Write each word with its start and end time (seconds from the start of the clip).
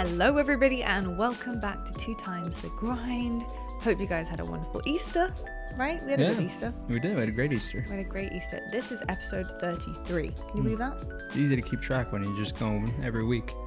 Hello, 0.00 0.38
everybody, 0.38 0.82
and 0.82 1.18
welcome 1.18 1.60
back 1.60 1.84
to 1.84 1.92
Two 1.92 2.14
Times 2.14 2.54
the 2.62 2.68
Grind. 2.70 3.42
Hope 3.82 4.00
you 4.00 4.06
guys 4.06 4.30
had 4.30 4.40
a 4.40 4.44
wonderful 4.46 4.80
Easter, 4.86 5.30
right? 5.76 6.02
We 6.06 6.12
had 6.12 6.22
a 6.22 6.34
good 6.34 6.40
Easter. 6.42 6.72
We 6.88 6.98
did. 7.00 7.12
We 7.16 7.20
had 7.20 7.28
a 7.28 7.32
great 7.32 7.52
Easter. 7.52 7.84
We 7.86 7.96
had 7.96 8.06
a 8.06 8.08
great 8.08 8.32
Easter. 8.32 8.62
This 8.72 8.92
is 8.92 9.02
episode 9.10 9.46
33. 9.60 10.28
Can 10.28 10.32
you 10.32 10.32
Hmm. 10.52 10.62
believe 10.62 10.78
that? 10.78 10.94
It's 11.26 11.36
easy 11.36 11.54
to 11.54 11.60
keep 11.60 11.82
track 11.82 12.12
when 12.12 12.24
you're 12.24 12.34
just 12.36 12.58
going 12.58 12.90
every 13.04 13.24
week. 13.24 13.52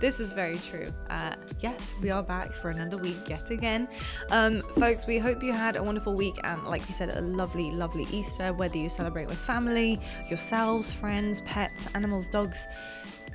This 0.00 0.20
is 0.20 0.32
very 0.34 0.58
true. 0.58 0.88
Uh, 1.08 1.34
yes, 1.60 1.80
we 2.02 2.10
are 2.10 2.22
back 2.22 2.52
for 2.52 2.68
another 2.68 2.98
week 2.98 3.16
yet 3.26 3.48
again. 3.50 3.88
Um, 4.30 4.60
folks, 4.78 5.06
we 5.06 5.16
hope 5.18 5.42
you 5.42 5.52
had 5.52 5.76
a 5.76 5.82
wonderful 5.82 6.14
week 6.14 6.34
and, 6.44 6.62
like 6.64 6.86
you 6.88 6.94
said, 6.94 7.16
a 7.16 7.22
lovely, 7.22 7.70
lovely 7.70 8.06
Easter, 8.10 8.52
whether 8.52 8.76
you 8.76 8.90
celebrate 8.90 9.28
with 9.28 9.38
family, 9.38 9.98
yourselves, 10.28 10.92
friends, 10.92 11.40
pets, 11.46 11.86
animals, 11.94 12.26
dogs, 12.28 12.66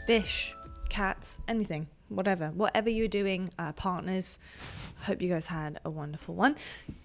fish, 0.06 0.54
cats, 0.90 1.40
anything, 1.48 1.88
whatever. 2.10 2.48
Whatever 2.50 2.90
you're 2.90 3.08
doing, 3.08 3.50
uh, 3.60 3.72
partners, 3.74 4.40
hope 5.04 5.22
you 5.22 5.30
guys 5.30 5.48
had 5.48 5.80
a 5.86 5.90
wonderful 5.90 6.36
one. 6.36 6.56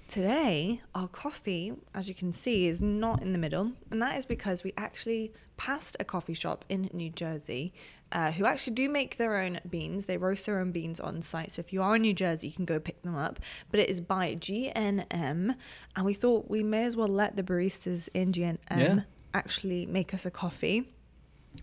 Today, 0.08 0.80
our 0.94 1.08
coffee, 1.08 1.72
as 1.94 2.08
you 2.08 2.14
can 2.14 2.32
see, 2.32 2.66
is 2.68 2.80
not 2.80 3.22
in 3.22 3.32
the 3.32 3.38
middle, 3.38 3.72
and 3.90 4.00
that 4.02 4.16
is 4.18 4.26
because 4.26 4.62
we 4.62 4.72
actually 4.76 5.32
passed 5.56 5.96
a 5.98 6.04
coffee 6.04 6.34
shop 6.34 6.64
in 6.68 6.88
New 6.92 7.10
Jersey 7.10 7.72
uh, 8.12 8.30
who 8.32 8.44
actually 8.44 8.74
do 8.74 8.88
make 8.88 9.16
their 9.16 9.36
own 9.38 9.60
beans. 9.68 10.06
They 10.06 10.16
roast 10.18 10.46
their 10.46 10.58
own 10.60 10.70
beans 10.72 11.00
on 11.00 11.20
site. 11.22 11.52
So 11.52 11.60
if 11.60 11.72
you 11.72 11.82
are 11.82 11.96
in 11.96 12.02
New 12.02 12.12
Jersey, 12.14 12.48
you 12.48 12.54
can 12.54 12.64
go 12.64 12.78
pick 12.78 13.02
them 13.02 13.16
up. 13.16 13.40
But 13.70 13.80
it 13.80 13.88
is 13.88 14.00
by 14.00 14.34
GNM, 14.36 15.56
and 15.96 16.04
we 16.04 16.14
thought 16.14 16.48
we 16.50 16.62
may 16.62 16.84
as 16.84 16.96
well 16.96 17.08
let 17.08 17.34
the 17.36 17.42
baristas 17.42 18.08
in 18.14 18.32
GNM 18.32 18.58
Yeah. 18.76 19.00
actually 19.32 19.86
make 19.86 20.12
us 20.14 20.26
a 20.26 20.30
coffee. 20.30 20.93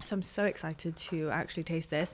So 0.03 0.15
I'm 0.15 0.23
so 0.23 0.45
excited 0.45 0.95
to 0.95 1.29
actually 1.29 1.63
taste 1.63 1.89
this. 1.91 2.13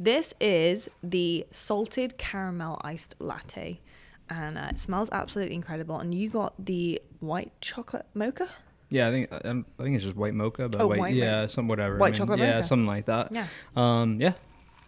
This 0.00 0.34
is 0.40 0.88
the 1.02 1.46
salted 1.52 2.18
caramel 2.18 2.80
iced 2.82 3.14
latte, 3.20 3.80
and 4.28 4.58
uh, 4.58 4.68
it 4.70 4.78
smells 4.78 5.08
absolutely 5.12 5.54
incredible. 5.54 5.98
And 5.98 6.12
you 6.14 6.28
got 6.30 6.54
the 6.64 7.00
white 7.20 7.52
chocolate 7.60 8.06
mocha. 8.14 8.48
Yeah, 8.90 9.08
I 9.08 9.10
think 9.12 9.32
I, 9.32 9.36
I 9.36 9.82
think 9.82 9.94
it's 9.96 10.04
just 10.04 10.16
white 10.16 10.34
mocha, 10.34 10.68
but 10.68 10.80
Oh, 10.80 10.86
white, 10.88 10.98
white 10.98 11.14
yeah, 11.14 11.46
some 11.46 11.68
whatever. 11.68 11.96
I 11.96 11.98
White 11.98 12.12
mean, 12.12 12.18
chocolate 12.18 12.38
yeah, 12.40 12.54
mocha. 12.56 12.66
something 12.66 12.86
like 12.86 13.04
that. 13.06 13.32
Yeah, 13.32 13.46
Um, 13.76 14.20
yeah, 14.20 14.32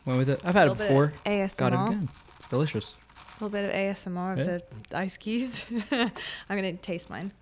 went 0.07 0.19
with 0.19 0.31
it. 0.31 0.41
I've 0.43 0.55
had 0.55 0.69
it 0.69 0.79
before. 0.79 1.13
ASMR. 1.27 1.57
Got 1.59 1.73
it 1.73 1.87
again. 1.89 2.09
Delicious. 2.49 2.95
a 3.41 3.45
little 3.45 3.51
bit 3.51 3.67
of 3.69 3.75
ASMR 3.75 4.33
of 4.33 4.39
Yeah. 4.39 4.45
the 4.89 4.97
ice 4.99 5.17
cubes. 5.19 5.65
I'm 5.93 6.11
gonna 6.49 6.73
taste 6.73 7.11
mine. 7.11 7.33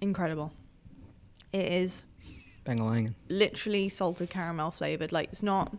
Incredible. 0.00 0.52
It 1.52 1.72
is 1.72 2.04
Bangalangin. 2.66 3.14
literally 3.28 3.88
salted 3.88 4.30
caramel 4.30 4.70
flavored. 4.70 5.12
Like 5.12 5.28
it's 5.30 5.42
not. 5.42 5.74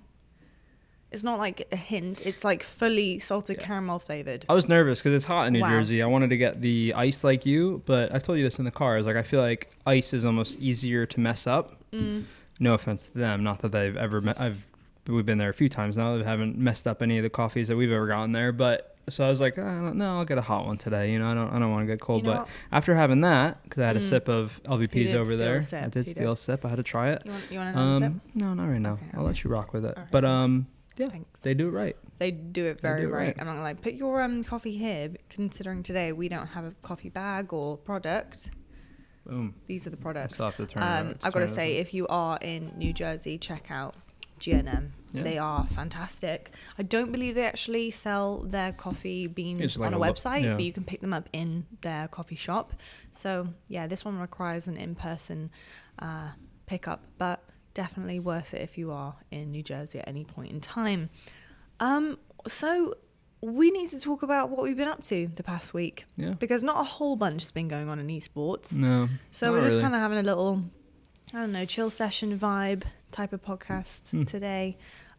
It's 1.12 1.24
not 1.24 1.40
like 1.40 1.68
a 1.72 1.76
hint. 1.76 2.24
It's 2.26 2.44
like 2.44 2.62
fully 2.62 3.18
salted 3.18 3.58
Yeah. 3.60 3.66
caramel 3.66 3.98
flavored. 3.98 4.46
I 4.48 4.54
was 4.54 4.68
nervous 4.70 5.00
because 5.00 5.14
it's 5.14 5.26
hot 5.26 5.48
in 5.48 5.54
New 5.54 5.62
Wow. 5.62 5.70
Jersey. 5.70 6.04
I 6.04 6.06
wanted 6.06 6.30
to 6.30 6.38
get 6.38 6.62
the 6.62 6.94
ice 6.94 7.24
like 7.24 7.48
you, 7.48 7.82
but 7.88 8.14
I 8.14 8.20
told 8.20 8.38
you 8.38 8.44
this 8.44 8.60
in 8.60 8.66
the 8.66 8.72
car. 8.72 8.94
I 8.94 8.98
was 8.98 9.08
like, 9.08 9.16
I 9.16 9.24
feel 9.24 9.42
like 9.42 9.72
ice 9.88 10.14
is 10.14 10.24
almost 10.24 10.60
easier 10.60 11.08
to 11.08 11.20
mess 11.20 11.48
up. 11.48 11.82
Mm. 11.92 12.26
No 12.60 12.76
offense 12.76 13.10
to 13.10 13.18
them, 13.18 13.44
not 13.44 13.60
that 13.60 13.72
they've 13.72 13.98
ever. 13.98 14.22
Me- 14.22 14.34
I've 14.38 14.64
we've 15.08 15.26
been 15.26 15.40
there 15.40 15.50
a 15.50 15.54
few 15.54 15.70
times 15.70 15.98
now. 15.98 16.16
They 16.18 16.24
haven't 16.24 16.60
messed 16.60 16.86
up 16.86 17.02
any 17.02 17.18
of 17.18 17.24
the 17.24 17.30
coffees 17.32 17.68
that 17.70 17.76
we've 17.78 17.92
ever 17.92 18.06
gotten 18.06 18.32
there. 18.32 18.52
But 18.52 18.89
so 19.10 19.26
I 19.26 19.30
was 19.30 19.40
like, 19.42 19.58
oh, 19.58 19.94
no, 19.94 20.18
I'll 20.20 20.26
get 20.26 20.38
a 20.38 20.42
hot 20.42 20.66
one 20.66 20.78
today. 20.78 21.12
You 21.12 21.20
know, 21.20 21.28
I 21.30 21.34
don't, 21.34 21.50
I 21.50 21.60
don't 21.60 21.72
want 21.72 21.84
to 21.88 21.94
get 21.94 22.00
cold. 22.00 22.24
You 22.24 22.32
know 22.32 22.38
but 22.40 22.48
after 22.72 22.96
having 22.96 23.22
that, 23.22 23.62
because 23.64 23.82
I 23.84 23.88
had 23.88 23.98
a 23.98 24.00
Mm. 24.00 24.10
sip 24.10 24.28
of 24.28 24.62
LVPs 24.64 25.14
over 25.16 25.36
there, 25.36 25.62
sip. 25.62 25.84
I 25.84 25.88
did 25.90 26.08
steal 26.08 26.24
did. 26.32 26.34
a 26.34 26.36
sip. 26.38 26.66
I 26.66 26.70
had 26.70 26.78
to 26.78 26.84
try 26.84 27.10
it. 27.12 27.22
You 27.26 27.32
want? 27.32 27.44
You 27.52 27.60
want 27.60 27.76
another 27.76 28.06
Um, 28.08 28.22
no, 28.36 28.54
not 28.54 28.68
right 28.68 28.80
now. 28.82 28.94
Okay, 28.94 29.06
I'll 29.14 29.20
okay. 29.22 29.28
let 29.28 29.44
you 29.44 29.50
rock 29.50 29.74
with 29.74 29.86
it. 29.86 29.96
Alright, 29.96 30.12
but 30.12 30.26
um, 30.26 30.68
yeah. 30.98 31.10
Thanks. 31.10 31.42
they 31.42 31.54
do 31.54 31.68
it 31.68 31.72
right. 31.72 31.96
They 32.18 32.32
do 32.32 32.66
it 32.66 32.82
very 32.82 33.02
do 33.02 33.08
it 33.08 33.12
right. 33.12 33.26
right. 33.28 33.36
I'm 33.40 33.46
not 33.46 33.54
gonna 33.54 33.64
lie. 33.64 33.74
Put 33.74 33.94
your 33.94 34.22
um 34.22 34.44
coffee 34.44 34.78
here. 34.78 35.12
Considering 35.30 35.84
today 35.84 36.12
we 36.12 36.28
don't 36.30 36.48
have 36.48 36.66
a 36.66 36.72
coffee 36.82 37.10
bag 37.10 37.54
or 37.54 37.78
product. 37.78 38.50
Boom. 39.26 39.54
These 39.68 39.86
are 39.86 39.92
the 39.92 39.98
products. 39.98 40.34
still 40.36 40.48
have 40.48 40.58
to 40.58 40.66
turn. 40.66 40.82
Um, 40.82 41.16
I've 41.24 41.34
got 41.34 41.40
to 41.42 41.48
say, 41.48 41.78
if 41.78 41.94
you 41.94 42.08
are 42.08 42.40
in 42.42 42.72
New 42.76 42.94
Jersey, 42.94 43.38
check 43.38 43.68
out 43.70 43.94
GNM. 44.40 44.90
Yeah. 45.12 45.24
They 45.24 45.38
are 45.38 45.66
fantastic. 45.68 46.52
I 46.78 46.84
don't 46.84 47.12
believe 47.12 47.36
they 47.36 47.46
actually 47.46 47.92
sell 47.92 48.44
their 48.44 48.72
coffee 48.72 49.28
beans 49.28 49.78
like 49.78 49.88
on 49.88 49.94
a, 49.94 49.98
a 49.98 50.00
website, 50.00 50.44
yeah. 50.44 50.54
but 50.54 50.64
you 50.64 50.74
can 50.74 50.84
pick 50.84 51.02
them 51.02 51.14
up 51.14 51.28
in 51.34 51.66
their 51.82 52.08
coffee 52.08 52.36
shop. 52.36 52.74
So 53.12 53.48
yeah, 53.68 53.88
this 53.88 54.06
one 54.06 54.20
requires 54.20 54.68
an 54.68 54.78
in-person 54.78 55.50
uh, 56.00 56.30
pickup, 56.68 57.04
but 57.18 57.44
definitely 57.74 58.20
worth 58.20 58.54
it 58.54 58.62
if 58.62 58.78
you 58.78 58.92
are 58.92 59.16
in 59.32 59.52
New 59.52 59.64
Jersey 59.64 60.00
at 60.00 60.08
any 60.08 60.26
point 60.26 60.52
in 60.52 60.62
time. 60.62 61.10
Um, 61.80 62.18
so 62.48 62.96
we 63.42 63.72
need 63.72 63.90
to 63.90 64.00
talk 64.00 64.22
about 64.22 64.50
what 64.50 64.64
we've 64.64 64.78
been 64.78 64.88
up 64.88 65.04
to 65.04 65.30
the 65.36 65.44
past 65.44 65.74
week 65.74 66.06
yeah. 66.18 66.32
because 66.32 66.62
not 66.62 66.80
a 66.80 66.84
whole 66.84 67.16
bunch 67.16 67.42
has 67.42 67.52
been 67.52 67.68
going 67.68 67.90
on 67.90 68.00
in 68.00 68.08
esports. 68.08 68.74
No. 68.74 69.08
So 69.32 69.52
we're 69.52 69.62
just 69.62 69.76
really. 69.76 69.84
kind 69.84 69.96
of 69.96 70.02
having 70.02 70.18
a 70.18 70.24
little, 70.24 70.64
I 71.34 71.40
don't 71.40 71.52
know, 71.52 71.66
chill 71.66 71.90
session 71.90 72.38
vibe 72.38 72.84
type 73.12 73.34
of 73.34 73.44
podcast 73.44 74.10
Hmm. 74.12 74.24
today. 74.24 74.78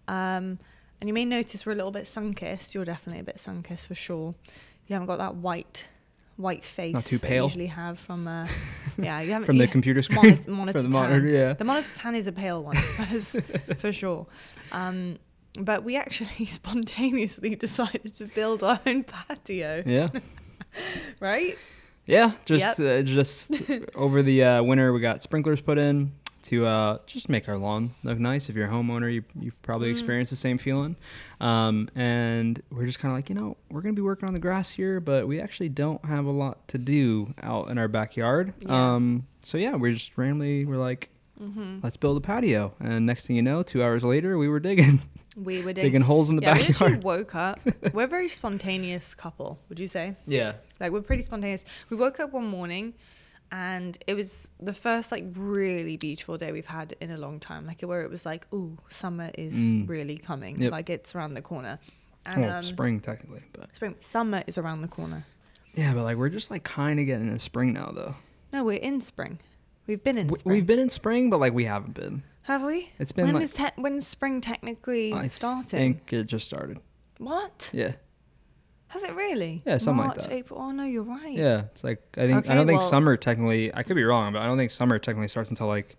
Um, 0.08 0.58
and 1.00 1.08
you 1.08 1.12
may 1.14 1.24
notice 1.24 1.64
we're 1.64 1.72
a 1.72 1.76
little 1.76 1.90
bit 1.92 2.06
sun-kissed. 2.06 2.74
You're 2.74 2.84
definitely 2.84 3.20
a 3.20 3.24
bit 3.24 3.40
sun-kissed 3.40 3.88
for 3.88 3.94
sure. 3.94 4.34
You 4.86 4.94
haven't 4.94 5.06
got 5.06 5.18
that 5.18 5.36
white, 5.36 5.86
white 6.36 6.64
face 6.64 6.92
Not 6.94 7.04
too 7.04 7.18
that 7.18 7.26
pale. 7.26 7.44
you 7.44 7.48
usually 7.48 7.66
have 7.66 7.98
from, 7.98 8.26
uh, 8.28 8.46
yeah, 8.98 9.20
you 9.20 9.32
haven't 9.32 9.46
from 9.46 9.56
the 9.58 9.66
computer 9.68 10.02
screen. 10.02 10.20
monitor, 10.46 10.50
monitor 10.50 10.78
for 10.78 10.82
the 10.82 10.88
tan. 10.88 10.92
monitor, 10.92 11.26
yeah. 11.28 11.52
The 11.54 11.64
monitor 11.64 11.94
tan 11.96 12.14
is 12.16 12.26
a 12.26 12.32
pale 12.32 12.62
one, 12.62 12.76
that 12.98 13.12
is 13.12 13.36
for 13.78 13.92
sure. 13.92 14.26
Um, 14.72 15.16
but 15.58 15.84
we 15.84 15.96
actually 15.96 16.46
spontaneously 16.46 17.54
decided 17.56 18.14
to 18.14 18.26
build 18.26 18.62
our 18.62 18.80
own 18.86 19.04
patio, 19.04 19.82
Yeah. 19.86 20.08
right? 21.20 21.56
Yeah, 22.06 22.32
just 22.44 22.80
uh, 22.80 23.02
just 23.02 23.52
over 23.94 24.22
the 24.22 24.42
uh, 24.42 24.62
winter, 24.62 24.92
we 24.92 25.00
got 25.00 25.22
sprinklers 25.22 25.60
put 25.60 25.78
in 25.78 26.12
to 26.44 26.64
uh, 26.66 26.98
just 27.06 27.28
make 27.28 27.48
our 27.48 27.56
lawn 27.58 27.94
look 28.02 28.18
nice. 28.18 28.48
If 28.48 28.56
you're 28.56 28.66
a 28.66 28.70
homeowner, 28.70 29.12
you, 29.12 29.22
you've 29.38 29.60
probably 29.62 29.88
Mm. 29.88 29.92
experienced 29.92 30.30
the 30.30 30.36
same 30.36 30.58
feeling. 30.58 30.96
Um, 31.40 31.88
and 31.94 32.62
we're 32.70 32.86
just 32.86 32.98
kind 32.98 33.12
of 33.12 33.18
like, 33.18 33.28
you 33.28 33.34
know, 33.34 33.56
we're 33.70 33.80
gonna 33.82 33.92
be 33.94 34.02
working 34.02 34.26
on 34.28 34.32
the 34.34 34.40
grass 34.40 34.70
here, 34.70 35.00
but 35.00 35.26
we 35.28 35.40
actually 35.40 35.68
don't 35.68 36.04
have 36.04 36.24
a 36.24 36.30
lot 36.30 36.66
to 36.68 36.78
do 36.78 37.34
out 37.42 37.68
in 37.68 37.78
our 37.78 37.88
backyard. 37.88 38.54
Yeah. 38.60 38.94
Um, 38.94 39.26
so 39.42 39.58
yeah, 39.58 39.74
we're 39.76 39.92
just 39.92 40.16
randomly 40.16 40.64
we're 40.64 40.76
like, 40.78 41.10
Mm-hmm. 41.40 41.78
let's 41.82 41.96
build 41.96 42.18
a 42.18 42.20
patio. 42.20 42.74
And 42.80 43.06
next 43.06 43.26
thing 43.26 43.34
you 43.34 43.40
know, 43.40 43.62
two 43.62 43.82
hours 43.82 44.04
later, 44.04 44.36
we 44.36 44.46
were 44.46 44.60
digging 44.60 45.00
We 45.38 45.62
were 45.62 45.72
digging 45.72 46.02
holes 46.02 46.28
in 46.28 46.36
the 46.36 46.42
yeah, 46.42 46.54
we 46.54 46.64
actually 46.64 46.96
woke 46.96 47.34
up. 47.34 47.60
We're 47.94 48.04
a 48.04 48.08
very 48.08 48.28
spontaneous 48.28 49.14
couple, 49.14 49.58
would 49.70 49.78
you 49.80 49.86
say? 49.86 50.16
Yeah. 50.26 50.54
Like 50.80 50.92
we're 50.92 51.00
pretty 51.00 51.22
spontaneous. 51.22 51.64
We 51.88 51.96
woke 51.96 52.20
up 52.20 52.32
one 52.34 52.46
morning 52.46 52.92
and 53.53 53.99
it 54.06 54.15
was 54.15 54.49
the 54.61 54.72
first 54.72 55.11
like 55.12 55.25
really 55.34 55.97
beautiful 55.97 56.37
day 56.38 56.53
we've 56.53 56.66
had 56.66 56.94
in 57.00 57.11
a 57.11 57.19
long 57.19 57.41
time. 57.41 57.66
Like 57.66 57.81
where 57.83 58.03
it 58.03 58.11
was 58.11 58.25
like, 58.27 58.47
oh 58.53 58.77
summer 58.88 59.31
is 59.37 59.55
Mm. 59.55 59.88
really 59.88 60.16
coming. 60.19 60.61
Yep. 60.62 60.72
Like 60.72 60.91
it's 60.91 61.15
around 61.15 61.34
the 61.34 61.43
corner. 61.43 61.78
And 62.27 62.43
well, 62.43 62.56
um, 62.59 62.62
spring 62.62 63.00
technically, 63.00 63.43
but 63.53 63.75
spring 63.75 63.94
summer 64.00 64.43
is 64.47 64.59
around 64.59 64.83
the 64.83 64.88
corner. 64.88 65.25
yeah, 65.75 65.94
but 65.94 66.03
like 66.05 66.16
we're 66.16 66.28
just 66.28 66.50
like 66.50 66.65
kind 66.65 67.00
of 67.00 67.06
getting 67.06 67.27
into 67.28 67.38
spring 67.38 67.72
now, 67.72 67.91
though. 67.94 68.15
No, 68.53 68.65
we're 68.65 68.78
in 68.78 69.00
spring. 69.00 69.38
We've 69.87 70.03
been 70.03 70.19
in 70.19 70.28
We- 70.28 70.38
spring. 70.38 70.56
We've 70.56 70.67
been 70.67 70.78
in 70.78 70.91
spring, 70.91 71.31
but 71.31 71.41
like 71.41 71.53
we 71.55 71.65
haven't 71.65 71.94
been. 71.94 72.22
Have 72.43 72.62
we? 72.62 72.91
It's 72.99 73.12
been 73.12 73.27
when 73.27 73.34
like 73.34 73.44
is 73.44 73.53
te- 73.55 73.71
when 73.77 74.00
spring 74.00 74.41
technically 74.41 75.11
started? 75.11 75.25
I 75.25 75.28
starting? 75.28 75.69
think 75.94 76.12
it 76.12 76.25
just 76.25 76.47
started. 76.47 76.78
What? 77.19 77.71
Yeah, 77.72 77.93
Has 78.90 79.02
it 79.02 79.14
really? 79.14 79.62
Yeah, 79.66 79.78
something 79.78 80.06
like 80.06 80.16
that. 80.18 80.30
April. 80.32 80.60
Oh 80.60 80.70
no, 80.72 80.84
you're 80.84 81.02
right. 81.02 81.32
yeah. 81.32 81.62
It's 81.72 81.82
like 81.82 82.02
I 82.16 82.26
think 82.26 82.38
Okay, 82.38 82.50
I 82.50 82.54
don't 82.54 82.66
think 82.66 82.81
well- 82.81 82.90
summer 82.90 83.16
technically. 83.16 83.75
I 83.75 83.82
could 83.82 83.96
be 83.96 84.04
wrong, 84.04 84.32
but 84.32 84.42
I 84.42 84.46
don't 84.46 84.58
think 84.58 84.70
summer 84.70 84.98
technically 84.98 85.28
starts 85.28 85.50
until 85.50 85.66
like 85.69 85.96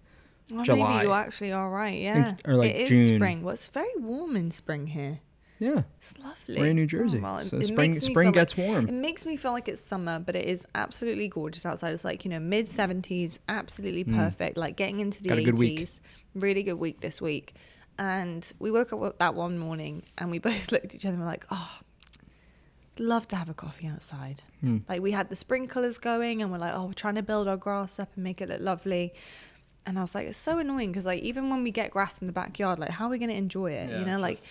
Well, 0.52 0.64
July. 0.64 0.98
Maybe 0.98 1.08
you 1.08 1.14
actually 1.14 1.52
are 1.54 1.70
right. 1.70 1.92
think- 1.94 2.04
Yeah. 2.04 2.36
or, 2.46 2.56
like, 2.56 2.72
it 2.72 2.82
is 2.84 2.90
June. 2.90 3.18
spring. 3.20 3.44
Well, 3.44 3.54
it's 3.54 3.68
very 3.68 3.96
warm 3.98 4.36
in 4.36 4.52
spring 4.52 4.88
here. 4.88 5.20
yeah. 5.60 5.84
It's 6.00 6.18
lovely. 6.18 6.58
We're 6.58 6.66
in 6.72 6.76
New 6.76 6.84
Oh, 6.84 6.88
Jersey, 6.88 7.20
well, 7.20 7.38
it- 7.38 7.44
so 7.46 7.58
it 7.58 7.68
spring 7.68 7.94
spring 7.94 8.32
gets 8.34 8.58
like, 8.58 8.68
warm. 8.68 8.88
It 8.90 8.94
makes 8.94 9.26
me 9.26 9.38
feel 9.38 9.52
like 9.54 9.68
it's 9.70 9.80
summer, 9.80 10.20
but 10.20 10.36
it 10.36 10.46
is 10.48 10.66
absolutely 10.76 11.28
gorgeous 11.30 11.66
outside. 11.66 11.94
It's 11.94 12.04
like 12.04 12.26
you 12.26 12.32
know 12.32 12.40
mid 12.40 12.68
seventies, 12.68 13.40
absolutely 13.48 14.04
Mm. 14.04 14.16
perfect. 14.18 14.58
Like 14.58 14.76
getting 14.76 15.00
into 15.00 15.22
the 15.24 15.30
Got 15.30 15.38
a 15.38 15.44
good 15.44 15.60
week. 15.60 15.72
eighties. 15.74 16.02
Really 16.36 16.64
good 16.64 16.80
week 16.80 17.00
this 17.00 17.22
week. 17.22 17.54
And 18.00 18.46
we 18.60 18.72
woke 18.72 18.92
up 18.94 19.20
that 19.20 19.36
one 19.36 19.58
morning 19.60 20.04
and 20.18 20.32
we 20.32 20.40
both 20.50 20.72
looked 20.72 20.86
at 20.86 20.96
each 20.96 21.06
other 21.06 21.14
and 21.14 21.20
were 21.20 21.26
like, 21.30 21.46
oh, 21.52 21.80
love 23.02 23.28
to 23.30 23.36
have 23.36 23.50
a 23.50 23.54
coffee 23.54 23.88
outside. 23.88 24.42
Hmm. 24.62 24.78
Like 24.88 25.02
we 25.02 25.12
had 25.12 25.30
the 25.30 25.36
sprinklers 25.36 25.98
going 25.98 26.42
and 26.42 26.52
we're 26.52 26.58
like, 26.60 26.74
oh, 26.76 26.86
we're 26.86 26.94
trying 26.94 27.16
to 27.16 27.24
build 27.24 27.48
our 27.48 27.58
grass 27.58 28.00
up 28.00 28.10
and 28.16 28.24
make 28.24 28.42
it 28.42 28.50
look 28.50 28.62
lovely. 28.62 29.14
And 29.86 29.98
I 29.98 30.02
was 30.02 30.14
like, 30.14 30.28
it's 30.28 30.38
so 30.38 30.60
annoying 30.60 30.92
because 30.92 31.06
like 31.08 31.22
even 31.24 31.50
when 31.50 31.64
we 31.64 31.72
get 31.72 31.90
grass 31.92 32.20
in 32.20 32.28
the 32.28 32.34
backyard, 32.34 32.78
like 32.80 32.92
how 32.92 33.08
are 33.08 33.10
we 33.10 33.18
going 33.18 33.30
to 33.32 33.36
enjoy 33.36 33.72
it? 33.72 33.90
Yeah, 33.90 34.00
you 34.00 34.06
know, 34.06 34.20
like 34.20 34.42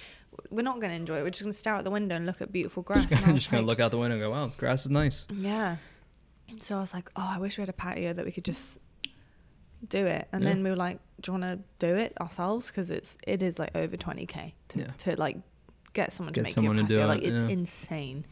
we're 0.51 0.63
not 0.63 0.81
going 0.81 0.91
to 0.91 0.97
enjoy 0.97 1.19
it. 1.19 1.23
We're 1.23 1.31
just 1.31 1.43
going 1.45 1.53
to 1.53 1.59
stare 1.59 1.75
out 1.75 1.85
the 1.85 1.91
window 1.91 2.17
and 2.17 2.27
look 2.27 2.41
at 2.43 2.51
beautiful 2.53 2.83
grass. 2.89 3.09
Just 3.09 3.21
gonna, 3.23 3.35
just 3.35 3.51
gonna 3.51 3.63
look 3.67 3.79
out 3.81 3.91
the 3.93 3.99
window 3.99 4.17
and 4.17 4.23
go, 4.23 4.31
wow, 4.31 4.51
grass 4.59 4.85
is 4.85 4.91
nice. 4.91 5.27
yeah. 5.33 5.77
So 6.59 6.77
I 6.77 6.81
was 6.81 6.93
like, 6.93 7.09
oh, 7.15 7.29
I 7.35 7.39
wish 7.39 7.57
we 7.59 7.63
had 7.63 7.69
a 7.69 7.73
patio 7.73 8.13
that 8.13 8.25
we 8.25 8.33
could 8.33 8.45
just 8.45 8.79
do 9.89 10.05
it. 10.05 10.27
And 10.33 10.43
Yeah. 10.43 10.49
then 10.51 10.65
we 10.65 10.71
were 10.71 10.77
like, 10.77 10.99
do 11.21 11.31
you 11.33 11.39
want 11.39 11.45
to 11.45 11.61
do 11.87 11.95
it 11.95 12.13
ourselves? 12.21 12.67
Because 12.67 12.91
it's 12.91 13.17
it 13.27 13.41
is 13.41 13.59
like 13.59 13.71
over 13.77 13.97
twenty 13.97 14.27
k 14.27 14.55
to 14.71 14.81
Yeah. 14.81 14.91
to 14.99 15.15
like 15.17 15.37
get 15.93 16.13
someone 16.13 16.33
to 16.35 16.43
make 16.43 16.53
someone 16.53 16.77
you 16.77 16.83
a 16.85 16.87
patio. 16.87 16.97
do 16.97 17.03
it, 17.03 17.07
like 17.07 17.23
it's 17.23 17.43
yeah. 17.43 17.49
insane. 17.49 18.25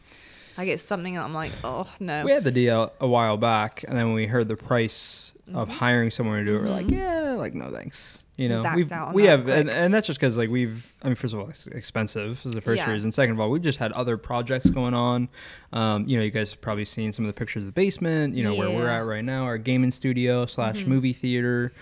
Like 0.57 0.67
it's 0.67 0.83
something 0.83 1.13
that 1.15 1.23
I'm 1.23 1.33
like, 1.33 1.51
oh 1.63 1.87
no. 1.99 2.25
We 2.25 2.31
had 2.31 2.43
the 2.43 2.51
deal 2.51 2.91
a 2.99 3.07
while 3.07 3.37
back, 3.37 3.83
and 3.87 3.97
then 3.97 4.05
when 4.07 4.15
we 4.15 4.25
heard 4.27 4.47
the 4.47 4.57
price 4.57 5.31
of 5.53 5.67
Mhm. 5.67 5.71
hiring 5.71 6.11
someone 6.11 6.39
to 6.39 6.45
do 6.45 6.57
it, 6.57 6.61
we're 6.61 6.69
like, 6.69 6.87
Mhm. 6.87 6.91
yeah, 6.97 7.31
like 7.31 7.53
no 7.53 7.71
thanks. 7.71 8.23
You 8.37 8.47
know, 8.47 8.63
backed 8.63 8.77
we've, 8.77 8.91
we 9.13 9.25
have, 9.25 9.49
and, 9.49 9.69
and 9.69 9.93
that's 9.93 10.07
just 10.07 10.17
because 10.17 10.37
like 10.37 10.49
we've. 10.49 10.93
I 11.03 11.07
mean, 11.07 11.15
first 11.15 11.33
of 11.33 11.41
all, 11.41 11.49
it's 11.49 11.67
expensive 11.67 12.39
is 12.45 12.53
the 12.53 12.61
first 12.61 12.77
Yeah. 12.77 12.89
reason. 12.91 13.11
Second 13.11 13.33
of 13.33 13.39
all, 13.41 13.49
we've 13.51 13.61
just 13.61 13.79
had 13.79 13.91
other 13.91 14.15
projects 14.15 14.69
going 14.69 14.93
on. 14.93 15.27
Um, 15.73 16.07
you 16.07 16.17
know, 16.17 16.23
you 16.23 16.31
guys 16.31 16.51
have 16.51 16.61
probably 16.61 16.85
seen 16.85 17.11
some 17.11 17.25
of 17.25 17.27
the 17.27 17.37
pictures 17.37 17.63
of 17.63 17.67
the 17.67 17.73
basement. 17.73 18.35
You 18.35 18.43
know 18.45 18.55
where 18.55 18.69
we're 18.69 18.87
at 18.87 18.99
right 19.05 19.25
now, 19.25 19.43
our 19.43 19.57
gaming 19.57 19.91
studio 19.91 20.45
slash 20.45 20.77
Mhm. 20.83 20.87
movie 20.87 21.11
theater. 21.13 21.73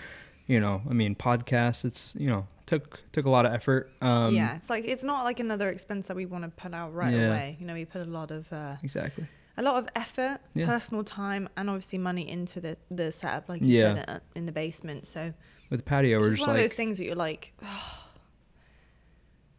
You 0.48 0.58
know, 0.60 0.82
I 0.90 0.92
mean, 0.94 1.14
podcast. 1.14 1.84
It's 1.84 2.14
you 2.18 2.26
know 2.28 2.46
took 2.66 3.00
took 3.12 3.26
a 3.26 3.30
lot 3.30 3.46
of 3.46 3.52
effort. 3.52 3.90
Um, 4.00 4.34
yeah, 4.34 4.56
it's 4.56 4.68
like 4.68 4.84
it's 4.86 5.04
not 5.04 5.22
like 5.24 5.38
another 5.40 5.68
expense 5.68 6.06
that 6.08 6.16
we 6.16 6.26
want 6.26 6.44
to 6.44 6.50
put 6.50 6.74
out 6.74 6.92
right 6.94 7.14
Yeah. 7.14 7.26
away. 7.28 7.56
You 7.60 7.66
know, 7.66 7.74
we 7.74 7.84
put 7.84 8.00
a 8.02 8.10
lot 8.10 8.30
of 8.30 8.52
uh, 8.52 8.76
exactly. 8.82 9.26
a 9.56 9.62
lot 9.62 9.76
of 9.76 9.88
effort, 9.94 10.40
Yeah. 10.54 10.66
personal 10.66 11.04
time, 11.04 11.48
and 11.56 11.68
obviously 11.70 11.98
money 11.98 12.28
into 12.28 12.60
the 12.60 12.76
the 12.90 13.12
setup, 13.12 13.48
like 13.48 13.62
you 13.62 13.74
Yeah. 13.80 13.94
said, 13.94 14.04
uh, 14.08 14.18
in 14.34 14.46
the 14.46 14.52
basement. 14.52 15.06
So 15.06 15.32
With 15.70 15.80
the 15.80 15.84
patio, 15.84 16.18
it's 16.18 16.28
just 16.36 16.40
one 16.40 16.50
of 16.50 16.56
those 16.56 16.72
things 16.72 16.98
that 16.98 17.04
you're 17.04 17.14
like. 17.14 17.52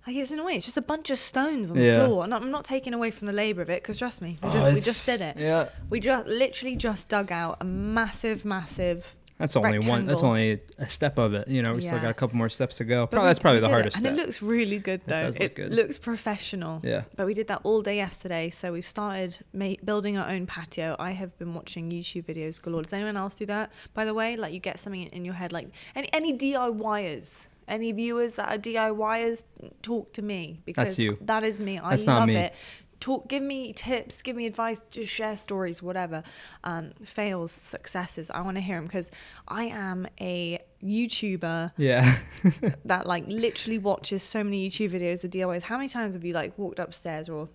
Like 0.07 0.15
it's 0.15 0.31
annoying. 0.31 0.55
It's 0.57 0.65
just 0.65 0.77
a 0.77 0.81
bunch 0.81 1.09
of 1.11 1.19
stones 1.19 1.69
on 1.69 1.77
Yeah. 1.77 1.99
the 1.99 2.05
floor, 2.05 2.23
and 2.23 2.33
I'm 2.33 2.49
not 2.49 2.63
taking 2.65 2.93
away 2.93 3.11
from 3.11 3.27
the 3.27 3.33
labour 3.33 3.61
of 3.61 3.69
it 3.69 3.83
because 3.83 3.97
trust 3.97 4.21
me, 4.21 4.37
we, 4.41 4.49
oh, 4.49 4.51
just, 4.53 4.73
we 4.73 4.79
just 4.79 5.05
did 5.05 5.21
it. 5.21 5.37
Yeah, 5.37 5.69
We 5.89 5.99
just 5.99 6.25
literally 6.25 6.75
just 6.77 7.09
dug 7.09 7.31
out 7.31 7.57
a 7.59 7.65
massive, 7.65 8.43
massive. 8.45 9.05
That's 9.39 9.55
only 9.55 9.79
one. 9.79 10.05
That's 10.05 10.21
only 10.21 10.59
a 10.77 10.87
step 10.89 11.17
of 11.17 11.33
it. 11.33 11.47
You 11.47 11.63
know, 11.63 11.73
we 11.73 11.81
still 11.81 11.97
got 11.99 12.11
a 12.11 12.13
couple 12.13 12.37
more 12.37 12.49
steps 12.49 12.75
to 12.77 12.83
go. 12.83 13.05
but 13.05 13.11
Probably 13.11 13.23
we- 13.25 13.29
that's 13.29 13.39
probably 13.39 13.59
the 13.61 13.67
did 13.67 13.71
it, 13.71 13.73
hardest 13.73 13.95
and 13.97 14.05
step. 14.05 14.13
it 14.13 14.17
looks 14.21 14.41
really 14.41 14.79
good 14.79 15.01
though. 15.07 15.23
does 15.23 15.35
It, 15.37 15.41
look 15.41 15.55
good. 15.55 15.73
looks 15.73 15.97
professional. 15.97 16.81
yeah. 16.83 17.03
But 17.15 17.25
we 17.25 17.33
did 17.33 17.47
that 17.47 17.61
all 17.63 17.81
day 17.81 17.95
yesterday, 17.95 18.49
so 18.49 18.73
we've 18.73 18.85
started 18.85 19.37
ma- 19.53 19.75
building 19.83 20.17
our 20.17 20.29
own 20.29 20.45
patio. 20.45 20.95
I 20.99 21.11
have 21.11 21.35
been 21.39 21.53
watching 21.53 21.89
YouTube 21.89 22.25
videos 22.25 22.61
galore. 22.61 22.81
Does 22.83 22.91
anyone 22.93 23.15
else 23.17 23.35
do 23.35 23.45
that? 23.45 23.71
By 23.93 24.03
the 24.05 24.13
way, 24.13 24.35
like 24.35 24.53
you 24.53 24.59
get 24.59 24.79
something 24.79 25.03
in 25.03 25.23
your 25.23 25.35
head, 25.35 25.53
like 25.53 25.69
any 25.95 26.09
any 26.13 26.33
DIYers, 26.37 27.47
any 27.67 27.91
viewers 27.91 28.35
that 28.35 28.49
are 28.53 28.57
DIYers, 28.57 29.45
talk 29.81 30.11
to 30.13 30.21
me 30.21 30.59
because 30.65 30.99
you. 30.99 31.17
that 31.21 31.43
is 31.43 31.61
me. 31.61 31.79
I 31.79 31.91
That's 31.91 32.05
love 32.07 32.27
me. 32.27 32.35
it. 32.35 32.53
Talk, 32.99 33.29
give 33.29 33.41
me 33.41 33.71
tips, 33.71 34.21
give 34.21 34.35
me 34.35 34.45
advice, 34.45 34.81
just 34.89 35.11
share 35.11 35.37
stories, 35.37 35.81
whatever. 35.81 36.21
Um, 36.65 36.91
fails, 37.03 37.51
successes. 37.51 38.29
I 38.29 38.41
want 38.41 38.55
to 38.57 38.61
hear 38.61 38.75
them 38.75 38.85
because 38.85 39.09
I 39.47 39.65
am 39.65 40.05
a 40.19 40.59
YouTuber 40.83 41.71
Yeah. 41.77 42.17
that 42.85 43.07
like 43.07 43.23
literally 43.27 43.77
watches 43.77 44.21
so 44.23 44.43
many 44.43 44.69
YouTube 44.69 44.91
videos 44.91 45.23
of 45.23 45.31
DIYs. 45.31 45.61
How 45.63 45.77
many 45.77 45.87
times 45.89 46.13
have 46.15 46.25
you 46.25 46.33
like 46.33 46.57
walked 46.57 46.79
upstairs 46.79 47.29
or 47.29 47.47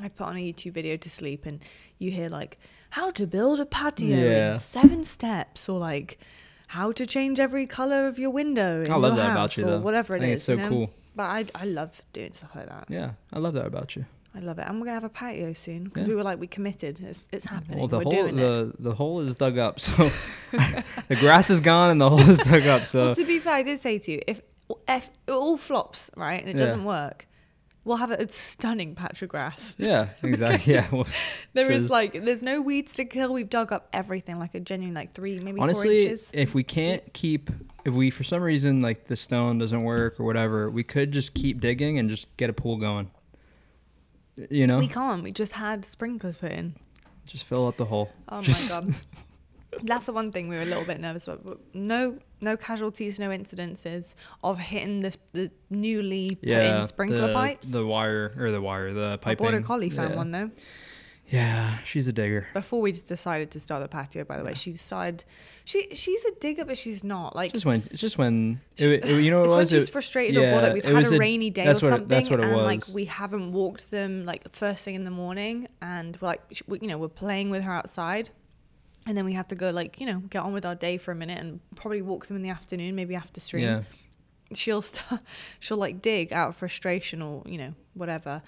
I 0.00 0.08
put 0.08 0.26
on 0.26 0.36
a 0.36 0.40
YouTube 0.52 0.72
video 0.72 0.96
to 0.96 1.08
sleep 1.10 1.46
and 1.46 1.62
you 1.98 2.10
hear 2.10 2.28
like 2.28 2.58
how 2.90 3.10
to 3.12 3.26
build 3.26 3.60
a 3.60 3.66
patio 3.66 4.16
Yeah. 4.18 4.52
in 4.52 4.58
seven 4.58 5.04
steps 5.04 5.68
or 5.68 5.78
like 5.78 6.18
how 6.68 6.90
to 6.92 7.06
change 7.06 7.38
every 7.38 7.66
color 7.66 8.08
of 8.08 8.18
your 8.18 8.30
window 8.30 8.82
in 8.82 8.90
I 8.90 8.96
love 8.96 9.14
your 9.14 9.24
that 9.24 9.30
about 9.32 9.38
house 9.38 9.58
you, 9.58 9.64
or 9.64 9.70
though. 9.70 9.80
whatever 9.80 10.16
it 10.16 10.24
is. 10.24 10.30
it's 10.32 10.44
so 10.44 10.52
you 10.54 10.58
know? 10.58 10.68
cool. 10.68 10.90
But 11.14 11.22
I 11.24 11.46
I 11.54 11.64
love 11.66 12.02
doing 12.12 12.32
stuff 12.32 12.50
like 12.56 12.68
that. 12.68 12.86
yeah. 12.88 13.12
I 13.32 13.38
love 13.38 13.54
that 13.54 13.66
about 13.66 13.94
you. 13.96 14.04
I 14.36 14.40
love 14.40 14.58
it. 14.58 14.66
And 14.68 14.78
we're 14.78 14.84
gonna 14.86 14.94
have 14.96 15.04
a 15.04 15.08
patio 15.08 15.52
soon 15.54 15.84
because 15.84 16.06
Yeah. 16.06 16.10
we 16.10 16.16
were 16.16 16.22
like 16.22 16.38
we 16.38 16.46
committed. 16.46 17.00
It's 17.00 17.28
it's 17.32 17.44
happening. 17.46 17.78
Well, 17.78 17.88
the 17.88 17.98
we're 17.98 18.04
hole 18.04 18.26
it. 18.26 18.36
the 18.36 18.72
the 18.78 18.94
hole 18.94 19.20
is 19.20 19.34
dug 19.34 19.56
up, 19.58 19.80
so 19.80 20.10
the 20.52 21.16
grass 21.16 21.50
is 21.50 21.60
gone 21.60 21.90
and 21.90 22.00
the 22.00 22.10
hole 22.10 22.20
is 22.20 22.38
dug 22.40 22.66
up. 22.66 22.86
So 22.86 23.06
well, 23.06 23.14
to 23.14 23.24
be 23.24 23.38
fair, 23.38 23.54
I 23.54 23.62
did 23.62 23.80
say 23.80 23.98
to 23.98 24.12
you, 24.12 24.20
if, 24.26 24.40
if 24.88 25.08
it 25.26 25.30
all 25.32 25.56
flops, 25.56 26.10
right, 26.16 26.40
and 26.40 26.50
it 26.50 26.56
Yeah. 26.56 26.66
doesn't 26.66 26.84
work, 26.84 27.26
we'll 27.84 27.96
have 27.98 28.10
a 28.10 28.28
stunning 28.30 28.94
patch 28.94 29.22
of 29.22 29.28
grass. 29.28 29.74
yeah, 29.78 30.08
exactly. 30.22 30.74
Yeah. 30.74 30.86
Well, 30.90 31.06
There 31.54 31.70
is 31.70 31.88
like, 31.88 32.24
there's 32.24 32.42
no 32.42 32.60
weeds 32.60 32.92
to 32.94 33.04
kill. 33.04 33.32
We've 33.32 33.48
dug 33.48 33.72
up 33.72 33.88
everything, 33.92 34.38
like 34.38 34.54
a 34.54 34.60
genuine, 34.60 34.94
like 34.94 35.12
three, 35.14 35.38
maybe 35.38 35.56
four 35.58 35.64
honestly, 35.64 36.18
if 36.32 36.52
we 36.54 36.62
can't 36.64 37.12
keep, 37.14 37.48
if 37.84 37.94
we 37.94 38.10
for 38.10 38.24
some 38.24 38.42
reason 38.42 38.80
like 38.80 39.06
the 39.06 39.16
stone 39.16 39.58
doesn't 39.58 39.84
work 39.84 40.18
or 40.20 40.24
whatever, 40.24 40.68
we 40.70 40.82
could 40.82 41.12
just 41.12 41.32
keep 41.34 41.60
digging 41.60 41.98
and 41.98 42.10
just 42.10 42.36
get 42.36 42.50
a 42.50 42.52
pool 42.52 42.76
going. 42.76 43.10
You 44.50 44.66
know, 44.66 44.78
We 44.78 44.88
can't. 44.88 45.22
We 45.22 45.32
just 45.32 45.52
had 45.52 45.84
sprinklers 45.84 46.36
put 46.36 46.52
in. 46.52 46.74
just 47.26 47.44
fill 47.44 47.66
up 47.66 47.76
the 47.76 47.84
hole. 47.86 48.10
Oh 48.28 48.42
Just- 48.42 48.70
my 48.70 48.80
god. 48.80 48.94
That's 49.82 50.06
the 50.06 50.12
one 50.14 50.32
thing 50.32 50.48
we 50.48 50.56
were 50.56 50.62
a 50.62 50.66
little 50.66 50.84
bit 50.86 51.00
nervous 51.00 51.26
about. 51.28 51.44
but 51.44 51.58
No, 51.74 52.18
no 52.40 52.56
casualties, 52.56 53.18
no 53.20 53.28
incidences 53.28 54.14
of 54.42 54.58
hitting 54.58 55.00
the 55.02 55.14
the 55.32 55.50
newly 55.68 56.36
put 56.36 56.48
in 56.48 56.86
sprinkler 56.86 57.26
the, 57.28 57.32
pipes. 57.34 57.68
the 57.68 57.84
wire 57.84 58.32
or 58.38 58.50
the 58.50 58.60
wire, 58.60 58.94
the 58.94 59.10
Our 59.12 59.16
piping. 59.18 59.44
border 59.44 59.60
collie 59.60 59.90
found 59.90 60.10
yeah. 60.12 60.16
one 60.16 60.30
though. 60.30 60.50
Yeah, 61.28 61.78
she's 61.84 62.06
a 62.06 62.12
digger. 62.12 62.46
Before 62.54 62.80
we 62.80 62.92
just 62.92 63.06
decided 63.06 63.50
to 63.52 63.60
start 63.60 63.82
the 63.82 63.88
patio, 63.88 64.22
by 64.24 64.36
the 64.38 64.44
way, 64.44 64.54
she 64.54 64.70
decided 64.70 65.24
she 65.64 65.88
she's 65.94 66.24
a 66.24 66.30
digger, 66.38 66.64
but 66.64 66.78
she's 66.78 67.02
not. 67.02 67.34
Like 67.34 67.52
Just 67.52 67.66
when, 67.66 67.82
it's 67.90 68.00
just 68.00 68.16
when, 68.16 68.60
it, 68.76 69.04
it- 69.04 69.22
you 69.22 69.30
know 69.32 69.40
what 69.40 69.44
it's 69.62 69.72
it 69.72 69.74
when 69.76 69.82
she's 69.82 69.88
frustrated 69.88 70.36
or 70.36 70.50
bothered. 70.52 70.68
yeah, 70.68 70.72
We've 70.74 70.84
had 71.04 71.12
a 71.12 71.16
a- 71.16 71.18
rainy 71.18 71.50
day 71.50 71.62
or 71.62 71.66
that's 71.66 71.82
what 71.82 71.88
it- 71.88 71.90
something, 71.90 72.08
that's 72.08 72.30
what 72.30 72.38
it 72.40 72.44
and 72.44 72.62
like 72.62 72.82
we 72.92 73.06
haven't 73.06 73.52
walked 73.52 73.90
them 73.90 74.24
like 74.24 74.54
first 74.54 74.84
thing 74.84 74.94
in 74.94 75.04
the 75.04 75.10
morning, 75.10 75.66
and 75.82 76.16
we're 76.20 76.28
like 76.28 76.42
we, 76.68 76.78
you 76.80 76.86
know 76.86 76.96
we're 76.98 77.08
playing 77.08 77.50
with 77.50 77.62
her 77.64 77.72
outside, 77.72 78.30
and 79.06 79.16
then 79.16 79.24
we 79.24 79.32
have 79.32 79.48
to 79.48 79.56
go 79.56 79.70
like 79.70 79.98
you 80.00 80.06
know 80.06 80.20
get 80.30 80.42
on 80.42 80.52
with 80.52 80.64
our 80.64 80.76
day 80.76 80.96
for 80.96 81.10
a 81.10 81.16
minute 81.16 81.40
and 81.40 81.58
probably 81.74 82.02
walk 82.02 82.26
them 82.26 82.36
in 82.36 82.42
the 82.44 82.50
afternoon, 82.50 82.94
maybe 82.94 83.16
after 83.16 83.40
stream. 83.40 83.64
yeah, 83.64 83.82
She'll 84.54 84.80
start, 84.82 85.22
she'll 85.58 85.76
like 85.76 86.00
dig 86.02 86.32
out 86.32 86.50
of 86.50 86.56
frustration 86.56 87.20
or 87.20 87.42
you 87.46 87.58
know 87.58 87.74
whatever. 87.94 88.42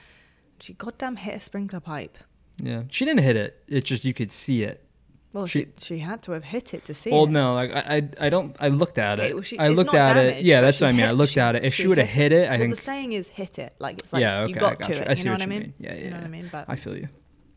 She 0.61 0.75
goddamn 0.75 1.17
hit 1.17 1.35
a 1.35 1.41
sprinkler 1.41 1.81
pipe. 1.81 2.19
Yeah. 2.63 2.83
She 2.91 3.05
didn't 3.05 3.23
hit 3.23 3.37
it. 3.37 3.63
It's 3.69 3.89
just 3.89 4.05
you 4.05 4.15
could 4.15 4.31
see 4.33 4.63
it. 4.63 4.85
Well, 5.33 5.47
She- 5.47 5.67
she 5.77 5.85
she 5.85 5.99
had 5.99 6.23
to 6.23 6.33
have 6.33 6.45
hit 6.45 6.73
it 6.73 6.87
to 6.87 6.95
see 6.95 7.11
Well, 7.11 7.25
it. 7.25 7.31
no, 7.31 7.55
like 7.55 7.71
I, 7.71 7.97
I, 7.97 8.27
I 8.27 8.31
don't. 8.31 8.57
I 8.59 8.69
looked 8.69 8.97
at 8.99 9.21
Okay, 9.21 9.29
it. 9.31 9.35
well, 9.35 9.43
she- 9.43 9.59
I 9.59 9.67
it's 9.69 9.77
looked 9.77 9.93
not 9.93 10.09
at 10.09 10.15
damaged, 10.15 10.39
it. 10.39 10.45
Yeah, 10.47 10.61
that's 10.63 10.81
what 10.81 10.89
I 10.89 10.93
mean. 10.93 11.07
I 11.07 11.11
looked 11.11 11.33
she- 11.33 11.41
at 11.41 11.55
it. 11.55 11.65
If 11.65 11.75
she 11.75 11.83
she 11.83 11.87
would 11.89 11.99
have 11.99 12.09
hit 12.09 12.33
hit 12.33 12.45
it, 12.45 12.47
I 12.49 12.53
well, 12.53 12.59
think. 12.61 12.77
the 12.77 12.81
saying 12.83 13.13
is 13.13 13.29
hit 13.29 13.59
it. 13.59 13.75
Like 13.79 13.99
it's 14.01 14.13
like 14.13 14.23
yeah, 14.23 14.41
okay, 14.41 14.51
you 14.53 14.57
I 14.57 14.59
got 14.59 14.79
gotcha. 14.79 14.95
to 14.95 15.03
it. 15.03 15.07
I 15.07 15.11
you 15.11 15.17
see 15.17 15.25
know 15.25 15.33
what 15.33 15.41
what 15.41 15.43
I 15.43 15.47
mean? 15.47 15.61
mean. 15.61 15.75
Yeah, 15.79 15.95
yeah. 15.95 16.05
You 16.05 16.11
know 16.11 16.17
what 16.17 16.25
I 16.25 16.29
mean? 16.29 16.49
But 16.51 16.65
I 16.67 16.77
feel 16.77 16.97
you. 16.97 17.09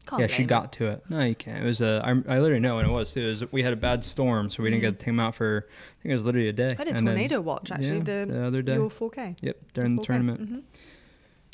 can't 0.05 0.19
yeah, 0.19 0.27
she 0.27 0.33
blame 0.43 0.43
her. 0.43 0.47
got 0.49 0.73
to 0.73 0.85
it. 0.87 1.03
No, 1.09 1.21
you 1.23 1.35
can't. 1.35 1.63
It 1.63 1.65
was 1.65 1.79
a. 1.79 2.01
I, 2.03 2.09
I 2.35 2.39
literally 2.39 2.59
know 2.59 2.75
when 2.75 2.85
it 2.85 2.91
was 2.91 3.13
too. 3.13 3.21
It 3.21 3.27
was, 3.29 3.51
we 3.53 3.63
had 3.63 3.71
a 3.71 3.77
bad 3.77 4.03
storm, 4.03 4.49
so 4.49 4.61
we 4.61 4.69
didn't 4.69 4.81
get 4.81 4.91
to 4.91 4.97
take 4.97 5.05
them 5.05 5.21
out 5.21 5.35
for. 5.35 5.67
I 5.69 6.03
think 6.03 6.11
it 6.11 6.15
was 6.15 6.25
literally 6.25 6.49
a 6.49 6.53
day. 6.53 6.71
I 6.71 6.75
had 6.75 6.87
a 6.87 6.89
And 6.89 7.07
then- 7.07 7.15
tornado 7.15 7.39
watch 7.39 7.71
actually 7.71 7.99
yeah, 7.99 8.03
the, 8.25 8.25
the 8.33 8.45
other 8.45 8.61
day. 8.61 8.73
your 8.73 8.89
4K. 8.89 9.37
Yep, 9.41 9.57
during 9.73 9.95
the 9.95 10.01
4K. 10.01 10.05
tournament. 10.05 10.41
Mhm. 10.51 10.63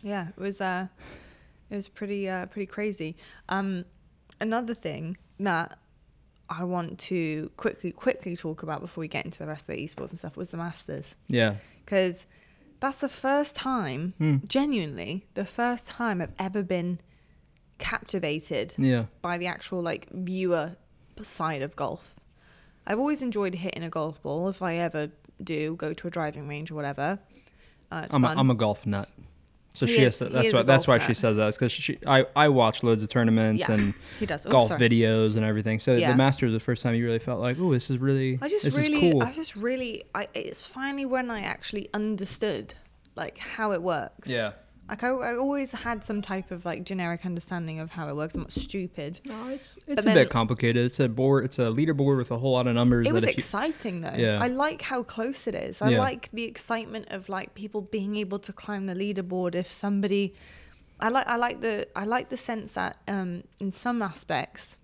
Yeah, 0.01 0.29
it 0.29 0.37
was 0.37 0.59
uh, 0.61 0.87
it 1.69 1.75
was 1.75 1.87
pretty 1.87 2.27
uh, 2.29 2.45
pretty 2.47 2.65
crazy. 2.65 3.15
Um, 3.49 3.85
another 4.41 4.73
thing 4.73 5.17
that 5.39 5.77
I 6.49 6.63
want 6.63 6.97
to 6.99 7.51
quickly 7.57 7.91
quickly 7.91 8.35
talk 8.37 8.63
about 8.63 8.81
before 8.81 9.01
we 9.01 9.07
get 9.07 9.25
into 9.25 9.37
the 9.39 9.47
rest 9.47 9.61
of 9.61 9.75
the 9.75 9.83
esports 9.83 10.09
and 10.11 10.19
stuff 10.19 10.37
was 10.37 10.49
the 10.51 10.57
Masters 10.57 11.15
Yeah. 11.27 11.55
because 11.83 12.25
that's 12.79 12.99
the 12.99 13.09
first 13.09 13.55
time, 13.55 14.13
Hmm. 14.17 14.37
genuinely, 14.47 15.25
the 15.33 15.45
first 15.45 15.87
time 15.87 16.21
I've 16.21 16.33
ever 16.39 16.63
been 16.63 16.99
captivated 17.79 18.73
Yeah. 18.77 19.05
by 19.21 19.37
the 19.37 19.47
actual 19.47 19.81
like 19.81 20.07
viewer 20.11 20.75
side 21.21 21.61
of 21.61 21.75
golf. 21.75 22.15
I've 22.85 22.99
always 22.99 23.21
enjoyed 23.21 23.55
hitting 23.55 23.83
a 23.83 23.89
golf 23.89 24.21
ball. 24.21 24.47
If 24.49 24.61
I 24.61 24.75
ever 24.75 25.11
do 25.43 25.75
go 25.75 25.93
to 25.93 26.07
a 26.07 26.09
driving 26.11 26.47
range 26.47 26.71
or 26.71 26.75
whatever, 26.75 27.19
uh, 27.91 28.01
it's 28.05 28.13
I'm 28.13 28.23
a. 28.23 28.27
I'm 28.29 28.49
a 28.49 28.55
golf 28.55 28.85
nut. 28.85 29.09
So 29.77 29.85
He 29.85 29.93
she 29.93 30.01
is- 30.01 30.17
has, 30.17 30.27
he 30.29 30.33
that's 30.33 30.53
why 30.53 30.63
that's 30.63 30.87
why 30.87 30.97
she 30.97 31.13
says 31.13 31.35
that 31.37 31.53
because 31.53 31.71
she 31.71 31.99
I 32.07 32.25
I 32.35 32.49
watch 32.49 32.81
loads 32.81 33.03
of 33.03 33.09
tournaments 33.11 33.61
Yeah, 33.61 33.73
and 33.75 33.93
he 34.19 34.25
does 34.25 34.43
Oh, 34.45 34.49
golf 34.49 34.69
sorry. 34.69 34.79
videos 34.89 35.35
and 35.35 35.45
everything. 35.45 35.79
So 35.79 35.95
Yeah. 35.95 36.11
the 36.11 36.17
Masters 36.17 36.51
the 36.51 36.59
first 36.59 36.81
time 36.81 36.95
you 36.95 37.05
really 37.05 37.19
felt 37.19 37.39
like, 37.39 37.57
oh, 37.59 37.71
this 37.73 37.91
is 37.91 37.99
really 37.99 38.39
I 38.41 38.47
just 38.49 38.63
this 38.65 38.75
really, 38.75 39.07
is 39.07 39.13
cool. 39.13 39.21
I 39.23 39.31
just 39.33 39.55
really, 39.55 40.03
I 40.15 40.27
it's 40.33 40.61
finally 40.63 41.05
when 41.05 41.29
I 41.29 41.41
actually 41.41 41.89
understood 41.93 42.73
like 43.15 43.37
how 43.37 43.71
it 43.71 43.81
works. 43.83 44.27
yeah. 44.29 44.53
Like 44.89 45.03
I, 45.03 45.09
I 45.09 45.35
always 45.35 45.71
had 45.73 46.03
some 46.03 46.21
type 46.21 46.49
of 46.51 46.65
like 46.65 46.83
generic 46.85 47.25
understanding 47.25 47.79
of 47.79 47.89
how 47.91 48.07
it 48.07 48.15
works. 48.15 48.35
I'm 48.35 48.41
not 48.41 48.53
stupid. 48.53 49.19
No, 49.25 49.49
it's 49.49 49.77
it's 49.85 50.05
a 50.05 50.13
bit 50.13 50.29
complicated. 50.29 50.85
It's 50.85 50.99
a 51.01 51.09
board. 51.09 51.43
It's 51.45 51.59
a 51.59 51.63
leaderboard 51.63 52.17
with 52.17 52.31
a 52.31 52.37
whole 52.37 52.53
lot 52.53 52.67
of 52.67 52.75
numbers. 52.75 53.05
It 53.05 53.11
was 53.13 53.23
if 53.23 53.29
you- 53.31 53.35
exciting 53.37 53.99
though. 54.01 54.13
Yeah. 54.15 54.39
I 54.41 54.47
like 54.47 54.81
how 54.81 55.03
close 55.03 55.45
it 55.45 55.55
is. 55.55 55.81
I 55.81 55.89
Yeah. 55.89 55.99
like 55.99 56.29
the 56.31 56.43
excitement 56.43 57.07
of 57.09 57.27
like 57.27 57.53
people 57.53 57.81
being 57.81 58.15
able 58.15 58.39
to 58.39 58.53
climb 58.53 58.85
the 58.85 58.93
leaderboard 58.95 59.55
if 59.55 59.69
somebody 59.71 60.33
I 60.99 61.09
like 61.09 61.27
I 61.27 61.35
like 61.35 61.59
the 61.61 61.87
I 61.95 62.05
like 62.05 62.29
the 62.29 62.37
sense 62.37 62.71
that 62.71 62.97
um 63.07 63.43
in 63.59 63.71
some 63.73 64.01
aspects 64.01 64.77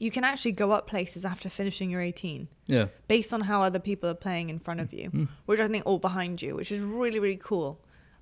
you 0.00 0.10
can 0.10 0.22
actually 0.24 0.52
go 0.52 0.70
up 0.70 0.86
places 0.86 1.24
after 1.24 1.48
finishing 1.50 1.90
your 1.90 2.00
18 2.00 2.46
yeah. 2.68 2.86
based 3.08 3.32
on 3.34 3.40
how 3.42 3.62
other 3.62 3.80
people 3.80 4.08
are 4.08 4.14
playing 4.14 4.48
in 4.48 4.60
front 4.60 4.78
of 4.80 4.92
you, 4.92 5.10
Mm. 5.10 5.28
which 5.46 5.58
I 5.58 5.66
think 5.66 5.84
all 5.86 5.98
behind 5.98 6.40
you, 6.40 6.54
which 6.54 6.70
is 6.72 6.80
really 6.80 7.18
really 7.18 7.36
cool. 7.36 7.80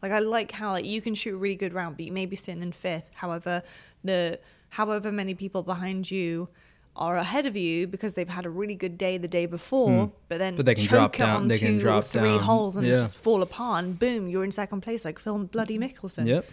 Like 0.09 0.13
I 0.15 0.21
like 0.21 0.53
how 0.53 0.71
like 0.73 0.85
you 0.85 1.01
can 1.01 1.15
shoot 1.15 1.35
a 1.35 1.37
really 1.37 1.57
good 1.57 1.73
round, 1.75 1.97
but 1.97 2.07
you 2.07 2.13
may 2.13 2.27
be 2.27 2.37
sitting 2.37 2.63
in 2.63 2.71
fifth. 2.73 3.09
However, 3.15 3.63
the 4.05 4.39
however 4.69 5.11
many 5.11 5.35
people 5.35 5.63
behind 5.63 6.11
you 6.11 6.49
are 6.95 7.17
ahead 7.17 7.45
of 7.45 7.57
you 7.57 7.87
because 7.87 8.15
they've 8.15 8.29
had 8.29 8.47
a 8.47 8.51
really 8.51 8.75
good 8.75 8.97
day 8.97 9.19
the 9.19 9.29
day 9.29 9.47
before, 9.47 10.13
but 10.29 10.39
then. 10.39 10.55
But 10.57 10.65
they 10.67 10.75
can 10.77 10.87
drop 10.87 11.17
down- 11.17 11.49
they 11.49 11.59
can 11.59 11.79
drop 11.79 12.05
three 12.05 12.23
down. 12.37 12.39
holes 12.41 12.77
and 12.77 12.87
Yeah. 12.87 12.99
just 13.01 13.19
fall 13.19 13.43
apart, 13.43 13.85
and 13.85 13.99
boom, 13.99 14.29
you're 14.29 14.45
in 14.45 14.53
second 14.53 14.81
place 14.83 15.05
like 15.05 15.19
Phil 15.19 15.37
Bloody 15.45 15.79
Mickelson. 15.79 16.27
Yep. 16.27 16.47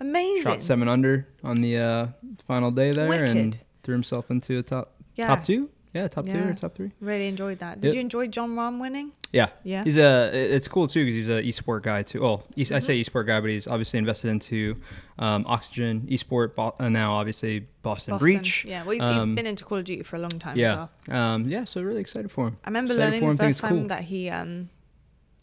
Amazing. 0.00 0.42
Shot 0.44 0.62
seven 0.62 0.86
under 0.88 1.26
on 1.42 1.56
the 1.62 1.76
uh, 1.78 2.06
final 2.46 2.70
day 2.70 2.90
there 2.92 3.24
and 3.24 3.58
threw 3.82 3.94
himself 3.94 4.30
into 4.30 4.58
a 4.58 4.62
top 4.62 4.94
Yeah. 5.16 5.28
top 5.28 5.44
two. 5.44 5.70
Yeah, 5.94 6.06
top 6.06 6.26
two 6.26 6.38
or 6.38 6.52
top 6.52 6.76
three. 6.76 6.92
Really 7.00 7.26
enjoyed 7.26 7.58
that. 7.60 7.80
Did 7.80 7.88
Yep. 7.88 7.94
you 7.94 8.00
enjoy 8.02 8.26
Jon 8.28 8.50
Rahm 8.54 8.78
winning? 8.80 9.12
Yeah. 9.32 9.48
Yeah. 9.62 9.84
He's 9.84 9.98
a. 9.98 10.30
It's 10.32 10.68
cool 10.68 10.88
too 10.88 11.04
because 11.04 11.14
he's 11.14 11.28
a 11.28 11.42
esport 11.62 11.82
guy 11.82 12.02
too. 12.02 12.22
Well, 12.22 12.44
e- 12.56 12.62
I 12.62 12.64
Mm-hmm. 12.64 12.78
say 12.80 13.02
esport 13.02 13.26
guy, 13.26 13.40
but 13.40 13.50
he's 13.50 13.66
obviously 13.66 13.98
invested 13.98 14.28
into 14.30 14.76
um, 15.18 15.44
Oxygen 15.46 16.06
esport, 16.10 16.54
Bo- 16.54 16.74
and 16.78 16.92
now 16.94 17.12
obviously 17.14 17.60
Boston, 17.82 18.12
Boston. 18.12 18.18
Breach. 18.18 18.64
Yeah, 18.64 18.84
well, 18.84 18.92
he's, 18.92 19.02
Um, 19.02 19.28
he's 19.30 19.36
been 19.36 19.46
into 19.46 19.64
Call 19.64 19.78
of 19.78 19.84
Duty 19.84 20.02
for 20.02 20.16
a 20.16 20.20
long 20.20 20.30
time 20.30 20.52
as 20.52 20.58
Yeah. 20.58 20.86
well. 21.08 21.18
Um, 21.20 21.48
yeah. 21.48 21.64
So 21.64 21.82
really 21.82 22.00
excited 22.00 22.30
for 22.30 22.48
him. 22.48 22.56
I 22.64 22.68
remember 22.70 22.94
Excited 22.94 23.20
learning 23.22 23.36
the 23.36 23.44
first 23.44 23.60
time 23.60 23.78
cool. 23.80 23.88
that 23.88 24.04
he 24.04 24.30
um 24.30 24.70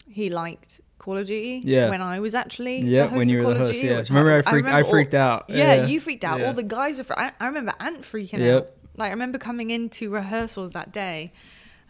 he 0.08 0.30
liked 0.30 0.80
Call 0.98 1.18
of 1.18 1.26
Duty. 1.26 1.62
Yeah. 1.64 1.88
When 1.90 2.02
I 2.02 2.18
was 2.18 2.34
actually 2.34 2.80
Yeah, 2.80 3.02
the 3.04 3.08
host 3.10 3.18
when 3.18 3.28
you 3.28 3.38
were 3.38 3.44
Call 3.44 3.52
the 3.52 3.58
host, 3.60 3.72
Duty, 3.72 3.86
yeah. 3.86 4.04
Remember 4.08 4.32
I 4.32 4.42
freaked- 4.50 4.68
I 4.68 4.82
all- 4.82 4.90
freaked 4.90 5.14
out. 5.14 5.44
Yeah, 5.48 5.56
Yeah. 5.74 5.86
you 5.86 6.00
freaked 6.00 6.24
out. 6.24 6.40
Yeah. 6.40 6.46
All 6.46 6.54
the 6.54 6.62
guys 6.64 6.98
were. 6.98 7.04
Fr- 7.04 7.12
I, 7.18 7.32
I 7.38 7.46
remember 7.46 7.72
Ant 7.78 8.02
freaking 8.02 8.38
Yep. 8.38 8.56
out. 8.64 8.70
Like 8.96 9.08
I 9.08 9.12
remember 9.12 9.38
coming 9.38 9.70
into 9.70 10.10
rehearsals 10.10 10.70
that 10.72 10.90
day. 10.92 11.32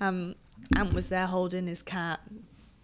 Um, 0.01 0.35
Ant 0.75 0.93
was 0.93 1.09
there 1.09 1.27
holding 1.27 1.67
his 1.67 1.83
cat. 1.83 2.21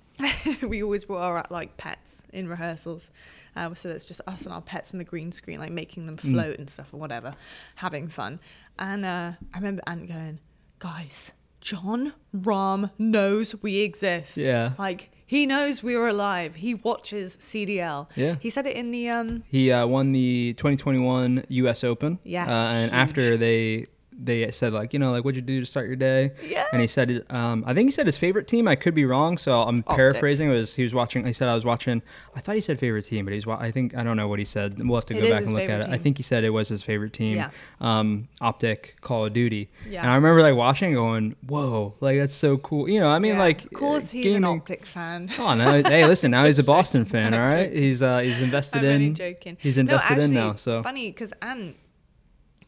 we 0.62 0.83
always 0.83 1.05
brought 1.05 1.23
our 1.23 1.45
like 1.50 1.76
pets 1.76 2.11
in 2.33 2.49
rehearsals. 2.49 3.11
Uh, 3.57 3.75
so 3.75 3.88
it's 3.91 4.05
just 4.05 4.21
us 4.26 4.45
and 4.45 4.52
our 4.52 4.61
pets 4.62 4.93
in 4.93 4.99
the 4.99 5.05
green 5.05 5.33
screen, 5.33 5.59
like 5.59 5.71
making 5.73 6.07
them 6.07 6.17
Mm. 6.17 6.33
float 6.33 6.59
and 6.59 6.71
stuff 6.71 6.88
or 6.93 6.99
whatever, 7.00 7.35
having 7.76 8.09
fun. 8.09 8.41
And 8.79 9.05
uh, 9.05 9.33
I 9.52 9.57
remember 9.59 9.83
Ant 9.87 10.09
going, 10.09 10.38
guys, 10.79 11.33
Jon 11.61 12.12
Rahm 12.35 12.91
knows 12.99 13.55
we 13.62 13.81
exist. 13.81 14.37
Yeah. 14.38 14.73
Like 14.79 15.11
he 15.26 15.45
knows 15.47 15.83
we 15.83 15.95
are 15.95 16.09
alive. 16.09 16.57
He 16.57 16.75
watches 16.75 17.37
CDL. 17.37 18.09
Yeah. 18.17 18.37
He 18.41 18.50
said 18.50 18.67
it 18.67 18.76
in 18.76 18.91
the 18.91 19.09
um 19.11 19.45
He 19.49 19.71
uh, 19.71 19.87
won 19.87 20.12
the 20.12 20.55
2021 20.55 21.45
U.S. 21.49 21.85
Open. 21.85 22.19
Yes, 22.25 22.49
Uh, 22.49 22.52
and 22.52 22.91
huge. 22.91 22.95
after 22.95 23.37
they 23.37 23.87
they 24.19 24.50
said 24.50 24.73
like 24.73 24.92
you 24.92 24.99
know 24.99 25.11
like 25.12 25.25
what'd 25.25 25.37
you 25.37 25.42
do 25.42 25.61
to 25.61 25.66
start 25.66 25.87
your 25.87 25.97
day? 25.97 26.33
Yeah. 26.47 26.64
And 26.73 26.81
he 26.81 26.87
said 26.87 27.25
um, 27.31 27.64
I 27.66 27.75
think 27.75 27.88
he 27.88 27.92
said 27.92 28.07
his 28.07 28.16
favorite 28.16 28.47
team. 28.49 28.69
I 28.69 28.76
could 28.76 28.95
be 28.95 29.04
wrong, 29.04 29.38
so 29.38 29.62
I'm 29.62 29.83
OpTic. 29.83 29.97
paraphrasing. 29.97 30.50
It 30.50 30.54
was 30.54 30.75
he 30.75 30.83
was 30.83 30.95
watching. 30.95 31.26
He 31.26 31.33
said 31.33 31.49
I 31.49 31.54
was 31.54 31.64
watching. 31.64 32.02
I 32.35 32.40
thought 32.40 32.54
he 32.54 32.61
said 32.61 32.78
favorite 32.78 33.04
team, 33.04 33.25
but 33.25 33.35
he's. 33.35 33.47
wa- 33.47 33.59
I 33.59 33.71
think 33.71 33.95
I 33.97 34.02
don't 34.02 34.16
know 34.16 34.28
what 34.28 34.38
he 34.38 34.45
said. 34.45 34.78
We'll 34.78 34.97
have 34.99 35.07
to 35.07 35.16
It 35.16 35.23
go 35.23 35.31
back 35.31 35.42
and 35.45 35.52
look 35.52 35.69
at 35.69 35.81
it. 35.83 35.87
I 35.88 35.99
think 35.99 36.16
he 36.16 36.23
said 36.23 36.45
it 36.45 36.50
was 36.50 36.69
his 36.69 36.83
favorite 36.83 37.12
team. 37.12 37.37
Yeah. 37.37 37.50
Um, 37.81 38.28
OpTic 38.40 39.00
Call 39.00 39.26
of 39.26 39.33
Duty. 39.33 39.71
Yeah. 39.88 40.02
And 40.02 40.11
I 40.11 40.14
remember 40.14 40.42
like 40.42 40.54
watching, 40.54 40.95
going, 40.95 41.37
whoa, 41.47 41.95
like 42.00 42.19
that's 42.19 42.35
so 42.37 42.59
cool. 42.59 42.88
You 42.88 43.00
know, 43.00 43.09
I 43.09 43.19
mean, 43.19 43.33
yeah. 43.35 43.38
like 43.40 43.64
of 43.64 43.73
course 43.73 44.04
uh, 44.09 44.12
he's 44.12 44.35
an 44.35 44.42
OpTic 44.42 44.85
fan. 44.85 45.31
Oh 45.38 45.54
no! 45.54 45.83
Hey, 45.83 46.07
listen. 46.07 46.31
Now 46.31 46.47
he's 46.47 46.59
a 46.59 46.62
Boston 46.73 47.04
fan. 47.04 47.35
All 47.35 47.40
right. 47.40 47.73
He's 47.83 48.02
uh 48.02 48.19
he's 48.19 48.40
invested 48.40 48.78
I'm 48.85 49.02
in. 49.02 49.14
joking. 49.14 49.57
He's 49.61 49.76
No, 49.76 49.81
invested 49.83 50.19
in 50.19 50.33
now. 50.35 50.54
So 50.54 50.83
funny 50.83 51.11
because 51.11 51.33
Ant 51.42 51.75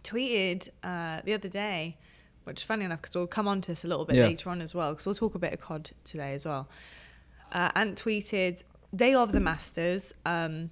tweeted 0.04 0.68
uh, 0.82 1.20
the 1.24 1.32
other 1.32 1.48
day, 1.48 1.96
which 2.44 2.64
funny 2.64 2.84
enough 2.84 3.00
because 3.02 3.14
we'll 3.16 3.26
come 3.26 3.48
on 3.48 3.60
to 3.62 3.72
this 3.72 3.84
a 3.84 3.88
little 3.88 4.04
bit 4.04 4.16
Yeah. 4.16 4.26
later 4.26 4.50
on 4.50 4.60
as 4.60 4.74
well 4.74 4.92
because 4.92 5.06
we'll 5.06 5.14
talk 5.14 5.34
a 5.34 5.38
bit 5.38 5.52
of 5.52 5.60
COD 5.60 5.90
today 6.04 6.34
as 6.34 6.46
well. 6.46 6.68
Uh, 7.52 7.70
Ant 7.74 8.00
tweeted 8.02 8.62
day 8.94 9.14
of 9.14 9.32
the 9.32 9.40
Masters, 9.40 10.12
um, 10.26 10.70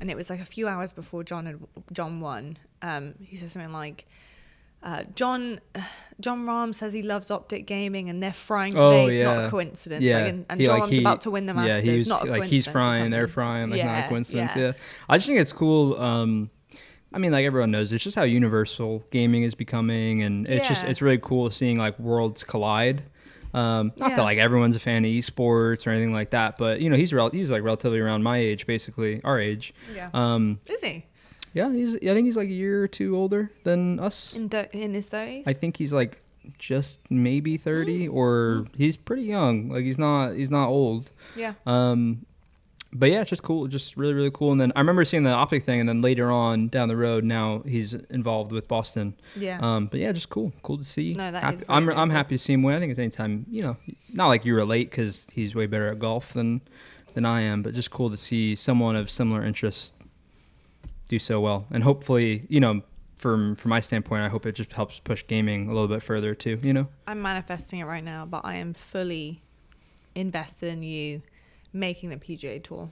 and 0.00 0.10
it 0.10 0.16
was 0.16 0.30
like 0.30 0.40
a 0.40 0.44
few 0.44 0.66
hours 0.68 0.92
before 0.92 1.22
Jon 1.24 1.46
had 1.46 1.58
Jon 1.92 2.20
won. 2.20 2.56
Um, 2.82 3.14
he 3.20 3.36
said 3.36 3.50
something 3.50 3.72
like. 3.72 4.06
Uh, 4.82 5.02
Jon 5.14 5.60
Jon 6.20 6.44
Rahm 6.44 6.74
says 6.74 6.92
he 6.92 7.00
loves 7.00 7.28
OpTic 7.28 7.64
gaming 7.64 8.10
and 8.10 8.22
they're 8.22 8.34
frying 8.34 8.74
today. 8.74 8.84
Oh, 9.04 9.06
it's 9.08 9.24
not 9.24 9.44
a 9.46 9.48
coincidence. 9.48 10.02
yeah, 10.02 10.18
Like, 10.18 10.28
and 10.28 10.46
and 10.50 10.60
he, 10.60 10.66
Jon 10.66 10.80
like, 10.80 10.90
he- 10.92 10.98
about 11.00 11.22
to 11.22 11.30
win 11.30 11.46
the 11.46 11.54
Masters. 11.54 11.82
Yeah, 11.86 11.90
he 11.92 11.98
was 12.00 12.06
not 12.08 12.28
a 12.28 12.30
like 12.30 12.42
he's 12.42 12.66
coincidence 12.66 12.68
or 12.68 12.72
frying, 12.72 13.10
they're 13.10 13.28
frying, 13.28 13.70
like 13.70 13.82
not 13.82 14.04
a 14.04 14.08
coincidence. 14.08 14.52
yeah. 14.54 14.62
Yeah. 14.62 14.72
I 15.08 15.16
just 15.16 15.26
think 15.26 15.40
it's 15.40 15.52
cool. 15.54 15.98
Um, 15.98 16.50
I 17.14 17.18
mean, 17.18 17.32
like 17.32 17.46
everyone 17.46 17.70
knows, 17.70 17.92
it's 17.92 18.02
just 18.04 18.16
how 18.16 18.24
universal 18.24 19.04
gaming 19.10 19.42
is 19.44 19.54
becoming, 19.54 20.22
and 20.22 20.48
it's 20.48 20.66
just 20.68 20.84
it's 20.84 21.00
really 21.00 21.18
cool 21.18 21.50
seeing 21.50 21.78
like 21.78 21.98
worlds 21.98 22.44
collide. 22.44 23.02
Um, 23.54 23.92
not 23.98 24.10
Yeah. 24.10 24.16
that 24.16 24.22
like 24.22 24.38
everyone's 24.38 24.74
a 24.74 24.80
fan 24.80 25.04
of 25.04 25.10
esports 25.10 25.86
or 25.86 25.90
anything 25.90 26.12
like 26.12 26.30
that, 26.30 26.58
but 26.58 26.80
you 26.80 26.90
know 26.90 26.96
he's 26.96 27.12
rel- 27.12 27.30
he's 27.30 27.50
like 27.52 27.62
relatively 27.62 28.00
around 28.00 28.24
my 28.24 28.38
age, 28.38 28.66
basically 28.66 29.20
our 29.22 29.38
age. 29.40 29.72
Yeah. 29.94 30.10
Um, 30.12 30.58
Is 30.66 30.80
he 30.82 31.06
yeah, 31.52 31.72
he's 31.72 31.94
I 31.94 31.98
think 32.14 32.26
he's 32.26 32.36
like 32.36 32.48
a 32.48 32.52
year 32.52 32.82
or 32.82 32.88
two 32.88 33.16
older 33.16 33.52
than 33.62 34.00
us. 34.00 34.32
in 34.34 34.48
th- 34.48 34.70
in 34.72 34.92
his 34.92 35.06
thirties? 35.06 35.44
I 35.46 35.52
think 35.52 35.76
he's 35.76 35.92
like 35.92 36.20
just 36.58 37.00
maybe 37.10 37.56
30 37.56 38.08
Mm. 38.08 38.12
or 38.12 38.66
he's 38.76 38.96
pretty 38.96 39.22
young. 39.22 39.68
Like 39.70 39.84
he's 39.84 39.98
not 39.98 40.32
he's 40.34 40.50
not 40.50 40.68
old. 40.68 41.10
Yeah. 41.36 41.54
Um 41.64 42.26
but 42.94 43.10
yeah, 43.10 43.20
it's 43.20 43.30
just 43.30 43.42
cool, 43.42 43.66
just 43.66 43.96
really 43.96 44.14
really 44.14 44.30
cool. 44.32 44.52
And 44.52 44.60
then 44.60 44.72
I 44.76 44.80
remember 44.80 45.04
seeing 45.04 45.24
the 45.24 45.30
OpTic 45.30 45.64
thing 45.64 45.80
and 45.80 45.88
then 45.88 46.00
later 46.00 46.30
on 46.30 46.68
down 46.68 46.88
the 46.88 46.96
road 46.96 47.24
now 47.24 47.62
he's 47.66 47.92
involved 47.92 48.52
with 48.52 48.68
Boston. 48.68 49.14
Yeah. 49.36 49.58
Um 49.60 49.86
but 49.86 50.00
yeah, 50.00 50.12
just 50.12 50.30
cool. 50.30 50.52
Cool 50.62 50.78
to 50.78 50.84
see. 50.84 51.12
No, 51.12 51.32
that 51.32 51.42
happy, 51.42 51.56
is 51.56 51.64
I'm 51.68 51.86
very 51.86 51.96
I'm 51.96 52.08
cool. 52.08 52.16
happy 52.16 52.36
to 52.36 52.42
see 52.42 52.52
him 52.52 52.62
win. 52.62 52.76
I 52.76 52.80
think 52.80 52.90
it's 52.92 52.98
anytime, 52.98 53.46
you 53.50 53.62
know, 53.62 53.76
not 54.12 54.28
like 54.28 54.44
you 54.44 54.54
relate 54.54 54.90
cuz 54.90 55.26
he's 55.32 55.54
way 55.54 55.66
better 55.66 55.88
at 55.88 55.98
golf 55.98 56.32
than 56.32 56.60
than 57.14 57.24
I 57.24 57.42
am, 57.42 57.62
but 57.62 57.74
just 57.74 57.90
cool 57.90 58.10
to 58.10 58.16
see 58.16 58.54
someone 58.54 58.96
of 58.96 59.10
similar 59.10 59.44
interest 59.44 59.94
do 61.08 61.18
so 61.18 61.40
well. 61.40 61.66
And 61.70 61.82
hopefully, 61.84 62.44
you 62.48 62.60
know, 62.60 62.82
from 63.16 63.56
from 63.56 63.70
my 63.70 63.80
standpoint, 63.80 64.22
I 64.22 64.28
hope 64.28 64.46
it 64.46 64.52
just 64.52 64.72
helps 64.72 65.00
push 65.00 65.24
gaming 65.26 65.68
a 65.68 65.72
little 65.72 65.88
bit 65.88 66.02
further 66.02 66.34
too. 66.34 66.58
You 66.62 66.72
know. 66.72 66.88
I'm 67.06 67.22
manifesting 67.22 67.80
it 67.80 67.84
right 67.84 68.04
now, 68.04 68.24
but 68.26 68.42
I 68.44 68.56
am 68.56 68.74
fully 68.74 69.42
invested 70.14 70.68
in 70.68 70.82
you 70.82 71.22
making 71.74 72.08
the 72.10 72.16
PGA 72.16 72.62
Tour 72.62 72.88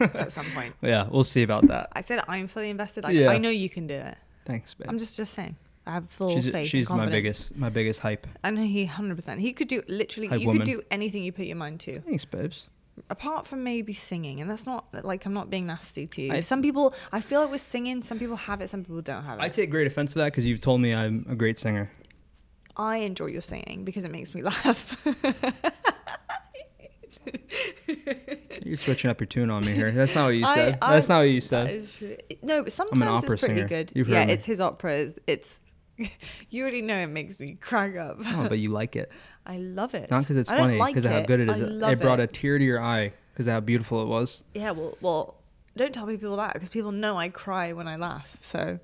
at 0.00 0.32
some 0.32 0.46
point. 0.54 0.74
Yeah, 0.82 1.06
we'll 1.10 1.24
see 1.24 1.42
about 1.42 1.66
that. 1.68 1.88
I 1.92 2.00
said 2.02 2.22
I'm 2.28 2.48
fully 2.48 2.70
invested. 2.70 3.04
Like 3.04 3.14
Yeah. 3.16 3.30
I 3.30 3.38
know 3.38 3.50
you 3.50 3.70
can 3.70 3.86
do 3.86 3.94
it. 3.94 4.16
Thanks, 4.46 4.74
babe. 4.74 4.88
I'm 4.88 4.98
just 4.98 5.16
just 5.16 5.32
saying. 5.32 5.56
I 5.86 5.92
have 5.92 6.08
full 6.10 6.30
she's 6.30 6.48
faith. 6.50 6.68
she's 6.68 6.88
and 6.90 6.96
my 6.98 7.04
confidence. 7.04 7.22
biggest 7.22 7.56
my 7.56 7.68
biggest 7.68 8.00
hype. 8.00 8.26
I 8.42 8.50
know 8.50 8.62
he 8.62 8.84
100. 8.84 9.14
percent 9.16 9.40
He 9.40 9.52
could 9.52 9.68
do 9.68 9.82
literally. 9.88 10.28
You 10.40 10.46
woman. 10.46 10.64
could 10.66 10.72
do 10.72 10.82
anything 10.90 11.22
you 11.24 11.32
put 11.32 11.44
your 11.46 11.56
mind 11.56 11.80
to. 11.80 12.00
Thanks, 12.00 12.24
babes. 12.24 12.68
apart 13.10 13.46
from 13.46 13.62
maybe 13.64 13.92
singing 13.92 14.40
and 14.40 14.48
that's 14.48 14.66
not 14.66 14.84
like 15.04 15.26
i'm 15.26 15.34
not 15.34 15.50
being 15.50 15.66
nasty 15.66 16.06
to 16.06 16.22
you 16.22 16.32
I- 16.32 16.40
some 16.42 16.62
people 16.62 16.94
i 17.10 17.20
feel 17.20 17.40
like 17.42 17.50
with 17.50 17.60
singing 17.60 18.02
some 18.02 18.20
people 18.20 18.36
have 18.36 18.60
it 18.60 18.70
some 18.70 18.84
people 18.84 19.02
don't 19.02 19.24
have 19.24 19.40
it 19.40 19.42
I 19.42 19.48
take 19.48 19.68
great 19.72 19.88
offense 19.88 20.12
to 20.12 20.20
that 20.20 20.26
because 20.26 20.46
you've 20.46 20.60
told 20.60 20.80
me 20.80 20.94
I'm 20.94 21.26
a 21.28 21.34
great 21.34 21.58
singer. 21.58 21.90
I 22.76 22.98
enjoy 22.98 23.26
your 23.26 23.40
singing 23.42 23.84
because 23.84 24.04
it 24.04 24.12
makes 24.12 24.32
me 24.32 24.42
laugh 24.50 24.80
You're 28.64 28.76
switching 28.76 29.10
up 29.10 29.20
your 29.20 29.26
tune 29.26 29.50
on 29.50 29.64
me 29.64 29.72
here. 29.72 29.90
That's 29.90 30.14
not 30.14 30.24
what 30.26 30.36
you 30.36 30.44
said. 30.54 30.78
I- 30.80 30.94
That's 30.94 31.08
not 31.08 31.18
what 31.18 31.22
you 31.30 31.40
said. 31.40 31.86
no 32.42 32.62
but 32.62 32.72
sometimes 32.72 33.22
it's 33.24 33.28
pretty 33.42 33.54
singer. 33.56 33.68
good 33.68 33.92
You've 33.94 34.08
yeah 34.08 34.24
it's 34.24 34.44
his 34.44 34.60
operas. 34.60 35.14
it's, 35.26 35.58
you 36.50 36.62
already 36.62 36.82
know 36.82 36.96
it 36.96 37.06
makes 37.08 37.38
me 37.40 37.56
crack 37.60 37.96
up 37.96 38.16
Oh, 38.26 38.46
but 38.48 38.58
you 38.58 38.70
like 38.70 38.96
it. 38.96 39.10
i 39.46 39.56
love 39.58 39.94
it 39.94 40.10
Not 40.10 40.20
because 40.22 40.36
it's 40.36 40.50
I 40.50 40.58
funny, 40.58 40.78
like 40.78 40.94
because 40.94 41.04
of 41.04 41.12
how 41.12 41.20
good 41.22 41.40
it 41.40 41.48
is. 41.50 41.82
I. 41.82 41.90
It, 41.90 41.92
it 41.92 42.00
brought 42.00 42.20
a 42.20 42.26
tear 42.26 42.58
to 42.58 42.64
your 42.64 42.80
eye 42.80 43.12
because 43.32 43.46
how 43.46 43.60
beautiful 43.60 44.02
it 44.02 44.06
was. 44.06 44.42
yeah 44.54 44.70
well 44.72 44.96
well 45.00 45.36
don't 45.76 45.92
tell 45.92 46.06
people 46.06 46.36
that 46.36 46.54
because 46.54 46.70
people 46.70 46.92
know 46.92 47.16
i 47.16 47.28
cry 47.28 47.72
when 47.72 47.86
i 47.88 47.96
laugh 47.96 48.36
so 48.40 48.78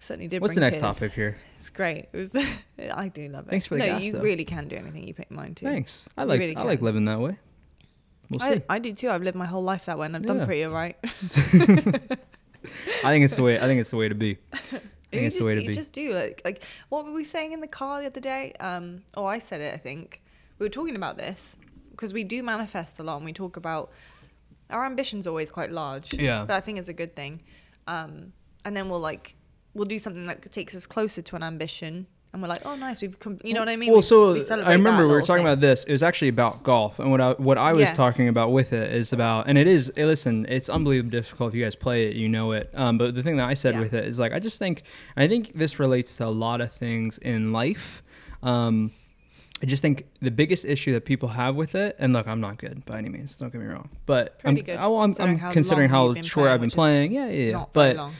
certainly 0.00 0.28
did 0.28 0.40
What's 0.42 0.54
the 0.54 0.60
next 0.60 0.76
tears. 0.80 0.82
topic 0.96 1.12
here? 1.12 1.38
It's 1.68 1.76
great. 1.76 2.08
It 2.12 2.16
was. 2.16 2.34
I 2.94 3.08
do 3.08 3.28
love 3.28 3.46
it. 3.46 3.50
Thanks 3.50 3.66
for 3.66 3.74
the 3.74 3.80
no, 3.80 3.86
gas, 3.86 4.04
you 4.04 4.12
though. 4.12 4.20
really 4.20 4.46
can 4.46 4.68
do 4.68 4.76
anything 4.76 5.06
you 5.06 5.12
put 5.12 5.26
your 5.30 5.36
mind 5.38 5.58
to. 5.58 5.66
Thanks. 5.66 6.08
I 6.16 6.22
You 6.22 6.28
like 6.28 6.40
really 6.40 6.56
I 6.56 6.62
like 6.62 6.78
can. 6.78 6.86
living 6.86 7.04
that 7.04 7.20
way. 7.20 7.36
We'll 8.30 8.40
see. 8.40 8.62
I, 8.70 8.76
I 8.76 8.78
do 8.78 8.94
too. 8.94 9.10
I've 9.10 9.22
lived 9.22 9.36
my 9.36 9.44
whole 9.46 9.62
life 9.62 9.84
that 9.84 9.98
way, 9.98 10.06
and 10.06 10.16
I've 10.16 10.24
done 10.24 10.38
Yeah. 10.38 10.44
pretty 10.46 10.64
alright. 10.64 10.96
I 13.04 13.10
think 13.10 13.24
it's 13.24 13.36
the 13.36 13.42
way. 13.42 13.56
I 13.58 13.62
think 13.62 13.80
it's 13.80 13.90
the 13.90 13.96
way 13.96 14.08
to 14.08 14.14
be. 14.14 14.38
I 14.52 14.56
think 14.58 14.82
you 15.12 15.20
it's 15.20 15.36
just, 15.36 15.38
the 15.40 15.46
way 15.46 15.54
to 15.56 15.60
you 15.62 15.68
be. 15.68 15.74
just 15.74 15.92
do 15.92 16.12
like 16.12 16.40
like 16.44 16.62
what 16.88 17.04
were 17.04 17.12
we 17.12 17.24
saying 17.24 17.52
in 17.52 17.60
the 17.60 17.66
car 17.68 18.00
the 18.00 18.06
other 18.06 18.20
day? 18.20 18.52
Um, 18.60 19.02
oh, 19.14 19.26
I 19.26 19.38
said 19.38 19.60
it. 19.60 19.74
I 19.74 19.78
think 19.78 20.22
we 20.58 20.64
were 20.66 20.70
talking 20.70 20.96
about 20.96 21.16
this 21.18 21.56
because 21.90 22.12
we 22.14 22.24
do 22.24 22.42
manifest 22.42 22.98
a 22.98 23.02
lot, 23.02 23.16
and 23.16 23.24
we 23.26 23.32
talk 23.32 23.56
about 23.56 23.90
our 24.70 24.84
ambitions 24.86 25.26
always 25.26 25.50
quite 25.50 25.70
large. 25.70 26.14
Yeah. 26.14 26.44
but 26.46 26.54
I 26.54 26.60
think 26.60 26.78
it's 26.78 26.88
a 26.88 26.92
good 26.94 27.14
thing. 27.16 27.40
Um, 27.86 28.32
and 28.64 28.76
then 28.76 28.88
we'll 28.90 29.00
like 29.00 29.34
we'll 29.78 29.86
do 29.88 29.98
something 29.98 30.26
that 30.26 30.50
takes 30.52 30.74
us 30.74 30.86
closer 30.86 31.22
to 31.22 31.36
an 31.36 31.42
ambition, 31.42 32.06
and 32.32 32.42
we're 32.42 32.48
like, 32.48 32.60
oh, 32.66 32.76
nice, 32.76 33.00
we've 33.00 33.18
come. 33.18 33.38
You 33.42 33.54
know 33.54 33.60
what 33.60 33.70
I 33.70 33.76
mean? 33.76 33.90
Well, 33.90 34.00
We- 34.00 34.02
so 34.02 34.32
we 34.34 34.44
I 34.50 34.72
remember 34.72 35.06
we 35.06 35.12
were 35.14 35.20
talking 35.22 35.44
thing. 35.44 35.52
about 35.52 35.60
this. 35.60 35.84
It 35.84 35.92
was 35.92 36.02
actually 36.02 36.28
about 36.28 36.62
golf, 36.62 36.98
and 36.98 37.10
what 37.10 37.20
I 37.22 37.30
what 37.32 37.56
I 37.56 37.72
was 37.72 37.80
Yes. 37.82 37.96
talking 37.96 38.28
about 38.28 38.52
with 38.52 38.72
it 38.74 38.92
is 38.92 39.12
about, 39.14 39.48
and 39.48 39.56
it 39.56 39.66
is. 39.66 39.90
eh, 39.96 40.04
Listen, 40.04 40.44
it's 40.48 40.68
unbelievably 40.68 41.10
difficult 41.10 41.50
if 41.50 41.54
you 41.54 41.64
guys 41.64 41.74
play 41.76 42.08
it, 42.08 42.16
you 42.16 42.28
know 42.28 42.52
it. 42.52 42.70
Um, 42.74 42.98
but 42.98 43.14
the 43.14 43.22
thing 43.22 43.36
that 43.38 43.48
I 43.48 43.54
said 43.54 43.74
Yeah. 43.74 43.80
with 43.80 43.94
it 43.94 44.04
is 44.04 44.18
like 44.18 44.32
I 44.34 44.40
just 44.40 44.58
think, 44.58 44.82
I 45.16 45.26
think 45.28 45.52
this 45.54 45.78
relates 45.78 46.16
to 46.16 46.26
a 46.26 46.34
lot 46.46 46.60
of 46.60 46.70
things 46.72 47.16
in 47.18 47.52
life. 47.52 48.02
Um, 48.42 48.92
I 49.60 49.66
just 49.66 49.82
think 49.82 50.04
the 50.22 50.30
biggest 50.30 50.64
issue 50.64 50.92
that 50.92 51.04
people 51.04 51.30
have 51.30 51.56
with 51.56 51.74
it, 51.74 51.96
and 51.98 52.12
look, 52.12 52.28
I'm 52.28 52.40
not 52.40 52.58
good 52.58 52.84
by 52.86 52.98
any 52.98 53.08
means. 53.08 53.34
Don't 53.36 53.50
get 53.52 53.60
me 53.60 53.66
wrong, 53.66 53.88
but 54.06 54.38
I'm, 54.44 54.54
Pretty 54.54 54.66
good, 54.66 54.76
oh, 54.78 54.98
I'm, 55.00 55.14
considering 55.14 55.34
I'm 55.34 55.40
how 55.40 55.52
considering 55.52 55.88
how 55.88 56.14
short 56.14 56.32
playing, 56.44 56.48
I've 56.54 56.60
been 56.60 56.70
playing. 56.70 57.12
Yeah, 57.12 57.26
yeah, 57.28 57.50
yeah. 57.50 57.64
But 57.72 58.10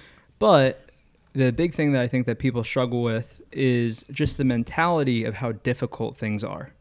but 0.41 0.88
the 1.35 1.53
big 1.53 1.75
thing 1.75 1.93
that 1.93 2.03
I 2.03 2.09
think 2.09 2.27
that 2.27 2.39
people 2.39 2.65
struggle 2.65 3.03
with 3.03 3.41
is 3.53 4.05
just 4.11 4.37
the 4.39 4.45
mentality 4.45 5.25
of 5.25 5.35
how 5.37 5.53
difficult 5.53 6.17
things 6.17 6.43
are. 6.43 6.73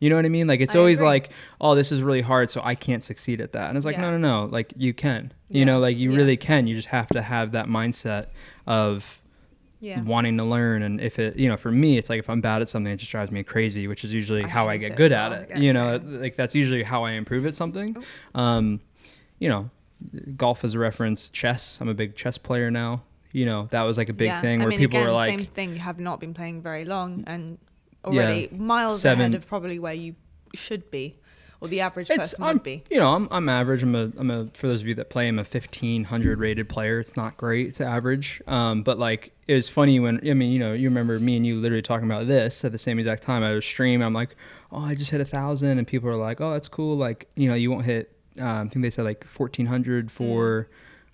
You 0.00 0.08
know 0.10 0.16
what 0.16 0.24
I 0.24 0.28
mean? 0.28 0.46
Like 0.46 0.60
it's 0.60 0.74
I 0.76 0.78
always 0.78 0.98
agree. 1.00 1.08
like, 1.08 1.30
oh, 1.60 1.74
this 1.74 1.90
is 1.90 2.02
really 2.02 2.20
hard, 2.20 2.50
so 2.50 2.60
I 2.62 2.74
can't 2.76 3.02
succeed 3.02 3.40
at 3.40 3.52
that. 3.52 3.68
And 3.68 3.76
it's 3.76 3.84
like, 3.84 3.96
Yeah. 3.96 4.02
no, 4.02 4.10
no, 4.16 4.18
no. 4.18 4.44
Like 4.46 4.72
you 4.76 4.94
can. 4.94 5.32
You 5.48 5.60
Yeah. 5.60 5.64
know, 5.64 5.78
like 5.80 5.96
you 5.96 6.10
Yeah. 6.12 6.16
really 6.18 6.36
can. 6.36 6.66
You 6.68 6.76
just 6.76 6.88
have 6.88 7.08
to 7.08 7.20
have 7.22 7.50
that 7.52 7.66
mindset 7.66 8.26
of 8.66 9.20
Yeah. 9.80 10.02
wanting 10.04 10.36
to 10.38 10.44
learn. 10.44 10.82
And 10.82 11.00
if 11.00 11.18
it, 11.18 11.36
you 11.36 11.48
know, 11.48 11.56
for 11.56 11.72
me, 11.72 11.98
it's 11.98 12.08
like 12.08 12.20
if 12.20 12.30
I'm 12.30 12.40
bad 12.40 12.62
at 12.62 12.68
something, 12.68 12.92
it 12.92 12.96
just 12.98 13.10
drives 13.10 13.32
me 13.32 13.42
crazy, 13.42 13.88
which 13.88 14.04
is 14.04 14.12
usually 14.14 14.44
I 14.44 14.48
how 14.48 14.68
I 14.68 14.76
get 14.76 14.94
good 14.94 15.12
at 15.12 15.32
it. 15.32 15.56
You 15.58 15.72
know, 15.72 15.98
same. 15.98 16.20
like 16.20 16.36
that's 16.36 16.54
usually 16.54 16.84
how 16.84 17.02
I 17.04 17.12
improve 17.12 17.44
at 17.44 17.56
something. 17.56 17.96
Oh. 18.34 18.40
Um, 18.40 18.80
you 19.40 19.48
know, 19.48 19.70
golf 20.36 20.64
as 20.64 20.74
a 20.74 20.78
reference, 20.78 21.28
chess. 21.28 21.76
I'm 21.80 21.88
a 21.88 21.94
big 21.94 22.14
chess 22.14 22.38
player 22.38 22.70
now. 22.70 23.02
You 23.32 23.44
know, 23.46 23.68
that 23.70 23.82
was 23.82 23.96
like 23.98 24.08
a 24.08 24.14
big 24.14 24.26
Yeah. 24.28 24.40
thing 24.40 24.60
I 24.60 24.64
where 24.64 24.70
mean, 24.70 24.78
people 24.78 24.98
again, 24.98 25.08
were 25.08 25.14
like, 25.14 25.30
same 25.30 25.44
thing. 25.46 25.72
You 25.74 25.80
have 25.80 25.98
not 26.00 26.18
been 26.20 26.32
playing 26.34 26.62
very 26.62 26.84
long 26.84 27.24
and 27.26 27.58
Yeah. 28.04 28.10
already 28.10 28.48
miles 28.52 29.02
Seven- 29.02 29.20
ahead 29.20 29.34
of 29.34 29.46
probably 29.46 29.78
where 29.78 29.92
you 29.94 30.14
should 30.54 30.90
be, 30.90 31.16
or 31.60 31.68
the 31.68 31.80
average 31.82 32.08
person 32.08 32.42
I'm, 32.42 32.54
would 32.56 32.62
be. 32.62 32.84
you 32.90 32.96
know 32.96 33.12
I'm, 33.14 33.28
I'm 33.30 33.48
average 33.48 33.82
I'm 33.82 33.94
a 33.94 34.10
I'm 34.16 34.30
a 34.30 34.46
for 34.54 34.66
those 34.68 34.80
of 34.80 34.86
you 34.86 34.94
that 34.94 35.10
play 35.10 35.28
I'm 35.28 35.38
a 35.38 35.42
1500 35.42 36.38
rated 36.38 36.68
player 36.70 37.00
it's 37.00 37.16
not 37.16 37.36
great 37.36 37.66
it's 37.66 37.80
average 37.80 38.40
um 38.46 38.82
but 38.82 38.98
like 38.98 39.32
it 39.48 39.54
was 39.54 39.68
funny 39.68 39.98
when 40.00 40.20
I 40.26 40.32
mean 40.34 40.52
you 40.52 40.58
know 40.60 40.72
you 40.72 40.88
remember 40.88 41.18
me 41.20 41.36
and 41.36 41.44
you 41.44 41.56
literally 41.56 41.82
talking 41.82 42.06
about 42.06 42.28
this 42.28 42.64
at 42.64 42.70
the 42.72 42.78
same 42.78 42.98
exact 42.98 43.24
time 43.24 43.42
I 43.42 43.52
was 43.52 43.64
stream 43.66 44.00
I'm 44.02 44.14
like 44.14 44.36
oh 44.72 44.78
I 44.78 44.94
just 44.94 45.10
hit 45.10 45.20
a 45.20 45.24
thousand 45.26 45.76
and 45.78 45.86
people 45.86 46.08
are 46.08 46.16
like 46.16 46.40
oh 46.40 46.52
that's 46.52 46.68
cool 46.68 46.96
like 46.96 47.28
you 47.34 47.48
know 47.48 47.54
you 47.56 47.70
won't 47.70 47.84
hit 47.84 48.12
um, 48.38 48.68
I 48.68 48.70
think 48.70 48.82
they 48.84 48.90
said 48.90 49.04
like 49.04 49.24
1400 49.24 50.10
for 50.12 50.68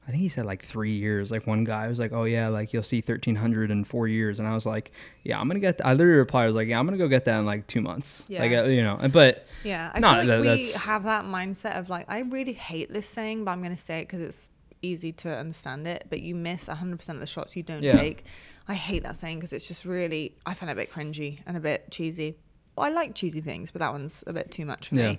I 0.06 0.10
think 0.10 0.20
he 0.22 0.28
said 0.28 0.44
like 0.44 0.62
three 0.64 0.92
years. 0.92 1.30
Like 1.30 1.46
one 1.46 1.64
guy 1.64 1.88
was 1.88 1.98
like, 1.98 2.12
"Oh 2.12 2.24
yeah, 2.24 2.48
like 2.48 2.72
you'll 2.74 2.82
see 2.82 3.00
thirteen 3.00 3.36
hundred 3.36 3.70
in 3.70 3.84
four 3.84 4.06
years," 4.06 4.38
and 4.38 4.46
I 4.46 4.54
was 4.54 4.66
like, 4.66 4.92
"Yeah, 5.22 5.40
I'm 5.40 5.48
gonna 5.48 5.60
get." 5.60 5.78
That. 5.78 5.86
I 5.86 5.92
literally 5.94 6.18
replied, 6.18 6.42
"I 6.44 6.46
was 6.46 6.54
like, 6.56 6.68
yeah, 6.68 6.78
I'm 6.78 6.84
gonna 6.86 6.98
go 6.98 7.08
get 7.08 7.24
that 7.24 7.38
in 7.38 7.46
like 7.46 7.66
two 7.66 7.80
months." 7.80 8.22
Like 8.28 8.50
Yeah. 8.50 8.60
uh, 8.62 8.66
you 8.66 8.82
know, 8.82 8.98
but 9.10 9.46
Yeah, 9.62 9.90
I 9.94 10.00
No, 10.00 10.08
feel 10.10 10.16
like 10.18 10.26
that- 10.26 10.56
we 10.58 10.72
have 10.72 11.04
that 11.04 11.24
mindset 11.24 11.78
of 11.78 11.88
like, 11.88 12.04
I 12.08 12.20
really 12.20 12.52
hate 12.52 12.92
this 12.92 13.08
saying, 13.08 13.44
but 13.46 13.52
I'm 13.52 13.62
going 13.62 13.74
to 13.74 13.80
say 13.80 14.00
it 14.00 14.04
because 14.04 14.20
it's 14.20 14.50
easy 14.82 15.10
to 15.12 15.30
understand 15.34 15.86
it. 15.86 16.04
But 16.10 16.20
you 16.20 16.34
miss 16.34 16.68
100% 16.68 17.08
of 17.08 17.20
the 17.20 17.26
shots 17.26 17.56
you 17.56 17.62
don't 17.62 17.82
Yeah. 17.82 17.96
take. 17.96 18.26
I 18.68 18.74
hate 18.74 19.04
that 19.04 19.16
saying 19.16 19.38
because 19.38 19.54
it's 19.54 19.66
just 19.66 19.86
really, 19.86 20.36
I 20.44 20.52
find 20.52 20.68
it 20.68 20.74
a 20.74 20.76
bit 20.76 20.92
cringy 20.92 21.38
and 21.46 21.56
a 21.56 21.60
bit 21.60 21.90
cheesy. 21.90 22.36
Well, 22.76 22.86
I 22.86 22.90
like 22.90 23.14
cheesy 23.14 23.40
things, 23.40 23.70
but 23.70 23.78
that 23.78 23.90
one's 23.92 24.22
a 24.26 24.34
bit 24.34 24.50
too 24.50 24.66
much 24.66 24.88
for 24.90 24.96
Yeah. 24.96 25.12
me. 25.12 25.18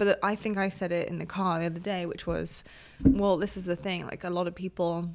But 0.00 0.18
I 0.22 0.34
think 0.34 0.56
I 0.56 0.70
said 0.70 0.92
it 0.92 1.10
in 1.10 1.18
the 1.18 1.26
car 1.26 1.60
the 1.60 1.66
other 1.66 1.78
day, 1.78 2.06
which 2.06 2.26
was, 2.26 2.64
well, 3.04 3.36
this 3.36 3.58
is 3.58 3.66
the 3.66 3.76
thing. 3.76 4.06
Like 4.06 4.24
a 4.24 4.30
lot 4.30 4.46
of 4.46 4.54
people 4.54 5.10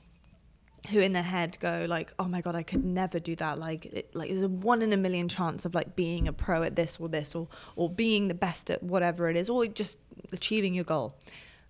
who 0.91 0.99
in 0.99 1.11
their 1.11 1.23
head 1.23 1.57
go 1.59 1.87
like, 1.89 2.13
"Oh 2.19 2.25
my 2.25 2.41
god, 2.41 2.53
I 2.53 2.61
could 2.61 2.85
never 2.85 3.19
do 3.19 3.35
that." 3.37 3.57
Like, 3.57 3.87
it, 3.87 4.15
like 4.15 4.29
there's 4.29 4.43
a 4.43 4.47
one 4.47 4.83
in 4.83 4.93
a 4.93 4.97
million 4.97 5.27
chance 5.27 5.65
of 5.65 5.73
like 5.73 5.95
being 5.95 6.27
a 6.27 6.33
pro 6.33 6.61
at 6.61 6.75
this 6.75 6.99
or 6.99 7.09
this 7.09 7.33
or 7.33 7.47
or 7.75 7.89
being 7.89 8.27
the 8.27 8.35
best 8.35 8.69
at 8.69 8.83
whatever 8.83 9.27
it 9.27 9.35
is, 9.35 9.49
or 9.49 9.65
just 9.65 9.97
achieving 10.31 10.75
your 10.75 10.83
goal. 10.83 11.15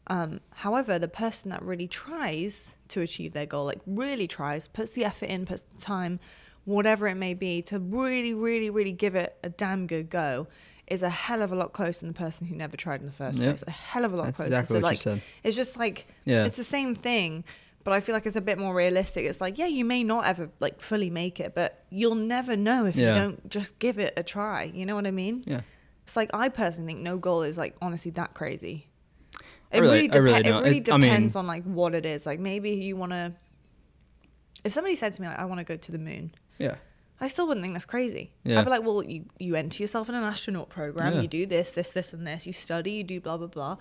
Um, 0.08 0.42
however, 0.50 1.00
the 1.00 1.08
person 1.08 1.52
that 1.52 1.62
really 1.62 1.88
tries 1.88 2.76
to 2.90 3.00
achieve 3.00 3.32
their 3.32 3.46
goal, 3.46 3.64
like 3.64 3.80
really 3.88 4.28
tries, 4.28 4.68
puts 4.68 4.92
the 4.92 5.06
effort 5.06 5.30
in, 5.30 5.46
puts 5.46 5.62
the 5.62 5.80
time, 5.80 6.20
whatever 6.66 7.08
it 7.08 7.16
may 7.16 7.34
be, 7.34 7.62
to 7.62 7.80
really, 7.80 8.34
really, 8.34 8.70
really 8.70 8.92
give 8.92 9.16
it 9.16 9.38
a 9.42 9.48
damn 9.48 9.88
good 9.88 10.10
go, 10.10 10.48
is 10.88 11.02
a 11.02 11.10
hell 11.10 11.42
of 11.42 11.52
a 11.52 11.56
lot 11.56 11.74
closer 11.74 12.02
than 12.02 12.10
the 12.10 12.14
person 12.18 12.46
who 12.48 12.56
never 12.56 12.78
tried 12.78 13.00
in 13.02 13.08
the 13.08 13.12
first 13.12 13.40
Yep. 13.40 13.50
place. 13.58 13.64
A 13.68 13.72
hell 13.72 14.06
of 14.06 14.14
a 14.14 14.16
lot 14.16 14.26
That's 14.26 14.38
closer. 14.38 14.48
exactly 14.50 14.68
so 14.68 14.74
what 14.76 14.80
you 14.82 14.86
like, 14.86 14.98
said. 15.00 15.22
it's 15.44 15.56
just 15.56 15.78
like 15.78 16.06
Yeah. 16.26 16.46
it's 16.46 16.58
the 16.58 16.64
same 16.64 16.94
thing, 16.96 17.44
but 17.84 17.94
I 17.94 18.00
feel 18.00 18.14
like 18.14 18.26
it's 18.26 18.36
a 18.36 18.42
bit 18.42 18.58
more 18.60 18.74
realistic. 18.76 19.26
It's 19.26 19.42
like, 19.42 19.58
yeah, 19.58 19.66
you 19.68 19.84
may 19.86 20.04
not 20.04 20.26
ever 20.26 20.50
like 20.60 20.80
fully 20.82 21.10
make 21.10 21.40
it, 21.40 21.56
but 21.56 21.84
you'll 21.90 22.16
never 22.16 22.56
know 22.56 22.86
if 22.86 22.96
Yeah. 22.96 23.16
you 23.16 23.22
don't 23.22 23.50
just 23.50 23.80
give 23.80 23.98
it 24.00 24.14
a 24.18 24.24
try. 24.24 24.64
You 24.64 24.86
know 24.86 24.96
what 24.96 25.08
I 25.08 25.12
mean? 25.12 25.44
yeah, 25.48 25.62
It's 26.04 26.16
like 26.16 26.30
I 26.36 26.50
personally 26.50 26.94
think 26.94 27.04
no 27.04 27.18
goal 27.18 27.42
is 27.42 27.58
like 27.58 27.76
honestly 27.82 28.12
that 28.12 28.34
crazy. 28.36 28.88
I 29.74 29.78
It 29.78 29.82
really- 29.82 30.08
really, 30.08 30.10
I 30.12 30.18
really 30.18 30.38
depe- 30.44 30.46
it 30.46 30.52
really 30.64 30.78
It- 30.78 30.92
I 30.92 30.98
mean- 30.98 31.02
depends 31.10 31.36
on 31.36 31.48
like 31.48 31.64
what 31.64 31.96
it 31.96 32.06
is. 32.06 32.26
Like 32.28 32.40
maybe 32.40 32.70
you 32.72 32.96
want 32.96 33.12
to. 33.14 33.34
If 34.64 34.74
somebody 34.74 34.96
said 34.96 35.14
to 35.14 35.22
me 35.22 35.28
like 35.28 35.40
I 35.40 35.46
want 35.46 35.60
to 35.60 35.64
go 35.64 35.76
to 35.78 35.92
the 35.92 35.98
moon, 35.98 36.32
yeah, 36.60 36.76
I 37.22 37.28
still 37.28 37.48
wouldn't 37.48 37.64
think 37.64 37.74
that's 37.76 37.86
crazy. 37.86 38.32
Yeah. 38.44 38.60
I'd 38.60 38.66
be 38.66 38.70
like, 38.70 38.84
well, 38.84 39.04
you 39.04 39.26
you 39.40 39.56
enter 39.56 39.82
yourself 39.82 40.10
in 40.10 40.16
an 40.16 40.24
astronaut 40.24 40.70
program, 40.70 41.14
Yeah. 41.14 41.22
you 41.22 41.28
do 41.28 41.46
this, 41.46 41.72
this, 41.72 41.90
this, 41.90 42.14
and 42.14 42.26
this. 42.28 42.46
You 42.46 42.54
study, 42.54 42.92
you 42.92 43.04
do 43.04 43.20
blah 43.22 43.38
blah 43.38 43.48
blah. 43.48 43.78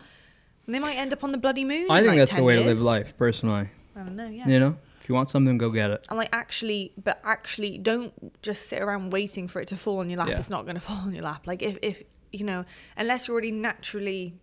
And 0.66 0.74
they 0.74 0.78
might 0.78 0.94
end 0.96 1.12
up 1.12 1.22
on 1.24 1.32
the 1.32 1.38
bloody 1.38 1.64
moon. 1.64 1.90
I 1.90 1.98
in, 1.98 2.04
think 2.04 2.08
like, 2.12 2.18
that's 2.20 2.30
the 2.30 2.36
10 2.36 2.44
way 2.44 2.56
to 2.56 2.64
live 2.64 2.80
life, 2.80 3.16
personally. 3.18 3.68
I 3.94 3.98
don't 4.00 4.16
know. 4.16 4.28
Yeah. 4.28 4.48
You 4.48 4.60
know, 4.60 4.76
if 5.00 5.08
you 5.08 5.14
want 5.14 5.28
something, 5.28 5.58
go 5.58 5.70
get 5.70 5.90
it. 5.90 6.06
And 6.08 6.16
like 6.16 6.30
actually, 6.32 6.92
but 7.02 7.20
actually, 7.24 7.78
don't 7.78 8.40
just 8.42 8.68
sit 8.68 8.80
around 8.80 9.10
waiting 9.10 9.46
for 9.48 9.60
it 9.60 9.68
to 9.68 9.76
fall 9.76 9.98
on 9.98 10.08
your 10.08 10.20
lap. 10.20 10.28
Yeah. 10.28 10.38
It's 10.38 10.50
not 10.50 10.64
going 10.64 10.76
to 10.80 10.80
fall 10.80 10.96
on 10.98 11.12
your 11.14 11.24
lap. 11.24 11.46
Like 11.46 11.60
if, 11.62 11.76
if 11.82 12.02
you 12.32 12.44
know, 12.44 12.64
unless 12.96 13.28
you're 13.28 13.32
already 13.34 13.52
naturally 13.52 14.34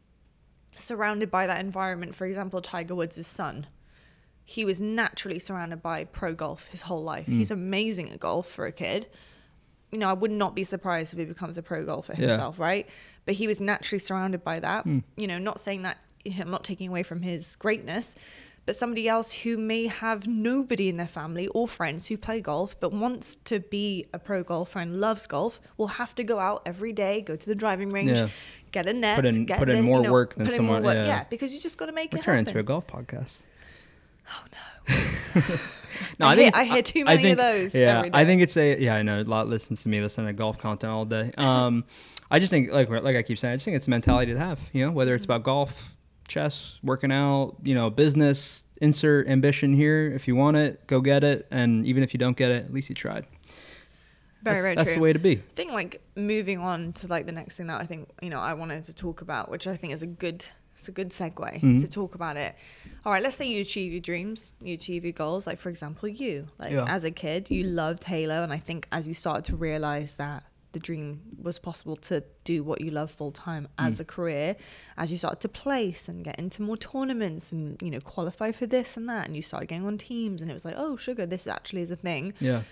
surrounded 0.75 1.30
by 1.32 1.47
that 1.47 1.60
environment. 1.60 2.15
For 2.15 2.25
example, 2.25 2.62
Tiger 2.62 2.95
Woods' 2.95 3.25
son, 3.27 3.67
he 4.45 4.65
was 4.65 4.82
naturally 4.82 5.39
surrounded 5.39 5.82
by 5.82 6.06
pro 6.06 6.34
golf 6.34 6.67
his 6.67 6.82
whole 6.82 7.04
life. 7.04 7.25
Mm. 7.27 7.38
He's 7.38 7.51
amazing 7.51 8.12
at 8.12 8.19
golf 8.19 8.49
for 8.49 8.65
a 8.65 8.71
kid. 8.71 9.08
You 9.91 9.99
know, 9.99 10.10
I 10.10 10.13
would 10.13 10.32
not 10.32 10.56
be 10.56 10.63
surprised 10.63 11.13
if 11.13 11.19
he 11.19 11.25
becomes 11.25 11.58
a 11.58 11.62
pro 11.63 11.86
golfer 11.86 12.13
Yeah. 12.13 12.27
himself, 12.30 12.60
right? 12.60 12.88
But 13.25 13.36
he 13.36 13.47
was 13.47 13.60
naturally 13.60 13.99
surrounded 13.99 14.43
by 14.43 14.60
that. 14.60 14.86
Mm. 14.86 15.04
You 15.17 15.27
know, 15.27 15.38
not 15.38 15.60
saying 15.60 15.84
that 15.84 15.97
I'm 16.39 16.51
not 16.51 16.63
taking 16.63 16.88
away 16.88 17.04
from 17.04 17.21
his 17.21 17.56
greatness, 17.56 18.15
but 18.65 18.75
somebody 18.75 19.08
else 19.10 19.32
who 19.34 19.58
may 19.58 19.88
have 19.88 20.27
nobody 20.27 20.88
in 20.88 20.97
their 20.97 21.08
family 21.08 21.47
or 21.47 21.67
friends 21.67 22.06
who 22.08 22.15
play 22.15 22.41
golf 22.41 22.75
but 22.80 22.93
wants 22.93 23.38
to 23.45 23.60
be 23.60 24.06
a 24.13 24.19
pro 24.19 24.43
golfer 24.43 24.80
and 24.80 24.99
loves 25.01 25.25
golf 25.27 25.60
will 25.77 25.88
have 25.88 26.13
to 26.15 26.23
go 26.23 26.39
out 26.39 26.62
every 26.65 26.93
day, 26.93 27.21
go 27.21 27.36
to 27.36 27.45
the 27.45 27.56
driving 27.56 27.89
range, 27.89 28.19
Yeah. 28.19 28.30
get 28.71 28.86
a 28.86 28.93
net, 28.93 29.15
Put 29.15 29.25
in- 29.25 29.45
put 29.47 29.67
in 29.69 29.77
the- 29.77 29.82
more 29.82 29.97
you 29.97 30.04
know, 30.04 30.12
work 30.12 30.36
than 30.36 30.45
put 30.45 30.56
in 30.56 30.63
more 30.63 30.75
someone- 30.77 30.84
work. 30.84 30.95
yeah. 30.95 31.06
yeah, 31.08 31.23
because 31.30 31.54
you 31.54 31.60
just 31.60 31.77
got 31.77 31.88
to 31.88 31.91
make 31.91 32.13
We're 32.13 32.19
it 32.19 32.23
Turn 32.23 32.39
into 32.39 32.58
a 32.60 32.63
golf 32.63 32.86
podcast. 32.88 33.39
Oh 34.27 34.45
no. 34.51 35.43
No, 36.19 36.27
I 36.27 36.34
I, 36.34 36.36
think 36.36 36.57
I 36.57 36.63
hear 36.65 36.81
too 36.81 37.05
many 37.05 37.31
of 37.31 37.38
those 37.38 37.73
Yeah, 37.73 38.07
I 38.13 38.25
think 38.25 38.41
it's 38.41 38.57
a 38.57 38.79
yeah. 38.79 38.95
I 38.95 39.01
know 39.01 39.21
a 39.21 39.23
lot 39.23 39.47
listens 39.47 39.84
to 39.84 39.89
me 39.89 40.01
listen 40.01 40.25
to 40.25 40.34
golf 40.34 40.57
content 40.57 40.91
all 40.91 41.05
day. 41.05 41.31
Um, 41.38 41.86
I 42.29 42.39
just 42.39 42.49
think 42.49 42.71
like 42.71 42.89
like 42.89 43.15
I 43.15 43.23
keep 43.23 43.38
saying, 43.39 43.53
I 43.53 43.55
just 43.55 43.65
think 43.65 43.77
it's 43.77 43.88
a 43.88 43.89
mentality 43.89 44.34
to 44.34 44.39
have. 44.39 44.60
You 44.73 44.86
know, 44.86 44.91
whether 44.91 45.15
it's 45.15 45.25
Mm-hmm. 45.25 45.31
about 45.34 45.43
golf, 45.43 45.89
chess, 46.27 46.79
working 46.84 47.12
out, 47.12 47.55
you 47.63 47.75
know, 47.75 47.89
business. 47.89 48.63
Insert 48.81 49.27
ambition 49.27 49.73
here. 49.73 50.12
If 50.12 50.27
you 50.27 50.36
want 50.36 50.57
it, 50.57 50.88
go 50.88 51.01
get 51.01 51.23
it. 51.23 51.47
And 51.51 51.86
even 51.86 52.01
if 52.01 52.13
you 52.15 52.17
don't 52.17 52.36
get 52.36 52.49
it, 52.49 52.65
at 52.65 52.73
least 52.73 52.89
you 52.89 52.95
tried. 52.95 53.27
Very, 54.43 54.55
that's, 54.55 54.62
very 54.63 54.75
that's 54.75 54.89
true. 54.89 54.95
the 54.95 55.01
way 55.01 55.13
to 55.13 55.19
be. 55.19 55.34
I 55.34 55.41
think 55.55 55.71
like 55.71 56.01
moving 56.15 56.57
on 56.57 56.93
to 56.93 57.07
like 57.07 57.27
the 57.27 57.31
next 57.31 57.55
thing 57.55 57.67
that 57.67 57.79
I 57.79 57.86
think 57.86 58.10
you 58.23 58.29
know 58.31 58.39
I 58.39 58.55
wanted 58.55 58.84
to 58.86 58.93
talk 58.93 59.21
about, 59.21 59.51
which 59.51 59.67
I 59.67 59.75
think 59.77 59.93
is 59.93 60.01
a 60.01 60.07
good 60.07 60.45
it's 60.82 60.89
a 60.89 60.91
good 60.91 61.10
segue 61.12 61.62
Mhm. 61.62 61.80
to 61.82 61.88
talk 61.88 62.15
about 62.15 62.38
it. 62.38 62.56
All 63.06 63.12
right, 63.12 63.22
let's 63.22 63.36
say 63.36 63.48
you 63.48 63.62
achieve 63.62 63.91
your 63.91 64.02
dreams, 64.02 64.56
you 64.62 64.74
achieve 64.74 65.04
your 65.06 65.13
goals. 65.13 65.46
Like 65.46 65.60
for 65.60 65.70
example, 65.70 66.10
you 66.10 66.48
like 66.58 66.72
Yeah. 66.72 66.86
as 66.88 67.04
a 67.04 67.12
kid, 67.12 67.52
you 67.52 67.63
loved 67.63 68.04
Halo, 68.06 68.41
and 68.44 68.52
I 68.52 68.58
think 68.58 68.88
as 68.91 69.08
you 69.08 69.13
started 69.13 69.46
to 69.46 69.56
realize 69.56 70.15
that 70.15 70.44
the 70.72 70.80
dream 70.80 71.20
was 71.39 71.60
possible 71.60 71.98
to 71.98 72.24
do 72.46 72.63
what 72.63 72.80
you 72.82 72.89
love 72.91 73.12
full 73.12 73.32
time 73.34 73.67
as 73.78 73.98
Mm. 73.98 74.00
a 74.00 74.06
career, 74.06 74.56
as 74.98 75.12
you 75.12 75.17
started 75.20 75.41
to 75.41 75.50
place 75.50 76.08
and 76.10 76.24
get 76.24 76.39
into 76.39 76.62
more 76.63 76.78
tournaments 76.78 77.52
and 77.52 77.80
you 77.82 77.91
know 77.91 78.00
qualify 78.00 78.52
for 78.52 78.65
this 78.65 78.98
and 78.98 79.08
that, 79.10 79.28
and 79.28 79.36
you 79.36 79.41
started 79.44 79.67
getting 79.67 79.86
on 79.86 79.98
teams, 80.00 80.41
and 80.41 80.50
it 80.50 80.54
was 80.56 80.65
like, 80.65 80.76
oh 80.78 80.96
sugar, 80.96 81.26
this 81.28 81.46
actually 81.46 81.82
is 81.82 81.91
a 81.91 81.96
thing 81.96 82.34
Yeah. 82.39 82.63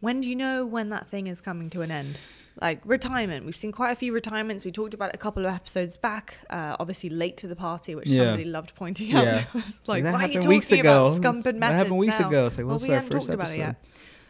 When 0.00 0.20
do 0.20 0.28
you 0.28 0.36
know 0.36 0.66
when 0.66 0.90
that 0.90 1.08
thing 1.08 1.26
is 1.26 1.40
coming 1.40 1.70
to 1.70 1.82
an 1.82 1.90
end? 1.90 2.18
Like 2.60 2.80
retirement, 2.86 3.44
we've 3.44 3.56
seen 3.56 3.70
quite 3.70 3.90
a 3.90 3.96
few 3.96 4.14
retirements. 4.14 4.64
We 4.64 4.72
talked 4.72 4.94
about 4.94 5.10
it 5.10 5.14
a 5.14 5.18
couple 5.18 5.44
of 5.44 5.52
episodes 5.52 5.98
back. 5.98 6.38
Uh, 6.48 6.74
obviously, 6.80 7.10
late 7.10 7.36
to 7.38 7.48
the 7.48 7.56
party, 7.56 7.94
which 7.94 8.08
Yeah. 8.08 8.24
somebody 8.24 8.44
loved 8.44 8.74
pointing 8.74 9.14
out. 9.14 9.24
Yeah. 9.24 9.44
like, 9.86 10.04
that 10.04 10.14
why 10.14 10.24
are 10.24 10.28
you 10.28 10.34
talking 10.34 10.48
weeks 10.48 10.72
ago. 10.72 11.06
about 11.06 11.20
scump 11.20 11.44
and 11.44 11.62
That 11.62 11.74
happened 11.74 11.98
weeks 11.98 12.18
now? 12.18 12.28
ago. 12.28 12.46
It's 12.46 12.56
like, 12.56 12.66
well, 12.66 12.78
we 12.78 12.88
haven't 12.88 13.10
talked 13.10 13.28
about 13.28 13.50
it 13.50 13.58
yet. 13.58 13.76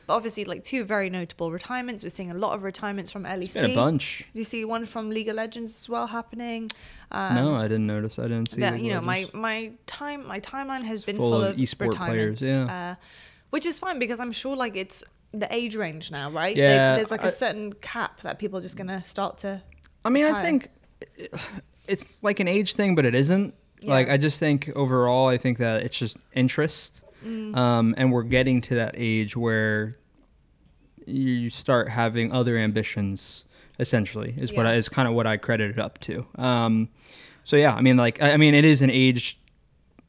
But 0.08 0.14
obviously, 0.14 0.44
like 0.44 0.62
two 0.62 0.84
very 0.84 1.10
notable 1.10 1.50
retirements. 1.50 2.02
We're 2.04 2.10
seeing 2.10 2.30
a 2.30 2.34
lot 2.34 2.54
of 2.54 2.62
retirements 2.62 3.10
from 3.10 3.24
LEC. 3.24 3.42
It's 3.42 3.54
been 3.54 3.70
a 3.72 3.74
bunch. 3.74 4.24
Do 4.32 4.38
you 4.38 4.44
see 4.44 4.64
one 4.64 4.86
from 4.86 5.10
League 5.10 5.28
of 5.28 5.34
Legends 5.36 5.74
as 5.74 5.88
well 5.88 6.06
happening? 6.06 6.70
Um, 7.10 7.34
no, 7.34 7.54
I 7.56 7.62
didn't 7.62 7.86
notice. 7.86 8.18
I 8.18 8.22
didn't 8.22 8.50
see. 8.50 8.60
that 8.60 8.80
you 8.80 8.90
know 8.92 9.00
my 9.00 9.28
my 9.34 9.72
time 9.86 10.26
my 10.26 10.38
timeline 10.40 10.84
has 10.84 11.04
been 11.04 11.16
full 11.16 11.32
full, 11.32 11.42
of 11.42 11.50
of, 11.54 11.56
esport 11.56 11.88
retirements, 11.88 12.40
players, 12.40 12.68
yeah. 12.68 12.90
uh, 12.92 12.94
which 13.50 13.66
is 13.66 13.80
fine 13.80 13.98
because 13.98 14.20
I'm 14.20 14.32
sure 14.32 14.54
like 14.56 14.76
it's 14.76 15.02
the 15.38 15.54
age 15.54 15.76
range 15.76 16.10
now, 16.10 16.30
right? 16.30 16.56
Yeah, 16.56 16.96
there's 16.96 17.10
like 17.10 17.22
a 17.22 17.26
I- 17.26 17.30
certain 17.30 17.72
cap 17.74 18.20
that 18.22 18.38
people 18.38 18.58
are 18.58 18.62
just 18.62 18.76
gonna 18.76 19.04
start 19.04 19.38
to. 19.38 19.62
I 20.04 20.08
mean, 20.10 20.24
I 20.26 20.42
think 20.42 20.68
it's 21.88 22.22
like 22.22 22.40
an 22.40 22.48
age 22.48 22.74
thing, 22.74 22.94
but 22.94 23.04
it 23.04 23.14
isn't. 23.14 23.54
Like 23.84 24.08
I 24.08 24.16
just 24.16 24.38
think 24.40 24.70
overall, 24.74 25.28
I 25.28 25.36
think 25.38 25.58
that 25.58 25.82
it's 25.82 25.98
just 25.98 26.16
interest, 26.34 27.02
Mm. 27.24 27.56
um, 27.56 27.94
and 27.96 28.12
we're 28.12 28.22
getting 28.22 28.60
to 28.62 28.74
that 28.76 28.94
age 28.96 29.36
where 29.36 29.96
you 31.06 31.50
start 31.50 31.88
having 31.88 32.32
other 32.32 32.56
ambitions. 32.56 33.44
Essentially, 33.78 34.34
is 34.38 34.54
what 34.54 34.64
I, 34.64 34.74
is 34.76 34.88
kind 34.88 35.06
of 35.06 35.12
what 35.12 35.26
I 35.26 35.36
credit 35.36 35.70
it 35.72 35.78
up 35.78 35.98
to. 36.00 36.24
Um, 36.36 36.88
so 37.44 37.56
yeah, 37.56 37.74
I 37.74 37.82
mean, 37.82 37.98
like 37.98 38.22
I, 38.22 38.32
I 38.32 38.36
mean, 38.38 38.54
it 38.54 38.64
is 38.64 38.80
an 38.80 38.90
age 38.90 39.38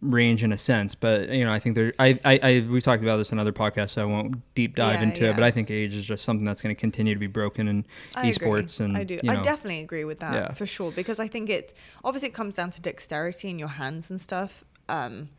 range 0.02 0.44
in 0.44 0.52
a 0.52 0.58
sense, 0.58 0.94
but 0.96 1.30
you 1.30 1.44
know, 1.44 1.52
I 1.52 1.60
think 1.60 1.76
there. 1.76 1.94
I, 1.98 2.20
I, 2.24 2.40
I 2.44 2.66
we 2.70 2.82
talked 2.82 3.02
about 3.02 3.18
this 3.18 3.32
in 3.32 3.40
other 3.40 3.52
podcasts, 3.52 3.92
so 3.92 4.02
I 4.04 4.06
won't 4.06 4.36
deep 4.54 4.76
dive 4.76 4.96
Yeah, 5.02 5.04
into 5.08 5.24
yeah. 5.24 5.30
it. 5.32 5.34
But 5.36 5.44
I 5.44 5.52
think 5.52 5.72
age 5.72 5.96
is 5.96 6.06
just 6.06 6.24
something 6.24 6.46
that's 6.46 6.62
going 6.62 6.76
to 6.76 6.80
continue 6.80 7.14
to 7.14 7.20
be 7.20 7.28
broken 7.28 7.68
in 7.68 7.86
I 8.16 8.28
esports, 8.30 8.76
agree. 8.80 8.86
and 8.86 8.98
I 8.98 9.04
do. 9.04 9.16
You 9.16 9.22
know, 9.24 9.40
I 9.40 9.42
definitely 9.42 9.82
agree 9.82 10.04
with 10.06 10.20
that 10.20 10.34
Yeah. 10.34 10.52
for 10.54 10.66
sure 10.68 10.92
because 10.92 11.20
I 11.20 11.28
think 11.28 11.50
it 11.50 11.74
obviously 12.04 12.30
it 12.30 12.34
comes 12.36 12.54
down 12.54 12.70
to 12.72 12.82
dexterity 12.82 13.50
in 13.50 13.58
your 13.60 13.70
hands 13.70 14.10
and 14.12 14.22
stuff. 14.22 14.64
Um, 14.88 15.30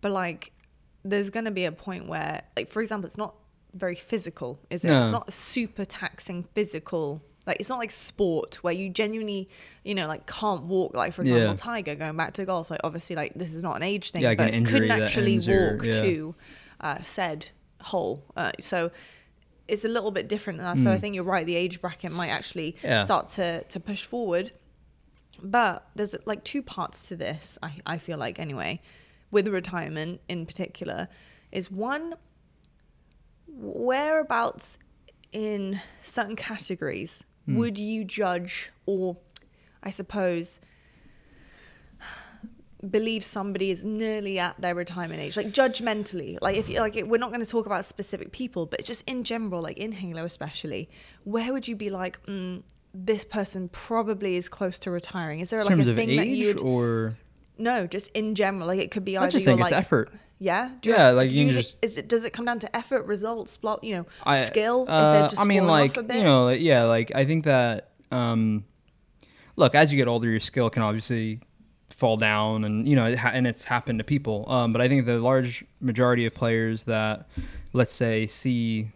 but 0.00 0.10
like, 0.10 0.52
there's 1.04 1.30
gonna 1.30 1.50
be 1.52 1.64
a 1.64 1.72
point 1.72 2.08
where, 2.08 2.42
like, 2.56 2.70
for 2.70 2.82
example, 2.82 3.06
it's 3.06 3.16
not 3.18 3.34
very 3.74 3.94
physical, 3.94 4.58
is 4.70 4.84
it? 4.84 4.88
No. 4.88 5.02
It's 5.04 5.12
not 5.12 5.28
a 5.28 5.32
super 5.32 5.84
taxing 5.84 6.44
physical. 6.54 7.22
Like 7.46 7.58
it's 7.60 7.68
not 7.68 7.78
like 7.78 7.90
sport 7.92 8.56
where 8.62 8.72
you 8.74 8.90
genuinely, 8.90 9.48
you 9.84 9.94
know, 9.94 10.06
like 10.08 10.26
can't 10.26 10.64
walk. 10.64 10.94
Like 10.94 11.12
for 11.12 11.22
example, 11.22 11.46
Yeah. 11.50 11.54
Tiger 11.54 11.94
going 11.94 12.16
back 12.16 12.34
to 12.34 12.44
golf. 12.44 12.70
Like 12.70 12.80
obviously, 12.84 13.14
like 13.16 13.34
this 13.34 13.54
is 13.54 13.62
not 13.62 13.76
an 13.76 13.82
age 13.82 14.10
thing, 14.10 14.22
Yeah, 14.22 14.30
like 14.30 14.38
but 14.38 14.52
couldn't 14.64 14.90
actually 14.90 15.38
walk 15.38 15.84
yeah. 15.86 16.00
to 16.02 16.34
uh, 16.80 17.02
said 17.02 17.50
hole. 17.82 18.24
Uh, 18.36 18.52
so 18.60 18.90
it's 19.68 19.84
a 19.84 19.88
little 19.88 20.10
bit 20.10 20.28
different 20.28 20.58
than 20.60 20.74
that. 20.76 20.82
So 20.82 20.90
I 20.90 20.96
Mm. 20.96 21.00
think 21.00 21.14
you're 21.14 21.24
right. 21.24 21.46
The 21.46 21.56
age 21.56 21.80
bracket 21.80 22.12
might 22.12 22.28
actually 22.28 22.76
start 23.04 23.28
to, 23.30 23.62
to 23.64 23.80
push 23.80 24.04
forward. 24.04 24.52
But 25.42 25.86
there's 25.94 26.14
like 26.24 26.44
two 26.44 26.62
parts 26.62 27.06
to 27.06 27.16
this, 27.16 27.58
I, 27.62 27.72
I 27.84 27.98
feel 27.98 28.16
like, 28.16 28.38
anyway, 28.38 28.80
with 29.30 29.46
retirement 29.48 30.20
in 30.28 30.46
particular, 30.46 31.08
is 31.52 31.70
one, 31.70 32.14
whereabouts 33.48 34.78
in 35.32 35.80
certain 36.02 36.36
categories 36.36 37.24
Hmm. 37.46 37.56
would 37.56 37.78
you 37.78 38.04
judge 38.04 38.70
or, 38.86 39.16
I 39.82 39.90
suppose, 39.90 40.60
believe 42.90 43.24
somebody 43.24 43.70
is 43.70 43.84
nearly 43.84 44.38
at 44.38 44.60
their 44.60 44.74
retirement 44.74 45.20
age 45.20 45.36
like 45.36 45.48
judgmentally 45.48 46.38
like 46.42 46.56
if 46.56 46.68
you 46.68 46.78
like 46.78 46.94
it, 46.94 47.08
we're 47.08 47.18
not 47.18 47.30
going 47.30 47.40
to 47.40 47.48
talk 47.48 47.66
about 47.66 47.84
specific 47.84 48.32
people 48.32 48.66
but 48.66 48.84
just 48.84 49.02
in 49.06 49.24
general 49.24 49.62
like 49.62 49.78
in 49.78 49.92
halo 49.92 50.24
especially 50.24 50.88
where 51.24 51.52
would 51.52 51.66
you 51.66 51.74
be 51.74 51.88
like 51.88 52.24
mm, 52.26 52.62
this 52.94 53.24
person 53.24 53.68
probably 53.70 54.36
is 54.36 54.48
close 54.48 54.78
to 54.78 54.90
retiring 54.90 55.40
is 55.40 55.48
there 55.48 55.60
like 55.60 55.68
terms 55.68 55.86
a 55.86 55.90
of 55.90 55.96
thing 55.96 56.16
that 56.16 56.28
you'd 56.28 56.60
or 56.60 57.16
no 57.58 57.86
just 57.86 58.08
in 58.08 58.34
general 58.34 58.66
like 58.66 58.78
it 58.78 58.90
could 58.90 59.04
be 59.04 59.16
I 59.16 59.22
either 59.22 59.32
just 59.32 59.46
it's 59.46 59.60
like 59.60 59.72
effort. 59.72 60.10
Yeah 60.38 60.70
Do 60.82 60.90
Yeah, 60.90 61.10
like, 61.10 61.30
do 61.30 61.36
you 61.36 61.48
thi- 61.48 61.54
just- 61.54 61.76
is 61.82 61.96
it 61.96 62.08
does 62.08 62.24
it 62.24 62.32
come 62.32 62.44
down 62.44 62.58
to 62.60 62.76
effort 62.76 63.06
results 63.06 63.56
blo- 63.56 63.80
you 63.82 63.96
know 63.96 64.06
I, 64.24 64.44
skill 64.46 64.84
uh, 64.88 65.30
I 65.38 65.44
mean, 65.44 65.66
like 65.66 65.92
off 65.92 65.96
a 65.98 66.02
bit? 66.02 66.16
you 66.16 66.22
know, 66.24 66.44
like, 66.44 66.60
yeah, 66.60 66.84
like 66.84 67.12
I 67.14 67.24
think 67.24 67.44
that. 67.44 67.90
um 68.12 68.64
Look, 69.58 69.74
as 69.74 69.90
you 69.90 69.96
get 69.96 70.06
older, 70.06 70.28
your 70.28 70.38
skill 70.40 70.68
can 70.68 70.82
obviously 70.82 71.40
fall 71.88 72.18
down, 72.18 72.62
and 72.64 72.86
you 72.86 72.94
know, 72.94 73.06
it 73.06 73.18
ha- 73.18 73.30
and 73.32 73.46
it's 73.46 73.64
happened 73.64 73.98
to 74.00 74.04
people. 74.04 74.44
Um, 74.52 74.70
but 74.70 74.82
I 74.82 74.88
think 74.88 75.06
the 75.06 75.18
large 75.18 75.64
majority 75.80 76.26
of 76.26 76.34
players 76.34 76.84
that, 76.84 77.26
let's 77.72 77.94
say, 77.94 78.26
see. 78.26 78.90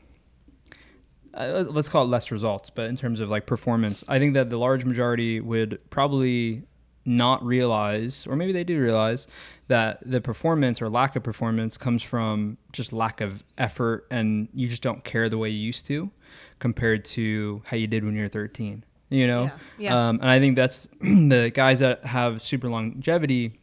Uh, 1.32 1.64
let's 1.70 1.88
call 1.88 2.04
it 2.04 2.08
less 2.08 2.30
results, 2.30 2.70
but 2.70 2.88
in 2.90 2.96
terms 2.96 3.20
of 3.20 3.30
like 3.30 3.46
performance, 3.46 4.02
I 4.08 4.18
think 4.18 4.34
that 4.34 4.50
the 4.50 4.58
large 4.58 4.84
majority 4.84 5.40
would 5.40 5.78
probably 5.88 6.64
not 7.04 7.44
realize, 7.44 8.26
or 8.26 8.36
maybe 8.36 8.52
they 8.52 8.64
do 8.64 8.80
realize, 8.80 9.26
that 9.68 9.98
the 10.04 10.20
performance 10.20 10.82
or 10.82 10.88
lack 10.88 11.16
of 11.16 11.22
performance 11.22 11.76
comes 11.76 12.02
from 12.02 12.58
just 12.72 12.92
lack 12.92 13.20
of 13.20 13.42
effort 13.56 14.06
and 14.10 14.48
you 14.52 14.68
just 14.68 14.82
don't 14.82 15.04
care 15.04 15.28
the 15.28 15.38
way 15.38 15.48
you 15.48 15.58
used 15.58 15.86
to 15.86 16.10
compared 16.58 17.04
to 17.04 17.62
how 17.66 17.76
you 17.76 17.86
did 17.86 18.04
when 18.04 18.14
you 18.14 18.22
were 18.22 18.28
13. 18.28 18.84
You 19.08 19.26
know? 19.26 19.44
Yeah, 19.44 19.50
yeah. 19.78 20.08
Um, 20.08 20.20
and 20.20 20.30
I 20.30 20.38
think 20.38 20.56
that's 20.56 20.88
the 21.00 21.50
guys 21.54 21.80
that 21.80 22.04
have 22.04 22.42
super 22.42 22.68
longevity 22.68 23.60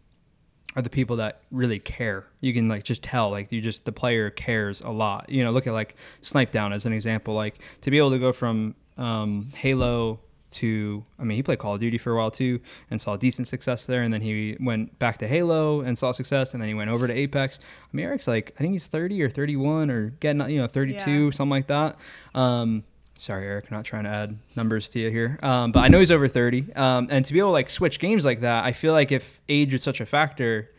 are 0.76 0.82
the 0.82 0.90
people 0.90 1.16
that 1.18 1.42
really 1.52 1.80
care. 1.80 2.28
You 2.40 2.54
can 2.54 2.68
like 2.70 2.84
just 2.84 3.02
tell, 3.02 3.32
like 3.32 3.52
you 3.52 3.62
just 3.62 3.86
the 3.86 3.92
player 3.92 4.30
cares 4.30 4.82
a 4.82 4.90
lot. 4.90 5.30
You 5.30 5.44
know, 5.44 5.52
look 5.52 5.68
at 5.68 5.74
like 5.74 5.96
Snip3down 6.22 6.74
as 6.74 6.86
an 6.86 6.94
example. 6.94 7.34
Like 7.34 7.60
to 7.82 7.92
be 7.92 7.98
able 7.98 8.12
to 8.12 8.20
go 8.20 8.32
from 8.32 8.76
um, 8.98 9.50
Halo 9.56 10.20
to, 10.52 11.04
I 11.20 11.24
mean, 11.24 11.36
he 11.36 11.44
played 11.44 11.60
Call 11.60 11.74
of 11.76 11.80
Duty 11.82 11.98
for 11.98 12.14
a 12.14 12.18
while 12.18 12.32
too, 12.32 12.60
and 12.90 13.00
saw 13.02 13.16
decent 13.18 13.48
success 13.48 13.86
there. 13.86 14.02
And 14.04 14.14
then 14.14 14.22
he 14.22 14.56
went 14.60 14.98
back 15.00 15.18
to 15.20 15.28
Halo 15.28 15.82
and 15.82 15.98
saw 15.98 16.12
success, 16.12 16.54
and 16.54 16.62
then 16.62 16.68
he 16.70 16.74
went 16.74 16.90
over 16.90 17.08
to 17.08 17.14
Apex. 17.14 17.60
I 17.62 17.96
mean, 17.96 18.06
Eric's 18.06 18.28
like, 18.28 18.54
I 18.58 18.60
think 18.62 18.74
he's 18.74 18.88
30 18.88 19.22
or 19.22 19.30
31 19.30 19.90
or 19.92 20.10
getting, 20.20 20.48
you 20.50 20.60
know, 20.62 20.68
32, 20.68 21.26
Yeah. 21.26 21.32
something 21.32 21.50
like 21.50 21.68
that. 21.68 21.98
Um, 22.34 22.84
sorry, 23.20 23.46
Eric, 23.46 23.72
not 23.72 23.84
trying 23.84 24.04
to 24.06 24.10
add 24.10 24.38
numbers 24.56 24.88
to 24.90 25.00
you 25.00 25.10
here, 25.10 25.40
um, 25.42 25.72
but 25.72 25.80
I 25.82 25.88
know 25.88 26.00
he's 26.00 26.12
over 26.12 26.28
30. 26.28 26.74
Um, 26.76 27.08
and 27.10 27.26
to 27.26 27.34
be 27.34 27.40
able 27.40 27.50
to 27.50 27.54
like 27.54 27.70
switch 27.70 28.00
games 28.00 28.24
like 28.26 28.42
that, 28.42 28.64
I 28.64 28.72
feel 28.74 28.94
like 28.94 29.12
if 29.12 29.40
age 29.50 29.74
is 29.74 29.82
such 29.84 30.00
a 30.00 30.06
factor, 30.06 30.70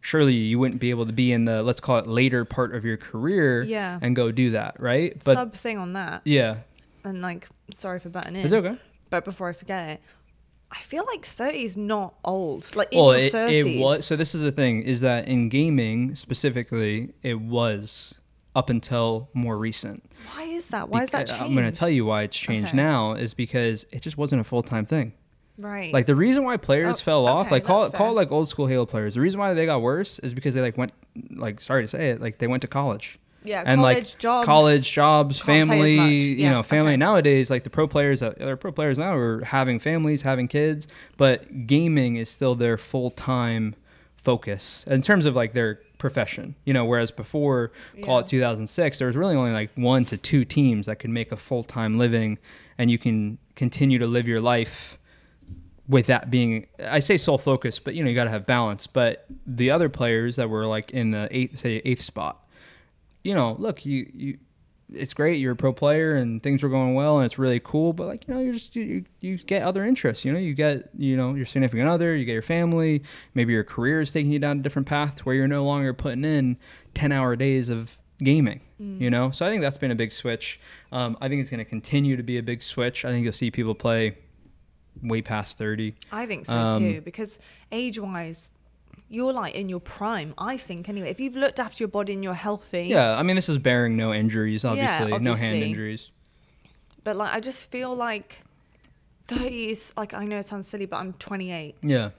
surely 0.00 0.32
you 0.34 0.58
wouldn't 0.60 0.80
be 0.80 0.90
able 0.90 1.04
to 1.06 1.12
be 1.12 1.32
in 1.32 1.44
the 1.44 1.60
let's 1.62 1.80
call 1.80 1.98
it 1.98 2.06
later 2.06 2.44
part 2.44 2.72
of 2.74 2.84
your 2.84 2.96
career 2.96 3.62
Yeah. 3.62 3.98
and 4.00 4.14
go 4.14 4.30
do 4.30 4.52
that, 4.52 4.80
right? 4.80 5.20
But 5.24 5.34
sub 5.34 5.54
thing 5.54 5.76
on 5.76 5.92
that 5.94 6.22
yeah, 6.24 6.58
and 7.02 7.20
like 7.20 7.48
sorry 7.78 7.98
for 7.98 8.08
butting 8.10 8.36
in 8.36 8.44
it's 8.44 8.52
okay. 8.54 8.78
But 9.10 9.24
before 9.24 9.48
I 9.48 9.52
forget 9.52 9.88
it, 9.90 10.00
I 10.70 10.80
feel 10.82 11.04
like 11.06 11.24
30 11.24 11.64
is 11.64 11.76
not 11.76 12.14
old. 12.24 12.74
Like 12.76 12.92
in 12.92 12.98
Well, 12.98 13.16
your 13.16 13.26
it, 13.28 13.32
30s. 13.32 13.76
it 13.76 13.80
was. 13.80 14.04
So 14.04 14.16
this 14.16 14.34
is 14.34 14.42
the 14.42 14.52
thing: 14.52 14.82
is 14.82 15.00
that 15.00 15.26
in 15.26 15.48
gaming 15.48 16.14
specifically, 16.14 17.14
it 17.22 17.40
was 17.40 18.14
up 18.54 18.70
until 18.70 19.28
more 19.34 19.56
recent. 19.56 20.10
Why 20.34 20.44
is 20.44 20.66
that? 20.68 20.88
Why 20.88 21.04
is 21.04 21.10
that 21.10 21.26
changed? 21.28 21.42
I'm 21.42 21.54
going 21.54 21.70
to 21.70 21.72
tell 21.76 21.88
you 21.88 22.04
why 22.04 22.22
it's 22.22 22.36
changed 22.36 22.68
Okay. 22.68 22.76
now 22.76 23.14
is 23.14 23.32
because 23.34 23.86
it 23.92 24.02
just 24.02 24.18
wasn't 24.18 24.40
a 24.40 24.44
full 24.44 24.62
time 24.62 24.84
thing. 24.84 25.12
Right. 25.58 25.92
Like 25.92 26.06
the 26.06 26.14
reason 26.14 26.44
why 26.44 26.56
players 26.56 26.96
Oh, 26.96 27.02
fell 27.04 27.26
off, 27.26 27.50
like 27.50 27.64
call 27.64 27.84
it 27.84 27.92
call 27.92 28.10
it 28.10 28.14
like 28.14 28.30
old 28.30 28.48
school 28.48 28.66
Halo 28.66 28.86
players. 28.86 29.14
The 29.14 29.20
reason 29.20 29.40
why 29.40 29.54
they 29.54 29.66
got 29.66 29.80
worse 29.82 30.18
is 30.20 30.32
because 30.34 30.54
they 30.54 30.60
like 30.60 30.76
went 30.78 30.92
like 31.34 31.60
sorry 31.60 31.82
to 31.82 31.88
say 31.88 32.10
it, 32.10 32.20
like 32.20 32.38
they 32.38 32.46
went 32.46 32.60
to 32.62 32.68
college. 32.68 33.18
Yeah, 33.48 33.62
and 33.64 33.80
college 33.80 34.10
like 34.10 34.18
jobs. 34.18 34.46
college 34.46 34.92
jobs, 34.92 35.42
can't 35.42 35.68
play 35.68 35.78
as 35.78 35.96
family, 35.96 35.96
much. 35.96 36.38
you 36.40 36.50
know, 36.50 36.62
family. 36.62 36.92
okay. 36.92 36.96
Nowadays, 36.98 37.50
like 37.50 37.64
the 37.64 37.70
pro 37.70 37.88
players, 37.88 38.22
uh, 38.22 38.34
that 38.36 38.48
are 38.48 38.56
pro 38.56 38.72
players 38.72 38.98
now 38.98 39.14
are 39.16 39.44
having 39.44 39.78
families, 39.78 40.22
having 40.22 40.48
kids, 40.48 40.86
but 41.16 41.66
gaming 41.66 42.16
is 42.16 42.28
still 42.28 42.54
their 42.54 42.76
full 42.76 43.10
time 43.10 43.74
focus 44.22 44.84
in 44.86 45.00
terms 45.00 45.24
of 45.26 45.34
like 45.34 45.54
their 45.54 45.80
profession. 45.96 46.54
You 46.64 46.74
know, 46.74 46.84
whereas 46.84 47.10
before, 47.10 47.72
call 48.04 48.18
it 48.20 48.26
2006, 48.26 48.98
there 48.98 49.06
was 49.06 49.16
really 49.16 49.34
only 49.34 49.52
like 49.52 49.70
one 49.74 50.04
to 50.06 50.16
two 50.16 50.44
teams 50.44 50.86
that 50.86 50.96
could 50.96 51.10
make 51.10 51.32
a 51.32 51.36
full 51.36 51.64
time 51.64 51.98
living, 51.98 52.38
and 52.76 52.90
you 52.90 52.98
can 52.98 53.38
continue 53.56 53.98
to 53.98 54.06
live 54.06 54.28
your 54.28 54.40
life 54.40 54.98
with 55.88 56.06
that 56.06 56.30
being 56.30 56.66
I 56.84 57.00
say 57.00 57.16
sole 57.16 57.38
focus, 57.38 57.78
but 57.78 57.94
you 57.94 58.04
know 58.04 58.10
you 58.10 58.14
got 58.14 58.24
to 58.24 58.30
have 58.30 58.46
balance. 58.46 58.86
But 58.86 59.26
the 59.46 59.70
other 59.70 59.88
players 59.88 60.36
that 60.36 60.50
were 60.50 60.66
like 60.66 60.90
in 60.90 61.10
the 61.10 61.28
eighth, 61.30 61.60
say 61.60 61.80
eighth 61.84 62.02
spot, 62.02 62.44
you 63.22 63.34
know, 63.34 63.56
look, 63.58 63.84
you 63.84 64.10
you, 64.14 64.38
it's 64.92 65.12
great. 65.12 65.38
You're 65.38 65.52
a 65.52 65.56
pro 65.56 65.72
player 65.72 66.16
and 66.16 66.42
things 66.42 66.62
were 66.62 66.68
going 66.70 66.94
well 66.94 67.18
and 67.18 67.26
it's 67.26 67.38
really 67.38 67.60
cool. 67.60 67.92
But 67.92 68.06
like 68.06 68.26
you 68.26 68.34
know, 68.34 68.40
you 68.40 68.52
just 68.54 68.74
you, 68.74 69.04
you 69.20 69.36
get 69.38 69.62
other 69.62 69.84
interests. 69.84 70.24
You 70.24 70.32
know, 70.32 70.38
you 70.38 70.54
get 70.54 70.90
you 70.96 71.16
know 71.16 71.34
your 71.34 71.46
significant 71.46 71.88
other, 71.88 72.16
you 72.16 72.24
get 72.24 72.32
your 72.32 72.42
family. 72.42 73.02
Maybe 73.34 73.52
your 73.52 73.64
career 73.64 74.00
is 74.00 74.12
taking 74.12 74.30
you 74.30 74.38
down 74.38 74.60
a 74.60 74.62
different 74.62 74.88
path 74.88 75.20
where 75.26 75.34
you're 75.34 75.48
no 75.48 75.64
longer 75.64 75.92
putting 75.92 76.24
in 76.24 76.56
ten 76.94 77.12
hour 77.12 77.36
days 77.36 77.68
of 77.68 77.96
gaming. 78.18 78.60
You 78.80 79.10
know, 79.10 79.32
so 79.32 79.44
I 79.44 79.50
think 79.50 79.60
that's 79.60 79.76
been 79.78 79.90
a 79.90 79.96
big 79.96 80.12
switch. 80.12 80.60
Um, 80.92 81.18
I 81.20 81.28
think 81.28 81.40
it's 81.40 81.50
going 81.50 81.58
to 81.58 81.64
continue 81.68 82.16
to 82.16 82.22
be 82.22 82.38
a 82.38 82.42
big 82.44 82.62
switch. 82.62 83.04
I 83.04 83.10
think 83.10 83.24
you'll 83.24 83.32
see 83.32 83.50
people 83.50 83.74
play 83.74 84.16
way 85.02 85.20
past 85.20 85.58
30. 85.58 85.94
I 86.12 86.26
think 86.26 86.46
so 86.46 86.54
Um, 86.56 86.82
too, 86.82 87.00
because 87.00 87.38
age 87.72 87.98
wise, 87.98 88.44
you're 89.08 89.32
like 89.32 89.54
in 89.54 89.68
your 89.68 89.80
prime, 89.80 90.34
I 90.36 90.56
think, 90.58 90.88
anyway. 90.88 91.08
If 91.10 91.18
you've 91.20 91.36
looked 91.36 91.58
after 91.60 91.82
your 91.82 91.88
body 91.88 92.12
and 92.12 92.22
you're 92.22 92.34
healthy, 92.34 92.84
Yeah, 92.84 93.16
I 93.18 93.22
mean, 93.22 93.36
this 93.36 93.48
is 93.48 93.58
bearing 93.58 93.96
no 93.96 94.12
injuries, 94.12 94.64
obviously, 94.64 95.18
no 95.18 95.34
hand 95.34 95.56
injuries. 95.56 96.10
but 97.04 97.16
like 97.16 97.32
I 97.34 97.40
just 97.40 97.70
feel 97.70 97.94
like 97.94 98.38
30 99.28 99.70
is 99.70 99.92
like, 99.96 100.14
I 100.14 100.24
know 100.24 100.38
it 100.38 100.46
sounds 100.46 100.68
silly, 100.68 100.86
but 100.86 100.96
I'm 100.96 101.12
28. 101.14 101.76
Yeah. 101.82 102.10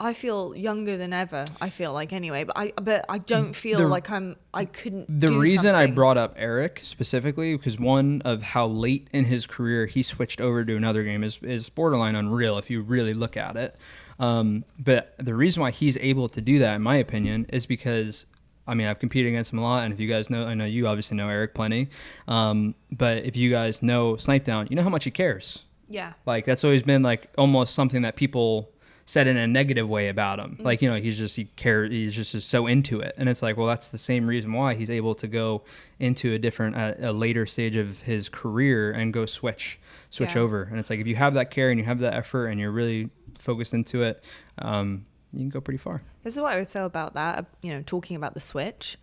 I 0.00 0.14
feel 0.14 0.54
younger 0.54 0.96
than 0.96 1.12
ever. 1.12 1.44
I 1.60 1.70
feel 1.70 1.92
like 1.92 2.12
anyway, 2.12 2.44
but 2.44 2.56
I 2.56 2.72
but 2.80 3.04
I 3.08 3.18
don't 3.18 3.52
feel 3.52 3.80
The- 3.80 3.88
like 3.88 4.08
I'm 4.10 4.36
I 4.54 4.64
couldn't. 4.64 5.06
The 5.20 5.36
reason 5.36 5.74
I 5.74 5.88
brought 5.88 6.16
up 6.16 6.34
Eric 6.36 6.80
specifically 6.84 7.56
because 7.56 7.80
one 7.80 8.22
of 8.24 8.40
how 8.42 8.68
late 8.68 9.08
in 9.12 9.24
his 9.24 9.44
career 9.44 9.86
he 9.86 10.04
switched 10.04 10.40
over 10.40 10.64
to 10.64 10.76
another 10.76 11.02
game 11.02 11.24
is, 11.24 11.40
is 11.42 11.68
borderline 11.68 12.14
unreal 12.14 12.58
if 12.58 12.70
you 12.70 12.80
really 12.80 13.12
look 13.12 13.36
at 13.36 13.56
it. 13.56 13.74
Um, 14.18 14.64
but 14.78 15.14
the 15.18 15.34
reason 15.34 15.60
why 15.62 15.70
he's 15.70 15.96
able 15.98 16.28
to 16.30 16.40
do 16.40 16.58
that, 16.58 16.74
in 16.74 16.82
my 16.82 16.96
opinion, 16.96 17.46
is 17.52 17.66
because 17.66 18.26
I 18.66 18.74
mean 18.74 18.86
I've 18.86 18.98
competed 18.98 19.30
against 19.32 19.52
him 19.52 19.58
a 19.60 19.62
lot, 19.62 19.84
and 19.84 19.92
if 19.94 20.00
you 20.00 20.08
guys 20.08 20.28
know, 20.28 20.44
I 20.46 20.54
know 20.54 20.64
you 20.64 20.86
obviously 20.88 21.16
know 21.16 21.28
Eric 21.28 21.54
plenty. 21.54 21.88
Um, 22.26 22.74
but 22.90 23.24
if 23.24 23.36
you 23.36 23.50
guys 23.50 23.82
know 23.82 24.14
Snip3down, 24.14 24.70
you 24.70 24.76
know 24.76 24.82
how 24.82 24.88
much 24.90 25.04
he 25.04 25.10
cares. 25.10 25.64
yeah 25.88 26.12
Like 26.26 26.44
that's 26.44 26.64
always 26.64 26.82
been 26.82 27.02
like 27.02 27.30
almost 27.38 27.74
something 27.74 28.02
that 28.02 28.16
people 28.16 28.70
said 29.06 29.26
in 29.26 29.38
a 29.38 29.46
negative 29.46 29.88
way 29.88 30.08
about 30.10 30.38
him. 30.38 30.58
Like 30.60 30.82
you 30.82 30.90
know 30.90 30.96
he's 31.00 31.16
just 31.16 31.36
he 31.36 31.44
cares 31.56 31.90
he's 31.90 32.14
just 32.14 32.34
is 32.34 32.44
so 32.44 32.66
into 32.66 33.00
it, 33.00 33.14
and 33.16 33.28
it's 33.28 33.40
like 33.40 33.56
well 33.56 33.66
that's 33.68 33.88
the 33.88 33.96
same 33.98 34.26
reason 34.26 34.52
why 34.52 34.74
he's 34.74 34.90
able 34.90 35.14
to 35.14 35.26
go 35.26 35.62
into 35.98 36.34
a 36.34 36.38
different 36.38 36.76
uh, 36.76 36.94
a 37.00 37.12
later 37.12 37.46
stage 37.46 37.76
of 37.76 38.00
his 38.02 38.28
career 38.28 38.90
and 38.90 39.12
go 39.14 39.24
switch 39.24 39.78
switch 40.10 40.34
Yeah. 40.34 40.40
over. 40.42 40.62
And 40.64 40.78
it's 40.78 40.90
like 40.90 40.98
if 41.00 41.06
you 41.06 41.16
have 41.16 41.34
that 41.34 41.50
care 41.50 41.70
and 41.70 41.78
you 41.80 41.86
have 41.86 42.00
that 42.00 42.14
effort 42.14 42.48
and 42.48 42.60
you're 42.60 42.70
really 42.72 43.08
focused 43.38 43.74
into 43.74 44.02
it, 44.02 44.22
um, 44.58 45.06
you 45.32 45.40
can 45.40 45.48
go 45.50 45.60
pretty 45.60 45.78
far. 45.78 46.02
This 46.24 46.34
is 46.34 46.40
what 46.40 46.52
I 46.54 46.58
would 46.58 46.68
say 46.68 46.80
about 46.80 47.14
that. 47.14 47.38
uh, 47.38 47.42
You 47.62 47.72
know, 47.72 47.82
talking 47.84 48.16
about 48.16 48.34
the 48.34 48.40
Switch. 48.40 48.96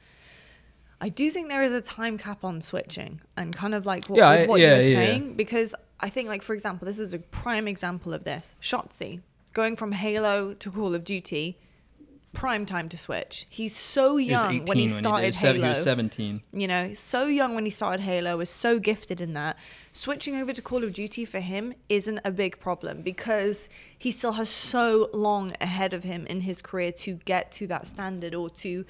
I 1.02 1.10
do 1.10 1.30
think 1.30 1.50
there 1.50 1.63
is 1.63 1.74
a 1.74 1.82
time 1.82 2.17
cap 2.17 2.43
on 2.43 2.62
switching, 2.62 3.19
and 3.36 3.54
kind 3.56 3.76
of 3.76 3.86
like 3.86 4.06
what, 4.08 4.17
Yeah, 4.17 4.45
what 4.48 4.60
yeah, 4.60 4.76
you 4.78 4.82
were 4.82 4.88
yeah. 4.89 4.95
saying, 4.95 5.34
because 5.36 5.76
I 6.00 6.10
think, 6.10 6.30
like 6.30 6.41
for 6.41 6.54
example, 6.54 6.86
this 6.86 7.00
is 7.00 7.13
a 7.13 7.19
prime 7.19 7.67
example 7.67 8.13
of 8.13 8.24
this. 8.24 8.56
Shotzzy 8.62 9.21
going 9.54 9.76
from 9.76 9.91
Halo 9.93 10.54
to 10.54 10.71
Call 10.71 10.95
of 10.95 11.04
Duty, 11.04 11.58
prime 12.36 12.65
time 12.65 12.89
to 12.89 12.98
switch. 12.98 13.48
He's 13.50 13.76
so 13.76 14.17
He 14.17 14.28
young 14.28 14.56
18 14.56 14.65
when 14.65 14.78
he 14.78 14.88
started 14.88 15.34
Seven- 15.34 15.62
Halo. 15.62 15.74
He 15.74 15.78
was 15.78 15.84
17. 15.84 16.41
You 16.54 16.67
know, 16.67 16.93
so 16.93 17.26
young 17.26 17.56
when 17.56 17.65
he 17.65 17.71
started 17.71 18.02
Halo, 18.02 18.38
was 18.38 18.50
so 18.50 18.80
gifted 18.80 19.21
in 19.21 19.34
that. 19.34 19.58
Switching 19.93 20.36
over 20.36 20.54
to 20.54 20.62
Call 20.62 20.84
of 20.84 20.93
Duty 20.93 21.26
for 21.26 21.39
him 21.39 21.74
isn't 21.89 22.19
a 22.24 22.32
big 22.32 22.60
problem 22.60 23.02
because 23.02 23.69
he 23.98 24.12
still 24.12 24.34
has 24.34 24.50
so 24.50 25.10
long 25.13 25.52
ahead 25.62 25.93
of 25.93 26.04
him 26.04 26.28
in 26.28 26.41
his 26.41 26.62
career 26.62 26.91
to 26.91 27.13
get 27.26 27.52
to 27.54 27.67
that 27.67 27.88
standard 27.88 28.36
or 28.36 28.50
to 28.50 28.86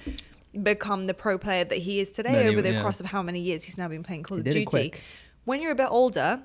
become 0.62 1.04
the 1.04 1.14
pro 1.14 1.38
player 1.38 1.64
that 1.64 1.78
he 1.78 2.00
is 2.00 2.12
today 2.12 2.48
over 2.48 2.62
the 2.62 2.72
yeah. 2.72 2.82
course 2.82 3.00
of 3.00 3.06
how 3.06 3.22
many 3.22 3.40
years 3.40 3.64
he's 3.64 3.78
now 3.78 3.88
been 3.88 4.02
playing 4.02 4.22
Call 4.22 4.38
He 4.38 4.48
of 4.48 4.52
Duty. 4.52 4.94
When 5.44 5.60
you're 5.62 5.72
a 5.72 5.76
bit 5.76 5.88
older, 5.90 6.42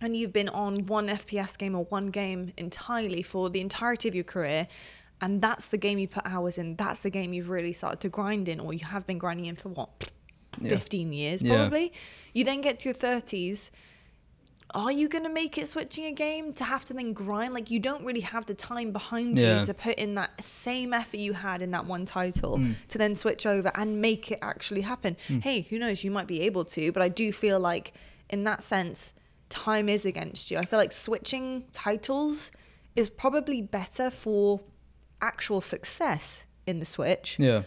and 0.00 0.16
you've 0.16 0.32
been 0.32 0.48
on 0.48 0.86
one 0.86 1.08
FPS 1.08 1.56
game 1.56 1.74
or 1.74 1.84
one 1.84 2.08
game 2.08 2.52
entirely 2.56 3.22
for 3.22 3.48
the 3.48 3.60
entirety 3.60 4.08
of 4.08 4.14
your 4.14 4.24
career, 4.24 4.66
and 5.20 5.40
that's 5.40 5.66
the 5.68 5.76
game 5.78 5.98
you 5.98 6.08
put 6.08 6.24
hours 6.26 6.58
in, 6.58 6.76
that's 6.76 7.00
the 7.00 7.10
game 7.10 7.32
you've 7.32 7.48
really 7.48 7.72
started 7.72 8.00
to 8.00 8.08
grind 8.08 8.48
in, 8.48 8.60
or 8.60 8.72
you 8.72 8.84
have 8.84 9.06
been 9.06 9.18
grinding 9.18 9.46
in 9.46 9.56
for 9.56 9.68
what, 9.70 10.10
Yeah. 10.60 10.70
15 10.70 11.12
years 11.12 11.42
Yeah. 11.42 11.56
probably? 11.56 11.92
You 12.32 12.44
then 12.44 12.60
get 12.60 12.78
to 12.80 12.84
your 12.88 12.94
30s. 12.94 13.70
Are 14.74 14.90
you 14.90 15.08
going 15.08 15.22
to 15.24 15.30
make 15.30 15.56
it 15.56 15.68
switching 15.68 16.04
a 16.06 16.12
game 16.12 16.52
to 16.54 16.64
have 16.64 16.84
to 16.86 16.94
then 16.94 17.12
grind? 17.12 17.54
Like, 17.54 17.70
you 17.70 17.78
don't 17.78 18.04
really 18.04 18.22
have 18.22 18.46
the 18.46 18.54
time 18.54 18.90
behind 18.92 19.38
Yeah. 19.38 19.60
you 19.60 19.66
to 19.66 19.74
put 19.74 19.96
in 19.98 20.14
that 20.16 20.42
same 20.42 20.92
effort 20.92 21.18
you 21.18 21.32
had 21.34 21.62
in 21.62 21.70
that 21.72 21.86
one 21.86 22.06
title 22.06 22.58
Mm. 22.58 22.74
to 22.88 22.98
then 22.98 23.14
switch 23.14 23.46
over 23.46 23.70
and 23.76 24.00
make 24.00 24.32
it 24.32 24.38
actually 24.42 24.80
happen. 24.80 25.16
Hey, 25.28 25.60
who 25.62 25.78
knows? 25.78 26.02
You 26.02 26.10
might 26.10 26.26
be 26.26 26.40
able 26.40 26.64
to, 26.66 26.90
but 26.92 27.02
I 27.02 27.08
do 27.08 27.30
feel 27.30 27.60
like, 27.60 27.92
in 28.30 28.42
that 28.44 28.64
sense, 28.64 29.12
time 29.48 29.88
is 29.88 30.04
against 30.04 30.50
you. 30.50 30.58
I 30.58 30.64
feel 30.64 30.78
like 30.78 30.92
switching 30.92 31.64
titles 31.72 32.50
is 32.96 33.08
probably 33.08 33.62
better 33.62 34.10
for 34.10 34.60
actual 35.24 35.60
success 35.60 36.44
in 36.66 36.78
the 36.80 36.84
Switch 36.86 37.36
Yeah. 37.38 37.62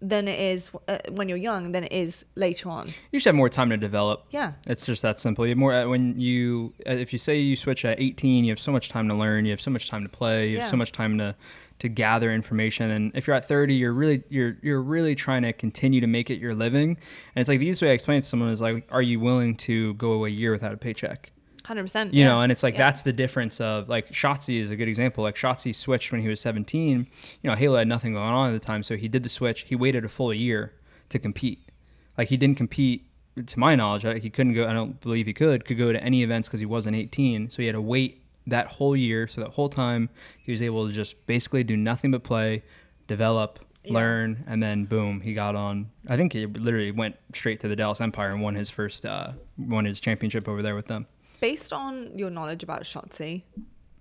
than 0.00 0.28
it 0.28 0.38
is 0.38 0.70
uh, 0.88 0.98
when 1.10 1.28
you're 1.28 1.38
young 1.38 1.72
than 1.72 1.84
it 1.84 1.92
is 1.92 2.24
later 2.34 2.68
on. 2.68 2.88
You 3.12 3.18
should 3.20 3.30
have 3.30 3.34
more 3.34 3.48
time 3.48 3.70
to 3.70 3.76
develop. 3.76 4.24
Yeah. 4.30 4.52
It's 4.66 4.84
just 4.84 5.02
that 5.02 5.18
simple. 5.18 5.46
You 5.46 5.50
have 5.50 5.58
more 5.58 5.72
uh, 5.72 5.88
when 5.88 6.18
you 6.20 6.74
uh, 6.86 6.92
if 6.92 7.12
you 7.12 7.18
say 7.18 7.38
you 7.38 7.56
switch 7.56 7.84
at 7.84 7.98
18, 8.00 8.44
you 8.44 8.50
have 8.52 8.58
so 8.60 8.72
much 8.72 8.88
time 8.88 9.08
to 9.08 9.14
learn. 9.14 9.44
You 9.46 9.52
have 9.52 9.60
so 9.60 9.70
much 9.70 9.88
time 9.88 10.02
to 10.02 10.08
play. 10.08 10.48
You 10.50 10.56
Yeah. 10.56 10.62
have 10.62 10.70
so 10.70 10.76
much 10.76 10.92
time 10.92 11.16
to 11.18 11.34
to 11.78 11.88
gather 11.90 12.32
information. 12.32 12.90
And 12.90 13.12
if 13.14 13.26
you're 13.26 13.36
at 13.36 13.46
30, 13.48 13.74
you're 13.74 13.92
really 13.92 14.22
you're 14.28 14.56
you're 14.62 14.82
really 14.82 15.14
trying 15.14 15.42
to 15.42 15.52
continue 15.52 16.00
to 16.00 16.06
make 16.06 16.30
it 16.30 16.38
your 16.38 16.54
living. 16.54 16.90
And 17.34 17.40
it's 17.40 17.48
like 17.48 17.58
the 17.60 17.66
easiest 17.66 17.82
way 17.82 17.90
I 17.90 17.92
explain 17.92 18.18
it 18.18 18.22
to 18.22 18.28
someone 18.28 18.50
is 18.50 18.60
like, 18.62 18.86
are 18.90 19.02
you 19.02 19.18
willing 19.20 19.56
to 19.68 19.94
go 19.94 20.12
away 20.12 20.30
a 20.30 20.32
year 20.32 20.52
without 20.52 20.72
a 20.72 20.76
paycheck? 20.78 21.32
Hundred 21.66 21.82
percent. 21.82 22.14
you 22.14 22.24
know 22.24 22.40
and 22.40 22.50
it's 22.52 22.62
like 22.62 22.76
that's 22.76 23.02
the 23.02 23.12
difference 23.12 23.60
of 23.60 23.88
like 23.88 24.10
Shotzzy 24.12 24.60
is 24.60 24.70
a 24.70 24.76
good 24.76 24.88
example. 24.88 25.24
Like 25.24 25.36
Shotzzy 25.36 25.74
switched 25.74 26.12
when 26.12 26.20
he 26.20 26.28
was 26.28 26.40
17 26.40 27.06
you 27.42 27.50
know 27.50 27.56
Halo 27.56 27.78
had 27.78 27.88
nothing 27.88 28.12
going 28.12 28.24
on 28.32 28.54
at 28.54 28.60
the 28.60 28.64
time 28.64 28.82
so 28.82 28.96
he 28.96 29.08
did 29.08 29.22
the 29.22 29.28
switch. 29.28 29.62
He 29.62 29.74
waited 29.74 30.04
a 30.04 30.08
full 30.08 30.32
year 30.32 30.72
to 31.08 31.18
compete. 31.18 31.68
Like 32.16 32.28
he 32.28 32.36
didn't 32.36 32.56
compete 32.56 33.06
to 33.46 33.58
my 33.58 33.74
knowledge 33.74 34.04
like, 34.04 34.22
he 34.22 34.30
couldn't 34.30 34.54
go 34.54 34.66
I 34.66 34.72
don't 34.72 35.00
believe 35.00 35.26
he 35.26 35.34
could 35.34 35.64
could 35.64 35.76
go 35.76 35.92
to 35.92 36.02
any 36.02 36.22
events 36.22 36.48
because 36.48 36.60
he 36.60 36.66
wasn't 36.66 36.96
18 36.96 37.50
so 37.50 37.56
he 37.58 37.66
had 37.66 37.74
to 37.74 37.80
wait 37.82 38.22
that 38.46 38.68
whole 38.68 38.96
year 38.96 39.26
so 39.28 39.40
that 39.42 39.50
whole 39.50 39.68
time 39.68 40.08
he 40.38 40.52
was 40.52 40.62
able 40.62 40.86
to 40.86 40.92
just 40.92 41.14
basically 41.26 41.64
do 41.64 41.76
nothing 41.76 42.10
but 42.12 42.22
play 42.22 42.62
develop 43.08 43.58
Yeah. 43.84 43.92
learn 43.94 44.44
and 44.46 44.62
then 44.62 44.84
boom 44.84 45.20
he 45.20 45.34
got 45.34 45.54
on. 45.54 45.90
I 46.08 46.16
think 46.16 46.32
he 46.32 46.46
literally 46.46 46.92
went 46.92 47.16
straight 47.34 47.60
to 47.60 47.68
the 47.68 47.76
Dallas 47.76 48.00
Empire 48.00 48.30
and 48.30 48.40
won 48.40 48.54
his 48.54 48.70
first 48.70 49.04
uh 49.04 49.32
won 49.58 49.84
his 49.84 50.00
championship 50.00 50.48
over 50.48 50.62
there 50.62 50.74
with 50.74 50.86
them 50.86 51.06
Based 51.40 51.72
on 51.72 52.16
your 52.18 52.30
knowledge 52.30 52.62
about 52.62 52.82
Shotzzy, 52.82 53.42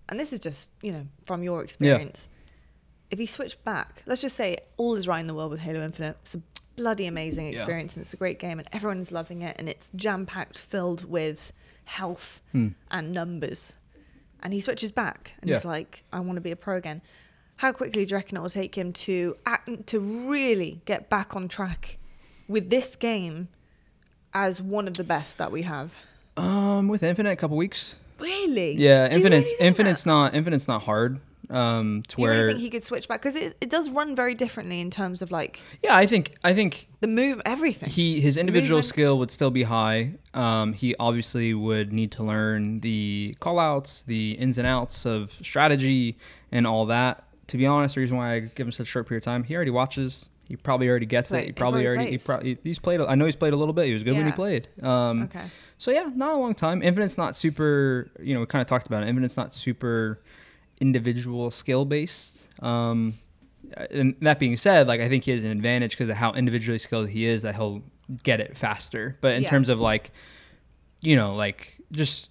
and 0.09 0.19
this 0.19 0.31
is 0.31 0.39
just 0.39 0.69
you 0.81 0.91
know 0.91 1.05
from 1.25 1.43
your 1.43 1.63
experience, 1.63 2.27
if 3.11 3.19
you 3.19 3.27
switch 3.27 3.61
back, 3.63 4.03
let's 4.05 4.21
just 4.21 4.35
say 4.35 4.57
all 4.77 4.95
is 4.95 5.07
right 5.07 5.19
in 5.19 5.27
the 5.27 5.33
world 5.33 5.51
with 5.51 5.59
Halo 5.59 5.83
Infinite. 5.83 6.17
It's 6.23 6.35
a 6.35 6.41
bloody 6.75 7.07
amazing 7.07 7.45
Yeah. 7.47 7.53
experience 7.59 7.95
and 7.95 8.03
it's 8.03 8.13
a 8.13 8.17
great 8.17 8.37
game 8.39 8.59
and 8.59 8.67
everyone's 8.73 9.11
loving 9.11 9.41
it 9.41 9.55
and 9.59 9.69
it's 9.69 9.91
jam 9.95 10.25
packed, 10.25 10.57
filled 10.57 11.05
with 11.05 11.53
health 11.85 12.41
Hmm. 12.51 12.69
and 12.91 13.11
numbers. 13.13 13.75
And 14.41 14.53
he 14.53 14.59
switches 14.59 14.91
back 14.91 15.33
and 15.41 15.49
he's 15.49 15.63
like, 15.65 16.03
I 16.11 16.19
want 16.19 16.35
to 16.37 16.41
be 16.41 16.51
a 16.51 16.55
pro 16.55 16.75
again. 16.77 17.01
How 17.57 17.71
quickly 17.71 18.05
do 18.05 18.11
you 18.11 18.17
reckon 18.17 18.37
it 18.37 18.41
will 18.41 18.49
take 18.49 18.75
him 18.77 18.91
to 18.93 19.35
act, 19.45 19.87
to 19.87 19.99
really 19.99 20.81
get 20.85 21.09
back 21.09 21.35
on 21.35 21.47
track 21.47 21.97
with 22.49 22.69
this 22.69 22.95
game 22.97 23.47
as 24.33 24.61
one 24.61 24.87
of 24.87 24.95
the 24.95 25.03
best 25.05 25.37
that 25.37 25.51
we 25.53 25.61
have? 25.61 25.93
Um, 26.37 26.87
with 26.87 27.03
Infinite, 27.03 27.31
a 27.31 27.35
couple 27.35 27.57
weeks. 27.57 27.95
Really? 28.19 28.73
Yeah, 28.73 29.07
Do 29.09 29.15
Infinite's 29.15 29.49
really 29.53 29.67
Infinite's 29.67 30.03
that? 30.03 30.09
not 30.09 30.35
Infinite's 30.35 30.67
not 30.67 30.83
hard. 30.83 31.19
Um, 31.47 32.01
to 32.07 32.19
You 32.19 32.23
where 32.23 32.33
really 32.37 32.47
think 32.53 32.59
he 32.59 32.69
could 32.71 32.85
switch 32.85 33.07
back 33.07 33.21
because 33.21 33.35
it, 33.35 33.55
it 33.61 33.69
does 33.69 33.89
run 33.91 34.15
very 34.15 34.33
differently 34.33 34.81
in 34.81 34.89
terms 34.89 35.21
of 35.21 35.29
like 35.31 35.59
yeah, 35.83 35.95
I 35.95 36.07
think 36.07 36.35
I 36.43 36.55
think 36.55 36.87
the 37.01 37.07
move, 37.07 37.39
everything. 37.45 37.87
he 37.87 38.19
his 38.19 38.35
individual 38.35 38.77
Movement. 38.79 38.85
skill 38.89 39.19
would 39.19 39.29
still 39.29 39.51
be 39.51 39.61
high. 39.61 40.13
Um, 40.33 40.73
he 40.73 40.95
obviously 40.99 41.53
would 41.53 41.93
need 41.93 42.11
to 42.13 42.23
learn 42.23 42.79
the 42.79 43.35
call 43.41 43.59
outs, 43.59 44.03
the 44.07 44.31
ins 44.31 44.57
and 44.57 44.65
outs 44.65 45.05
of 45.05 45.33
strategy, 45.43 46.17
and 46.51 46.65
all 46.65 46.87
that. 46.87 47.23
To 47.49 47.57
be 47.57 47.67
honest, 47.67 47.93
the 47.93 48.01
reason 48.01 48.17
why 48.17 48.33
I 48.33 48.39
give 48.39 48.65
him 48.65 48.71
such 48.71 48.87
a 48.87 48.89
short 48.89 49.07
period 49.07 49.21
of 49.21 49.25
time, 49.25 49.43
he 49.43 49.55
already 49.55 49.69
watches. 49.69 50.25
He 50.47 50.55
probably 50.55 50.87
already 50.87 51.05
gets 51.07 51.29
Play- 51.29 51.39
it. 51.41 51.45
He 51.47 51.51
probably 51.53 51.85
already 51.87 52.11
he 52.11 52.17
probably 52.19 52.57
he's 52.63 52.79
played. 52.79 53.01
I 53.01 53.15
know 53.15 53.25
he's 53.25 53.35
played 53.35 53.53
a 53.53 53.55
little 53.57 53.73
bit. 53.73 53.87
He 53.87 53.93
was 53.93 54.03
good 54.03 54.13
when 54.15 54.25
he 54.27 54.31
played. 54.31 54.67
Um, 54.81 55.23
okay. 55.23 55.45
So 55.77 55.91
yeah, 55.91 56.09
not 56.15 56.33
a 56.35 56.37
long 56.37 56.53
time. 56.53 56.81
Infinite's 56.83 57.17
not 57.17 57.35
super. 57.35 58.09
You 58.21 58.33
know, 58.35 58.41
we 58.41 58.45
kind 58.45 58.61
of 58.61 58.67
talked 58.67 58.85
about 58.87 59.03
it. 59.03 59.09
Infinite's 59.09 59.37
not 59.37 59.53
super 59.53 60.21
individual 60.79 61.51
skill 61.51 61.85
based. 61.85 62.37
Um, 62.63 63.15
and 63.91 64.15
that 64.21 64.39
being 64.39 64.57
said, 64.57 64.87
like 64.87 65.01
I 65.01 65.09
think 65.09 65.23
he 65.23 65.31
has 65.31 65.43
an 65.43 65.51
advantage 65.51 65.91
because 65.91 66.09
of 66.09 66.15
how 66.15 66.33
individually 66.33 66.77
skilled 66.79 67.09
he 67.09 67.25
is 67.25 67.41
that 67.41 67.55
he'll 67.55 67.81
get 68.23 68.39
it 68.39 68.55
faster. 68.57 69.17
But 69.21 69.33
in 69.35 69.43
Yeah. 69.43 69.49
terms 69.49 69.69
of 69.69 69.79
like, 69.79 70.11
you 71.01 71.15
know, 71.15 71.35
like 71.35 71.75
just 71.91 72.29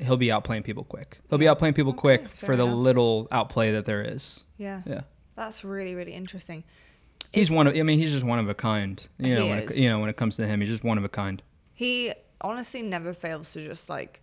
he'll 0.00 0.16
be 0.16 0.28
outplaying 0.28 0.64
people 0.64 0.84
quick. 0.84 1.18
He'll 1.28 1.38
be 1.38 1.44
outplaying 1.44 1.74
people 1.74 1.92
Okay, 1.92 2.00
quick 2.00 2.28
for 2.28 2.56
the 2.56 2.64
little 2.64 3.28
outplay 3.30 3.72
that 3.72 3.84
there 3.84 4.02
is. 4.02 4.40
Yeah. 4.56 4.80
Yeah. 4.86 5.02
That's 5.36 5.62
really 5.64 5.94
really 5.94 6.12
interesting. 6.14 6.64
He's 7.32 7.50
one 7.50 7.66
of. 7.66 7.76
I 7.76 7.82
mean, 7.82 7.98
he's 7.98 8.12
just 8.12 8.24
one 8.24 8.38
of 8.38 8.48
a 8.48 8.54
kind. 8.54 9.02
You 9.18 9.34
know, 9.36 9.46
when 9.46 9.58
it, 9.58 9.76
you 9.76 9.88
know 9.88 10.00
when 10.00 10.08
it 10.10 10.16
comes 10.16 10.36
to 10.36 10.46
him, 10.46 10.60
he's 10.60 10.70
just 10.70 10.84
one 10.84 10.98
of 10.98 11.04
a 11.04 11.08
kind. 11.08 11.42
He 11.74 12.12
honestly 12.40 12.82
never 12.82 13.12
fails 13.14 13.52
to 13.52 13.64
just 13.66 13.88
like 13.88 14.20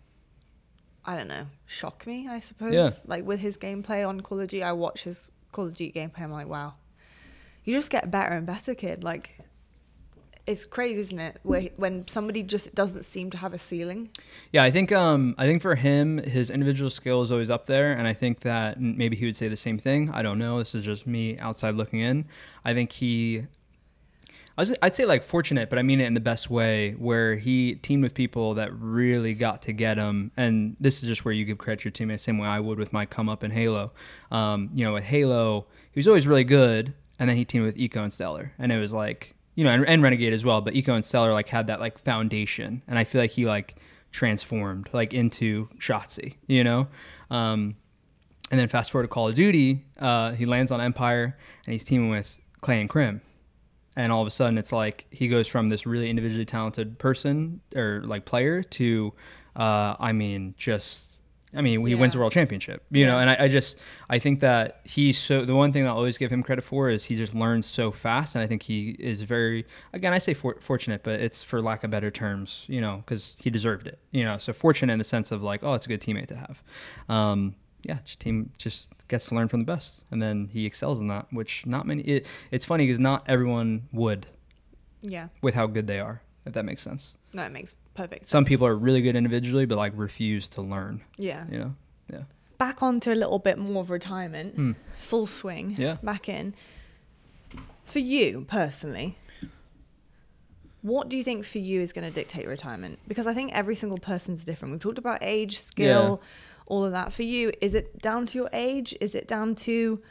I 1.07 1.15
don't 1.15 1.29
know, 1.29 1.47
shock 1.65 2.05
me, 2.05 2.27
I 2.27 2.41
suppose. 2.41 2.73
Yeah. 2.73 2.91
Like 3.05 3.25
with 3.25 3.39
his 3.39 3.57
gameplay 3.57 4.07
on 4.07 4.19
Call 4.19 4.41
of 4.41 4.49
Duty, 4.49 4.61
I 4.61 4.73
watch 4.73 5.03
his 5.03 5.29
Call 5.53 5.67
of 5.67 5.75
Duty 5.75 5.97
gameplay, 5.97 6.21
I'm 6.21 6.31
like, 6.33 6.49
wow. 6.49 6.73
You 7.63 7.73
just 7.73 7.89
get 7.89 8.11
better 8.11 8.33
and 8.33 8.45
better, 8.45 8.75
kid. 8.75 9.05
Like 9.05 9.39
it's 10.47 10.65
crazy, 10.65 10.99
isn't 11.01 11.19
it? 11.19 11.39
Where 11.43 11.69
when 11.75 12.07
somebody 12.07 12.41
just 12.41 12.73
doesn't 12.73 13.03
seem 13.03 13.29
to 13.31 13.37
have 13.37 13.53
a 13.53 13.59
ceiling. 13.59 14.09
Yeah, 14.53 14.63
I 14.63 14.71
think 14.71 14.93
um, 14.93 15.35
I 15.37 15.45
think 15.45 15.61
for 15.61 15.75
him, 15.75 16.19
his 16.19 16.49
individual 16.49 16.89
skill 16.89 17.21
is 17.21 17.31
always 17.33 17.49
up 17.49 17.65
there, 17.65 17.91
and 17.91 18.07
I 18.07 18.13
think 18.13 18.39
that 18.39 18.79
maybe 18.79 19.17
he 19.17 19.25
would 19.25 19.35
say 19.35 19.49
the 19.49 19.57
same 19.57 19.77
thing. 19.77 20.09
I 20.09 20.21
don't 20.21 20.39
know. 20.39 20.57
This 20.59 20.73
is 20.73 20.85
just 20.85 21.05
me 21.05 21.37
outside 21.39 21.75
looking 21.75 21.99
in. 21.99 22.25
I 22.63 22.73
think 22.73 22.93
he, 22.93 23.43
I 24.57 24.61
was, 24.61 24.73
I'd 24.81 24.95
say 24.95 25.03
like 25.03 25.21
fortunate, 25.21 25.69
but 25.69 25.79
I 25.79 25.83
mean 25.83 25.99
it 25.99 26.05
in 26.05 26.13
the 26.13 26.21
best 26.21 26.49
way, 26.49 26.91
where 26.91 27.35
he 27.35 27.75
teamed 27.75 28.03
with 28.03 28.13
people 28.13 28.53
that 28.53 28.73
really 28.73 29.33
got 29.33 29.61
to 29.63 29.73
get 29.73 29.97
him. 29.97 30.31
And 30.37 30.77
this 30.79 31.03
is 31.03 31.09
just 31.09 31.25
where 31.25 31.33
you 31.33 31.43
give 31.43 31.57
credit 31.57 31.81
to 31.81 31.85
your 31.85 31.91
teammates, 31.91 32.23
same 32.23 32.37
way 32.37 32.47
I 32.47 32.61
would 32.61 32.79
with 32.79 32.93
my 32.93 33.05
come 33.05 33.27
up 33.27 33.43
in 33.43 33.51
Halo. 33.51 33.91
Um, 34.31 34.69
you 34.73 34.85
know, 34.85 34.93
with 34.93 35.03
Halo, 35.03 35.65
he 35.91 35.99
was 35.99 36.07
always 36.07 36.25
really 36.25 36.45
good, 36.45 36.93
and 37.19 37.29
then 37.29 37.35
he 37.35 37.43
teamed 37.43 37.65
with 37.65 37.77
Eco 37.77 38.01
and 38.01 38.13
Stellar, 38.13 38.53
and 38.57 38.71
it 38.71 38.79
was 38.79 38.93
like 38.93 39.33
you 39.57 39.63
know, 39.63 39.71
and, 39.71 39.89
and 39.89 40.03
Renegade 40.03 40.33
as 40.33 40.45
well, 40.45 40.61
but 40.61 40.75
Eco 40.75 40.93
and 40.93 41.03
Stellar 41.03 41.33
like 41.33 41.49
had 41.49 41.65
that 41.65 41.79
like 41.79 41.97
foundation, 41.97 42.83
and 42.87 42.99
I 42.99 43.03
feel 43.03 43.19
like 43.19 43.31
he 43.31 43.47
like 43.47 43.75
transformed 44.11 44.87
like 44.93 45.15
into 45.15 45.67
Shotzzy, 45.79 46.35
you 46.45 46.63
know. 46.63 46.87
Um, 47.31 47.75
and 48.51 48.59
then 48.59 48.67
fast 48.69 48.91
forward 48.91 49.05
to 49.05 49.07
Call 49.07 49.29
of 49.29 49.33
Duty, 49.33 49.83
uh, 49.97 50.33
he 50.33 50.45
lands 50.45 50.71
on 50.71 50.79
Empire, 50.79 51.35
and 51.65 51.73
he's 51.73 51.83
teaming 51.83 52.11
with 52.11 52.35
Clay 52.61 52.79
and 52.79 52.87
Crim, 52.87 53.19
and 53.95 54.11
all 54.11 54.21
of 54.21 54.27
a 54.27 54.31
sudden 54.31 54.59
it's 54.59 54.71
like 54.71 55.07
he 55.09 55.27
goes 55.27 55.47
from 55.47 55.69
this 55.69 55.87
really 55.87 56.07
individually 56.07 56.45
talented 56.45 56.99
person 56.99 57.59
or 57.75 58.03
like 58.05 58.25
player 58.25 58.61
to, 58.61 59.11
uh, 59.55 59.95
I 59.99 60.11
mean, 60.11 60.53
just. 60.57 61.06
I 61.57 61.61
mean, 61.61 61.85
he 61.85 61.95
wins 61.95 62.13
Yeah. 62.13 62.17
a 62.17 62.21
world 62.21 62.33
championship, 62.33 62.83
you 62.91 63.05
know, 63.05 63.17
and 63.19 63.29
I, 63.29 63.35
I 63.45 63.47
just, 63.47 63.75
I 64.09 64.19
think 64.19 64.39
that 64.41 64.81
he's 64.83 65.17
so, 65.17 65.43
the 65.43 65.55
one 65.55 65.73
thing 65.73 65.83
that 65.83 65.89
I 65.89 65.93
always 65.93 66.17
give 66.17 66.31
him 66.31 66.43
credit 66.43 66.63
for 66.63 66.89
is 66.89 67.05
he 67.05 67.15
just 67.17 67.33
learns 67.33 67.65
so 67.65 67.91
fast. 67.91 68.35
And 68.35 68.43
I 68.43 68.47
think 68.47 68.63
he 68.63 68.91
is 68.99 69.23
very, 69.23 69.65
again, 69.91 70.13
I 70.13 70.19
say 70.19 70.33
for, 70.33 70.55
fortunate, 70.61 71.01
but 71.03 71.19
it's 71.19 71.43
for 71.43 71.61
lack 71.61 71.83
of 71.83 71.89
better 71.91 72.11
terms, 72.11 72.63
you 72.67 72.79
know, 72.79 72.97
because 72.97 73.35
he 73.41 73.49
deserved 73.49 73.87
it, 73.87 73.97
you 74.11 74.23
know, 74.23 74.37
so 74.37 74.53
fortunate 74.53 74.93
in 74.93 74.99
the 74.99 75.05
sense 75.05 75.31
of 75.31 75.41
like, 75.41 75.63
oh, 75.63 75.73
it's 75.73 75.85
a 75.85 75.89
good 75.89 75.99
teammate 76.01 76.27
to 76.27 76.35
have. 76.37 76.61
Um, 77.09 77.55
yeah, 77.83 77.97
just 78.05 78.19
team 78.19 78.51
just 78.57 78.89
gets 79.07 79.27
to 79.27 79.35
learn 79.35 79.47
from 79.47 79.59
the 79.61 79.65
best, 79.65 80.03
and 80.11 80.21
then 80.21 80.49
he 80.51 80.65
excels 80.65 80.99
in 80.99 81.07
that, 81.07 81.27
which 81.31 81.65
not 81.65 81.87
many. 81.87 82.01
It, 82.03 82.25
it's 82.51 82.65
funny 82.65 82.85
because 82.85 82.99
not 82.99 83.23
everyone 83.27 83.87
would 83.91 84.27
Yeah. 85.01 85.27
with 85.41 85.53
how 85.53 85.67
good 85.67 85.87
they 85.87 85.99
are, 85.99 86.21
if 86.45 86.53
that 86.53 86.65
makes 86.65 86.81
sense. 86.83 87.15
No, 87.37 87.43
it 87.43 87.51
makes 87.51 87.75
perfect 87.93 88.23
sense. 88.25 88.31
Some 88.31 88.43
people 88.45 88.67
are 88.67 88.75
really 88.75 89.01
good 89.01 89.15
individually, 89.15 89.65
but 89.65 89.77
like 89.77 89.93
refuse 89.95 90.49
to 90.49 90.61
learn. 90.61 91.01
Yeah. 91.17 91.45
You 91.49 91.57
know? 91.59 91.75
Yeah. 92.11 92.23
Back 92.57 92.81
onto 92.83 93.11
a 93.11 93.15
little 93.15 93.39
bit 93.39 93.57
more 93.57 93.81
of 93.83 93.89
retirement, 93.89 94.55
Hmm. 94.55 94.71
full 94.99 95.27
swing. 95.27 95.75
Yeah. 95.77 95.97
Back 96.03 96.27
in. 96.27 96.53
For 97.85 97.99
you 97.99 98.45
personally, 98.49 99.17
what 100.81 101.09
do 101.09 101.17
you 101.17 101.23
think 101.23 101.45
for 101.45 101.59
you 101.59 101.81
is 101.81 101.93
going 101.93 102.07
to 102.07 102.13
dictate 102.13 102.47
retirement? 102.47 102.99
Because 103.07 103.27
I 103.27 103.33
think 103.33 103.51
every 103.53 103.75
single 103.75 103.97
person's 103.97 104.43
different. 104.43 104.71
We've 104.73 104.81
talked 104.81 104.97
about 104.97 105.19
age, 105.21 105.59
skill, 105.59 106.21
all 106.65 106.83
of 106.85 106.91
that. 106.91 107.13
For 107.13 107.23
you, 107.23 107.51
is 107.61 107.73
it 107.73 108.01
down 108.01 108.25
to 108.27 108.37
your 108.37 108.49
age? 108.53 108.95
Is 109.01 109.15
it 109.15 109.27
down 109.27 109.55
to 109.55 110.01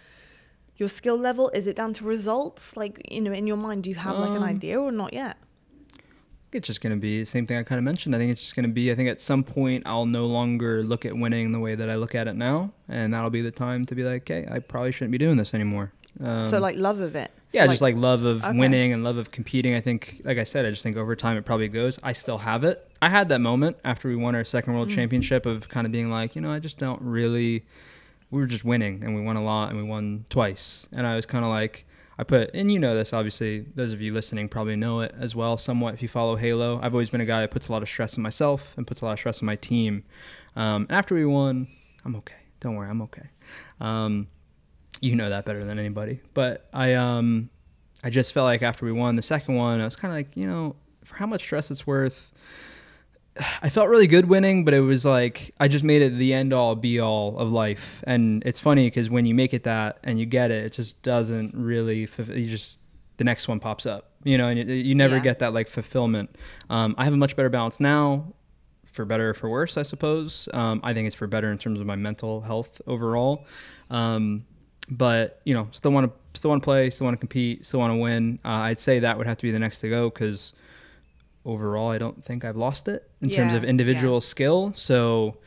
your 0.76 0.88
skill 0.88 1.16
level? 1.16 1.50
Is 1.54 1.66
it 1.66 1.76
down 1.76 1.92
to 1.94 2.04
results? 2.04 2.76
Like, 2.76 3.00
you 3.10 3.20
know, 3.20 3.32
in 3.32 3.46
your 3.46 3.56
mind, 3.56 3.84
do 3.84 3.90
you 3.90 3.96
have 3.96 4.16
like 4.16 4.30
an 4.30 4.36
Um, 4.38 4.42
idea 4.44 4.80
or 4.80 4.92
not 4.92 5.12
yet? 5.12 5.36
It's 6.57 6.66
just 6.66 6.81
going 6.81 6.95
to 6.95 7.01
be 7.01 7.21
the 7.21 7.27
same 7.27 7.47
thing 7.47 7.57
I 7.57 7.62
kind 7.62 7.79
of 7.79 7.85
mentioned. 7.85 8.14
I 8.14 8.19
think 8.19 8.33
it's 8.33 8.40
just 8.40 8.57
going 8.57 8.64
to 8.64 8.73
be, 8.73 8.90
I 8.90 8.95
think 8.95 9.09
at 9.09 9.21
some 9.21 9.45
point 9.45 9.83
I'll 9.87 10.07
no 10.07 10.27
longer 10.27 10.83
look 10.83 11.05
at 11.05 11.16
winning 11.16 11.53
the 11.53 11.61
way 11.61 11.75
that 11.75 11.88
I 11.90 11.97
look 11.97 12.14
at 12.14 12.29
it 12.29 12.35
now. 12.37 12.73
And 12.88 13.12
that'll 13.12 13.31
be 13.31 13.42
the 13.42 13.51
time 13.51 13.85
to 13.87 13.95
be 13.95 14.03
like, 14.03 14.23
okay, 14.23 14.49
I 14.51 14.59
probably 14.59 14.92
shouldn't 14.92 15.12
be 15.12 15.19
doing 15.19 15.37
this 15.37 15.55
anymore. 15.55 15.92
Um, 16.23 16.47
so, 16.47 16.59
like, 16.59 16.77
love 16.77 17.01
of 17.01 17.14
it. 17.14 17.31
So, 17.53 17.59
yeah, 17.59 17.66
just 17.66 17.83
like 17.83 17.95
love 17.95 18.25
of 18.25 18.42
okay. 18.42 18.59
winning 18.59 18.92
and 18.92 19.05
love 19.05 19.19
of 19.19 19.31
competing. 19.31 19.75
I 19.75 19.81
think, 19.81 20.23
like 20.25 20.38
I 20.38 20.45
said, 20.45 20.64
I 20.64 20.71
just 20.71 20.83
think 20.83 20.97
over 20.97 21.14
time 21.14 21.37
it 21.37 21.45
probably 21.45 21.69
goes. 21.69 21.99
I 22.03 22.12
still 22.12 22.38
have 22.38 22.64
it. 22.64 22.90
I 23.03 23.11
had 23.11 23.29
that 23.29 23.40
moment 23.40 23.77
after 23.85 24.09
we 24.09 24.16
won 24.16 24.35
our 24.35 24.45
second 24.45 24.73
world 24.73 24.88
Mm. 24.88 24.95
championship 24.95 25.47
of 25.47 25.69
kind 25.69 25.87
of 25.87 25.92
being 25.92 26.11
like, 26.11 26.35
you 26.35 26.40
know, 26.40 26.51
I 26.51 26.59
just 26.59 26.79
don't 26.79 27.01
really. 27.03 27.64
We 28.31 28.40
were 28.40 28.47
just 28.47 28.64
winning, 28.64 29.05
and 29.05 29.14
we 29.14 29.21
won 29.21 29.37
a 29.37 29.45
lot, 29.45 29.69
and 29.71 29.79
we 29.79 29.85
won 29.85 30.25
twice. 30.31 30.88
And 30.92 31.07
I 31.07 31.14
was 31.14 31.27
kind 31.27 31.45
of 31.45 31.51
like, 31.51 31.87
I 32.18 32.24
put, 32.24 32.50
and 32.55 32.72
you 32.72 32.79
know 32.79 32.94
this, 32.94 33.12
obviously, 33.12 33.66
those 33.74 33.92
of 33.92 34.00
you 34.00 34.14
listening 34.14 34.48
probably 34.48 34.76
know 34.76 35.00
it 35.00 35.14
as 35.18 35.35
well, 35.35 35.59
somewhat. 35.59 35.94
If 35.94 36.02
you 36.02 36.09
follow 36.09 36.37
Halo, 36.37 36.81
I've 36.83 36.94
always 36.94 37.11
been 37.11 37.20
a 37.20 37.26
guy 37.26 37.42
that 37.42 37.50
puts 37.50 37.68
a 37.68 37.72
lot 37.72 37.83
of 37.83 37.88
stress 37.88 38.16
on 38.16 38.22
myself 38.22 38.72
and 38.76 38.87
puts 38.87 39.02
a 39.02 39.05
lot 39.05 39.12
of 39.12 39.18
stress 39.18 39.42
on 39.42 39.46
my 39.46 39.57
team. 39.57 40.02
Um, 40.55 40.87
after 40.88 41.14
we 41.14 41.26
won, 41.26 41.68
I'm 42.05 42.16
okay. 42.16 42.37
Don't 42.61 42.74
worry, 42.76 42.88
I'm 42.88 43.02
okay. 43.02 43.29
Um, 43.81 44.29
you 45.00 45.14
know 45.14 45.29
that 45.29 45.44
better 45.44 45.64
than 45.64 45.79
anybody. 45.79 46.20
But 46.35 46.68
I 46.72 46.94
um 46.94 47.50
I 48.02 48.11
just 48.11 48.33
felt 48.33 48.44
like 48.44 48.62
after 48.62 48.87
we 48.87 48.92
won 48.92 49.16
the 49.16 49.22
second 49.22 49.57
one, 49.57 49.81
I 49.81 49.85
was 49.85 49.96
kind 49.96 50.12
of 50.12 50.18
like, 50.18 50.37
you 50.37 50.46
know, 50.46 50.76
for 51.05 51.16
how 51.16 51.26
much 51.26 51.42
stress 51.42 51.70
it's 51.70 51.87
worth. 51.87 52.33
I 53.62 53.68
felt 53.68 53.88
really 53.88 54.07
good 54.07 54.27
winning, 54.27 54.64
but 54.64 54.72
it 54.75 54.81
was 54.81 55.05
like 55.05 55.55
I 55.61 55.68
just 55.68 55.85
made 55.85 56.03
it 56.03 56.16
the 56.16 56.33
end 56.33 56.53
all 56.53 56.75
be 56.75 56.99
all 57.01 57.38
of 57.38 57.51
life. 57.51 58.03
And 58.07 58.42
it's 58.46 58.61
funny 58.61 58.87
because 58.87 59.11
when 59.11 59.27
you 59.27 59.35
make 59.35 59.53
it 59.55 59.64
that 59.64 59.99
and 60.05 60.18
you 60.18 60.27
get 60.27 60.51
it, 60.51 60.64
it 60.64 60.72
just 60.72 61.01
doesn't 61.03 61.55
really. 61.55 62.09
You 62.18 62.46
just 62.46 62.79
the 63.18 63.25
next 63.25 63.49
one 63.49 63.61
pops 63.61 63.87
up, 63.87 64.11
you 64.25 64.37
know, 64.38 64.49
and 64.49 64.59
you, 64.59 64.75
you 64.75 64.94
never 64.94 65.16
Yeah. 65.16 65.22
get 65.22 65.38
that 65.40 65.53
like 65.55 65.68
fulfillment. 65.68 66.35
Um, 66.70 66.94
I 66.99 67.05
have 67.05 67.12
a 67.14 67.16
much 67.16 67.35
better 67.37 67.49
balance 67.49 67.81
now, 67.81 68.35
for 68.85 69.05
better 69.05 69.31
or 69.31 69.35
for 69.35 69.49
worse, 69.49 69.77
I 69.77 69.83
suppose. 69.83 70.49
Um, 70.53 70.81
I 70.83 70.92
think 70.94 71.07
it's 71.07 71.16
for 71.16 71.27
better 71.27 71.51
in 71.51 71.59
terms 71.59 71.81
of 71.81 71.87
my 71.87 71.96
mental 71.96 72.40
health 72.42 72.81
overall. 72.87 73.46
Um, 73.90 74.44
but 74.88 75.40
you 75.44 75.55
know, 75.55 75.68
still 75.72 75.90
want 75.92 76.07
to 76.12 76.38
still 76.38 76.51
want 76.51 76.62
to 76.62 76.64
play, 76.64 76.90
still 76.90 77.07
want 77.07 77.14
to 77.16 77.20
compete, 77.20 77.64
still 77.66 77.81
want 77.81 77.92
to 77.92 77.96
win. 77.96 78.38
Uh, 78.44 78.49
I'd 78.49 78.79
say 78.79 78.99
that 79.01 79.16
would 79.18 79.27
have 79.27 79.37
to 79.38 79.42
be 79.42 79.51
the 79.51 79.59
next 79.59 79.81
to 79.81 79.88
go 79.88 80.11
because 80.11 80.53
overall, 81.46 81.90
I 81.90 81.98
don't 81.98 82.22
think 82.24 82.44
I've 82.44 82.56
lost 82.56 82.88
it 82.88 83.09
in 83.22 83.30
terms 83.30 83.54
of 83.54 83.64
individual 83.64 84.16
yeah. 84.16 84.28
skill. 84.28 84.72
So, 84.74 85.38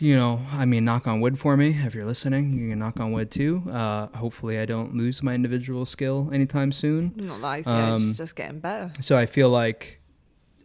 you 0.00 0.16
know, 0.16 0.40
I 0.50 0.64
mean, 0.64 0.84
knock 0.84 1.06
on 1.06 1.20
wood 1.20 1.38
for 1.38 1.56
me. 1.56 1.78
If 1.84 1.94
you're 1.94 2.06
listening, 2.06 2.58
you 2.58 2.70
can 2.70 2.78
knock 2.78 2.98
on 2.98 3.12
wood 3.12 3.30
too. 3.30 3.62
Uh, 3.70 4.06
hopefully, 4.08 4.58
I 4.58 4.64
don't 4.64 4.96
lose 4.96 5.22
my 5.22 5.34
individual 5.34 5.84
skill 5.84 6.30
anytime 6.32 6.72
soon. 6.72 7.12
Not 7.16 7.40
like 7.40 7.66
I 7.66 7.90
Um, 7.90 8.08
it's 8.08 8.18
just 8.18 8.34
getting 8.34 8.60
better. 8.60 8.90
So 9.00 9.16
I 9.16 9.26
feel 9.26 9.50
like, 9.50 10.00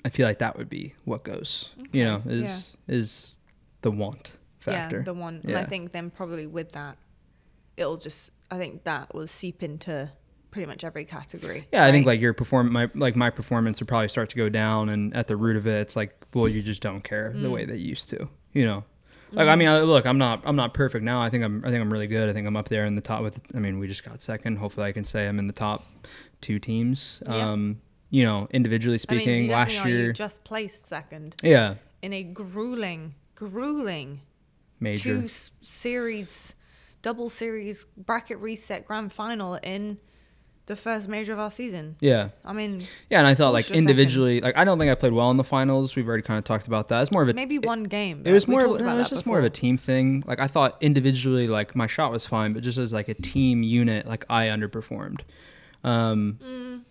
I 0.05 0.09
feel 0.09 0.27
like 0.27 0.39
that 0.39 0.57
would 0.57 0.69
be 0.69 0.95
what 1.03 1.23
goes. 1.23 1.69
You 1.91 2.05
know, 2.05 2.21
Okay, 2.25 2.43
is 2.45 2.71
is 2.87 3.33
the 3.81 3.91
want 3.91 4.33
factor. 4.59 4.97
Yeah, 4.97 5.03
the 5.03 5.13
one. 5.13 5.41
And 5.43 5.57
I 5.57 5.65
think 5.65 5.91
then 5.91 6.09
probably 6.09 6.47
with 6.47 6.71
that, 6.71 6.97
it'll 7.77 7.97
just. 7.97 8.31
I 8.51 8.57
think 8.57 8.83
that 8.83 9.15
will 9.15 9.25
seep 9.25 9.63
into 9.63 10.11
pretty 10.53 10.67
much 10.67 10.83
every 10.83 11.03
category. 11.03 11.67
Yeah, 11.73 11.85
I 11.85 11.91
think 11.91 12.05
like 12.05 12.21
your 12.21 12.33
perform 12.33 12.71
my 12.71 12.89
like 12.95 13.15
my 13.15 13.29
performance 13.29 13.79
would 13.81 13.87
probably 13.89 14.07
start 14.07 14.29
to 14.29 14.35
go 14.37 14.47
down, 14.49 14.87
and 14.89 15.13
at 15.15 15.27
the 15.27 15.35
root 15.35 15.57
of 15.57 15.67
it, 15.67 15.81
it's 15.81 15.95
like, 15.95 16.15
well, 16.33 16.47
you 16.47 16.61
just 16.61 16.81
don't 16.81 17.03
care 17.03 17.33
the 17.35 17.47
Mm. 17.47 17.51
way 17.51 17.65
that 17.65 17.77
you 17.79 17.89
used 17.89 18.07
to. 18.09 18.29
You 18.53 18.65
know, 18.65 18.83
like 19.31 19.47
I 19.49 19.55
mean, 19.55 19.67
I, 19.67 19.79
look, 19.81 20.05
I'm 20.05 20.17
not 20.19 20.43
I'm 20.45 20.55
not 20.55 20.73
perfect 20.73 21.03
now. 21.03 21.21
I 21.21 21.29
think 21.29 21.43
I'm 21.43 21.65
I 21.65 21.69
think 21.69 21.81
I'm 21.81 21.91
really 21.91 22.07
good. 22.07 22.29
I 22.29 22.33
think 22.33 22.47
I'm 22.47 22.55
up 22.55 22.69
there 22.69 22.85
in 22.85 22.95
the 22.95 23.01
top 23.01 23.23
with. 23.23 23.41
I 23.55 23.59
mean, 23.59 23.79
we 23.79 23.87
just 23.87 24.05
got 24.05 24.21
second. 24.21 24.57
Hopefully, 24.57 24.87
I 24.87 24.91
can 24.91 25.03
say 25.03 25.27
I'm 25.27 25.39
in 25.39 25.47
the 25.47 25.53
top 25.53 25.83
two 26.39 26.59
teams. 26.59 27.19
Yeah. 27.25 27.51
Um, 27.51 27.81
you 28.11 28.23
know, 28.23 28.47
individually 28.51 28.99
I 29.09 29.11
mean, 29.13 29.19
speaking, 29.21 29.47
last 29.49 29.85
year, 29.87 30.13
just 30.13 30.43
placed 30.43 30.85
second 30.85 31.35
yeah, 31.41 31.75
in 32.03 32.13
a 32.13 32.21
grueling, 32.21 33.15
grueling 33.33 34.21
major. 34.79 35.21
two 35.21 35.25
s- 35.25 35.49
series, 35.63 36.53
double 37.01 37.27
series 37.27 37.85
bracket 37.97 38.37
reset 38.37 38.85
grand 38.85 39.11
final 39.11 39.55
in 39.63 39.97
the 40.65 40.75
first 40.75 41.09
major 41.09 41.33
of 41.33 41.39
our 41.39 41.51
season. 41.51 41.95
Yeah, 41.99 42.29
I 42.45 42.53
mean, 42.53 42.85
yeah, 43.09 43.19
and 43.19 43.27
I 43.27 43.35
thought 43.35 43.51
like 43.53 43.63
your 43.65 43.75
second? 43.75 43.89
individually, 43.89 44.41
like 44.41 44.55
I 44.57 44.63
don't 44.63 44.79
think 44.79 44.91
I 44.91 44.95
played 44.95 45.13
well 45.13 45.29
in 45.31 45.37
the 45.37 45.43
finals. 45.43 45.95
We've 45.95 46.07
already 46.07 46.23
kind 46.23 46.37
of 46.37 46.43
talked 46.45 46.67
about 46.67 46.87
that. 46.89 47.01
It's 47.01 47.11
more 47.11 47.21
of 47.23 47.29
a 47.29 47.33
maybe 47.33 47.59
one 47.59 47.83
game. 47.83 48.23
It 48.25 48.31
was 48.31 48.47
more. 48.47 48.61
talked 48.61 48.81
no, 48.81 48.93
it 48.93 48.97
was 48.97 49.09
just 49.09 49.25
more 49.25 49.39
of 49.39 49.45
a 49.45 49.49
team 49.49 49.77
thing. 49.77 50.23
Like 50.25 50.39
I 50.39 50.47
thought 50.47 50.77
individually, 50.81 51.47
like 51.47 51.75
my 51.75 51.87
shot 51.87 52.11
was 52.11 52.25
fine, 52.25 52.53
but 52.53 52.63
just 52.63 52.77
as 52.77 52.93
like 52.93 53.09
a 53.09 53.13
team 53.15 53.61
unit, 53.63 54.07
like 54.07 54.25
I 54.29 54.47
underperformed. 54.47 55.21
Um, 55.83 56.39
Mm, 56.41 56.81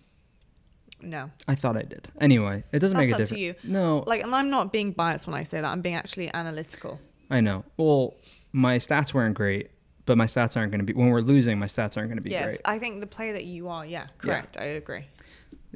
no, 1.01 1.31
I 1.47 1.55
thought 1.55 1.75
I 1.75 1.81
did. 1.81 2.07
Anyway, 2.21 2.63
it 2.71 2.79
doesn't 2.79 2.95
That's 2.95 3.07
make 3.07 3.11
a 3.19 3.21
up 3.23 3.27
to 3.27 3.35
difference. 3.35 3.63
you. 3.65 3.71
No, 3.71 4.03
like, 4.07 4.23
and 4.23 4.33
I'm 4.33 4.49
not 4.49 4.71
being 4.71 4.91
biased 4.91 5.27
when 5.27 5.35
I 5.35 5.43
say 5.43 5.59
that. 5.59 5.67
I'm 5.67 5.81
being 5.81 5.95
actually 5.95 6.33
analytical. 6.33 6.99
I 7.29 7.41
know. 7.41 7.65
Well, 7.77 8.13
my 8.51 8.77
stats 8.77 9.13
weren't 9.13 9.33
great, 9.35 9.71
but 10.05 10.17
my 10.17 10.25
stats 10.25 10.57
aren't 10.57 10.71
going 10.71 10.79
to 10.79 10.85
be. 10.85 10.93
When 10.93 11.09
we're 11.09 11.21
losing, 11.21 11.57
my 11.59 11.65
stats 11.65 11.97
aren't 11.97 12.09
going 12.09 12.17
to 12.17 12.21
be 12.21 12.31
yeah, 12.31 12.45
great. 12.45 12.61
I 12.65 12.79
think 12.79 12.99
the 12.99 13.07
player 13.07 13.33
that 13.33 13.45
you 13.45 13.69
are, 13.69 13.85
yeah, 13.85 14.07
correct. 14.17 14.57
I 14.59 14.65
agree. 14.65 15.05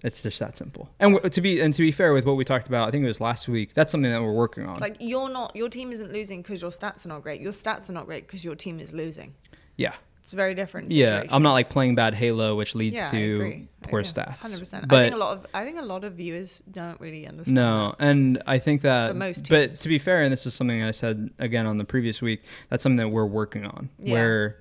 It's 0.04 0.22
just 0.22 0.38
that 0.40 0.56
simple. 0.56 0.90
And 1.00 1.16
w- 1.16 1.30
to 1.30 1.42
be 1.42 1.60
and 1.60 1.74
to 1.74 1.82
be 1.82 1.92
fair 1.92 2.14
with 2.14 2.26
what 2.26 2.36
we 2.36 2.46
talked 2.46 2.68
about, 2.68 2.88
I 2.88 2.92
think 2.92 3.04
it 3.04 3.08
was 3.08 3.20
last 3.20 3.48
week. 3.48 3.74
That's 3.74 3.92
something 3.92 4.12
that 4.12 4.22
we're 4.22 4.32
working 4.32 4.68
on. 4.68 4.78
Like 4.78 4.98
you're 5.00 5.30
not, 5.30 5.56
your 5.56 5.70
team 5.70 5.92
isn't 5.92 6.12
losing 6.14 6.42
because 6.44 6.62
your 6.62 6.70
stats 6.70 7.06
are 7.06 7.10
not 7.10 7.24
great. 7.24 7.42
Your 7.42 7.52
stats 7.52 7.90
are 7.90 7.94
not 7.94 8.06
great 8.06 8.28
because 8.28 8.46
your 8.46 8.56
team 8.56 8.80
is 8.80 8.94
losing. 8.94 9.34
yeah. 9.76 9.96
It's 10.28 10.34
very 10.34 10.56
different. 10.56 10.92
Yeah, 10.92 11.24
I'm 11.30 11.42
not 11.42 11.54
like 11.54 11.70
playing 11.70 11.96
bad 11.96 12.14
Halo, 12.14 12.58
which 12.58 12.76
leads 12.76 12.98
Yeah, 12.98 13.12
to 13.12 13.66
poor 13.84 14.04
stats. 14.04 14.36
Hundred 14.40 14.60
percent. 14.60 14.86
I 14.90 15.04
think 15.04 15.14
a 15.16 15.18
lot 15.18 15.38
of 15.38 15.46
I 15.54 15.64
think 15.64 15.78
a 15.78 15.82
lot 15.82 16.04
of 16.04 16.16
viewers 16.16 16.62
don't 16.70 17.00
really 17.00 17.26
understand. 17.26 17.56
No, 17.56 17.96
and 17.98 18.44
I 18.46 18.60
think 18.60 18.82
that. 18.82 19.12
For 19.12 19.14
most 19.14 19.48
but 19.50 19.78
to 19.78 19.88
be 19.88 19.98
fair, 19.98 20.24
and 20.24 20.30
this 20.30 20.46
is 20.46 20.54
something 20.54 20.84
I 20.84 20.92
said 20.92 21.30
again 21.40 21.66
on 21.66 21.78
the 21.78 21.86
previous 21.86 22.22
week. 22.22 22.44
That's 22.68 22.84
something 22.84 22.98
that 22.98 23.08
we're 23.08 23.26
working 23.26 23.64
on. 23.64 23.90
Yeah. 24.00 24.12
Where, 24.12 24.58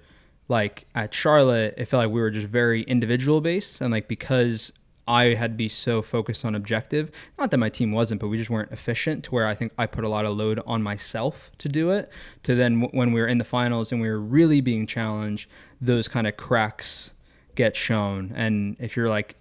like 0.46 0.86
at 0.94 1.12
Charlotte, 1.12 1.74
it 1.76 1.86
felt 1.86 2.04
like 2.04 2.14
we 2.14 2.20
were 2.20 2.30
just 2.30 2.46
very 2.46 2.82
individual 2.82 3.40
based, 3.40 3.80
and 3.80 3.90
like 3.90 4.06
because 4.06 4.70
I 5.08 5.34
had 5.34 5.52
to 5.52 5.56
be 5.56 5.68
so 5.68 6.02
focused 6.02 6.44
on 6.44 6.54
objective. 6.54 7.10
Not 7.38 7.50
that 7.50 7.58
my 7.58 7.68
team 7.68 7.92
wasn't, 7.92 8.20
but 8.20 8.28
we 8.28 8.38
just 8.38 8.50
weren't 8.50 8.72
efficient. 8.72 9.24
To 9.24 9.30
where 9.30 9.46
I 9.46 9.54
think 9.54 9.72
I 9.78 9.86
put 9.86 10.04
a 10.04 10.08
lot 10.08 10.24
of 10.24 10.36
load 10.36 10.60
on 10.66 10.82
myself 10.82 11.50
to 11.58 11.68
do 11.68 11.90
it. 11.90 12.10
To 12.44 12.54
then 12.54 12.80
w- 12.80 12.98
when 12.98 13.12
we 13.12 13.20
were 13.20 13.28
in 13.28 13.38
the 13.38 13.44
finals 13.44 13.92
and 13.92 14.00
we 14.00 14.08
were 14.08 14.20
really 14.20 14.60
being 14.60 14.86
challenged, 14.86 15.48
those 15.80 16.08
kind 16.08 16.26
of 16.26 16.36
cracks 16.36 17.10
get 17.54 17.76
shown. 17.76 18.32
And 18.34 18.76
if 18.80 18.96
you're 18.96 19.08
like 19.08 19.36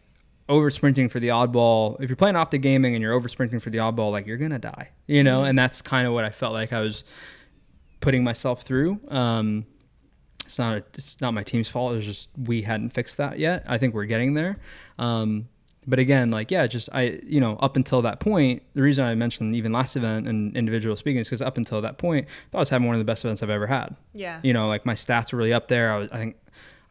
over 0.47 0.69
sprinting 0.69 1.10
for 1.10 1.19
the 1.19 1.30
oddball, 1.30 1.99
if 1.99 2.10
you're 2.10 2.15
playing 2.15 2.36
OpTic 2.36 2.62
Gaming 2.62 2.93
and 2.93 3.01
you're 3.01 3.13
over 3.13 3.28
sprinting 3.28 3.60
for 3.60 3.71
the 3.71 3.80
oddball, 3.80 4.12
like 4.12 4.28
you're 4.28 4.38
gonna 4.38 4.60
die, 4.60 4.89
you 5.08 5.23
know. 5.23 5.39
Mm-hmm. 5.39 5.49
And 5.49 5.60
that's 5.60 5.82
kind 5.82 6.06
of 6.06 6.13
what 6.13 6.23
I 6.23 6.30
felt 6.30 6.54
like 6.54 6.73
I 6.73 6.82
was 6.82 7.04
putting 8.01 8.23
myself 8.23 8.62
through. 8.62 8.99
Um, 9.08 9.65
it's 10.45 10.60
not 10.60 10.84
it's 10.93 11.19
not 11.21 11.33
my 11.33 11.44
team's 11.44 11.67
fault. 11.67 11.94
It 11.94 11.98
was 11.98 12.06
just 12.06 12.29
we 12.37 12.62
hadn't 12.62 12.92
fixed 12.92 13.17
that 13.17 13.39
yet. 13.39 13.63
I 13.67 13.77
think 13.79 13.94
we're 13.94 14.06
getting 14.06 14.35
there. 14.35 14.58
Um, 15.00 15.50
but 15.88 16.00
again, 16.00 16.31
like 16.31 16.52
yeah, 16.52 16.67
just 16.67 16.90
I 16.92 17.19
you 17.23 17.40
know 17.40 17.58
up 17.58 17.75
until 17.75 18.02
that 18.04 18.19
point, 18.19 18.63
the 18.73 18.81
reason 18.81 19.06
I 19.06 19.15
mentioned 19.15 19.56
even 19.56 19.71
last 19.71 19.96
event 19.96 20.27
and 20.27 20.56
individual 20.56 20.96
speaking 20.96 21.19
is 21.19 21.27
because 21.27 21.42
up 21.42 21.58
until 21.58 21.81
that 21.81 21.98
point, 21.98 22.27
I 22.27 22.52
thought 22.52 22.58
I 22.60 22.62
was 22.62 22.69
having 22.69 22.88
one 22.88 22.96
of 22.96 23.00
the 23.00 23.06
best 23.06 23.23
events 23.23 23.44
I've 23.44 23.50
ever 23.50 23.67
had. 23.67 23.96
Yeah. 24.13 24.40
You 24.44 24.54
know, 24.54 24.67
like 24.67 24.86
my 24.86 24.94
stats 24.94 25.31
were 25.31 25.38
really 25.38 25.54
up 25.54 25.67
there. 25.67 25.92
I 25.92 25.98
was 25.98 26.10
I 26.12 26.17
think 26.17 26.38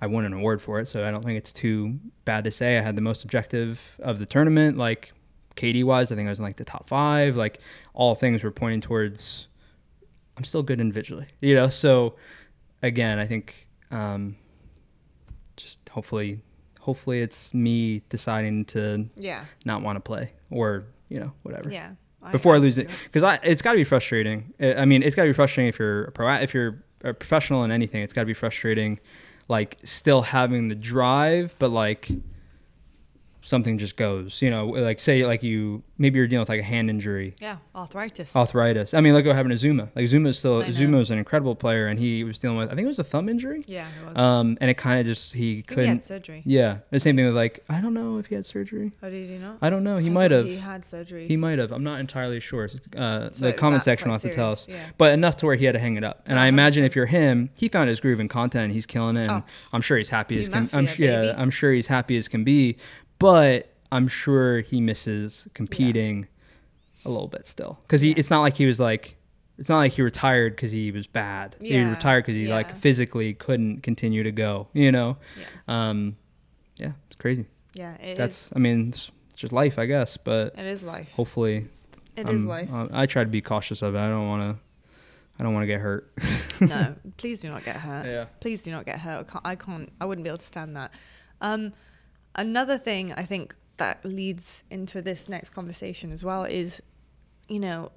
I 0.00 0.06
won 0.06 0.24
an 0.24 0.32
award 0.32 0.60
for 0.60 0.80
it, 0.80 0.88
so 0.88 1.06
I 1.06 1.10
don't 1.10 1.24
think 1.24 1.38
it's 1.38 1.52
too 1.52 1.98
bad 2.24 2.44
to 2.44 2.50
say 2.50 2.78
I 2.78 2.82
had 2.82 2.96
the 2.96 3.02
most 3.02 3.24
objective 3.24 3.80
of 4.00 4.18
the 4.18 4.26
tournament. 4.26 4.76
Like 4.76 5.12
KD 5.56 5.84
wise, 5.84 6.10
I 6.12 6.16
think 6.16 6.26
I 6.26 6.30
was 6.30 6.38
in 6.38 6.44
like 6.44 6.56
the 6.56 6.64
top 6.64 6.88
five. 6.88 7.36
Like 7.36 7.60
all 7.94 8.14
things 8.14 8.42
were 8.42 8.50
pointing 8.50 8.80
towards 8.80 9.48
I'm 10.36 10.44
still 10.44 10.62
good 10.62 10.80
individually. 10.80 11.26
You 11.40 11.54
know, 11.54 11.68
so 11.68 12.14
again, 12.82 13.18
I 13.18 13.26
think 13.26 13.68
um, 13.90 14.36
just 15.56 15.80
hopefully, 15.90 16.40
hopefully 16.84 17.20
it's 17.22 17.52
me 17.54 18.02
deciding 18.10 18.64
to 18.66 19.06
Yeah. 19.16 19.44
not 19.64 19.80
want 19.82 19.96
to 19.96 20.00
play 20.00 20.32
or 20.50 20.84
you 21.08 21.18
know 21.18 21.32
whatever. 21.42 21.70
Yeah. 21.70 21.92
I 22.22 22.30
before 22.32 22.54
I 22.54 22.58
lose 22.58 22.78
it 22.78 22.88
because 23.04 23.22
I 23.22 23.34
it's 23.42 23.62
got 23.62 23.72
to 23.72 23.78
be 23.78 23.84
frustrating. 23.84 24.52
I 24.60 24.74
I 24.74 24.84
mean, 24.84 25.02
it's 25.02 25.16
got 25.16 25.22
to 25.24 25.28
be 25.30 25.34
frustrating 25.34 25.68
if 25.68 25.78
you're 25.78 26.04
a 26.04 26.12
pro 26.12 26.32
if 26.36 26.52
you're 26.54 26.82
a 27.02 27.12
professional 27.14 27.64
in 27.64 27.70
anything. 27.70 28.02
It's 28.02 28.12
got 28.12 28.22
to 28.22 28.26
be 28.26 28.34
frustrating, 28.34 28.98
like 29.48 29.78
still 29.84 30.22
having 30.22 30.68
the 30.68 30.74
drive, 30.74 31.54
but 31.58 31.70
like 31.70 32.08
something 33.44 33.78
just 33.78 33.96
goes. 33.96 34.40
You 34.42 34.50
know, 34.50 34.66
like 34.66 34.98
say 35.00 35.24
like 35.24 35.42
you 35.42 35.82
maybe 35.98 36.18
you're 36.18 36.26
dealing 36.26 36.40
with 36.40 36.48
like 36.48 36.60
a 36.60 36.64
hand 36.64 36.90
injury, 36.90 37.34
Yeah, 37.40 37.58
arthritis. 37.76 38.34
arthritis. 38.34 38.94
I 38.94 39.00
mean, 39.00 39.14
look 39.14 39.24
what 39.26 39.36
happened 39.36 39.52
to 39.52 39.58
Zuma. 39.58 39.88
Like 39.94 40.08
Zuma's 40.08 40.38
still 40.38 40.62
I 40.62 40.66
know. 40.66 40.72
Zuma's 40.72 41.10
an 41.10 41.18
incredible 41.18 41.54
player, 41.54 41.86
and 41.86 41.98
he 41.98 42.24
was 42.24 42.38
dealing 42.38 42.56
with 42.58 42.70
I 42.70 42.74
think 42.74 42.84
it 42.84 42.88
was 42.88 42.98
a 42.98 43.04
thumb 43.04 43.28
injury. 43.28 43.62
yeah, 43.66 43.86
it 44.02 44.06
was. 44.08 44.16
Um, 44.18 44.58
and 44.60 44.70
it 44.70 44.74
kind 44.74 44.98
of 44.98 45.06
just 45.06 45.32
he 45.34 45.56
think 45.56 45.56
he 45.56 45.62
couldn't. 45.74 45.86
had 45.88 46.04
surgery. 46.04 46.42
Yeah, 46.44 46.78
the 46.90 46.98
same 47.00 47.16
thing 47.16 47.26
with 47.26 47.36
like 47.36 47.62
I 47.68 47.80
don't 47.80 47.94
know 47.94 48.18
if 48.18 48.26
he 48.26 48.34
had 48.34 48.46
surgery. 48.46 48.92
Oh, 49.02 49.10
did 49.10 49.28
he 49.30 49.38
not? 49.38 49.58
I 49.62 49.70
don't 49.70 49.84
know. 49.84 49.98
He 49.98 50.08
I 50.08 50.10
might 50.10 50.30
have. 50.30 50.44
He 50.46 50.56
had 50.56 50.84
surgery. 50.84 51.28
He 51.28 51.36
might 51.36 51.58
have. 51.58 51.70
I'm 51.72 51.84
not 51.84 52.00
entirely 52.00 52.40
sure. 52.40 52.68
Uh, 52.96 53.30
So 53.32 53.44
the 53.46 53.52
comment 53.52 53.82
section 53.82 54.08
will 54.08 54.14
have 54.14 54.22
to 54.22 54.34
tell 54.34 54.52
us. 54.52 54.66
Yeah. 54.68 54.84
But 54.98 55.12
enough 55.12 55.36
to 55.38 55.46
where 55.46 55.56
he 55.56 55.64
had 55.64 55.72
to 55.72 55.78
hang 55.78 55.96
it 55.96 56.04
up. 56.04 56.22
And 56.26 56.38
I 56.38 56.44
Yeah, 56.46 56.48
imagine 56.48 56.84
if 56.84 56.96
you're 56.96 57.06
him, 57.06 57.50
he 57.54 57.68
found 57.68 57.88
his 57.88 58.00
groove 58.00 58.20
in 58.20 58.28
content. 58.28 58.64
And 58.64 58.72
He's 58.72 58.86
killing 58.86 59.16
it. 59.16 59.22
And 59.28 59.30
Oh. 59.30 59.44
I'm 59.72 59.80
sure 59.82 59.98
he's 59.98 60.08
happy 60.08 60.38
as 60.40 60.46
Stu 60.46 60.52
can. 60.52 60.68
I'm 60.72 60.84
yeah, 60.98 61.20
baby. 61.22 61.34
I'm 61.36 61.50
sure 61.50 61.72
he's 61.72 61.86
happy 61.88 62.16
as 62.16 62.28
can 62.28 62.44
be. 62.44 62.76
But 63.18 63.72
I'm 63.92 64.08
sure 64.08 64.60
he 64.60 64.80
misses 64.80 65.46
competing 65.54 66.26
a 67.04 67.08
little 67.08 67.28
bit 67.28 67.46
still 67.46 67.78
because 67.82 68.00
he. 68.00 68.08
Yeah. 68.10 68.14
It's 68.18 68.30
not 68.30 68.40
like 68.40 68.56
he 68.56 68.66
was 68.66 68.80
like. 68.80 69.16
It's 69.56 69.68
not 69.68 69.78
like 69.78 69.92
he 69.92 70.02
retired 70.02 70.56
because 70.56 70.72
he 70.72 70.90
was 70.90 71.06
bad. 71.06 71.54
He 71.60 71.80
retired 71.80 72.22
because 72.24 72.34
he 72.34 72.46
yeah. 72.46 72.54
like 72.56 72.76
physically 72.78 73.34
couldn't 73.34 73.82
continue 73.84 74.24
to 74.24 74.32
go. 74.32 74.66
You 74.72 74.90
know. 74.90 75.16
Yeah. 75.38 75.44
Um, 75.90 76.16
yeah, 76.76 76.92
it's 77.06 77.16
crazy. 77.16 77.46
Yeah, 77.74 77.94
it 77.94 78.16
That's. 78.16 78.46
is. 78.48 78.52
I 78.56 78.58
mean, 78.58 78.88
it's 78.88 79.12
just 79.36 79.52
life, 79.52 79.78
I 79.78 79.86
guess. 79.86 80.16
But 80.16 80.58
It 80.58 80.66
is 80.66 80.82
life. 80.82 81.10
hopefully 81.12 81.68
It 82.16 82.28
is 82.28 82.40
I'm- 82.40 82.46
life. 82.46 82.72
uh, 82.72 82.88
I 82.92 83.06
try 83.06 83.22
to 83.22 83.30
be 83.30 83.40
cautious 83.40 83.82
of 83.82 83.94
it. 83.94 83.98
I 83.98 84.08
don't 84.08 84.26
want 84.26 84.56
to. 84.56 84.62
I 85.38 85.42
don't 85.42 85.52
want 85.52 85.62
to 85.64 85.66
get 85.68 85.80
hurt. 85.80 86.12
no, 86.60 86.94
please 87.16 87.40
do 87.40 87.48
not 87.48 87.64
get 87.64 87.76
hurt. 87.76 88.06
Yeah. 88.06 88.26
Please 88.40 88.62
do 88.62 88.70
not 88.70 88.86
get 88.86 89.00
hurt. 89.00 89.20
I 89.20 89.22
can't. 89.24 89.46
I, 89.46 89.54
can't, 89.56 89.92
I 90.00 90.06
wouldn't 90.06 90.24
be 90.24 90.28
able 90.30 90.38
to 90.38 90.46
stand 90.46 90.76
that. 90.76 90.92
Um, 91.40 91.72
another 92.34 92.78
thing 92.78 93.12
I 93.12 93.24
think 93.24 93.54
that 93.76 94.04
leads 94.04 94.62
into 94.70 95.02
this 95.02 95.28
next 95.28 95.50
conversation 95.50 96.12
as 96.12 96.24
well 96.24 96.44
is, 96.44 96.80
you 97.48 97.58
know, 97.60 97.90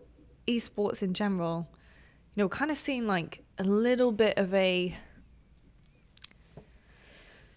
esports 0.47 1.01
in 1.03 1.13
general. 1.13 1.67
You 2.35 2.43
know, 2.43 2.49
kind 2.49 2.71
of 2.71 2.77
seeing 2.77 3.07
like 3.07 3.43
a 3.57 3.63
little 3.63 4.11
bit 4.11 4.37
of 4.37 4.53
a 4.53 4.95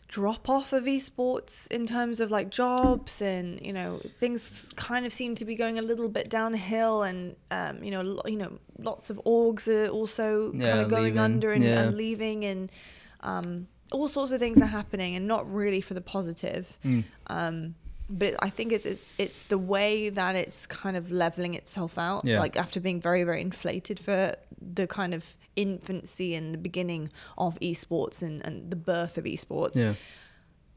drop 0.09 0.49
off 0.49 0.73
of 0.73 0.85
esports 0.85 1.69
in 1.69 1.87
terms 1.87 2.19
of 2.19 2.33
like 2.33 2.51
jobs 2.51 3.23
and 3.23 3.65
you 3.65 3.73
know 3.73 4.01
things 4.19 4.69
kind 4.75 5.07
of 5.07 5.13
seem 5.13 5.37
to 5.37 5.45
be 5.45 5.55
going 5.55 5.79
a 5.79 5.83
little 5.83 6.09
bit 6.09 6.29
downhill 6.29 7.05
and 7.05 7.37
um, 7.53 7.81
you 7.85 7.93
know 7.93 8.01
lo- 8.03 8.23
you 8.27 8.37
know 8.37 8.59
lots 8.81 9.09
of 9.09 9.21
orgs 9.25 9.69
are 9.69 9.87
also 9.89 10.51
kind 10.51 10.65
of 10.65 10.91
going 10.91 11.05
leaving. 11.05 11.19
under 11.19 11.53
and, 11.53 11.63
Yeah. 11.63 11.83
and 11.83 11.97
leaving 11.97 12.45
and 12.45 12.73
um, 13.21 13.69
all 13.93 14.09
sorts 14.09 14.33
of 14.33 14.39
things 14.41 14.61
are 14.61 14.67
happening 14.67 15.17
and 15.17 15.27
not 15.27 15.53
really 15.53 15.81
for 15.81 15.95
the 15.95 16.01
positive 16.01 16.79
Mm. 16.85 17.05
um, 17.29 17.75
but 18.13 18.35
I 18.41 18.51
think 18.51 18.73
it's, 18.73 18.87
it's 18.87 19.05
it's 19.19 19.45
the 19.45 19.57
way 19.59 20.09
that 20.11 20.35
it's 20.35 20.67
kind 20.67 20.97
of 20.97 21.13
leveling 21.13 21.55
itself 21.55 21.97
out. 21.97 22.25
Yeah. 22.25 22.41
Like 22.41 22.57
after 22.57 22.81
being 22.81 23.01
very 23.01 23.23
very 23.23 23.41
inflated 23.41 24.01
for 24.01 24.35
the 24.61 24.87
kind 24.89 25.15
of 25.15 25.37
infancy 25.55 26.35
and 26.35 26.53
the 26.53 26.59
beginning 26.59 27.11
of 27.39 27.59
esports 27.61 28.21
and, 28.23 28.45
and 28.45 28.69
the 28.71 28.77
birth 28.77 29.17
of 29.17 29.25
esports. 29.25 29.77
Yeah. 29.77 29.95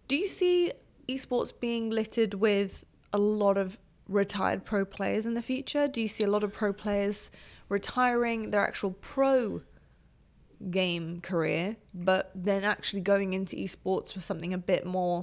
Do 0.07 0.16
you 0.16 0.28
see 0.28 0.74
esports 1.09 1.51
being 1.59 1.89
littered 1.89 2.36
with 2.36 2.86
a 3.11 3.18
lot 3.18 3.57
of 3.57 3.80
retired 4.07 4.64
pro 4.64 4.86
players 4.86 5.26
in 5.26 5.34
the 5.34 5.41
future? 5.41 5.88
Do 5.88 6.01
you 6.01 6.07
see 6.07 6.24
a 6.24 6.30
lot 6.30 6.43
of 6.43 6.53
pro 6.53 6.72
players 6.72 7.32
retiring 7.68 8.51
their 8.51 8.61
actual 8.61 8.91
pro 8.91 9.61
game 10.72 11.22
career, 11.22 11.76
but 11.93 12.32
then 12.36 12.64
actually 12.64 13.01
going 13.01 13.34
into 13.34 13.56
esports 13.56 14.14
for 14.14 14.22
something 14.22 14.54
a 14.54 14.58
bit 14.58 14.86
more? 14.86 15.22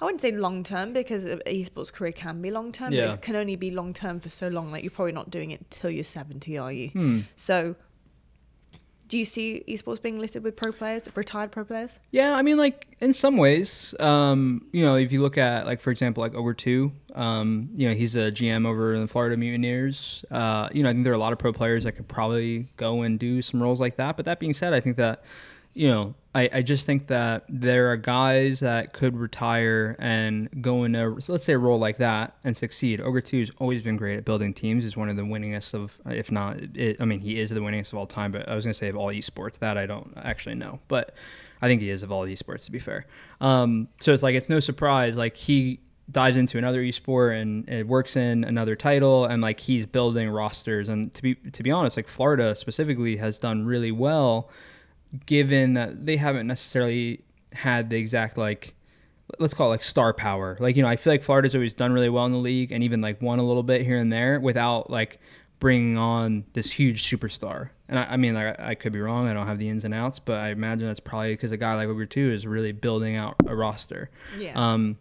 I 0.00 0.04
wouldn't 0.06 0.22
say 0.22 0.32
long 0.32 0.64
term 0.64 0.92
because 0.94 1.24
esports 1.24 1.92
career 1.92 2.12
can 2.12 2.40
be 2.40 2.50
long 2.50 2.72
term, 2.72 2.92
Yeah. 2.92 3.08
but 3.08 3.14
it 3.16 3.22
can 3.22 3.36
only 3.36 3.56
be 3.56 3.70
long 3.70 3.92
term 3.92 4.18
for 4.18 4.30
so 4.30 4.48
long. 4.48 4.72
Like 4.72 4.82
you're 4.82 4.90
probably 4.90 5.12
not 5.12 5.30
doing 5.30 5.50
it 5.50 5.70
till 5.70 5.90
you're 5.90 6.04
70, 6.04 6.56
are 6.56 6.72
you? 6.72 6.88
Hmm. 6.88 7.20
So, 7.36 7.74
do 9.10 9.18
you 9.18 9.24
see 9.24 9.64
esports 9.66 10.00
being 10.00 10.20
littered 10.20 10.44
with 10.44 10.54
pro 10.54 10.70
players, 10.70 11.02
retired 11.16 11.50
pro 11.50 11.64
players? 11.64 11.98
Yeah, 12.12 12.34
I 12.36 12.42
mean, 12.42 12.56
like 12.56 12.96
in 13.00 13.12
some 13.12 13.36
ways, 13.36 13.92
um, 13.98 14.64
you 14.72 14.84
know, 14.84 14.94
if 14.94 15.10
you 15.10 15.20
look 15.20 15.36
at 15.36 15.66
like 15.66 15.80
for 15.80 15.90
example, 15.90 16.22
like 16.22 16.32
Ogre 16.34 16.54
Two, 16.54 16.92
um, 17.16 17.68
you 17.74 17.88
know, 17.88 17.94
he's 17.94 18.14
a 18.14 18.30
GM 18.30 18.66
over 18.66 18.94
in 18.94 19.02
the 19.02 19.08
Florida 19.08 19.36
Mutineers. 19.36 20.24
Uh, 20.30 20.68
you 20.72 20.84
know, 20.84 20.88
I 20.88 20.92
think 20.92 21.02
there 21.02 21.12
are 21.12 21.16
a 21.16 21.18
lot 21.18 21.32
of 21.32 21.40
pro 21.40 21.52
players 21.52 21.84
that 21.84 21.92
could 21.92 22.06
probably 22.06 22.68
go 22.76 23.02
and 23.02 23.18
do 23.18 23.42
some 23.42 23.60
roles 23.60 23.80
like 23.80 23.96
that. 23.96 24.16
But 24.16 24.26
that 24.26 24.38
being 24.38 24.54
said, 24.54 24.72
I 24.72 24.80
think 24.80 24.96
that, 24.96 25.24
you 25.74 25.88
know, 25.88 26.14
I, 26.32 26.48
I 26.52 26.62
just 26.62 26.86
think 26.86 27.08
that 27.08 27.44
there 27.48 27.90
are 27.90 27.96
guys 27.96 28.60
that 28.60 28.92
could 28.92 29.16
retire 29.16 29.96
and 29.98 30.48
go 30.62 30.84
in 30.84 30.94
a 30.94 31.08
let's 31.26 31.44
say 31.44 31.54
a 31.54 31.58
role 31.58 31.78
like 31.78 31.98
that 31.98 32.36
and 32.44 32.56
succeed. 32.56 33.00
Ogre 33.00 33.20
Two 33.20 33.40
has 33.40 33.50
always 33.58 33.82
been 33.82 33.96
great 33.96 34.18
at 34.18 34.24
building 34.24 34.54
teams. 34.54 34.84
Is 34.84 34.96
one 34.96 35.08
of 35.08 35.16
the 35.16 35.22
winningest 35.22 35.74
of, 35.74 35.98
if 36.06 36.30
not, 36.30 36.58
it, 36.76 37.00
I 37.00 37.04
mean, 37.04 37.18
he 37.18 37.40
is 37.40 37.50
the 37.50 37.56
winningest 37.56 37.92
of 37.92 37.98
all 37.98 38.06
time. 38.06 38.30
But 38.30 38.48
I 38.48 38.54
was 38.54 38.64
gonna 38.64 38.74
say 38.74 38.88
of 38.88 38.96
all 38.96 39.08
esports, 39.08 39.58
that 39.58 39.76
I 39.76 39.86
don't 39.86 40.12
actually 40.22 40.54
know, 40.54 40.78
but 40.86 41.14
I 41.62 41.66
think 41.66 41.82
he 41.82 41.90
is 41.90 42.04
of 42.04 42.12
all 42.12 42.24
esports 42.26 42.64
to 42.66 42.70
be 42.70 42.78
fair. 42.78 43.06
Um, 43.40 43.88
so 44.00 44.12
it's 44.12 44.22
like 44.22 44.36
it's 44.36 44.48
no 44.48 44.60
surprise 44.60 45.16
like 45.16 45.36
he 45.36 45.80
dives 46.12 46.36
into 46.36 46.58
another 46.58 46.82
esport 46.82 47.40
and 47.40 47.68
it 47.68 47.86
works 47.86 48.16
in 48.16 48.44
another 48.44 48.76
title 48.76 49.26
and 49.26 49.42
like 49.42 49.60
he's 49.60 49.86
building 49.86 50.28
rosters 50.28 50.88
and 50.88 51.12
to 51.14 51.22
be 51.22 51.34
to 51.34 51.62
be 51.62 51.70
honest 51.70 51.96
like 51.96 52.08
Florida 52.08 52.54
specifically 52.56 53.16
has 53.16 53.38
done 53.38 53.64
really 53.64 53.92
well 53.92 54.50
given 55.26 55.74
that 55.74 56.06
they 56.06 56.16
haven't 56.16 56.46
necessarily 56.46 57.22
had 57.52 57.90
the 57.90 57.96
exact 57.96 58.38
like 58.38 58.74
let's 59.38 59.54
call 59.54 59.68
it 59.68 59.70
like 59.70 59.84
star 59.84 60.12
power. 60.12 60.56
Like, 60.60 60.76
you 60.76 60.82
know, 60.82 60.88
I 60.88 60.96
feel 60.96 61.12
like 61.12 61.22
Florida's 61.22 61.54
always 61.54 61.74
done 61.74 61.92
really 61.92 62.08
well 62.08 62.26
in 62.26 62.32
the 62.32 62.38
league 62.38 62.72
and 62.72 62.82
even 62.82 63.00
like 63.00 63.22
won 63.22 63.38
a 63.38 63.46
little 63.46 63.62
bit 63.62 63.82
here 63.82 63.98
and 63.98 64.12
there 64.12 64.40
without 64.40 64.90
like 64.90 65.20
bringing 65.60 65.96
on 65.96 66.44
this 66.54 66.70
huge 66.70 67.08
superstar. 67.08 67.70
And 67.88 67.98
I, 67.98 68.04
I 68.04 68.16
mean, 68.16 68.34
like, 68.34 68.58
I, 68.58 68.70
I 68.70 68.74
could 68.74 68.92
be 68.92 69.00
wrong. 69.00 69.28
I 69.28 69.32
don't 69.32 69.46
have 69.46 69.58
the 69.58 69.68
ins 69.68 69.84
and 69.84 69.94
outs, 69.94 70.18
but 70.18 70.38
I 70.38 70.48
imagine 70.48 70.88
that's 70.88 71.00
probably 71.00 71.34
because 71.34 71.52
a 71.52 71.56
guy 71.56 71.74
like 71.74 71.88
Ogre 71.88 72.06
2 72.06 72.32
is 72.32 72.46
really 72.46 72.72
building 72.72 73.16
out 73.16 73.36
a 73.46 73.54
roster. 73.54 74.10
Yeah. 74.38 74.52
Um, 74.54 74.98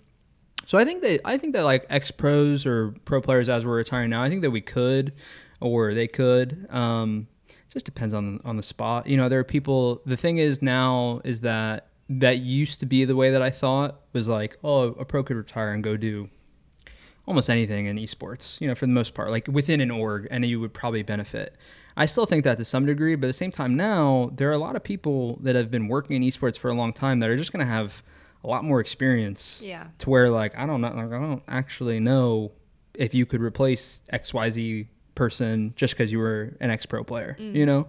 so 0.65 0.77
I 0.77 0.85
think 0.85 1.01
that 1.01 1.21
I 1.25 1.37
think 1.39 1.53
that 1.53 1.63
like 1.63 1.87
ex 1.89 2.11
pros 2.11 2.65
or 2.65 2.93
pro 3.05 3.21
players 3.21 3.49
as 3.49 3.65
we're 3.65 3.77
retiring 3.77 4.11
now, 4.11 4.21
I 4.21 4.29
think 4.29 4.43
that 4.43 4.51
we 4.51 4.61
could, 4.61 5.13
or 5.59 5.95
they 5.95 6.07
could. 6.07 6.67
Um, 6.69 7.27
just 7.71 7.85
depends 7.85 8.13
on 8.13 8.41
on 8.43 8.57
the 8.57 8.63
spot. 8.63 9.07
You 9.07 9.17
know, 9.17 9.29
there 9.29 9.39
are 9.39 9.43
people. 9.43 10.01
The 10.05 10.17
thing 10.17 10.37
is 10.37 10.61
now 10.61 11.21
is 11.23 11.41
that 11.41 11.87
that 12.09 12.39
used 12.39 12.79
to 12.79 12.85
be 12.85 13.05
the 13.05 13.15
way 13.15 13.29
that 13.29 13.41
I 13.41 13.51
thought 13.51 14.01
was 14.13 14.27
like, 14.27 14.57
oh, 14.63 14.93
a 14.93 15.05
pro 15.05 15.23
could 15.23 15.37
retire 15.37 15.71
and 15.71 15.83
go 15.83 15.95
do 15.95 16.29
almost 17.27 17.49
anything 17.49 17.85
in 17.85 17.97
esports. 17.97 18.59
You 18.59 18.67
know, 18.67 18.75
for 18.75 18.87
the 18.87 18.93
most 18.93 19.13
part, 19.13 19.29
like 19.29 19.47
within 19.47 19.79
an 19.81 19.91
org, 19.91 20.27
and 20.31 20.43
you 20.45 20.59
would 20.59 20.73
probably 20.73 21.03
benefit. 21.03 21.55
I 21.95 22.05
still 22.05 22.25
think 22.25 22.45
that 22.45 22.57
to 22.57 22.65
some 22.65 22.85
degree, 22.85 23.15
but 23.15 23.27
at 23.27 23.29
the 23.29 23.33
same 23.33 23.51
time, 23.51 23.75
now 23.75 24.31
there 24.35 24.49
are 24.49 24.53
a 24.53 24.57
lot 24.59 24.75
of 24.75 24.83
people 24.83 25.37
that 25.41 25.55
have 25.55 25.69
been 25.69 25.87
working 25.87 26.15
in 26.15 26.27
esports 26.27 26.57
for 26.57 26.69
a 26.69 26.73
long 26.73 26.93
time 26.93 27.19
that 27.19 27.29
are 27.29 27.37
just 27.37 27.51
going 27.51 27.65
to 27.65 27.71
have 27.71 28.01
a 28.43 28.47
lot 28.47 28.63
more 28.63 28.79
experience 28.79 29.59
yeah. 29.61 29.87
to 29.99 30.09
where 30.09 30.29
like 30.29 30.57
I 30.57 30.65
don't 30.65 30.81
know, 30.81 30.87
like, 30.87 31.07
I 31.07 31.19
don't 31.19 31.43
actually 31.47 31.99
know 31.99 32.51
if 32.93 33.13
you 33.13 33.25
could 33.25 33.41
replace 33.41 34.01
X 34.09 34.33
Y 34.33 34.49
Z 34.49 34.87
person 35.19 35.73
just 35.75 35.93
because 35.93 36.11
you 36.11 36.17
were 36.19 36.55
an 36.61 36.71
ex 36.71 36.85
pro 36.85 37.03
player. 37.03 37.35
You 37.39 37.65
know, 37.65 37.87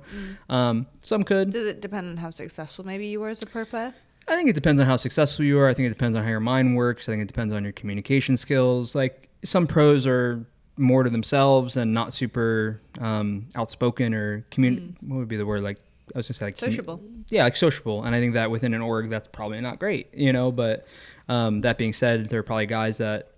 um, 0.51 0.87
some 1.03 1.22
could. 1.24 1.51
Does 1.51 1.66
it 1.66 1.81
depend 1.81 2.09
on 2.11 2.16
how 2.18 2.31
successful 2.31 2.85
maybe 2.85 3.07
you 3.07 3.20
were 3.20 3.28
as 3.31 3.43
a 3.43 3.47
pro 3.47 3.64
player? 3.64 3.95
I 4.28 4.37
think 4.37 4.51
it 4.51 4.55
depends 4.55 4.81
on 4.81 4.87
how 4.87 4.97
successful 4.97 5.45
you 5.45 5.59
are. 5.59 5.68
I 5.68 5.74
think 5.74 5.87
it 5.87 5.91
depends 5.91 6.16
on 6.16 6.22
how 6.24 6.31
your 6.31 6.41
mind 6.41 6.76
works. 6.76 7.09
I 7.09 7.12
think 7.12 7.22
it 7.22 7.28
depends 7.28 7.55
on 7.55 7.62
your 7.64 7.72
communication 7.72 8.37
skills. 8.37 8.95
Like 8.95 9.28
some 9.45 9.66
pros 9.66 10.07
are 10.07 10.45
more 10.76 11.03
to 11.05 11.11
themselves 11.11 11.76
and 11.76 11.95
not 11.95 12.12
super 12.12 12.81
um, 13.01 13.47
outspoken 13.55 14.12
or 14.14 14.45
commun. 14.51 14.97
What 15.01 15.16
would 15.18 15.28
be 15.28 15.37
the 15.37 15.47
word? 15.47 15.62
Like 15.62 15.78
I 16.14 16.18
was 16.18 16.26
gonna 16.28 16.35
say 16.39 16.45
like 16.47 16.57
commu- 16.57 16.70
Sociable. 16.70 17.01
yeah, 17.28 17.45
like 17.45 17.57
sociable. 17.57 18.03
And 18.05 18.14
I 18.14 18.20
think 18.20 18.35
that 18.35 18.51
within 18.51 18.74
an 18.74 18.83
org, 18.83 19.09
that's 19.11 19.28
probably 19.28 19.61
not 19.61 19.78
great, 19.78 20.12
you 20.12 20.33
know. 20.33 20.51
But 20.53 20.87
um, 21.28 21.61
that 21.62 21.78
being 21.78 21.93
said, 21.93 22.28
there 22.28 22.41
are 22.41 22.45
probably 22.45 22.66
guys 22.66 22.99
that 22.99 23.31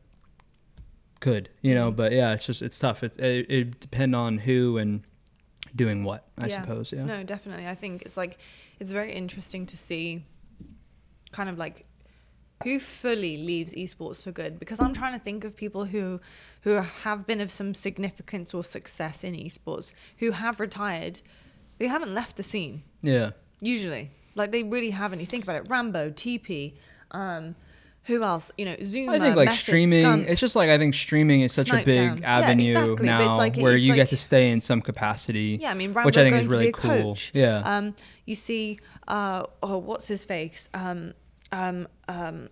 could, 1.23 1.49
you 1.63 1.75
know. 1.75 1.91
But 1.91 2.13
yeah, 2.13 2.35
it's 2.35 2.45
just 2.45 2.61
it's 2.61 2.79
tough. 2.79 3.03
It's, 3.03 3.17
it 3.17 3.47
it 3.51 3.81
depend 3.81 4.15
on 4.15 4.37
who 4.39 4.77
and 4.77 5.03
doing 5.75 6.05
what, 6.05 6.27
I 6.37 6.49
Yeah. 6.49 6.61
suppose. 6.61 6.93
Yeah. 6.93 7.05
No, 7.07 7.23
definitely. 7.23 7.67
I 7.67 7.75
think 7.75 8.03
it's 8.03 8.17
like 8.19 8.37
it's 8.79 8.93
very 8.93 9.13
interesting 9.13 9.65
to 9.67 9.77
see 9.77 10.25
kind 11.33 11.49
of 11.49 11.57
like 11.57 11.87
who 12.65 12.79
fully 12.79 13.39
leaves 13.39 13.73
esports 13.75 14.23
for 14.25 14.31
good 14.33 14.59
because 14.61 14.79
I'm 14.81 14.93
trying 14.95 15.15
to 15.19 15.19
think 15.25 15.45
of 15.45 15.57
people 15.57 15.87
who 15.87 16.21
who 16.61 16.71
have 17.05 17.27
been 17.27 17.41
of 17.41 17.51
some 17.51 17.75
significance 17.75 18.53
or 18.55 18.63
success 18.63 19.25
in 19.25 19.35
esports 19.35 19.93
who 20.19 20.31
have 20.33 20.61
retired 20.61 21.21
they 21.79 21.89
haven't 21.89 22.15
left 22.15 22.37
the 22.37 22.43
scene 22.45 22.83
Yeah. 23.01 23.31
usually 23.61 24.11
like 24.37 24.53
they 24.53 24.63
really 24.63 24.91
haven't 24.91 25.19
you 25.21 25.27
think 25.27 25.43
about 25.43 25.57
it 25.57 25.69
Rambo 25.69 26.11
TeePee 26.11 26.75
um 27.11 27.57
Who 28.07 28.23
else? 28.25 28.51
You 28.59 28.65
know, 28.65 28.77
Zoom. 28.85 29.11
I 29.11 29.21
think 29.21 29.37
like 29.37 29.47
Method, 29.47 29.61
streaming. 29.61 30.25
It's 30.27 30.41
just 30.41 30.57
like 30.57 30.69
I 30.71 30.77
think 30.79 30.93
streaming 30.95 31.43
is 31.43 31.53
such 31.53 31.71
a 31.71 31.85
big 31.85 31.95
down. 31.95 32.19
Yeah, 32.19 32.39
avenue 32.39 32.71
exactly, 32.71 33.07
now 33.07 33.37
like- 33.37 33.57
where 33.57 33.77
you 33.77 33.91
like- 33.93 33.97
get 33.97 34.09
to 34.09 34.17
stay 34.17 34.51
in 34.51 34.61
some 34.61 34.81
capacity. 34.83 35.59
Yeah, 35.61 35.71
I 35.71 35.75
mean, 35.75 35.93
which 35.95 36.17
I 36.17 36.25
think 36.25 36.37
is 36.37 36.47
really 36.47 36.73
to 36.73 36.79
be 36.83 36.89
a 36.89 36.91
cool. 37.01 37.13
coach. 37.15 37.31
Yeah. 37.33 37.59
Um, 37.65 37.95
you 38.27 38.35
see, 38.35 38.81
uh, 39.07 39.45
oh, 39.63 39.79
what's 39.79 40.09
his 40.09 40.25
face? 40.25 40.69
Um, 40.75 41.15
um, 41.53 41.87
um, 42.09 42.49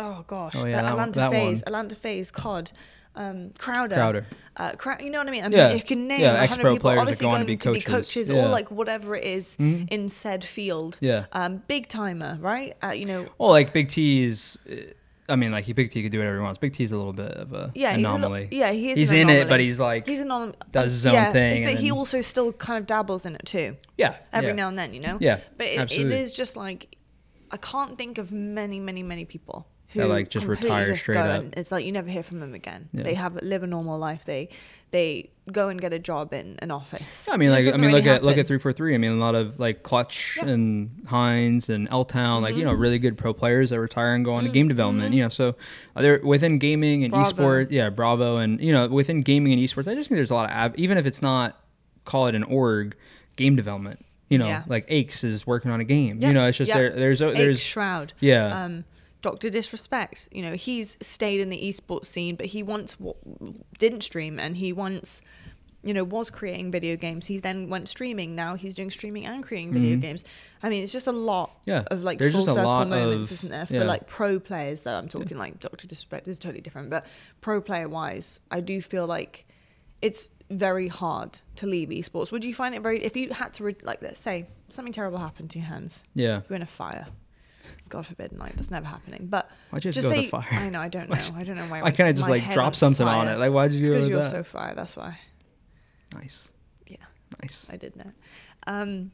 oh 0.00 0.24
gosh, 0.26 0.54
Oh, 0.56 0.66
yeah, 0.66 0.82
that 0.82 0.96
one- 0.96 1.08
Atlanta 1.10 1.20
that 1.20 1.30
FaZe. 1.30 1.62
Atlanta 1.66 1.94
FaZe, 1.96 2.30
COD. 2.32 2.70
Um, 3.16 3.50
Crowder, 3.58 3.94
Crowder. 3.94 4.26
uh, 4.56 4.72
Crow- 4.72 4.96
you 4.98 5.08
know 5.10 5.18
what 5.18 5.28
I 5.28 5.30
mean? 5.30 5.44
I 5.44 5.48
mean, 5.48 5.58
Yeah. 5.58 5.72
you 5.74 5.82
can 5.82 6.08
name 6.08 6.20
Yeah, 6.20 6.42
a 6.42 6.46
hundred 6.48 6.64
people, 6.72 6.78
players 6.80 6.98
obviously 7.00 7.26
go 7.26 7.30
on 7.30 7.40
to 7.40 7.44
going 7.44 7.46
be 7.46 7.56
to 7.58 7.72
be 7.72 7.80
coaches. 7.80 8.06
coaches, 8.06 8.28
Yeah. 8.28 8.44
or 8.44 8.48
like 8.48 8.70
whatever 8.72 9.14
it 9.14 9.24
is 9.24 9.56
Mhm. 9.58 9.88
in 9.92 10.08
said 10.08 10.42
field. 10.44 10.96
Yeah. 11.00 11.26
Um, 11.32 11.62
BigTymeR, 11.68 12.42
right? 12.42 12.74
Uh, 12.82 12.88
you 12.88 13.04
know, 13.04 13.26
Well, 13.38 13.50
like 13.50 13.72
Big 13.72 13.88
T 13.88 14.24
is. 14.24 14.58
uh, 14.70 14.74
I 15.26 15.36
mean, 15.36 15.52
like 15.52 15.64
he 15.64 15.72
Big 15.72 15.90
T 15.90 16.02
could 16.02 16.12
do 16.12 16.18
whatever 16.18 16.36
he 16.36 16.42
wants. 16.42 16.58
Big 16.58 16.72
T 16.74 16.84
is 16.84 16.92
a 16.92 16.96
little 16.98 17.12
bit 17.14 17.30
of 17.32 17.52
a 17.54 17.70
yeah, 17.74 17.94
he's 17.94 18.04
a 18.04 18.08
anomaly. 18.08 18.48
yeah, 18.50 18.72
he 18.72 18.90
is. 18.90 18.98
he's 18.98 19.10
in 19.10 19.30
it, 19.30 19.48
but 19.48 19.58
he's 19.60 19.78
like 19.80 20.06
he's 20.06 20.20
an 20.20 20.28
anom- 20.28 20.54
does 20.70 20.90
his 20.92 21.06
own 21.06 21.14
yeah, 21.14 21.32
thing 21.32 21.64
But 21.64 21.74
he 21.76 21.88
then- 21.88 21.96
also 21.96 22.20
still 22.20 22.52
kind 22.52 22.78
of 22.78 22.86
dabbles 22.86 23.24
in 23.24 23.34
it 23.36 23.46
too. 23.46 23.76
yeah 23.96 24.16
every 24.34 24.50
yeah. 24.50 24.54
now 24.56 24.68
and 24.68 24.78
then, 24.78 24.92
you 24.92 25.00
know. 25.00 25.16
Yeah, 25.20 25.38
But 25.56 25.68
it, 25.68 25.92
it 25.92 26.12
is 26.12 26.32
just 26.32 26.56
like 26.56 26.96
I 27.50 27.56
can't 27.58 27.96
think 27.96 28.18
of 28.18 28.32
many, 28.32 28.80
many, 28.80 29.02
many 29.04 29.24
people 29.24 29.66
who 29.94 30.00
That, 30.00 30.08
like, 30.08 30.28
just 30.28 30.46
retire 30.46 30.88
just 30.90 31.00
straight 31.02 31.16
up. 31.16 31.44
It's 31.56 31.72
like 31.72 31.84
you 31.86 31.92
never 31.92 32.08
hear 32.10 32.22
from 32.22 32.40
them 32.40 32.52
again. 32.52 32.88
Yeah. 32.92 33.04
They 33.04 33.14
have 33.14 33.36
live 33.42 33.62
a 33.62 33.66
normal 33.66 33.98
life. 33.98 34.24
They 34.26 34.50
they 34.90 35.30
go 35.50 35.68
and 35.70 35.80
get 35.80 35.92
a 35.92 35.98
job 35.98 36.32
in 36.32 36.56
an 36.60 36.70
office. 36.70 37.26
I 37.28 37.36
mean, 37.36 37.50
like 37.50 37.66
I 37.66 37.72
mean, 37.72 37.80
really 37.80 37.92
look 37.94 38.06
at 38.06 38.22
look 38.22 38.30
happen. 38.32 38.40
at 38.40 38.46
three 38.46 38.58
four 38.58 38.72
three. 38.72 38.94
I 38.94 38.98
mean, 38.98 39.12
a 39.12 39.14
lot 39.16 39.34
of 39.34 39.58
like 39.58 39.82
Clutch 39.82 40.36
Yeah. 40.36 40.48
and 40.50 41.04
Hines 41.08 41.68
and 41.68 41.88
L 41.90 42.04
Town, 42.04 42.42
like 42.42 42.54
you 42.54 42.64
know, 42.64 42.74
Mhm. 42.74 42.80
really 42.80 42.98
good 42.98 43.16
pro 43.18 43.32
players 43.34 43.70
that 43.70 43.80
retire 43.80 44.14
and 44.14 44.24
go 44.24 44.34
on 44.34 44.44
to 44.44 44.50
Mm, 44.50 44.52
game 44.52 44.68
development. 44.68 45.12
mhm. 45.12 45.16
You 45.16 45.22
know, 45.24 45.28
so 45.30 45.56
uh, 45.96 46.02
they're 46.02 46.20
within 46.22 46.58
gaming 46.58 47.02
and 47.04 47.12
Bravo. 47.12 47.32
esports. 47.42 47.70
Yeah, 47.70 47.90
Bravo, 47.90 48.36
and 48.36 48.60
you 48.60 48.72
know, 48.72 48.86
within 48.88 49.22
gaming 49.22 49.52
and 49.52 49.60
esports, 49.62 49.88
I 49.88 49.94
just 49.94 50.08
think 50.08 50.18
there's 50.18 50.30
a 50.30 50.34
lot 50.34 50.50
of 50.50 50.56
av- 50.56 50.76
even 50.76 50.98
if 50.98 51.06
it's 51.06 51.22
not 51.22 51.60
call 52.04 52.26
it 52.28 52.34
an 52.34 52.42
org, 52.44 52.94
game 53.36 53.56
development. 53.56 54.04
You 54.30 54.38
know, 54.38 54.46
Yeah. 54.46 54.62
like 54.66 54.86
Aches 54.88 55.22
is 55.22 55.46
working 55.46 55.70
on 55.70 55.80
a 55.80 55.84
game. 55.84 56.18
Yeah, 56.18 56.28
You 56.28 56.34
know, 56.34 56.46
it's 56.46 56.56
just 56.58 56.68
yeah. 56.68 56.78
there. 56.78 56.90
There's 56.90 57.18
there's 57.18 57.60
Shroud. 57.60 58.12
yeah. 58.20 58.64
Um, 58.64 58.84
Doctor 59.24 59.48
Disrespect. 59.48 60.28
You 60.32 60.42
know, 60.42 60.52
he's 60.54 60.98
stayed 61.00 61.40
in 61.40 61.48
the 61.48 61.56
esports 61.56 62.04
scene, 62.04 62.36
but 62.36 62.44
he 62.46 62.62
once 62.62 62.94
w- 62.96 63.14
didn't 63.78 64.02
stream, 64.02 64.38
and 64.38 64.54
he 64.56 64.70
once, 64.72 65.22
you 65.82 65.94
know, 65.94 66.04
was 66.04 66.28
creating 66.30 66.70
video 66.70 66.94
games. 66.94 67.26
He 67.26 67.38
then 67.38 67.70
went 67.70 67.88
streaming. 67.88 68.34
Now 68.34 68.54
he's 68.54 68.74
doing 68.74 68.90
streaming 68.90 69.24
and 69.24 69.42
creating 69.42 69.72
video 69.72 69.96
Mhm. 69.96 70.00
games. 70.02 70.24
I 70.62 70.68
mean, 70.68 70.82
it's 70.82 70.92
just 70.92 71.06
a 71.06 71.12
lot 71.12 71.50
Yeah, 71.64 71.84
of 71.90 72.02
like 72.02 72.18
there's 72.18 72.34
full 72.34 72.44
circle 72.44 72.84
moments, 72.84 73.30
of- 73.30 73.38
isn't 73.38 73.48
there? 73.50 73.64
For 73.66 73.74
yeah. 73.74 73.84
like 73.84 74.06
pro 74.06 74.38
players, 74.38 74.80
though, 74.82 74.94
I'm 74.98 75.08
talking 75.08 75.38
like 75.38 75.58
Doctor 75.58 75.86
Disrespect 75.86 76.28
is 76.28 76.38
totally 76.38 76.60
different, 76.60 76.90
but 76.90 77.06
pro 77.40 77.60
player 77.62 77.88
wise, 77.88 78.40
I 78.50 78.60
do 78.60 78.82
feel 78.82 79.06
like 79.06 79.46
it's 80.02 80.28
very 80.50 80.88
hard 80.88 81.40
to 81.56 81.66
leave 81.66 81.88
esports. 81.88 82.30
Would 82.30 82.44
you 82.44 82.54
find 82.54 82.74
it 82.74 82.82
very 82.82 83.02
if 83.02 83.16
you 83.16 83.30
had 83.32 83.54
to 83.54 83.64
re- 83.64 83.76
like 83.82 84.02
let's 84.02 84.20
say 84.20 84.46
something 84.68 84.92
terrible 84.92 85.16
happened 85.18 85.48
to 85.52 85.58
your 85.58 85.68
hands, 85.68 86.02
yeah. 86.14 86.42
you're 86.46 86.56
in 86.56 86.62
a 86.62 86.66
fire. 86.66 87.06
God 87.94 88.06
forbid, 88.06 88.36
like 88.38 88.54
that's 88.56 88.70
never 88.70 88.86
happening. 88.86 89.26
But 89.30 89.48
Why'd 89.70 89.84
you 89.84 89.88
have 89.88 89.94
to 89.94 90.00
just 90.02 90.12
go 90.14 90.20
say, 90.22 90.28
fire? 90.28 90.46
I 90.50 90.68
know, 90.68 90.80
I 90.80 90.88
don't 90.88 91.08
know, 91.14 91.16
I 91.36 91.44
don't 91.44 91.56
know 91.56 91.66
why. 91.66 91.82
Why 91.82 91.90
can't 91.90 92.08
I 92.08 92.12
just 92.12 92.28
like 92.28 92.50
drop 92.52 92.74
something 92.74 93.06
on 93.06 93.28
it? 93.28 93.38
Like, 93.38 93.52
why'd 93.52 93.72
you 93.72 93.78
It's 93.80 93.88
go 93.88 93.94
because 93.94 94.08
you're 94.08 94.18
that? 94.20 94.30
so 94.30 94.42
fire. 94.42 94.74
That's 94.74 94.96
why. 94.96 95.18
nice. 96.14 96.48
Yeah, 96.86 96.96
Nice. 97.42 97.66
I 97.70 97.76
did 97.76 97.94
that. 97.96 98.12
Um, 98.66 99.10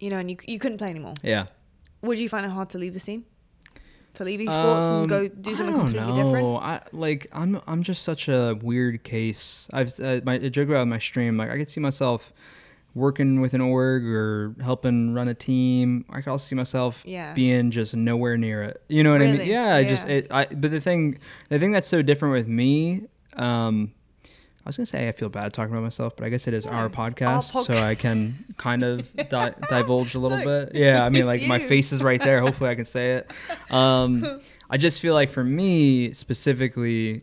you 0.00 0.10
know, 0.10 0.18
and 0.18 0.30
you 0.30 0.36
you 0.46 0.58
couldn't 0.58 0.78
play 0.78 0.90
anymore. 0.90 1.14
Yeah. 1.22 1.46
Would 2.02 2.18
you 2.18 2.28
find 2.28 2.46
it 2.46 2.50
hard 2.50 2.70
to 2.70 2.78
leave 2.78 2.94
the 2.94 3.00
scene? 3.00 3.24
To 4.14 4.24
leave 4.24 4.40
esports 4.40 4.90
and 5.00 5.08
go 5.08 5.28
do 5.28 5.54
something 5.54 5.74
Um, 5.74 5.80
I 5.80 5.84
don't 5.84 5.92
completely 5.94 6.22
know. 6.22 6.24
different? 6.24 6.56
I 6.62 6.80
like 6.92 7.26
I'm 7.32 7.60
I'm 7.66 7.82
just 7.82 8.02
such 8.02 8.28
a 8.28 8.58
weird 8.60 9.04
case. 9.04 9.68
I've 9.72 9.98
uh, 10.00 10.20
my 10.24 10.34
I 10.34 10.48
joke 10.48 10.68
about 10.68 10.88
my 10.88 10.98
stream. 10.98 11.36
Like 11.36 11.50
I 11.50 11.56
could 11.56 11.68
see 11.70 11.80
myself 11.80 12.32
working 12.98 13.40
with 13.40 13.54
an 13.54 13.60
org 13.60 14.04
or 14.04 14.54
helping 14.62 15.14
run 15.14 15.28
a 15.28 15.34
team. 15.34 16.04
I 16.10 16.20
could 16.20 16.30
also 16.30 16.46
see 16.46 16.54
myself 16.56 17.02
Yeah. 17.06 17.32
being 17.34 17.70
just 17.70 17.94
nowhere 17.96 18.36
near 18.36 18.62
it. 18.62 18.82
You 18.88 19.02
know 19.04 19.12
what 19.12 19.22
I 19.22 19.26
mean? 19.26 19.38
Really? 19.38 19.50
Yeah. 19.50 19.74
I 19.74 19.84
just 19.84 20.06
it. 20.08 20.26
I 20.30 20.46
but 20.46 20.70
the 20.70 20.80
thing 20.80 21.18
the 21.48 21.58
thing 21.58 21.72
that's 21.72 21.88
so 21.88 22.02
different 22.02 22.34
with 22.34 22.48
me. 22.48 23.02
Um, 23.34 23.92
I 24.26 24.68
was 24.68 24.76
gonna 24.76 24.86
say 24.86 25.08
I 25.08 25.12
feel 25.12 25.30
bad 25.30 25.54
talking 25.54 25.72
about 25.72 25.82
myself, 25.84 26.14
but 26.16 26.26
I 26.26 26.28
guess 26.28 26.46
it 26.46 26.52
is 26.52 26.66
No, 26.66 26.72
our 26.72 26.88
podcast, 26.90 27.64
so 27.64 27.72
I 27.72 27.94
can 27.94 28.34
kind 28.58 28.82
of 28.84 29.10
di- 29.30 29.54
divulge 29.70 30.14
a 30.14 30.18
little 30.18 30.36
Look, 30.38 30.72
bit. 30.72 30.78
Yeah, 30.78 31.02
I 31.04 31.08
mean, 31.08 31.24
like 31.24 31.42
my 31.46 31.58
face 31.58 31.90
is 31.92 32.02
right 32.02 32.22
there. 32.22 32.42
Hopefully, 32.42 32.68
I 32.68 32.74
can 32.74 32.84
say 32.84 33.12
it. 33.12 33.30
Um, 33.70 34.40
I 34.70 34.76
just 34.76 35.00
feel 35.00 35.14
like 35.14 35.30
for 35.30 35.42
me 35.42 36.12
specifically, 36.12 37.22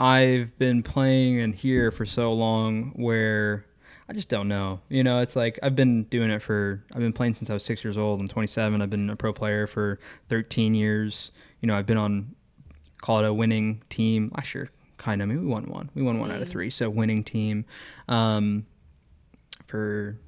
I've 0.00 0.56
been 0.58 0.82
playing 0.82 1.38
in 1.38 1.52
here 1.52 1.92
for 1.92 2.04
so 2.06 2.32
long 2.32 2.90
where 2.96 3.66
I 4.10 4.12
just 4.12 4.28
don't 4.28 4.48
know. 4.48 4.80
You 4.88 5.04
know, 5.04 5.20
it's 5.20 5.36
like 5.36 5.60
I've 5.62 5.76
been 5.76 6.02
doing 6.04 6.30
it 6.32 6.42
for 6.42 6.82
I've 6.92 6.98
been 7.00 7.12
playing 7.12 7.34
since 7.34 7.48
I 7.48 7.52
was 7.54 7.64
six 7.64 7.84
years 7.84 7.96
old. 7.96 8.20
I'm 8.20 8.26
27. 8.26 8.82
I've 8.82 8.90
been 8.90 9.08
a 9.08 9.14
pro 9.14 9.32
player 9.32 9.68
for 9.68 10.00
13 10.28 10.74
years. 10.74 11.30
You 11.60 11.68
know, 11.68 11.76
I've 11.76 11.86
been 11.86 11.96
on 11.96 12.34
call 13.00 13.20
it 13.20 13.24
a 13.24 13.32
winning 13.32 13.82
team 13.88 14.32
last 14.36 14.52
year. 14.52 14.68
Kind 14.98 15.22
of. 15.22 15.28
I 15.28 15.32
mean, 15.32 15.42
we 15.42 15.46
won 15.46 15.66
one. 15.66 15.90
We 15.94 16.02
won 16.02 16.18
one 16.18 16.32
out 16.32 16.42
of 16.42 16.48
Mm. 16.48 16.50
three. 16.50 16.70
So 16.70 16.90
winning 16.90 17.22
team 17.22 17.64
um, 18.08 18.66
for 19.68 20.18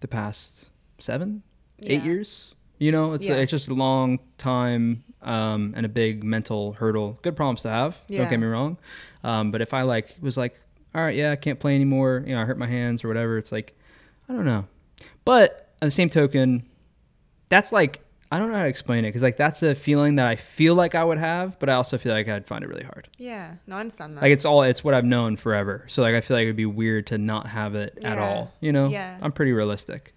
the 0.00 0.08
past 0.08 0.68
seven, 0.98 1.42
eight 1.84 2.02
years. 2.02 2.54
You 2.78 2.90
know, 2.90 3.12
it's 3.12 3.24
Yeah. 3.24 3.36
it's 3.36 3.50
just 3.52 3.68
a 3.68 3.74
long 3.74 4.18
time 4.36 5.04
um, 5.22 5.74
and 5.76 5.86
a 5.86 5.88
big 5.88 6.24
mental 6.24 6.72
hurdle. 6.72 7.18
Good 7.22 7.36
problems 7.36 7.62
to 7.62 7.68
have. 7.70 7.98
Yeah. 8.08 8.22
Don't 8.22 8.30
get 8.30 8.40
me 8.40 8.46
wrong. 8.48 8.78
Um, 9.22 9.50
but 9.52 9.60
if 9.60 9.72
I 9.74 9.82
like 9.82 10.16
was 10.20 10.36
like, 10.36 10.58
all 10.94 11.02
right, 11.02 11.14
yeah, 11.16 11.30
I 11.32 11.36
can't 11.36 11.58
play 11.60 11.74
anymore. 11.74 12.24
You 12.26 12.34
know, 12.34 12.42
I 12.42 12.44
hurt 12.44 12.58
my 12.58 12.66
hands 12.66 13.04
or 13.04 13.08
whatever. 13.08 13.38
It's 13.38 13.52
like, 13.52 13.76
I 14.28 14.32
don't 14.32 14.44
know. 14.44 14.66
But 15.24 15.72
on 15.82 15.86
the 15.86 15.90
same 15.92 16.08
token, 16.10 16.64
that's 17.48 17.72
like 17.72 18.00
I 18.32 18.38
don't 18.38 18.50
know 18.52 18.56
how 18.58 18.62
to 18.62 18.68
explain 18.68 19.04
it 19.04 19.08
because 19.08 19.22
like 19.22 19.36
that's 19.36 19.62
a 19.64 19.74
feeling 19.74 20.14
that 20.16 20.26
I 20.26 20.36
feel 20.36 20.74
like 20.76 20.94
I 20.94 21.02
would 21.02 21.18
have, 21.18 21.58
but 21.58 21.68
I 21.68 21.74
also 21.74 21.98
feel 21.98 22.12
like 22.12 22.28
I'd 22.28 22.46
find 22.46 22.62
it 22.62 22.68
really 22.68 22.84
hard. 22.84 23.08
Yeah, 23.18 23.54
no, 23.66 23.76
I 23.76 23.80
understand 23.80 24.16
that. 24.16 24.22
Like 24.22 24.32
it's 24.32 24.44
all 24.44 24.62
it's 24.62 24.84
what 24.84 24.94
I've 24.94 25.04
known 25.04 25.36
forever. 25.36 25.84
So 25.88 26.02
like 26.02 26.14
I 26.14 26.20
feel 26.20 26.36
like 26.36 26.44
it'd 26.44 26.54
be 26.56 26.66
weird 26.66 27.08
to 27.08 27.18
not 27.18 27.46
have 27.48 27.74
it 27.74 27.98
at 28.04 28.16
Yeah. 28.18 28.24
all. 28.24 28.52
You 28.60 28.72
know? 28.72 28.88
Yeah. 28.88 29.18
I'm 29.20 29.32
pretty 29.32 29.52
realistic. 29.52 30.14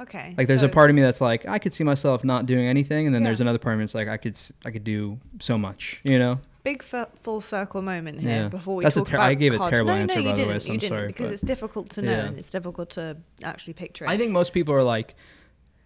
okay. 0.00 0.34
Like 0.38 0.46
there's 0.46 0.60
so- 0.60 0.66
a 0.66 0.70
part 0.70 0.90
of 0.90 0.96
me 0.96 1.02
that's 1.02 1.20
like 1.20 1.46
I 1.48 1.58
could 1.58 1.72
see 1.72 1.82
myself 1.82 2.22
not 2.22 2.46
doing 2.46 2.66
anything, 2.66 3.06
and 3.06 3.14
then 3.14 3.22
there's 3.24 3.40
another 3.40 3.58
part 3.58 3.72
of 3.74 3.78
me 3.80 3.84
that's 3.84 3.94
like 3.96 4.08
I 4.08 4.16
could 4.16 4.36
I 4.64 4.70
could 4.70 4.84
do 4.84 5.18
so 5.40 5.58
much. 5.58 6.00
You 6.04 6.18
know? 6.20 6.38
Big 6.70 6.82
fu- 6.82 7.10
full 7.22 7.40
circle 7.40 7.80
moment 7.82 8.20
here 8.20 8.30
Yeah. 8.42 8.48
before 8.48 8.74
we 8.76 8.84
That's 8.84 8.96
a 8.96 9.00
talk 9.00 9.08
ter- 9.08 9.16
about 9.18 9.26
I 9.30 9.34
gave 9.34 9.54
a 9.54 9.58
terrible 9.70 9.92
no, 9.94 9.98
answer, 10.02 10.16
no, 10.16 10.20
you 10.22 10.28
by 10.30 10.34
the 10.34 10.42
way, 10.42 10.48
didn't, 10.48 10.60
so 10.62 10.66
you 10.66 10.72
I'm 10.74 10.78
didn't, 10.80 10.90
sorry, 10.96 11.06
because 11.08 11.26
but- 11.26 11.32
it's 11.34 11.42
difficult 11.42 11.90
to 11.90 12.02
know 12.02 12.10
Yeah. 12.10 12.24
and 12.26 12.38
it's 12.38 12.50
difficult 12.50 12.90
to 12.90 13.16
actually 13.44 13.74
picture 13.74 14.04
it. 14.04 14.08
I 14.10 14.16
think 14.18 14.32
most 14.32 14.52
people 14.52 14.74
are 14.74 14.82
like, 14.82 15.14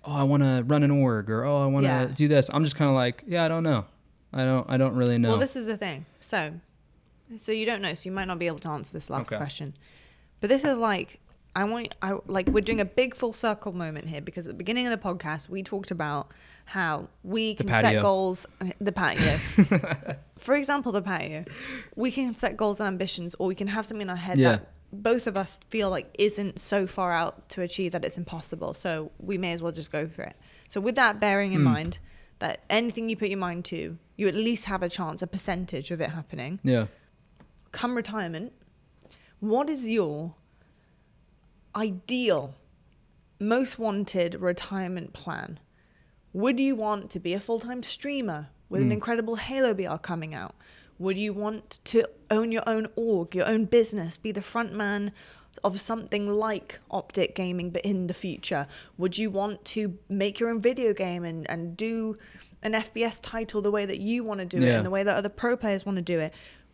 oh, 0.07 0.12
I 0.14 0.22
want 0.22 0.43
to 0.43 0.64
run 0.66 0.83
an 0.83 0.91
org, 0.91 1.28
or 1.31 1.45
oh, 1.45 1.62
I 1.62 1.66
want 1.66 1.85
to 1.85 1.89
Yeah. 1.89 2.07
do 2.07 2.26
this. 2.28 2.49
I'm 2.53 2.64
just 2.64 2.76
kind 2.76 2.89
of 2.89 2.95
like, 2.95 3.22
yeah, 3.26 3.45
I 3.45 3.49
don't 3.49 3.62
know. 3.62 3.85
I 4.33 4.45
don't 4.45 4.70
I 4.70 4.76
don't 4.78 4.95
really 4.97 5.18
know. 5.18 5.31
Well, 5.31 5.39
this 5.39 5.57
is 5.57 5.66
the 5.66 5.76
thing. 5.76 6.07
So, 6.20 6.53
so 7.37 7.53
you 7.53 7.66
don't 7.66 7.83
know, 7.83 7.95
so 7.95 8.03
you 8.09 8.12
might 8.12 8.26
not 8.28 8.39
be 8.39 8.47
able 8.47 8.61
to 8.61 8.68
answer 8.70 8.93
this 8.93 9.11
last 9.11 9.28
Okay. 9.28 9.37
question. 9.37 9.74
But 10.41 10.49
this 10.49 10.64
is 10.64 10.78
like, 10.78 11.18
I 11.55 11.64
want, 11.64 11.95
I 12.01 12.14
like, 12.26 12.47
we're 12.49 12.61
doing 12.62 12.81
a 12.81 12.85
big 12.85 13.14
full 13.14 13.33
circle 13.33 13.72
moment 13.72 14.07
here 14.09 14.20
because 14.22 14.47
at 14.47 14.51
the 14.53 14.57
beginning 14.57 14.87
of 14.87 14.93
the 14.99 15.09
podcast 15.09 15.49
we 15.51 15.62
talked 15.62 15.91
about 15.91 16.31
how 16.64 17.09
we 17.24 17.55
The 17.55 17.64
can 17.64 17.83
set 17.83 18.01
goals. 18.01 18.47
Uh, 18.61 18.66
the 18.81 18.93
patio, 18.93 19.39
for 20.41 20.55
example, 20.55 20.93
the 20.93 21.03
patio. 21.03 21.45
We 21.97 22.11
can 22.11 22.34
set 22.34 22.57
goals 22.57 22.80
and 22.80 22.86
ambitions, 22.88 23.34
or 23.38 23.47
we 23.47 23.55
can 23.55 23.68
have 23.68 23.86
something 23.86 24.03
in 24.03 24.11
our 24.11 24.16
head 24.16 24.38
Yeah. 24.38 24.53
that 24.53 24.72
both 24.93 25.26
of 25.26 25.36
us 25.36 25.61
feel 25.68 25.88
like 25.91 26.12
isn't 26.18 26.59
so 26.59 26.86
far 26.86 27.12
out 27.12 27.49
to 27.51 27.62
achieve 27.62 27.93
that 27.93 28.05
it's 28.05 28.18
impossible. 28.18 28.74
So 28.74 29.12
we 29.18 29.38
may 29.38 29.53
as 29.53 29.62
well 29.62 29.70
just 29.72 29.93
go 29.93 30.09
for 30.09 30.22
it. 30.22 30.36
So 30.68 30.80
with 30.80 30.97
that 30.97 31.20
bearing 31.20 31.53
in 31.53 31.61
Hmm. 31.61 31.64
mind, 31.72 31.99
that 32.41 32.61
anything 32.70 33.09
you 33.09 33.16
put 33.16 33.28
your 33.28 33.38
mind 33.38 33.64
to, 33.66 33.99
you 34.16 34.26
at 34.28 34.34
least 34.34 34.64
have 34.64 34.82
a 34.82 34.88
chance, 34.88 35.22
a 35.22 35.26
percentage 35.26 35.91
of 35.91 36.01
it 36.01 36.11
happening. 36.11 36.59
yeah. 36.64 36.86
Come 37.72 37.95
retirement, 37.97 38.53
what 39.38 39.70
is 39.70 39.88
your 39.88 40.34
ideal, 41.76 42.55
most 43.38 43.78
wanted 43.78 44.34
retirement 44.34 45.12
plan? 45.12 45.61
Would 46.32 46.59
you 46.61 46.74
want 46.76 47.11
to 47.11 47.20
be 47.20 47.32
a 47.34 47.41
full 47.41 47.61
time 47.61 47.82
streamer 47.82 48.49
with 48.70 48.80
an 48.80 48.86
Hmm. 48.88 48.92
incredible 48.92 49.36
Halo 49.36 49.74
BR 49.74 49.96
coming 49.98 50.34
out? 50.34 50.54
Would 50.98 51.18
you 51.18 51.32
want 51.34 51.78
to 51.84 52.04
own 52.30 52.52
your 52.52 52.62
own 52.66 52.86
org, 52.96 53.34
your 53.34 53.46
own 53.46 53.64
business, 53.66 54.16
be 54.16 54.32
the 54.32 54.42
front 54.42 54.72
man 54.74 55.12
of 55.64 55.80
something 55.80 56.28
like 56.28 56.78
OpTic 56.90 57.34
Gaming, 57.34 57.70
but 57.70 57.82
in 57.84 58.06
the 58.06 58.14
future? 58.14 58.66
Would 58.98 59.18
you 59.18 59.30
want 59.30 59.64
to 59.66 59.98
make 60.08 60.38
your 60.40 60.48
own 60.50 60.60
video 60.60 60.92
game 60.94 61.24
and, 61.24 61.48
and 61.50 61.76
do 61.76 62.16
an 62.62 62.72
FPS 62.72 63.18
title 63.20 63.60
the 63.62 63.70
way 63.70 63.84
that 63.86 63.98
you 63.98 64.22
want 64.24 64.40
to 64.40 64.46
do 64.46 64.58
it 64.58 64.68
and 64.76 64.86
the 64.86 64.90
way 64.90 65.02
that 65.02 65.16
other 65.16 65.28
pro 65.30 65.56
players 65.56 65.84
want 65.86 65.96
to 65.96 66.02
do 66.02 66.18
it? 66.20 66.32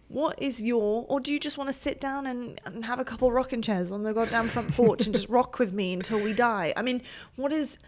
What 0.08 0.40
is 0.40 0.62
your, 0.62 1.04
or 1.08 1.18
do 1.18 1.32
you 1.32 1.40
just 1.40 1.58
want 1.58 1.68
to 1.68 1.72
sit 1.72 2.00
down 2.00 2.26
and, 2.26 2.60
and 2.64 2.84
have 2.84 3.00
a 3.00 3.04
couple 3.04 3.30
rocking 3.32 3.60
chairs 3.62 3.90
on 3.90 4.04
the 4.04 4.12
goddamn 4.12 4.48
front 4.48 4.72
porch 4.72 5.06
and 5.06 5.14
just 5.14 5.28
rock 5.38 5.58
with 5.58 5.72
me 5.72 5.92
until 5.94 6.20
we 6.20 6.32
die? 6.32 6.72
I 6.76 6.82
mean, 6.82 7.02
what 7.36 7.52
is 7.52 7.78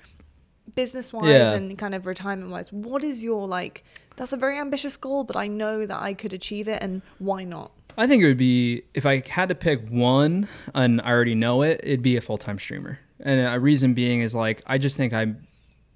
business 0.83 1.13
wise 1.13 1.27
Yeah. 1.29 1.55
and 1.55 1.77
kind 1.77 1.95
of 1.95 2.07
retirement 2.07 2.51
wise, 2.51 2.73
what 2.73 3.03
is 3.03 3.23
your 3.25 3.47
like? 3.49 3.85
That's 4.17 4.33
a 4.33 4.37
very 4.37 4.57
ambitious 4.59 4.97
goal, 4.97 5.25
but 5.25 5.37
I 5.37 5.47
know 5.49 5.87
that 5.87 6.01
I 6.01 6.15
could 6.15 6.33
achieve 6.33 6.67
it, 6.69 6.83
and 6.83 7.03
why 7.19 7.45
not? 7.45 7.71
I 7.97 8.07
think 8.07 8.23
it 8.23 8.27
would 8.27 8.37
be 8.53 8.83
if 8.95 9.05
I 9.05 9.23
had 9.29 9.49
to 9.49 9.55
pick 9.57 9.81
one, 9.89 10.49
and 10.75 11.01
I 11.01 11.11
already 11.11 11.35
know 11.35 11.63
it, 11.63 11.81
it'd 11.83 12.03
be 12.03 12.17
a 12.17 12.21
full 12.21 12.39
time 12.39 12.59
streamer. 12.59 12.99
And 13.21 13.41
a 13.55 13.59
reason 13.59 13.95
being 13.95 14.21
is 14.21 14.35
like 14.35 14.63
I 14.67 14.79
just 14.79 14.97
think 14.97 15.13
I, 15.13 15.35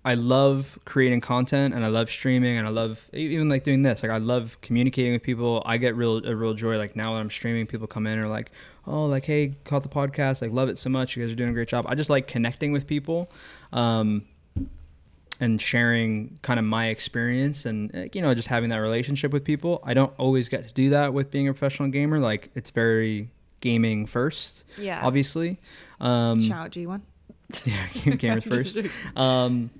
I 0.04 0.14
love 0.14 0.76
creating 0.84 1.20
content 1.20 1.72
and 1.74 1.84
I 1.84 1.88
love 1.88 2.10
streaming 2.10 2.58
and 2.58 2.66
I 2.66 2.70
love 2.70 3.08
even 3.12 3.48
like 3.48 3.62
doing 3.62 3.82
this. 3.84 4.02
Like 4.02 4.10
I 4.10 4.18
love 4.18 4.58
communicating 4.62 5.12
with 5.12 5.22
people. 5.22 5.62
I 5.64 5.76
get 5.76 5.94
real 5.94 6.26
a 6.26 6.34
real 6.34 6.54
joy. 6.54 6.76
Like 6.78 6.96
now 6.96 7.14
that 7.14 7.20
I'm 7.20 7.30
streaming, 7.30 7.68
people 7.68 7.86
come 7.86 8.08
in 8.08 8.14
and 8.14 8.22
are 8.22 8.28
like, 8.28 8.50
oh, 8.88 9.04
like 9.06 9.24
hey, 9.24 9.54
caught 9.64 9.84
the 9.84 9.88
podcast. 10.00 10.42
Like 10.42 10.52
love 10.52 10.68
it 10.68 10.78
so 10.78 10.90
much. 10.90 11.16
You 11.16 11.22
guys 11.22 11.32
are 11.32 11.36
doing 11.36 11.50
a 11.50 11.54
great 11.54 11.68
job. 11.68 11.86
I 11.88 11.94
just 11.94 12.10
like 12.10 12.26
connecting 12.26 12.72
with 12.72 12.84
people. 12.88 13.30
Um, 13.72 14.24
and 15.40 15.60
sharing 15.60 16.38
kind 16.42 16.58
of 16.60 16.64
my 16.66 16.86
experience 16.88 17.64
and 17.66 18.10
you 18.12 18.20
know 18.22 18.34
just 18.34 18.48
having 18.48 18.70
that 18.70 18.76
relationship 18.78 19.32
with 19.32 19.42
people 19.44 19.80
i 19.84 19.92
don't 19.94 20.12
always 20.18 20.48
get 20.48 20.68
to 20.68 20.74
do 20.74 20.90
that 20.90 21.12
with 21.14 21.30
being 21.30 21.48
a 21.48 21.52
professional 21.52 21.88
gamer. 21.88 22.18
Like 22.18 22.50
it's 22.54 22.70
very 22.70 23.28
gaming 23.60 24.06
first 24.06 24.64
Yeah. 24.76 25.00
obviously. 25.02 25.58
Um 26.00 26.40
Shout 26.42 26.66
out 26.66 26.70
G1. 26.72 27.00
yeah 27.64 27.86
gamers 27.94 28.44
first. 28.48 28.78
um 29.16 29.70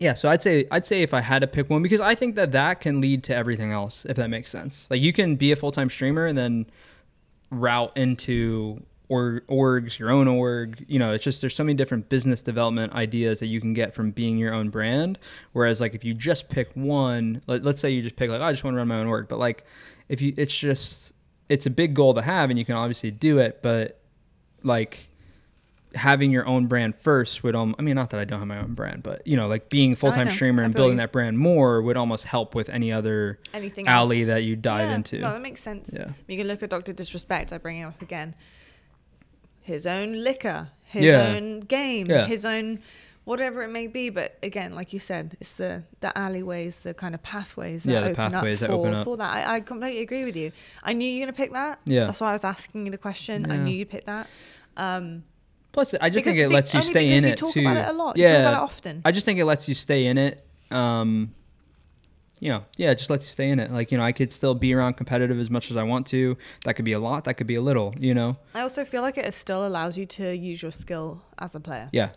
yeah 0.00 0.14
so 0.14 0.28
i'd 0.28 0.42
say 0.42 0.66
i'd 0.72 0.84
say 0.86 1.02
if 1.02 1.12
i 1.14 1.20
had 1.20 1.38
to 1.40 1.46
pick 1.46 1.70
one 1.70 1.82
because 1.82 2.00
i 2.00 2.14
think 2.14 2.34
that 2.34 2.50
that 2.52 2.80
can 2.80 3.00
lead 3.00 3.22
to 3.24 3.34
everything 3.34 3.70
else 3.72 4.04
if 4.08 4.16
that 4.16 4.28
makes 4.30 4.50
sense. 4.50 4.86
Like 4.90 5.00
you 5.00 5.12
can 5.12 5.36
be 5.36 5.52
a 5.52 5.56
full-time 5.56 5.88
streamer 5.90 6.26
and 6.26 6.36
then 6.36 6.66
route 7.50 7.92
into 7.96 8.82
or 9.08 9.42
orgs 9.50 9.98
your 9.98 10.10
own 10.10 10.26
org 10.26 10.84
you 10.88 10.98
know 10.98 11.12
it's 11.12 11.22
just 11.24 11.40
there's 11.40 11.54
so 11.54 11.62
many 11.62 11.74
different 11.74 12.08
business 12.08 12.40
development 12.40 12.92
ideas 12.94 13.38
that 13.40 13.46
you 13.48 13.60
can 13.60 13.74
get 13.74 13.94
from 13.94 14.10
being 14.10 14.38
your 14.38 14.54
own 14.54 14.70
brand 14.70 15.18
whereas 15.52 15.80
like 15.80 15.94
if 15.94 16.02
you 16.04 16.14
just 16.14 16.48
pick 16.48 16.70
one 16.74 17.42
let, 17.46 17.62
let's 17.62 17.80
say 17.80 17.90
you 17.90 18.00
just 18.02 18.16
pick 18.16 18.30
like 18.30 18.40
oh, 18.40 18.44
i 18.44 18.50
just 18.50 18.64
want 18.64 18.74
to 18.74 18.78
run 18.78 18.88
my 18.88 18.96
own 18.98 19.06
org 19.06 19.28
but 19.28 19.38
like 19.38 19.64
if 20.08 20.22
you 20.22 20.32
it's 20.38 20.56
just 20.56 21.12
it's 21.50 21.66
a 21.66 21.70
big 21.70 21.92
goal 21.94 22.14
to 22.14 22.22
have 22.22 22.48
and 22.48 22.58
you 22.58 22.64
can 22.64 22.74
obviously 22.76 23.10
do 23.10 23.38
it 23.38 23.60
but 23.62 24.00
like 24.62 25.08
having 25.94 26.32
your 26.32 26.44
own 26.46 26.66
brand 26.66 26.96
first 26.96 27.44
would 27.44 27.54
um 27.54 27.76
I 27.78 27.82
mean 27.82 27.94
not 27.94 28.10
that 28.10 28.18
I 28.18 28.24
don't 28.24 28.40
have 28.40 28.48
my 28.48 28.58
own 28.58 28.74
brand 28.74 29.02
but 29.02 29.24
you 29.26 29.36
know 29.36 29.46
like 29.46 29.68
being 29.68 29.92
a 29.92 29.96
full-time 29.96 30.28
streamer 30.28 30.62
and 30.64 30.74
building 30.74 30.94
you. 30.96 31.02
that 31.02 31.12
brand 31.12 31.38
more 31.38 31.82
would 31.82 31.96
almost 31.96 32.24
help 32.24 32.54
with 32.54 32.68
any 32.68 32.90
other 32.90 33.38
Anything 33.52 33.86
alley 33.86 34.22
else? 34.22 34.28
that 34.28 34.42
you 34.42 34.56
dive 34.56 34.88
Yeah, 34.88 34.94
into 34.96 35.18
No, 35.18 35.32
that 35.32 35.42
makes 35.42 35.62
sense. 35.62 35.90
Yeah. 35.92 36.08
You 36.26 36.36
can 36.38 36.48
look 36.48 36.62
at 36.64 36.70
Doctor 36.70 36.92
Disrespect. 36.92 37.52
I 37.52 37.58
bring 37.58 37.76
him 37.76 37.88
up 37.88 38.02
again. 38.02 38.34
His 39.64 39.84
own 39.86 40.12
liquor, 40.12 40.68
his 40.84 41.04
Yeah. 41.04 41.34
own 41.34 41.60
game, 41.60 42.06
Yeah. 42.06 42.26
his 42.26 42.44
own 42.44 42.78
whatever 43.24 43.62
it 43.62 43.68
may 43.70 43.86
be. 43.86 44.10
But 44.10 44.36
again, 44.42 44.74
like 44.74 44.92
you 44.92 45.00
said, 45.00 45.36
it's 45.40 45.50
the 45.52 45.82
the 46.00 46.16
alleyways, 46.16 46.76
the 46.76 46.94
kind 46.94 47.14
of 47.14 47.22
pathways. 47.22 47.82
That 47.84 47.90
Yeah, 47.92 48.00
the 48.00 48.06
open 48.10 48.14
pathways 48.32 48.62
up 48.62 48.68
that 48.68 48.74
for, 48.74 48.80
open 48.80 48.94
up. 48.94 49.04
for 49.04 49.16
that. 49.16 49.48
I, 49.48 49.54
I 49.56 49.60
completely 49.60 50.02
agree 50.02 50.24
with 50.26 50.36
you. 50.36 50.52
I 50.82 50.92
knew 50.92 51.08
you 51.08 51.20
were 51.20 51.26
gonna 51.26 51.36
pick 51.36 51.52
that. 51.54 51.80
Yeah. 51.86 52.04
That's 52.06 52.20
why 52.20 52.30
I 52.30 52.32
was 52.34 52.44
asking 52.44 52.84
you 52.86 52.92
the 52.92 52.98
question. 52.98 53.50
I 53.50 53.56
knew 53.56 53.74
you'd 53.74 53.90
pick 53.90 54.04
that. 54.06 54.28
Um, 54.76 55.24
plus 55.72 55.94
I 56.00 56.10
just 56.10 56.24
think 56.24 56.36
it 56.38 56.48
lets 56.50 56.72
you 56.74 56.82
stay 56.82 57.12
in 57.16 57.24
you 57.24 57.30
it 57.30 57.38
talk 57.38 57.52
too 57.54 57.60
about 57.60 57.76
it 57.78 57.86
a 57.88 57.92
lot. 57.92 58.16
yeah 58.16 58.26
You 58.26 58.32
talk 58.34 58.40
about 58.42 58.54
it 58.54 58.64
often. 58.64 59.02
I 59.04 59.10
just 59.12 59.24
think 59.24 59.38
it 59.40 59.44
lets 59.44 59.68
you 59.68 59.74
stay 59.74 60.06
in 60.06 60.18
it 60.18 60.44
um 60.70 61.34
you 62.44 62.50
know, 62.50 62.62
yeah, 62.76 62.92
just 62.92 63.08
let 63.08 63.22
you 63.22 63.26
stay 63.28 63.48
in 63.48 63.58
it. 63.58 63.72
Like, 63.72 63.90
you 63.90 63.96
know, 63.96 64.04
I 64.04 64.12
could 64.12 64.30
still 64.30 64.54
be 64.54 64.74
around 64.74 64.94
competitive 64.98 65.38
as 65.40 65.48
much 65.48 65.70
as 65.70 65.78
I 65.78 65.82
want 65.82 66.06
to. 66.08 66.36
That 66.66 66.74
could 66.76 66.84
be 66.84 66.92
a 66.92 66.98
lot, 66.98 67.24
that 67.24 67.34
could 67.38 67.46
be 67.46 67.54
a 67.54 67.62
little, 67.62 67.94
you 67.98 68.12
know. 68.12 68.36
I 68.54 68.60
also 68.60 68.84
feel 68.84 69.00
like 69.00 69.16
it 69.16 69.32
still 69.32 69.66
allows 69.66 69.96
you 69.96 70.04
to 70.18 70.36
use 70.36 70.60
your 70.60 70.70
skill 70.70 71.22
as 71.38 71.54
a 71.54 71.60
player. 71.60 71.88
Yeah. 71.90 72.10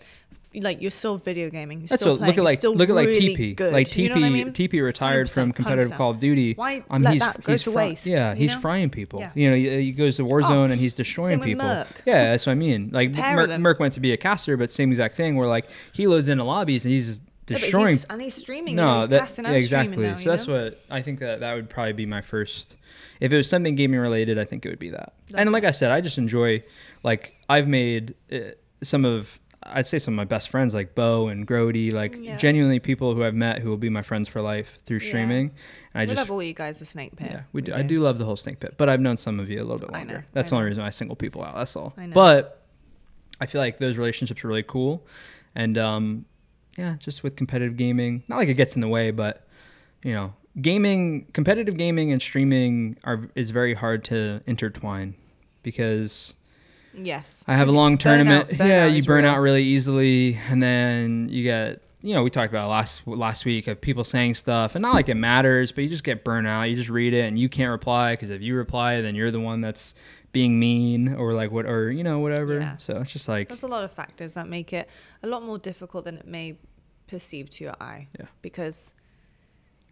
Like 0.53 0.81
you're 0.81 0.91
still 0.91 1.17
video 1.17 1.49
gaming. 1.49 1.79
You're 1.81 1.87
That's 1.89 2.01
still 2.01 2.13
what 2.13 2.19
playing. 2.19 2.31
look 2.31 2.37
at 2.39 2.43
like 2.43 2.63
look 2.63 2.89
at 2.89 2.95
like 2.95 3.07
really 3.07 3.35
TeePee. 3.37 3.55
Good. 3.55 3.71
Like 3.73 3.95
You 3.95 4.09
TeePee 4.09 4.19
know 4.19 4.25
I 4.25 4.29
mean? 4.29 4.49
TeePee 4.51 4.81
retired 4.81 5.29
from 5.29 5.51
100%, 5.53 5.55
competitive 5.55 5.91
100%. 5.91 5.97
Call 5.97 6.11
of 6.11 6.19
Duty. 6.19 6.53
Why 6.55 6.83
Um, 6.89 7.03
let 7.03 7.13
he's, 7.13 7.21
that 7.21 7.43
go 7.43 7.51
he's 7.53 7.63
to 7.63 7.71
fry- 7.71 7.87
waste, 7.89 8.05
Yeah, 8.05 8.33
he's 8.35 8.53
know? 8.53 8.59
frying 8.59 8.89
people. 8.89 9.19
Yeah. 9.19 9.31
You 9.35 9.49
know, 9.51 9.55
he, 9.55 9.81
he 9.85 9.91
goes 9.91 10.17
to 10.17 10.23
Warzone 10.25 10.71
and 10.71 10.79
he's 10.81 10.93
destroying 10.95 11.39
people. 11.41 11.65
MerK. 11.65 11.87
Yeah, 12.05 12.31
that's 12.31 12.45
what 12.45 12.51
I 12.53 12.55
mean. 12.55 12.89
Like 12.91 13.11
MerK. 13.13 13.59
MerK 13.61 13.79
went 13.79 13.93
to 13.95 13.99
be 14.01 14.11
a 14.13 14.17
caster, 14.17 14.57
but 14.57 14.69
same 14.71 14.91
exact 14.91 15.15
thing. 15.15 15.35
Where 15.37 15.47
like 15.47 15.67
he 15.93 16.05
loads 16.07 16.27
into 16.27 16.43
lobbies 16.43 16.83
and 16.85 16.93
he's 16.93 17.19
Yeah, 17.47 17.57
destroying. 17.59 17.87
he's, 17.95 18.03
and 18.05 18.21
he's 18.21 18.35
streaming. 18.35 18.75
no, 18.75 18.99
he's 19.01 19.09
that 19.09 19.37
yeah, 19.37 19.51
exactly. 19.51 19.93
streaming 19.93 20.01
now, 20.01 20.17
so 20.17 20.29
that's 20.31 20.47
know? 20.47 20.63
what 20.65 20.81
I 20.89 21.01
think 21.01 21.19
that 21.19 21.39
that 21.39 21.53
would 21.53 21.69
probably 21.69 21.93
be 21.93 22.05
my 22.05 22.21
first. 22.21 22.75
If 23.19 23.31
it 23.31 23.37
was 23.37 23.49
something 23.49 23.75
gaming 23.75 23.99
related, 23.99 24.37
I 24.37 24.45
think 24.45 24.65
it 24.65 24.69
would 24.69 24.79
be 24.79 24.89
that. 24.91 25.13
And 25.33 25.51
like 25.51 25.63
I 25.63 25.71
said, 25.71 25.91
I 25.91 26.01
just 26.01 26.17
enjoy. 26.17 26.63
Like 27.03 27.35
I've 27.49 27.67
made 27.67 28.15
uh, 28.31 28.51
some 28.83 29.05
of. 29.05 29.39
I'd 29.63 29.87
say 29.87 29.99
some 29.99 30.13
of 30.13 30.15
my 30.17 30.23
best 30.23 30.49
friends 30.49 30.73
like 30.73 30.95
Bo 30.95 31.27
and 31.27 31.45
Grody, 31.45 31.91
like 31.91 32.15
Yeah. 32.17 32.37
genuinely 32.37 32.79
people 32.79 33.13
who 33.15 33.23
I've 33.23 33.33
met 33.33 33.59
who 33.59 33.69
will 33.69 33.75
be 33.77 33.89
my 33.89 34.01
friends 34.01 34.29
for 34.29 34.41
life 34.41 34.79
through 34.85 34.99
Yeah. 34.99 35.07
streaming. 35.09 35.51
And 35.93 36.01
I 36.01 36.01
we 36.03 36.05
just 36.07 36.17
love 36.17 36.31
all 36.31 36.41
you 36.43 36.53
guys, 36.53 36.79
the 36.79 36.85
Snake 36.85 37.15
Pit. 37.17 37.31
yeah, 37.31 37.41
we 37.51 37.61
do. 37.61 37.73
I 37.73 37.81
do 37.81 37.99
love 37.99 38.17
the 38.17 38.23
whole 38.23 38.37
snake 38.37 38.59
pit, 38.61 38.75
but 38.77 38.87
I've 38.87 39.01
known 39.01 39.17
some 39.17 39.39
of 39.41 39.49
you 39.49 39.59
a 39.59 39.65
little 39.65 39.79
bit 39.79 39.91
longer. 39.91 40.25
That's 40.31 40.49
I 40.49 40.49
the 40.51 40.55
only 40.57 40.63
know. 40.65 40.69
reason 40.69 40.83
I 40.83 40.89
single 40.91 41.15
people 41.17 41.43
out. 41.43 41.55
That's 41.55 41.75
all. 41.75 41.93
I 41.97 42.05
know. 42.05 42.13
But 42.13 42.61
I 43.41 43.45
feel 43.45 43.59
like 43.59 43.77
those 43.79 43.97
relationships 43.97 44.43
are 44.45 44.47
really 44.47 44.63
cool, 44.63 45.05
and 45.53 45.77
um, 45.77 46.25
yeah, 46.77 46.95
just 46.99 47.23
with 47.23 47.35
competitive 47.35 47.75
gaming, 47.77 48.23
not 48.27 48.37
like 48.37 48.47
it 48.49 48.53
gets 48.53 48.75
in 48.75 48.81
the 48.81 48.87
way, 48.87 49.11
but 49.11 49.45
you 50.03 50.13
know, 50.13 50.33
gaming, 50.61 51.25
competitive 51.33 51.75
gaming, 51.77 52.11
and 52.11 52.21
streaming 52.21 52.97
are 53.03 53.29
is 53.35 53.49
very 53.49 53.73
hard 53.73 54.03
to 54.05 54.41
intertwine 54.47 55.15
because 55.63 56.33
Yes. 56.99 57.43
I 57.47 57.55
have 57.55 57.67
a 57.67 57.71
long 57.71 57.97
tournament. 57.97 58.49
burnout 58.49 58.67
yeah, 58.67 58.85
you 58.85 59.03
burn 59.03 59.23
real. 59.23 59.33
out 59.33 59.39
really 59.39 59.63
easily, 59.63 60.39
and 60.49 60.61
then 60.61 61.29
you 61.29 61.43
get. 61.43 61.81
You 62.03 62.13
know, 62.13 62.21
we 62.23 62.29
talked 62.29 62.51
about 62.53 62.69
last 62.69 63.05
last 63.07 63.43
week 63.43 63.67
of 63.67 63.81
people 63.81 64.03
saying 64.03 64.35
stuff, 64.35 64.75
and 64.75 64.83
not 64.83 64.93
like 64.93 65.09
it 65.09 65.15
matters, 65.15 65.71
but 65.71 65.83
you 65.83 65.89
just 65.89 66.03
get 66.03 66.23
burnt 66.23 66.47
out. 66.47 66.63
You 66.63 66.75
just 66.75 66.89
read 66.89 67.11
it, 67.13 67.21
and 67.25 67.37
you 67.39 67.49
can't 67.49 67.71
reply 67.71 68.13
because 68.13 68.29
if 68.29 68.41
you 68.41 68.55
reply, 68.55 69.01
then 69.01 69.15
you're 69.15 69.31
the 69.31 69.39
one 69.39 69.61
that's 69.61 69.95
being 70.31 70.59
mean 70.59 71.15
or 71.15 71.33
like 71.33 71.51
what 71.51 71.65
or 71.65 71.91
you 71.91 72.03
know 72.03 72.19
whatever. 72.19 72.59
Yeah. 72.59 72.77
So 72.77 72.97
it's 73.01 73.11
just 73.11 73.27
like 73.27 73.47
There's 73.49 73.63
a 73.63 73.67
lot 73.67 73.83
of 73.83 73.91
factors 73.91 74.35
that 74.35 74.47
make 74.47 74.73
it 74.73 74.87
a 75.23 75.27
lot 75.27 75.43
more 75.43 75.57
difficult 75.57 76.05
than 76.05 76.17
it 76.17 76.27
may 76.27 76.57
perceive 77.07 77.49
to 77.51 77.63
your 77.63 77.73
eye. 77.79 78.07
Yeah. 78.19 78.25
Because 78.41 78.93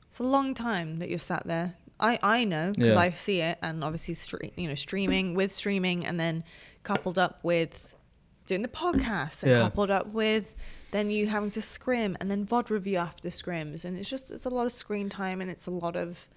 it's 0.05 0.19
a 0.19 0.23
long 0.23 0.53
time 0.53 0.99
that 0.99 1.09
you're 1.09 1.19
sat 1.19 1.45
there. 1.45 1.75
I, 1.99 2.19
I 2.21 2.43
know 2.43 2.73
because 2.75 2.93
Yeah. 2.93 2.99
I 2.99 3.11
see 3.11 3.41
it, 3.41 3.57
and 3.61 3.83
obviously, 3.83 4.15
stre- 4.15 4.51
you 4.57 4.67
know, 4.67 4.75
streaming 4.75 5.33
with 5.33 5.53
streaming, 5.53 6.05
and 6.05 6.19
then 6.19 6.43
coupled 6.83 7.17
up 7.17 7.39
with 7.43 7.93
doing 8.47 8.61
the 8.61 8.67
podcast, 8.67 9.41
and 9.43 9.51
Yeah. 9.51 9.61
coupled 9.61 9.89
up 9.91 10.07
with 10.07 10.53
then 10.91 11.09
you 11.09 11.27
having 11.27 11.51
to 11.51 11.61
scrim, 11.61 12.15
and 12.19 12.29
then 12.29 12.45
VOD 12.45 12.69
review 12.69 12.97
after 12.97 13.29
scrims, 13.29 13.85
and 13.85 13.97
it's 13.97 14.09
just 14.09 14.29
it's 14.31 14.45
a 14.45 14.49
lot 14.49 14.65
of 14.65 14.71
screen 14.73 15.09
time, 15.09 15.39
and 15.41 15.49
it's 15.49 15.67
a 15.67 15.71
lot 15.71 15.95
of 15.95 16.27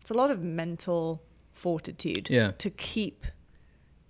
it's 0.00 0.10
a 0.10 0.14
lot 0.14 0.30
of 0.30 0.42
mental 0.42 1.22
fortitude 1.52 2.28
Yeah. 2.30 2.52
to 2.58 2.70
keep 2.70 3.26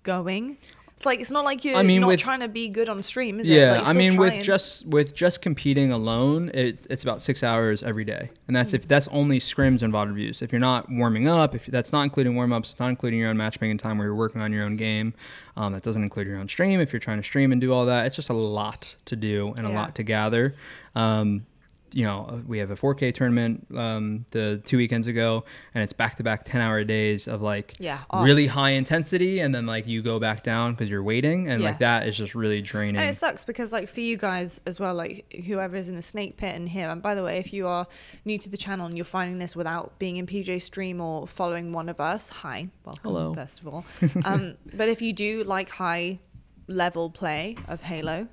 going. 0.03 0.57
It's 0.99 1.05
like 1.05 1.21
it's 1.21 1.31
not 1.31 1.45
like 1.45 1.63
you're 1.63 1.77
I 1.77 1.81
mean, 1.81 2.01
not 2.01 2.07
with- 2.07 2.19
trying 2.19 2.41
to 2.41 2.49
be 2.49 2.67
good 2.67 2.89
on 2.89 3.01
stream, 3.03 3.39
is 3.39 3.47
it? 3.47 3.53
yeah 3.53 3.77
Like, 3.77 3.87
i 3.87 3.93
mean 3.93 4.17
with 4.17 4.43
just 4.43 4.85
with 4.85 5.15
just 5.15 5.41
competing 5.41 5.93
alone 5.93 6.51
it, 6.53 6.85
it's 6.89 7.03
about 7.03 7.21
six 7.21 7.41
hours 7.41 7.83
every 7.83 8.03
day. 8.03 8.29
And 8.47 8.55
that's 8.55 8.73
if 8.73 8.85
that's 8.85 9.07
only 9.07 9.39
scrims 9.39 9.81
and 9.81 9.93
vod 9.93 10.07
reviews. 10.09 10.41
If 10.41 10.51
you're 10.51 10.59
not 10.59 10.91
warming 10.91 11.25
up 11.29 11.55
if 11.55 11.67
that's 11.67 11.93
not 11.93 12.01
including 12.03 12.35
warm-ups 12.35 12.71
it's 12.71 12.79
not 12.81 12.89
including 12.89 13.17
your 13.17 13.29
own 13.29 13.37
matchmaking 13.37 13.77
time 13.77 13.97
where 13.97 14.07
you're 14.07 14.15
working 14.15 14.41
on 14.41 14.51
your 14.51 14.65
own 14.65 14.75
game. 14.75 15.13
Um, 15.55 15.71
that 15.71 15.83
doesn't 15.83 16.03
include 16.03 16.27
your 16.27 16.37
own 16.37 16.49
stream 16.49 16.81
if 16.81 16.91
you're 16.91 16.99
trying 16.99 17.17
to 17.19 17.23
stream 17.23 17.53
and 17.53 17.61
do 17.61 17.71
all 17.71 17.85
that. 17.85 18.05
It's 18.05 18.15
just 18.17 18.29
a 18.29 18.33
lot 18.33 18.93
to 19.05 19.15
do 19.15 19.53
and 19.57 19.65
a 19.65 19.69
lot 19.69 19.95
to 19.95 20.03
gather. 20.03 20.53
Um, 20.95 21.45
you 21.93 22.03
know, 22.05 22.41
we 22.47 22.57
have 22.59 22.71
a 22.71 22.75
4K 22.75 23.13
tournament 23.13 23.67
um, 23.75 24.25
the 24.31 24.61
two 24.65 24.77
weekends 24.77 25.07
ago, 25.07 25.43
and 25.73 25.83
it's 25.83 25.93
back 25.93 26.15
to 26.17 26.23
back 26.23 26.45
10 26.45 26.61
hour 26.61 26.83
days 26.83 27.27
of 27.27 27.41
like 27.41 27.73
Yeah, 27.79 27.99
off. 28.09 28.25
really 28.25 28.47
high 28.47 28.71
intensity, 28.71 29.39
and 29.39 29.53
then 29.53 29.65
like 29.65 29.87
you 29.87 30.01
go 30.01 30.19
back 30.19 30.43
down 30.43 30.73
because 30.73 30.89
you're 30.89 31.03
waiting, 31.03 31.49
and 31.49 31.63
like 31.63 31.79
that 31.79 32.07
is 32.07 32.15
just 32.17 32.35
really 32.35 32.61
draining. 32.61 32.97
And 32.97 33.09
it 33.09 33.15
sucks 33.15 33.43
because, 33.43 33.71
like, 33.71 33.89
for 33.89 34.01
you 34.01 34.17
guys 34.17 34.61
as 34.65 34.79
well, 34.79 34.93
like 34.93 35.43
whoever 35.45 35.75
is 35.75 35.87
in 35.89 35.95
the 35.95 36.01
snake 36.01 36.37
pit 36.37 36.55
and 36.55 36.67
here. 36.69 36.89
And 36.89 37.01
by 37.01 37.15
the 37.15 37.23
way, 37.23 37.37
if 37.37 37.53
you 37.53 37.67
are 37.67 37.87
new 38.25 38.37
to 38.37 38.49
the 38.49 38.57
channel 38.57 38.85
and 38.85 38.97
you're 38.97 39.05
finding 39.05 39.39
this 39.39 39.55
without 39.55 39.97
being 39.99 40.17
in 40.17 40.25
PJ 40.27 40.61
stream 40.61 41.01
or 41.01 41.27
following 41.27 41.71
one 41.71 41.89
of 41.89 41.99
us, 41.99 42.29
hi, 42.29 42.69
welcome. 42.85 43.01
Hello. 43.03 43.33
First 43.33 43.61
of 43.61 43.67
all, 43.67 43.85
um, 44.25 44.55
but 44.73 44.89
if 44.89 45.01
you 45.01 45.13
do 45.13 45.43
like 45.43 45.69
high 45.69 46.19
level 46.67 47.09
play 47.09 47.55
of 47.67 47.81
Halo, 47.81 48.27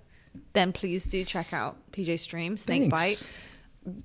then 0.53 0.73
please 0.73 1.05
do 1.07 1.25
check 1.25 1.53
out 1.53 1.77
PJ 1.93 2.19
stream 2.21 2.57
Snake 2.57 2.91
Thanks. 2.91 3.23
Bite. 3.25 3.31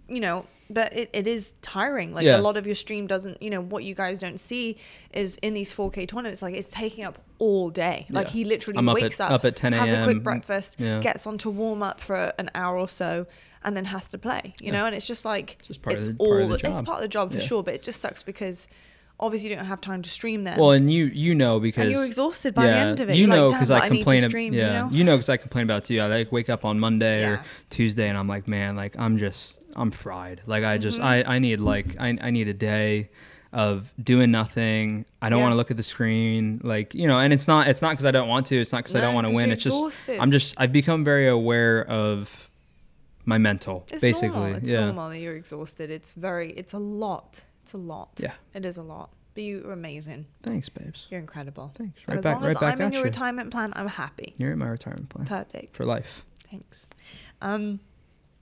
You 0.07 0.19
know, 0.19 0.45
but 0.69 0.93
it, 0.93 1.09
it 1.11 1.25
is 1.25 1.53
tiring. 1.63 2.13
Like 2.13 2.23
Yeah. 2.23 2.38
a 2.38 2.41
lot 2.41 2.55
of 2.55 2.65
your 2.67 2.75
stream 2.75 3.07
doesn't. 3.07 3.41
You 3.41 3.49
know 3.49 3.61
what 3.61 3.84
you 3.84 3.95
guys 3.95 4.19
don't 4.19 4.39
see 4.39 4.77
is 5.11 5.38
in 5.38 5.55
these 5.55 5.73
4K 5.73 6.07
tournaments. 6.07 6.41
Like 6.43 6.53
it's 6.53 6.69
taking 6.69 7.03
up 7.03 7.17
all 7.39 7.71
day. 7.71 8.05
Like 8.11 8.27
Yeah. 8.27 8.34
he 8.34 8.43
literally 8.43 8.77
I'm 8.77 8.88
up 8.89 8.95
wakes 8.95 9.19
at- 9.19 9.25
up, 9.32 9.32
up 9.39 9.45
at 9.45 9.55
10 9.55 9.73
has 9.73 9.91
a 9.91 10.03
quick 10.03 10.21
breakfast, 10.21 10.75
yeah. 10.77 10.99
gets 10.99 11.25
on 11.25 11.39
to 11.39 11.49
warm 11.49 11.82
up 11.82 11.99
for 11.99 12.32
an 12.38 12.51
hour 12.53 12.77
or 12.77 12.88
so, 12.88 13.25
and 13.63 13.75
then 13.75 13.86
has 13.86 14.07
to 14.09 14.19
play. 14.19 14.53
You 14.61 14.71
know, 14.71 14.86
and 14.86 14.93
it's 14.95 15.07
just 15.07 15.25
like 15.25 15.57
just 15.63 15.82
part 15.82 15.95
of 15.95 15.99
it's 16.03 16.07
the- 16.09 16.13
part 16.15 16.29
of 16.29 16.41
all 16.43 16.47
the 16.49 16.55
it's 16.55 16.63
part 16.88 16.97
of 16.97 17.01
the 17.01 17.07
job 17.07 17.32
for 17.32 17.39
sure. 17.41 17.63
But 17.63 17.73
it 17.73 17.82
just 17.82 17.99
sucks 18.01 18.21
because 18.21 18.67
obviously 19.22 19.49
you 19.49 19.55
don't 19.55 19.65
have 19.65 19.82
time 19.82 20.01
to 20.01 20.09
stream 20.09 20.43
them. 20.43 20.59
Well, 20.59 20.72
and 20.72 20.91
you 20.91 21.05
you 21.05 21.36
know 21.36 21.59
because 21.59 21.84
and 21.84 21.91
you're 21.91 22.05
exhausted 22.05 22.53
by 22.53 22.65
the 22.67 22.74
end 22.76 22.99
of 22.99 23.09
it. 23.09 23.15
You 23.15 23.28
You're 23.28 23.36
know 23.36 23.49
because 23.49 23.69
"Damn, 23.69 23.82
I 23.82 23.88
complain. 23.89 24.24
ab- 24.24 24.34
yeah, 24.34 24.47
you 24.47 24.51
know? 24.51 24.89
you 24.91 25.03
know 25.03 25.15
because 25.17 25.30
I 25.30 25.38
complain 25.38 25.63
about 25.63 25.84
it 25.84 25.86
too. 25.86 25.99
I 25.99 26.07
like 26.07 26.32
wake 26.32 26.49
up 26.49 26.65
on 26.65 26.80
Monday 26.80 27.22
Yeah. 27.22 27.30
or 27.30 27.45
Tuesday 27.69 28.07
and 28.09 28.17
I'm 28.17 28.28
like, 28.28 28.47
man, 28.47 28.76
like 28.76 28.95
I'm 28.97 29.17
just 29.17 29.59
I'm 29.76 29.91
fried. 29.91 30.41
Like 30.45 30.63
I 30.63 30.78
just 30.78 30.97
Mm-hmm. 30.99 31.30
I 31.30 31.36
I 31.36 31.39
need 31.39 31.59
like 31.61 31.95
I 31.99 32.17
I 32.22 32.30
need 32.32 32.47
a 32.47 32.53
day 32.53 33.09
of 33.53 33.91
doing 34.01 34.32
nothing. 34.32 35.03
I 35.22 35.30
don't 35.30 35.39
Yeah. 35.39 35.43
want 35.43 35.53
to 35.53 35.57
look 35.57 35.72
at 35.72 35.78
the 35.78 35.84
screen. 35.84 36.61
Like 36.63 36.93
you 36.95 37.07
know, 37.07 37.19
and 37.19 37.32
it's 37.34 37.47
not 37.47 37.67
it's 37.67 37.82
not 37.82 37.91
because 37.91 38.05
I 38.05 38.11
don't 38.11 38.28
want 38.30 38.45
to. 38.47 38.59
It's 38.59 38.72
not 38.72 38.80
because 38.84 38.95
I 38.95 39.01
don't 39.01 39.13
want 39.13 39.28
to 39.28 39.34
win. 39.34 39.51
It's 39.51 39.63
just. 39.63 40.09
I'm 40.09 40.32
just 40.32 40.53
I've 40.57 40.72
become 40.72 41.03
very 41.03 41.28
aware 41.28 41.86
of 41.86 42.49
my 43.26 43.38
mental 43.38 43.86
It's 43.89 44.01
basically. 44.01 44.30
normal. 44.30 44.55
It's 44.57 44.67
yeah. 44.69 44.86
normal 44.86 45.09
that 45.09 45.19
you're 45.19 45.36
exhausted. 45.36 45.89
It's 45.91 46.11
very. 46.13 46.51
It's 46.53 46.74
a 46.74 46.80
lot. 46.80 47.41
It's 47.72 47.76
a 47.76 47.78
lot. 47.78 48.09
Yeah. 48.22 48.34
It 48.53 48.65
is 48.65 48.76
a 48.76 48.84
lot. 48.84 49.11
But 49.34 49.43
you're 49.43 49.72
amazing. 49.72 50.26
Thanks, 50.43 50.67
babes. 50.67 51.07
You're 51.09 51.22
incredible. 51.22 51.72
Thanks. 51.78 52.01
Right 52.05 52.17
as 52.17 52.24
back 52.24 52.36
long 52.36 52.43
right 52.43 52.49
as 52.51 52.57
back 52.59 52.74
I'm 52.74 52.82
in 52.82 52.91
your 52.91 52.99
you. 52.99 53.05
retirement 53.05 53.49
plan, 53.49 53.72
I'm 53.78 53.88
happy. 53.88 54.34
You're 54.36 54.51
in 54.51 54.59
my 54.59 54.67
retirement 54.67 55.07
plan 55.07 55.26
Perfect. 55.26 55.78
for 55.78 55.86
life. 55.86 56.26
Thanks. 56.49 56.80
Um. 57.41 57.80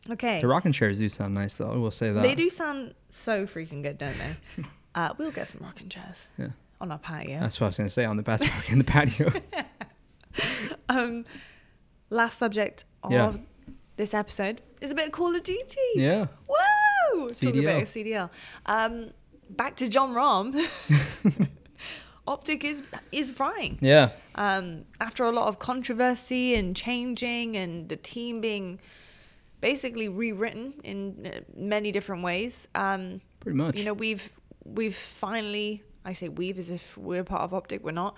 Okay. 0.10 0.42
The 0.42 0.48
rocking 0.48 0.72
chairs 0.72 0.98
do 0.98 1.08
sound 1.10 1.36
nice 1.36 1.58
though. 1.58 1.72
I 1.72 1.76
will 1.76 1.92
say 1.92 2.12
that. 2.12 2.24
They 2.24 2.34
do 2.34 2.50
sound 2.50 2.96
so 3.12 3.46
freaking 3.46 3.84
good, 3.84 4.00
don't 4.00 4.16
they? 4.18 4.64
uh, 4.96 5.14
we'll 5.20 5.30
get 5.30 5.48
some 5.50 5.62
rocking 5.62 5.90
chairs 5.90 6.28
Yeah. 6.40 6.48
on 6.82 6.92
our 6.92 6.98
patio. 6.98 7.40
That's 7.40 7.62
what 7.62 7.66
I 7.66 7.70
was 7.70 7.78
gonna 7.78 7.90
say 7.92 8.06
on 8.06 8.18
the 8.18 8.24
patio. 8.24 8.50
in 8.70 8.80
the 8.80 8.84
patio. 8.84 9.32
Um, 10.88 11.26
last 12.10 12.38
subject 12.38 12.86
of 13.04 13.12
Yeah. 13.12 13.34
this 13.98 14.14
episode 14.14 14.62
is 14.82 14.92
a 14.92 14.96
bit 14.96 15.08
of 15.08 15.12
Call 15.12 15.36
of 15.36 15.44
Duty. 15.44 15.76
yeah. 15.96 16.28
Woo! 16.48 17.30
Talk 17.30 17.32
a 17.32 17.36
CDL. 17.36 17.64
bit 17.66 17.84
of 17.84 17.90
CDL. 17.90 18.30
Um, 18.66 19.12
back 19.50 19.76
to 19.78 19.88
Jon 19.88 20.14
Rahm. 20.14 20.54
OpTic 22.28 22.64
is 22.64 22.84
is 23.12 23.32
frying. 23.32 23.78
Yeah. 23.82 24.10
Um, 24.36 24.86
after 25.02 25.24
a 25.24 25.32
lot 25.32 25.48
of 25.48 25.60
controversy 25.60 26.56
and 26.56 26.76
changing, 26.76 27.58
and 27.58 27.90
the 27.90 27.96
team 27.98 28.40
being 28.42 28.80
basically 29.62 30.08
rewritten 30.10 30.74
in 30.84 31.26
uh, 31.34 31.40
many 31.56 31.92
different 31.92 32.24
ways. 32.24 32.68
Um, 32.76 33.22
Pretty 33.40 33.58
much. 33.58 33.78
you 33.78 33.86
know, 33.86 33.94
we've 33.94 34.30
we've 34.64 34.96
finally. 34.96 35.84
I 36.06 36.14
say 36.14 36.30
we've 36.30 36.58
as 36.58 36.70
if 36.70 36.98
we're 36.98 37.22
a 37.22 37.26
part 37.26 37.42
of 37.42 37.52
OpTic. 37.52 37.82
We're 37.82 37.92
not. 37.92 38.16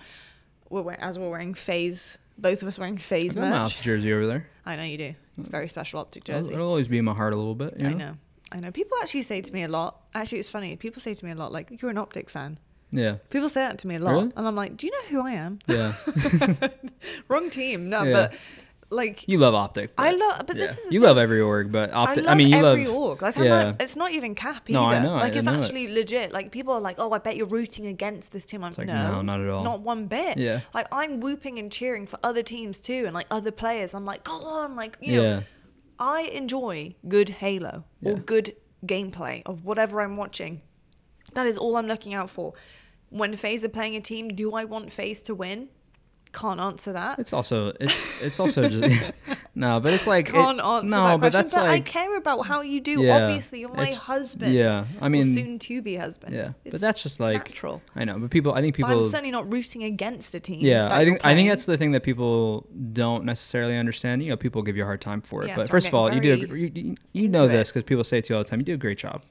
We're 0.70 0.82
wear- 0.82 1.00
as 1.02 1.18
we're 1.18 1.30
wearing 1.30 1.54
FaZe. 1.54 2.18
Both 2.38 2.62
of 2.62 2.68
us 2.68 2.78
wearing 2.78 2.94
I 2.94 3.00
FaZe 3.00 3.36
my 3.36 3.48
merch. 3.50 3.76
OpTic 3.76 3.82
jersey 3.82 4.12
over 4.12 4.26
there. 4.26 4.46
I 4.64 4.76
know 4.76 4.84
you 4.84 4.98
do. 4.98 5.14
Very 5.38 5.68
special 5.68 6.04
OpTic 6.04 6.18
It'll, 6.28 6.40
jersey. 6.42 6.54
it'll 6.54 6.68
always 6.68 6.88
be 6.88 6.98
in 6.98 7.04
my 7.04 7.12
heart 7.14 7.34
a 7.34 7.36
little 7.36 7.54
bit. 7.54 7.74
You 7.78 7.84
know? 7.84 7.90
I 7.90 7.94
know. 7.94 8.16
I 8.54 8.60
know. 8.60 8.70
People 8.70 8.96
actually 9.02 9.22
say 9.22 9.40
to 9.40 9.52
me 9.52 9.62
a 9.64 9.68
lot. 9.68 10.00
Actually, 10.14 10.38
it's 10.40 10.50
funny. 10.50 10.76
People 10.76 11.00
say 11.02 11.14
to 11.14 11.24
me 11.24 11.30
a 11.30 11.34
lot, 11.34 11.52
like, 11.52 11.80
"You're 11.80 11.90
an 11.90 11.96
OpTic 11.96 12.28
fan." 12.30 12.58
Yeah. 12.90 13.16
People 13.30 13.48
say 13.48 13.60
that 13.62 13.78
to 13.80 13.86
me 13.86 13.94
a 13.94 13.98
lot, 14.00 14.10
Really? 14.12 14.32
and 14.36 14.46
I'm 14.46 14.54
like, 14.54 14.76
"Do 14.76 14.86
you 14.86 14.92
know 14.92 15.08
who 15.08 15.26
I 15.26 15.32
am?" 15.32 15.58
Yeah. 15.66 15.94
Wrong 17.28 17.50
team. 17.50 17.88
No, 17.88 18.02
Yeah. 18.02 18.12
but 18.12 18.34
like, 18.90 19.26
you 19.26 19.38
love 19.38 19.54
OpTic. 19.54 19.88
I 19.96 20.12
love. 20.14 20.46
But 20.46 20.56
this 20.56 20.76
is 20.78 20.84
you 20.92 21.00
thing. 21.00 21.08
love 21.08 21.16
every 21.16 21.40
org, 21.40 21.72
but 21.72 21.90
I, 21.94 22.04
OpTic. 22.14 22.16
love 22.18 22.26
I, 22.28 22.34
mean, 22.34 22.48
you 22.48 22.62
every 22.64 22.84
love. 22.86 22.94
org. 22.94 23.22
Like, 23.22 23.38
I'm 23.38 23.44
yeah. 23.44 23.62
not, 23.70 23.80
it's 23.82 23.96
not 23.96 24.10
even 24.12 24.34
cap 24.34 24.64
either. 24.68 24.78
No, 24.78 24.84
I 24.84 25.02
know, 25.02 25.14
Like, 25.14 25.32
I 25.32 25.36
it's 25.36 25.46
know 25.46 25.54
it. 25.54 25.64
actually 25.64 25.88
legit. 25.94 26.32
Like, 26.32 26.50
people 26.50 26.74
are 26.74 26.80
like, 26.80 26.96
"Oh, 26.98 27.10
I 27.12 27.18
bet 27.18 27.36
you're 27.36 27.46
rooting 27.46 27.86
against 27.86 28.32
this 28.32 28.44
team." 28.44 28.62
I'm 28.62 28.74
like, 28.76 28.86
no, 28.86 29.12
no, 29.12 29.22
not 29.22 29.40
at 29.40 29.48
all. 29.48 29.64
Not 29.64 29.80
one 29.80 30.06
bit. 30.08 30.36
Yeah. 30.36 30.60
Like, 30.74 30.88
I'm 30.92 31.20
whooping 31.20 31.58
and 31.58 31.72
cheering 31.72 32.06
for 32.06 32.18
other 32.22 32.42
teams 32.42 32.80
too, 32.82 33.04
and 33.06 33.14
like 33.14 33.26
other 33.30 33.50
players. 33.50 33.94
I'm 33.94 34.04
like, 34.04 34.24
go 34.24 34.34
on, 34.34 34.76
like 34.76 34.98
you 35.00 35.22
know. 35.22 35.42
Yeah. 36.02 36.10
I 36.10 36.20
enjoy 36.22 36.94
good 37.08 37.28
Halo 37.28 37.84
or 38.04 38.14
good 38.14 38.56
gameplay 38.86 39.42
of 39.46 39.64
whatever 39.64 40.00
I'm 40.00 40.16
watching. 40.16 40.62
That 41.34 41.46
is 41.46 41.56
all 41.56 41.76
I'm 41.76 41.86
looking 41.86 42.14
out 42.14 42.30
for. 42.30 42.54
When 43.10 43.36
FaZe 43.36 43.64
are 43.64 43.68
playing 43.68 43.96
a 43.96 44.00
team, 44.00 44.28
do 44.34 44.52
I 44.52 44.64
want 44.64 44.92
FaZe 44.92 45.22
to 45.22 45.34
win? 45.34 45.68
Can't 46.32 46.60
answer 46.60 46.94
that. 46.94 47.18
It's 47.18 47.32
also 47.34 47.74
it's 47.78 48.22
it's 48.22 48.40
also 48.40 48.66
just 48.66 49.02
no, 49.54 49.80
but 49.80 49.92
it's 49.92 50.06
like 50.06 50.30
it- 50.30 50.32
Can't 50.32 50.60
answer 50.60 50.86
no, 50.86 51.08
that 51.08 51.20
but 51.20 51.32
question. 51.32 51.32
that's 51.32 51.54
but 51.54 51.66
I 51.66 51.80
care 51.80 52.16
about 52.16 52.46
how 52.46 52.62
you 52.62 52.80
do. 52.80 53.02
Yeah, 53.02 53.24
Obviously, 53.26 53.60
you're 53.60 53.68
my 53.74 53.92
husband. 53.92 54.54
yeah, 54.54 54.86
I 55.02 55.10
mean- 55.10 55.34
soon 55.34 55.58
to 55.58 55.82
be 55.82 55.96
husband. 55.96 56.34
yeah, 56.34 56.48
It's 56.64 56.72
but 56.72 56.80
that's 56.80 57.02
just 57.02 57.20
like 57.20 57.48
natural. 57.48 57.82
I 57.94 58.04
know, 58.04 58.18
but 58.18 58.30
people. 58.30 58.54
I 58.54 58.62
think 58.62 58.78
But 58.78 58.88
people. 58.88 59.04
I'm 59.04 59.10
certainly 59.10 59.30
not 59.30 59.52
rooting 59.52 59.84
against 59.84 60.34
a 60.34 60.40
team. 60.40 60.60
Yeah, 60.60 60.88
I 60.90 61.04
think 61.04 61.20
I 61.22 61.34
think 61.34 61.50
that's 61.50 61.66
the 61.66 61.76
thing 61.76 61.92
that 61.92 62.02
people 62.02 62.66
don't 62.94 63.24
necessarily 63.24 63.76
understand. 63.76 64.22
You 64.22 64.30
know, 64.30 64.36
people 64.36 64.62
give 64.62 64.76
you 64.76 64.84
a 64.84 64.86
hard 64.86 65.02
time 65.02 65.20
for 65.20 65.44
it. 65.44 65.48
Yeah, 65.48 65.56
but 65.56 65.66
so 65.66 65.68
first 65.68 65.88
of 65.88 65.94
all, 65.94 66.12
you 66.12 66.20
do 66.20 66.32
a, 66.32 66.36
you, 66.36 66.72
you, 66.74 66.94
you 67.12 67.28
know 67.28 67.46
this 67.46 67.68
because 67.68 67.84
people 67.84 68.04
say 68.04 68.18
it 68.18 68.24
to 68.24 68.32
you 68.32 68.36
all 68.38 68.42
the 68.42 68.48
time. 68.48 68.60
You 68.60 68.64
do 68.64 68.74
a 68.74 68.78
great 68.78 68.98
job. 68.98 69.22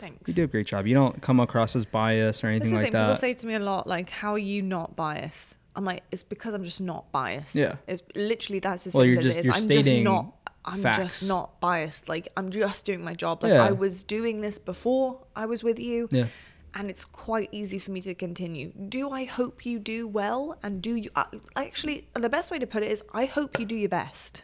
Thanks. 0.00 0.28
You 0.28 0.34
do 0.34 0.44
a 0.44 0.46
great 0.46 0.66
job. 0.66 0.86
You 0.86 0.94
don't 0.94 1.20
come 1.20 1.40
across 1.40 1.74
as 1.76 1.84
biased 1.84 2.44
or 2.44 2.48
anything 2.48 2.72
like 2.74 2.84
thing. 2.84 2.92
People 2.92 3.08
that. 3.08 3.20
say 3.20 3.34
to 3.34 3.46
me 3.46 3.54
a 3.54 3.58
lot, 3.58 3.86
like, 3.86 4.08
"How 4.08 4.32
are 4.32 4.38
you 4.38 4.62
not 4.62 4.96
biased?" 4.96 5.56
I'm 5.76 5.84
like, 5.84 6.02
"It's 6.10 6.22
because 6.22 6.54
I'm 6.54 6.64
just 6.64 6.80
not 6.80 7.12
biased." 7.12 7.54
Yeah. 7.54 7.74
It's 7.86 8.02
literally 8.14 8.58
that's 8.58 8.86
as 8.86 8.94
Well, 8.94 9.04
simple 9.04 9.22
you're 9.22 9.30
as 9.30 9.36
it 9.36 9.46
is. 9.46 9.54
I'm 9.54 9.68
just 9.68 9.94
not. 10.02 10.32
I'm 10.64 10.82
facts. 10.82 10.98
just 10.98 11.28
not 11.28 11.60
biased. 11.60 12.08
Like 12.08 12.28
I'm 12.36 12.50
just 12.50 12.84
doing 12.84 13.04
my 13.04 13.14
job. 13.14 13.42
Like 13.42 13.52
Yeah. 13.52 13.64
I 13.64 13.70
was 13.70 14.02
doing 14.02 14.40
this 14.40 14.58
before 14.58 15.20
I 15.36 15.46
was 15.46 15.62
with 15.62 15.78
you. 15.78 16.08
Yeah. 16.10 16.26
And 16.74 16.90
it's 16.90 17.04
quite 17.04 17.48
easy 17.52 17.78
for 17.78 17.90
me 17.92 18.02
to 18.02 18.14
continue. 18.14 18.72
Do 18.88 19.10
I 19.10 19.24
hope 19.24 19.64
you 19.64 19.78
do 19.78 20.06
well? 20.08 20.58
And 20.62 20.82
do 20.82 20.96
you 20.96 21.10
uh, 21.14 21.24
actually? 21.54 22.08
The 22.14 22.28
best 22.28 22.50
way 22.50 22.58
to 22.58 22.66
put 22.66 22.82
it 22.82 22.90
is, 22.90 23.02
I 23.14 23.26
hope 23.26 23.58
you 23.60 23.64
do 23.64 23.76
your 23.76 23.88
best. 23.88 24.42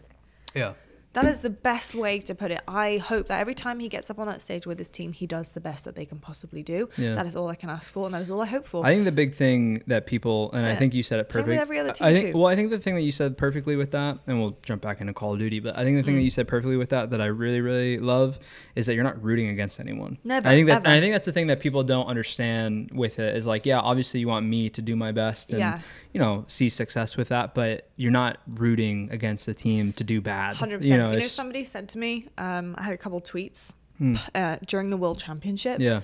Yeah. 0.55 0.75
That 1.15 1.27
is 1.27 1.41
the 1.41 1.51
best 1.51 1.95
way 1.95 2.21
to 2.21 2.35
put 2.35 2.51
it. 2.51 2.63
I 2.67 2.97
hope 2.97 3.29
that 3.29 3.39
every 3.41 3.55
time 3.55 3.81
he 3.81 3.89
gets 3.89 4.11
up 4.11 4.19
on 4.19 4.27
that 4.27 4.41
stage 4.41 4.67
with 4.67 4.79
his 4.79 4.89
team, 4.89 5.13
he 5.13 5.27
does 5.27 5.51
the 5.51 5.61
best 5.61 5.85
that 5.85 5.95
they 5.95 6.07
can 6.07 6.19
possibly 6.19 6.63
do. 6.63 6.89
Yeah. 6.97 7.15
That 7.15 7.27
is 7.27 7.37
all 7.37 7.49
I 7.49 7.55
can 7.55 7.69
ask 7.69 7.93
for, 7.93 8.07
and 8.07 8.15
that 8.15 8.23
is 8.23 8.31
all 8.31 8.41
I 8.41 8.47
hope 8.47 8.67
for. 8.67 8.85
I 8.87 8.93
think 8.95 9.05
the 9.05 9.13
big 9.13 9.35
thing 9.35 9.83
that 9.89 10.07
people, 10.07 10.51
and 10.53 10.63
That's 10.63 10.71
I 10.71 10.75
it. 10.75 10.79
think 10.79 10.95
you 10.95 11.03
said 11.03 11.21
it 11.21 11.35
with 11.35 11.49
every 11.49 11.79
other 11.79 11.91
I 12.01 12.13
team 12.13 12.15
think, 12.23 12.33
too. 12.33 12.39
well, 12.39 12.47
I 12.47 12.57
think 12.57 12.71
the 12.71 12.79
thing 12.79 12.95
that 12.95 13.03
you 13.03 13.13
said 13.13 13.37
perfectly 13.37 13.77
with 13.77 13.91
that, 13.91 14.19
and 14.27 14.41
we'll 14.41 14.57
jump 14.63 14.81
back 14.83 15.01
into 15.01 15.13
Call 15.13 15.35
of 15.35 15.39
Duty, 15.39 15.61
but 15.61 15.77
I 15.77 15.85
think 15.85 15.99
the 15.99 16.03
thing 16.03 16.15
Mm. 16.15 16.19
that 16.19 16.25
you 16.25 16.31
said 16.31 16.49
perfectly 16.49 16.77
with 16.77 16.89
that 16.91 17.11
that 17.11 17.21
I 17.21 17.27
really, 17.27 17.61
really 17.61 17.99
love 17.99 18.39
is 18.75 18.87
that 18.87 18.95
you're 18.95 19.05
not 19.05 19.23
rooting 19.23 19.49
against 19.49 19.81
anyone. 19.81 20.17
Never, 20.25 20.49
I 20.49 20.53
think 20.53 20.67
that. 20.69 20.87
I 20.87 21.01
think 21.01 21.13
that's 21.15 21.27
the 21.27 21.33
thing 21.33 21.49
that 21.49 21.61
people 21.61 21.85
don't 21.85 22.07
understand 22.07 22.91
with 22.93 23.19
it 23.19 23.37
is 23.37 23.45
like, 23.47 23.67
yeah, 23.67 23.81
obviously 23.81 24.21
you 24.21 24.29
want 24.29 24.47
me 24.47 24.71
to 24.71 24.81
do 24.81 24.97
my 24.97 25.13
best 25.13 25.51
and 25.51 25.59
Yeah. 25.59 25.81
You 26.13 26.21
know 26.21 26.45
see 26.49 26.69
success 26.69 27.17
with 27.17 27.29
that, 27.29 27.55
but 27.55 27.89
you're 27.97 28.11
not 28.13 28.39
rooting 28.47 29.09
against 29.11 29.47
the 29.47 29.55
team 29.55 29.93
to 29.95 30.05
do 30.05 30.21
bad. 30.21 30.57
Hundred 30.57 30.85
You 30.85 30.97
know, 30.99 31.13
You 31.13 31.21
know, 31.21 31.27
somebody 31.27 31.65
said 31.65 31.89
to 31.91 31.99
me, 31.99 32.29
um, 32.39 32.75
I 32.79 32.83
had 32.83 32.93
a 32.95 32.99
couple 32.99 33.21
tweets 33.21 33.73
Hmm. 33.99 34.17
uh, 34.35 34.57
during 34.67 34.91
the 34.91 34.97
World 34.97 35.19
Championship. 35.21 35.81
yeah, 35.81 36.01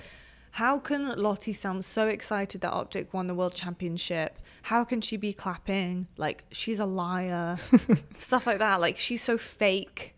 How 0.51 0.79
can 0.79 1.15
Lottie 1.17 1.53
sound 1.53 1.83
so 1.85 2.07
excited 2.07 2.61
that 2.61 2.71
OpTic 2.73 3.13
won 3.13 3.27
the 3.27 3.35
World 3.35 3.53
Championship? 3.53 4.39
How 4.63 4.83
can 4.83 5.01
she 5.01 5.15
be 5.17 5.31
clapping 5.33 6.07
like 6.17 6.43
she's 6.51 6.79
a 6.79 6.85
liar? 6.85 7.57
Stuff 8.19 8.47
like 8.47 8.59
that. 8.59 8.79
Like 8.81 8.97
she's 8.97 9.21
so 9.23 9.37
fake. 9.37 10.15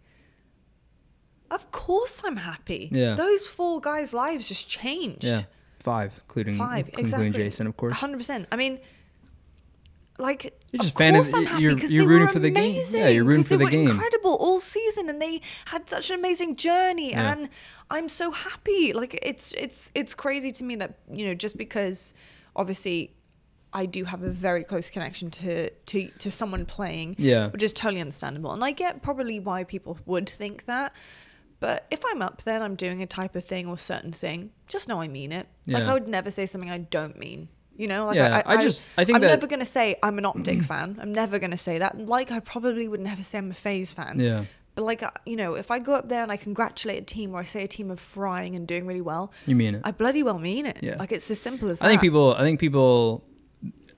Of 1.50 1.70
course, 1.72 2.22
I'm 2.24 2.38
happy. 2.38 2.90
Yeah. 2.94 3.16
Those 3.16 3.48
four 3.48 3.82
guys' 3.82 4.14
lives 4.14 4.48
just 4.48 4.70
changed. 4.70 5.24
yeah, 5.26 5.42
five, 5.80 6.14
including 6.28 6.58
Five, 6.58 6.88
including 6.88 7.06
exactly. 7.06 7.44
Jason, 7.44 7.68
of 7.68 7.76
course. 7.76 7.94
Hundred 7.94 8.18
percent. 8.18 8.48
I 8.52 8.56
mean, 8.56 8.80
like, 10.22 10.44
You're 10.72 10.84
just 10.84 10.98
fan 10.98 11.16
of- 11.16 11.34
I'm 11.34 11.46
happy 11.46 11.64
you're- 11.64 11.76
you're 11.88 12.04
they 12.04 12.08
rooting 12.08 12.28
were 12.28 12.34
for 12.34 12.40
the 12.40 12.52
game. 12.52 12.82
Yeah, 12.92 13.08
you're 13.10 13.24
rooting 13.24 13.44
for 13.44 13.50
they 13.50 13.58
the 13.58 13.64
were 13.66 13.70
game. 13.72 13.88
Incredible 13.90 14.36
all 14.38 14.60
season, 14.60 15.10
and 15.10 15.22
they 15.22 15.42
had 15.66 15.90
such 15.90 16.10
an 16.10 16.20
amazing 16.20 16.56
journey, 16.56 17.12
Yeah. 17.12 17.32
and 17.32 17.50
I'm 17.90 18.08
so 18.08 18.32
happy. 18.32 18.94
Like, 18.94 19.20
it's 19.22 19.52
it's 19.54 19.92
it's 19.96 20.14
crazy 20.14 20.52
to 20.52 20.64
me 20.64 20.76
that 20.78 21.00
you 21.12 21.26
know 21.26 21.34
just 21.34 21.58
because 21.58 22.14
obviously. 22.56 23.14
I 23.74 23.86
do 23.86 24.04
have 24.04 24.22
a 24.22 24.30
very 24.30 24.66
close 24.66 24.90
connection 24.90 25.32
to, 25.32 25.70
to, 25.70 26.10
to 26.20 26.30
someone 26.30 26.66
playing, 26.66 27.16
Yeah. 27.18 27.52
which 27.52 27.64
is 27.64 27.72
totally 27.72 28.02
understandable. 28.02 28.52
And 28.52 28.66
I 28.66 28.72
get 28.72 29.02
probably 29.02 29.40
why 29.40 29.64
people 29.64 29.98
would 30.06 30.28
think 30.30 30.66
that. 30.66 30.92
But 31.62 31.88
if 31.90 32.02
I'm 32.06 32.22
up 32.22 32.42
there 32.42 32.56
and 32.56 32.66
I'm 32.66 32.76
doing 32.76 33.02
a 33.02 33.08
type 33.08 33.34
of 33.34 33.46
thing 33.46 33.68
or 33.68 33.78
certain 33.78 34.12
thing, 34.12 34.52
just 34.68 34.90
know 34.90 35.00
I 35.00 35.08
mean 35.08 35.32
it. 35.32 35.48
Like 35.68 35.84
Yeah. 35.84 35.90
I 35.90 35.94
would 35.94 36.10
never 36.10 36.30
say 36.30 36.46
something 36.48 36.70
I 36.70 36.80
don't 36.80 37.18
mean. 37.18 37.48
You 37.78 37.88
know, 37.88 38.06
like 38.08 38.16
Yeah, 38.18 38.42
I, 38.46 38.56
I 38.58 38.62
just- 38.62 38.86
I 38.98 39.06
think 39.06 39.16
I'm 39.16 39.22
that- 39.22 39.28
never 39.30 39.48
gonna 39.48 39.66
say 39.66 39.96
I'm 40.04 40.18
an 40.18 40.24
OpTic 40.26 40.66
fan. 40.72 40.98
I'm 41.02 41.14
never 41.14 41.40
gonna 41.40 41.58
say 41.58 41.80
that. 41.80 41.98
Like 42.00 42.32
I 42.32 42.40
probably 42.40 42.88
would 42.88 43.00
never 43.00 43.24
say 43.24 43.38
I'm 43.40 43.50
a 43.52 43.54
FaZe 43.56 43.92
fan. 43.94 44.20
Yeah. 44.20 44.46
But 44.76 44.84
like 44.84 45.04
you 45.26 45.36
know, 45.36 45.56
if 45.56 45.72
I 45.72 45.80
go 45.80 45.94
up 45.96 46.08
there 46.08 46.24
and 46.24 46.32
I 46.32 46.38
congratulate 46.38 47.02
a 47.02 47.06
team 47.06 47.34
or 47.34 47.40
I 47.40 47.46
say 47.46 47.64
a 47.64 47.68
team 47.68 47.90
of 47.92 48.00
frying 48.00 48.56
and 48.56 48.68
doing 48.68 48.86
really 48.86 49.02
well, 49.02 49.32
You 49.46 49.56
mean 49.56 49.76
it? 49.76 49.82
I 49.84 49.92
bloody 49.92 50.24
well 50.24 50.40
mean 50.40 50.66
it. 50.66 50.78
Yeah. 50.82 50.96
Like 50.98 51.12
it's 51.12 51.30
as 51.32 51.40
simple 51.40 51.70
as 51.70 51.80
that. 51.80 51.86
I 51.86 51.90
think 51.90 52.02
people. 52.02 52.34
I 52.36 52.42
think 52.42 52.60
people, 52.60 53.24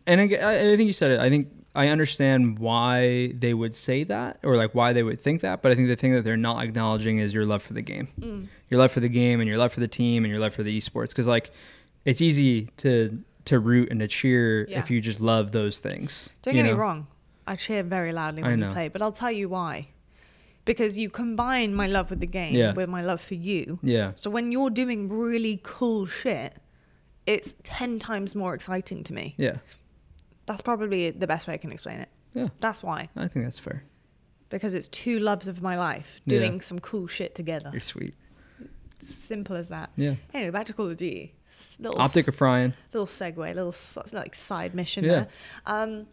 and 0.07 0.21
I, 0.21 0.23
I 0.25 0.75
think 0.77 0.87
you 0.87 0.93
said 0.93 1.11
it. 1.11 1.19
I 1.19 1.29
think 1.29 1.49
I 1.75 1.87
understand 1.89 2.59
why 2.59 3.33
they 3.37 3.53
would 3.53 3.75
say 3.75 4.03
that, 4.05 4.39
or 4.43 4.55
like 4.55 4.73
why 4.75 4.93
they 4.93 5.03
would 5.03 5.19
think 5.19 5.41
that. 5.41 5.61
But 5.61 5.71
I 5.71 5.75
think 5.75 5.87
the 5.89 5.95
thing 5.95 6.13
that 6.13 6.23
they're 6.23 6.37
not 6.37 6.63
acknowledging 6.63 7.17
is 7.19 7.33
your 7.33 7.45
love 7.45 7.61
for 7.63 7.73
the 7.73 7.81
game, 7.81 8.07
Mm. 8.19 8.47
your 8.69 8.79
love 8.79 8.91
for 8.91 8.99
the 8.99 9.09
game, 9.09 9.39
and 9.41 9.47
your 9.49 9.57
love 9.57 9.73
for 9.73 9.79
the 9.79 9.87
team, 9.87 10.23
and 10.23 10.31
your 10.31 10.39
love 10.39 10.53
for 10.53 10.63
the 10.63 10.79
esports. 10.79 11.09
Because 11.09 11.27
like, 11.27 11.51
it's 12.05 12.21
easy 12.21 12.69
to 12.77 13.19
to 13.45 13.59
root 13.59 13.89
and 13.91 13.99
to 13.99 14.07
cheer 14.07 14.65
Yeah. 14.69 14.79
if 14.79 14.89
you 14.89 15.01
just 15.01 15.19
love 15.19 15.51
those 15.51 15.79
things. 15.79 16.29
Don't 16.41 16.53
get 16.55 16.63
me 16.65 16.71
wrong. 16.71 17.07
I 17.45 17.55
cheer 17.57 17.83
very 17.83 18.13
loudly 18.13 18.41
when 18.43 18.59
you 18.61 18.71
play, 18.71 18.87
but 18.87 19.01
I'll 19.01 19.11
tell 19.11 19.31
you 19.31 19.49
why. 19.49 19.89
Because 20.65 20.95
you 20.95 21.09
combine 21.09 21.75
my 21.75 21.87
love 21.87 22.09
with 22.09 22.21
the 22.21 22.25
game 22.27 22.55
Yeah. 22.55 22.71
with 22.73 22.87
my 22.87 23.01
love 23.03 23.19
for 23.21 23.33
you. 23.35 23.79
Yeah. 23.83 24.13
So 24.15 24.29
when 24.29 24.51
you're 24.53 24.69
doing 24.69 25.09
really 25.09 25.59
cool 25.61 26.05
shit, 26.05 26.53
it's 27.25 27.53
10 27.63 27.99
times 27.99 28.33
more 28.33 28.53
exciting 28.53 29.03
to 29.03 29.13
me. 29.13 29.35
Yeah. 29.37 29.57
That's 30.45 30.61
probably 30.61 31.09
the 31.11 31.27
best 31.27 31.47
way 31.47 31.53
I 31.53 31.57
can 31.57 31.71
explain 31.73 31.99
it. 31.99 32.09
Yeah. 32.33 32.47
That's 32.59 32.81
why. 32.81 33.09
I 33.15 33.27
think 33.27 33.45
that's 33.45 33.59
fair. 33.59 33.83
Because 34.49 34.73
it's 34.73 34.87
two 34.87 35.19
loves 35.19 35.47
of 35.49 35.61
my 35.61 35.77
life 35.77 36.21
Yeah. 36.25 36.39
doing 36.39 36.61
some 36.61 36.79
cool 36.79 37.07
shit 37.07 37.35
together. 37.35 37.69
You're 37.73 37.81
sweet. 37.81 38.15
Simple 38.99 39.55
as 39.57 39.67
that. 39.67 39.91
Yeah. 39.97 40.15
Anyway, 40.33 40.51
back 40.51 40.65
to 40.67 40.73
Call 40.73 40.87
of 40.89 40.95
Duty. 40.97 41.33
Little, 41.79 41.99
OpTic 41.99 42.27
of 42.27 42.35
Frying. 42.35 42.73
little 42.93 43.05
segue, 43.07 43.37
little 43.37 43.75
like 44.11 44.35
side 44.35 44.73
mission 44.75 45.03
Yeah. 45.03 45.11
there. 45.11 45.27
Um, 45.65 46.07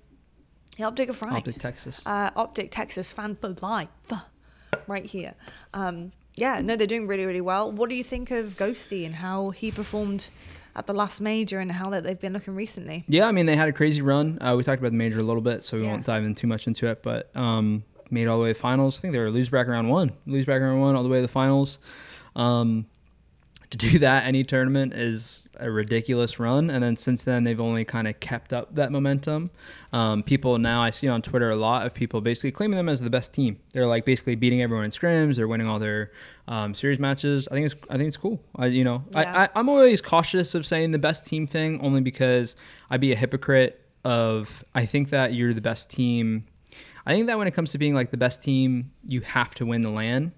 yeah, 0.76 0.86
OpTic 0.90 1.08
of 1.08 1.16
Fright. 1.16 1.44
OpTic 1.44 1.58
Texas. 1.58 2.00
uh, 2.06 2.30
OpTic 2.32 2.68
Texas 2.70 3.12
fan 3.12 3.36
for 3.36 3.54
life, 3.60 3.88
right 4.86 5.04
here. 5.04 5.34
Um, 5.74 6.12
yeah, 6.34 6.60
no, 6.60 6.76
they're 6.76 6.86
doing 6.86 7.06
really, 7.06 7.26
really 7.26 7.40
well. 7.40 7.70
What 7.70 7.88
do 7.90 7.94
you 7.96 8.04
think 8.04 8.30
of 8.30 8.56
Ghosty 8.56 9.04
and 9.04 9.14
how 9.16 9.50
he 9.50 9.70
performed 9.70 10.28
at 10.76 10.86
the 10.86 10.94
last 10.94 11.20
major 11.20 11.58
and 11.58 11.70
how 11.72 11.90
that 11.90 12.04
they've 12.04 12.18
been 12.20 12.32
looking 12.32 12.54
recently? 12.54 13.04
Yeah, 13.08 13.26
I 13.26 13.32
mean 13.32 13.46
they 13.46 13.56
had 13.56 13.68
a 13.68 13.72
crazy 13.72 14.00
run. 14.02 14.38
Uh, 14.40 14.54
we 14.56 14.62
talked 14.62 14.78
about 14.80 14.92
the 14.92 14.96
major 14.96 15.20
a 15.20 15.22
little 15.22 15.42
bit, 15.42 15.64
so 15.64 15.76
we 15.76 15.82
Yeah. 15.84 15.90
won't 15.90 16.06
dive 16.06 16.24
in 16.24 16.34
too 16.34 16.46
much 16.46 16.66
into 16.66 16.86
it. 16.86 17.02
But 17.02 17.34
um, 17.36 17.84
made 18.10 18.26
all 18.28 18.38
the 18.38 18.44
way 18.44 18.52
to 18.52 18.58
finals. 18.58 18.98
I 18.98 19.00
think 19.02 19.12
they 19.12 19.18
were 19.18 19.30
lose 19.30 19.48
back 19.48 19.66
round 19.66 19.88
one, 19.90 20.12
lose 20.26 20.46
back 20.46 20.60
round 20.62 20.80
one 20.80 20.94
all 20.96 21.02
the 21.02 21.08
way 21.08 21.18
to 21.18 21.22
the 21.22 21.28
finals. 21.28 21.78
Um, 22.36 22.86
to 23.70 23.78
do 23.78 23.98
that 24.00 24.24
any 24.24 24.44
tournament 24.44 24.92
is 24.92 25.42
a 25.58 25.70
ridiculous 25.70 26.38
run, 26.38 26.70
and 26.70 26.82
then 26.82 26.96
since 26.96 27.22
then 27.22 27.44
they've 27.44 27.60
only 27.60 27.84
kind 27.84 28.08
of 28.08 28.18
kept 28.20 28.52
up 28.52 28.74
that 28.74 28.90
momentum. 28.90 29.50
Um, 29.92 30.22
people 30.22 30.58
now 30.58 30.82
I 30.82 30.90
see 30.90 31.06
on 31.06 31.22
Twitter 31.22 31.50
a 31.50 31.56
lot 31.56 31.86
of 31.86 31.92
people 31.94 32.20
basically 32.20 32.50
claiming 32.50 32.76
them 32.76 32.88
as 32.88 33.00
the 33.00 33.10
best 33.10 33.32
team. 33.32 33.58
They're 33.72 33.86
like 33.86 34.04
basically 34.04 34.34
beating 34.34 34.62
everyone 34.62 34.86
in 34.86 34.90
scrims. 34.90 35.36
They're 35.36 35.48
winning 35.48 35.66
all 35.66 35.78
their 35.78 36.12
um, 36.48 36.74
series 36.74 36.98
matches. 36.98 37.46
I 37.48 37.54
think 37.54 37.66
it's 37.66 37.74
I 37.90 37.96
think 37.96 38.08
it's 38.08 38.16
cool. 38.16 38.40
I 38.56 38.66
you 38.66 38.84
know 38.84 39.04
Yeah. 39.12 39.20
I, 39.20 39.44
I 39.44 39.48
I'm 39.54 39.68
always 39.68 40.00
cautious 40.00 40.54
of 40.54 40.66
saying 40.66 40.90
the 40.92 40.98
best 40.98 41.26
team 41.26 41.46
thing 41.46 41.80
only 41.82 42.00
because 42.00 42.56
I'd 42.90 43.00
be 43.00 43.12
a 43.12 43.16
hypocrite 43.16 43.80
of 44.04 44.64
I 44.74 44.86
think 44.86 45.10
that 45.10 45.34
you're 45.34 45.54
the 45.54 45.60
best 45.60 45.90
team. 45.90 46.44
I 47.06 47.12
think 47.12 47.26
that 47.26 47.38
when 47.38 47.46
it 47.46 47.52
comes 47.52 47.72
to 47.72 47.78
being 47.78 47.94
like 47.94 48.10
the 48.10 48.16
best 48.16 48.42
team, 48.42 48.90
you 49.06 49.20
have 49.22 49.54
to 49.56 49.66
win 49.66 49.80
the 49.82 49.90
LAN. 49.90 50.32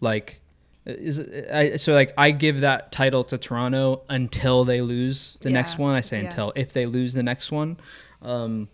Like 0.00 0.40
is 0.84 1.18
it, 1.18 1.50
I, 1.50 1.76
so 1.76 1.92
like 1.92 2.12
I 2.18 2.30
give 2.32 2.60
that 2.60 2.90
title 2.92 3.24
to 3.24 3.38
Toronto 3.38 4.02
until 4.08 4.64
they 4.64 4.80
lose 4.80 5.38
the 5.40 5.50
next 5.50 5.78
one. 5.78 5.94
I 5.94 6.00
say 6.00 6.20
yeah. 6.20 6.30
until 6.30 6.52
if 6.56 6.72
they 6.72 6.86
lose 6.86 7.12
the 7.12 7.22
next 7.22 7.52
one. 7.52 7.78
Um, 8.20 8.68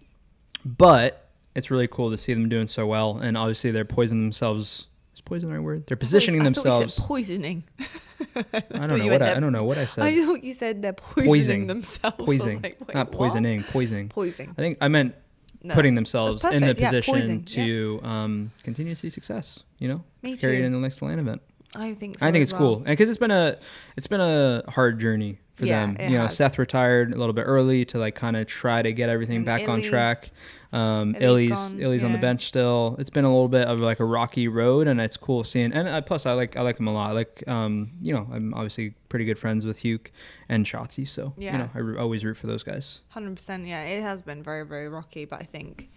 but 0.64 1.28
it's 1.54 1.70
really 1.70 1.88
cool 1.88 2.11
to 2.11 2.18
see 2.18 2.34
them 2.34 2.48
doing 2.48 2.68
so 2.68 2.86
well, 2.86 3.18
and 3.18 3.36
obviously 3.36 3.70
they're 3.70 3.84
poisoning 3.84 4.24
themselves. 4.24 4.86
Is 5.14 5.20
poison 5.20 5.48
the 5.48 5.56
right 5.56 5.62
word? 5.62 5.86
They're 5.86 5.96
positioning 5.96 6.42
I 6.42 6.44
themselves. 6.44 6.98
poisoning. 6.98 7.64
I 8.36 8.86
don't 8.86 8.98
know 8.98 9.06
what 9.06 9.22
I, 9.22 9.36
I 9.36 9.40
don't 9.40 9.52
know 9.52 9.64
what 9.64 9.78
I 9.78 9.86
said. 9.86 10.04
I 10.04 10.24
thought 10.24 10.42
you 10.42 10.54
said 10.54 10.82
they're 10.82 10.92
poisoning 10.92 11.26
Poising. 11.26 11.66
themselves. 11.66 12.16
Poisoning, 12.24 12.61
like, 12.62 12.78
wait, 12.80 12.94
not 12.94 13.09
what? 13.09 13.18
poisoning. 13.18 13.62
Poisoning. 13.62 14.11
I 14.56 14.61
think 14.61 14.78
I 14.80 14.88
meant 14.88 15.14
No, 15.62 15.74
putting 15.74 15.94
themselves 15.94 16.44
in 16.44 16.62
the. 16.62 16.74
Yeah, 16.78 16.90
position 16.90 17.44
to 17.44 18.00
um, 18.02 18.50
continue 18.62 18.94
to 18.94 19.00
see 19.00 19.11
success. 19.11 19.61
You 19.78 19.88
know, 19.88 20.04
Me 20.22 20.36
carry 20.36 20.56
it 20.56 20.61
too. 20.61 20.66
in 20.66 20.72
the 20.72 20.78
next 20.78 21.02
LAN 21.02 21.18
event. 21.18 21.42
I 21.78 21.94
think 21.94 22.18
so. 22.18 22.26
I 22.26 22.32
think 22.32 22.42
it's 22.42 22.52
well. 22.52 22.60
cool 22.60 22.76
because 22.80 23.08
it's 23.08 23.18
been 23.18 23.30
a 23.30 23.58
it's 23.96 24.06
been 24.06 24.20
a 24.20 24.62
hard 24.68 24.98
journey 24.98 25.38
for 25.56 25.66
Yeah, 25.66 25.86
them. 25.86 25.96
You 26.10 26.18
know, 26.18 26.24
has. 26.26 26.36
Seth 26.36 26.58
retired 26.58 27.12
a 27.12 27.16
little 27.16 27.32
bit 27.32 27.42
early 27.42 27.84
to 27.86 27.98
like 27.98 28.14
kind 28.14 28.36
of 28.36 28.46
try 28.46 28.82
to 28.82 28.92
get 28.92 29.08
everything 29.08 29.36
And 29.38 29.46
back 29.46 29.68
on 29.68 29.82
track. 29.82 30.30
Um, 30.70 31.16
Illy's 31.18 31.48
gone, 31.50 31.80
Illy's 31.80 32.04
on 32.04 32.12
the 32.12 32.18
bench 32.18 32.46
still. 32.46 32.94
It's 32.98 33.08
been 33.08 33.24
a 33.24 33.28
little 33.28 33.48
bit 33.48 33.66
of 33.66 33.80
like 33.80 34.00
a 34.00 34.04
rocky 34.04 34.48
road, 34.48 34.86
and 34.86 35.00
it's 35.00 35.16
cool 35.16 35.42
seeing. 35.42 35.72
And 35.72 35.88
uh, 35.88 36.02
plus, 36.02 36.26
I 36.26 36.32
like 36.32 36.56
I 36.58 36.60
like 36.60 36.78
him 36.78 36.88
a 36.88 36.92
lot. 36.92 37.14
Like 37.14 37.42
um, 37.48 37.90
you 38.02 38.12
know, 38.12 38.28
I'm 38.30 38.52
obviously 38.52 38.94
pretty 39.08 39.24
good 39.24 39.38
friends 39.38 39.64
with 39.64 39.78
Huke 39.80 40.08
and 40.50 40.66
Shotzzy, 40.66 41.08
so 41.08 41.32
Yeah. 41.38 41.52
you 41.52 41.58
know, 41.58 41.70
I 41.74 41.78
re- 41.78 41.98
always 41.98 42.22
root 42.24 42.36
for 42.36 42.48
those 42.48 42.62
guys. 42.62 43.00
Hundred 43.08 43.34
percent. 43.36 43.66
Yeah, 43.66 43.82
it 43.84 44.02
has 44.02 44.20
been 44.20 44.42
very, 44.42 44.66
very 44.66 44.90
rocky, 44.90 45.24
but 45.24 45.40
I 45.40 45.44
think, 45.44 45.88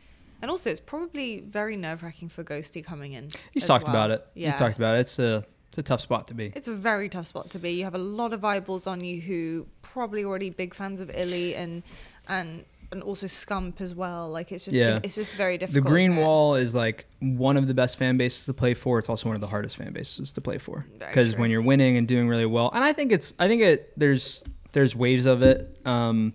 and 0.42 0.50
also 0.50 0.70
it's 0.70 0.80
probably 0.80 1.42
very 1.42 1.76
nerve 1.76 2.02
wracking 2.02 2.30
for 2.30 2.44
Ghosty 2.46 2.82
coming 2.84 3.12
in. 3.14 3.28
He's 3.52 3.66
talked 3.68 3.88
well. 3.88 3.96
about 3.96 4.12
it. 4.12 4.26
Yeah, 4.36 4.52
He's 4.52 4.60
talked 4.60 4.78
about 4.78 4.96
it. 4.96 5.00
It's 5.02 5.20
a 5.20 5.46
it's 5.72 5.78
a 5.78 5.84
tough 5.84 6.02
spot 6.02 6.28
to 6.28 6.34
be. 6.34 6.52
It's 6.54 6.68
a 6.68 6.74
very 6.76 7.08
tough 7.08 7.28
spot 7.28 7.50
to 7.52 7.58
be. 7.60 7.72
You 7.72 7.86
have 7.86 7.96
a 7.96 7.98
lot 7.98 8.34
of 8.34 8.44
eyeballs 8.44 8.88
on 8.88 9.02
you 9.02 9.22
who 9.22 9.66
probably 9.82 10.26
already 10.26 10.50
big 10.50 10.74
fans 10.74 11.00
of 11.00 11.10
Illy 11.14 11.56
and 11.56 11.82
and 12.28 12.66
and 12.92 13.02
also 13.02 13.26
Scump 13.26 13.80
as 13.80 13.96
well. 13.96 14.28
Like 14.30 14.52
it's 14.52 14.66
just 14.66 14.76
Yeah. 14.76 15.00
it's 15.02 15.16
just 15.16 15.34
very 15.36 15.58
difficult. 15.58 15.86
The. 15.86 15.90
Green? 15.90 16.18
Wall 16.18 16.56
is 16.56 16.76
like 16.76 17.06
one 17.20 17.56
of 17.56 17.68
the 17.68 17.74
best 17.74 17.96
fan 17.98 18.18
bases 18.18 18.46
to 18.48 18.54
play 18.54 18.74
for. 18.74 19.00
It's 19.00 19.08
also 19.08 19.30
one 19.30 19.36
of 19.36 19.40
the 19.40 19.48
hardest 19.48 19.78
fan 19.78 19.94
bases 19.94 20.34
to 20.34 20.42
play 20.42 20.58
for 20.58 20.86
because 21.00 21.38
when 21.38 21.50
you're 21.50 21.62
winning 21.62 21.96
and 21.96 22.06
doing 22.06 22.28
really 22.28 22.46
well, 22.46 22.70
and 22.74 22.84
I 22.84 22.92
think 22.92 23.14
it's 23.14 23.34
I 23.40 23.48
think 23.48 23.62
it 23.62 23.94
there's 23.96 24.44
there's 24.74 24.94
waves 24.94 25.26
of 25.26 25.42
it. 25.42 25.80
Um, 25.86 26.34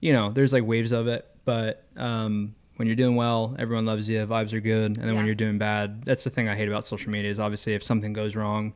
you 0.00 0.12
know, 0.12 0.32
there's 0.32 0.52
like 0.52 0.64
waves 0.64 0.90
of 0.90 1.06
it, 1.06 1.24
but 1.44 1.84
um, 1.96 2.56
when 2.76 2.86
you're 2.86 2.96
doing 2.96 3.16
well, 3.16 3.56
everyone 3.58 3.86
loves 3.86 4.08
you, 4.08 4.24
vibes 4.26 4.52
are 4.52 4.60
good, 4.60 4.92
and 4.92 4.96
then 4.96 5.08
Yeah. 5.08 5.14
when 5.16 5.26
you're 5.26 5.34
doing 5.34 5.58
bad, 5.58 6.04
that's 6.04 6.24
the 6.24 6.30
thing 6.30 6.48
I 6.48 6.54
hate 6.56 6.68
about 6.68 6.84
social 6.84 7.10
media 7.10 7.30
is 7.30 7.40
obviously 7.40 7.74
if 7.74 7.82
something 7.82 8.12
goes 8.12 8.34
wrong. 8.36 8.74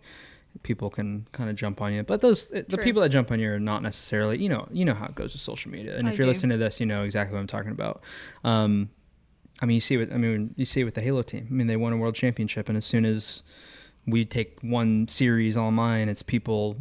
People 0.64 0.90
can 0.90 1.28
kind 1.30 1.48
of 1.48 1.54
jump 1.54 1.80
on 1.80 1.92
you, 1.92 2.02
but 2.02 2.20
those 2.22 2.48
the 2.48 2.76
people 2.78 3.00
that 3.02 3.10
jump 3.10 3.30
on 3.30 3.38
you 3.38 3.52
are 3.52 3.60
not 3.60 3.84
necessarily 3.84 4.36
you 4.42 4.48
know 4.48 4.66
you 4.72 4.84
know 4.84 4.94
how 4.94 5.06
it 5.06 5.14
goes 5.14 5.32
with 5.32 5.40
social 5.40 5.70
media, 5.70 5.96
and 5.96 6.08
I 6.08 6.10
if 6.12 6.18
you're 6.18 6.24
do. 6.24 6.28
listening 6.32 6.50
to 6.50 6.56
this, 6.56 6.80
you 6.80 6.86
know 6.86 7.04
exactly 7.04 7.34
what 7.34 7.40
I'm 7.40 7.46
talking 7.46 7.70
about. 7.70 8.02
Um, 8.42 8.90
I 9.62 9.66
mean, 9.66 9.76
you 9.76 9.80
see 9.80 9.96
what 9.96 10.12
I 10.12 10.16
mean. 10.16 10.52
You 10.56 10.64
see 10.64 10.80
it 10.80 10.84
with 10.84 10.94
the 10.94 11.02
Halo 11.02 11.22
team. 11.22 11.46
I 11.48 11.52
mean, 11.54 11.68
they 11.68 11.76
won 11.76 11.92
a 11.92 11.96
world 11.96 12.16
championship, 12.16 12.68
and 12.68 12.76
as 12.76 12.84
soon 12.84 13.04
as 13.04 13.42
we 14.06 14.24
take 14.24 14.58
one 14.62 15.06
series 15.06 15.56
online, 15.56 16.08
it's 16.08 16.22
people 16.22 16.76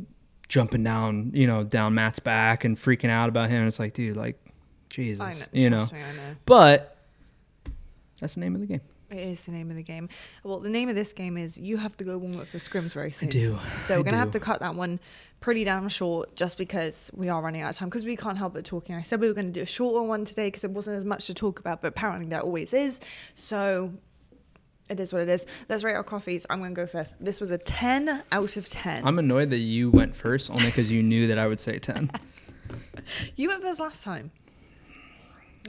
jumping 0.47 0.84
down, 0.84 1.30
you 1.36 1.45
know, 1.45 1.63
down 1.63 1.93
Matt's 1.93 2.17
back 2.17 2.63
and 2.65 2.76
freaking 2.76 3.09
out 3.11 3.30
about 3.30 3.49
him. 3.49 3.57
And 3.59 3.67
it's 3.67 3.78
like, 3.78 3.93
dude, 3.93 4.17
like, 4.17 4.43
Jesus, 4.89 5.22
I 5.22 5.34
know. 5.36 5.45
you 5.51 5.70
know. 5.70 5.86
Me, 5.93 6.01
I 6.01 6.13
know. 6.15 6.36
But 6.47 6.95
that's 8.20 8.36
the 8.36 8.39
name 8.39 8.55
of 8.55 8.61
the 8.61 8.67
game. 8.67 8.82
It 9.09 9.17
is 9.17 9.41
the 9.41 9.51
name 9.51 9.70
of 9.72 9.76
the 9.76 9.84
game. 9.84 10.07
Well, 10.43 10.59
the 10.59 10.70
name 10.70 10.88
of 10.88 10.95
this 10.95 11.13
game 11.13 11.38
is 11.38 11.57
you 11.57 11.78
have 11.78 11.97
to 11.97 12.03
go 12.03 12.17
warm 12.17 12.39
up 12.39 12.47
for 12.47 12.59
scrims 12.59 12.93
very 12.93 13.11
soon. 13.11 13.30
do. 13.30 13.57
So 13.88 13.97
we're 13.97 14.03
gonna 14.03 14.17
have 14.17 14.32
to 14.32 14.39
cut 14.39 14.59
that 14.59 14.76
one 14.76 14.99
pretty 15.39 15.63
damn 15.63 15.89
short, 15.89 16.36
just 16.36 16.57
because 16.57 17.09
we 17.15 17.30
are 17.30 17.41
running 17.41 17.61
out 17.61 17.72
of 17.72 17.76
time. 17.76 17.89
Because 17.89 18.05
we 18.05 18.15
can't 18.15 18.38
help 18.38 18.53
but 18.53 18.65
talking. 18.65 18.95
I 18.95 19.01
said 19.01 19.20
we 19.20 19.28
were 19.28 19.34
gonna 19.34 19.49
do 19.49 19.61
a 19.61 19.65
shorter 19.65 20.03
one 20.03 20.26
today 20.26 20.47
because 20.47 20.61
there 20.61 20.70
wasn't 20.70 20.97
as 20.97 21.05
much 21.05 21.26
to 21.28 21.34
talk 21.34 21.59
about, 21.59 21.82
but 21.82 21.88
apparently 21.88 22.28
there 22.28 22.41
always 22.41 22.74
is. 22.74 22.99
So 23.36 23.93
it 24.89 24.99
is 24.99 25.13
what 25.13 25.22
it 25.22 25.30
is. 25.30 25.45
Let's 25.70 25.84
rate 25.84 25.93
our 25.93 26.03
coffees. 26.03 26.45
I'm 26.49 26.61
gonna 26.61 26.74
go 26.74 26.88
first. 26.88 27.15
This 27.20 27.39
was 27.39 27.51
a 27.51 27.57
10 27.57 28.24
out 28.32 28.57
of 28.57 28.67
10. 28.67 29.07
I'm 29.07 29.20
annoyed 29.20 29.49
that 29.51 29.57
you 29.57 29.89
went 29.89 30.15
first 30.15 30.49
only 30.49 30.65
because 30.65 30.91
you 30.91 31.03
knew 31.03 31.28
that 31.28 31.38
I 31.38 31.47
would 31.47 31.59
say 31.59 31.80
10. 31.80 32.11
you 33.36 33.49
went 33.49 33.61
first 33.61 33.80
last 33.80 34.03
time. 34.03 34.32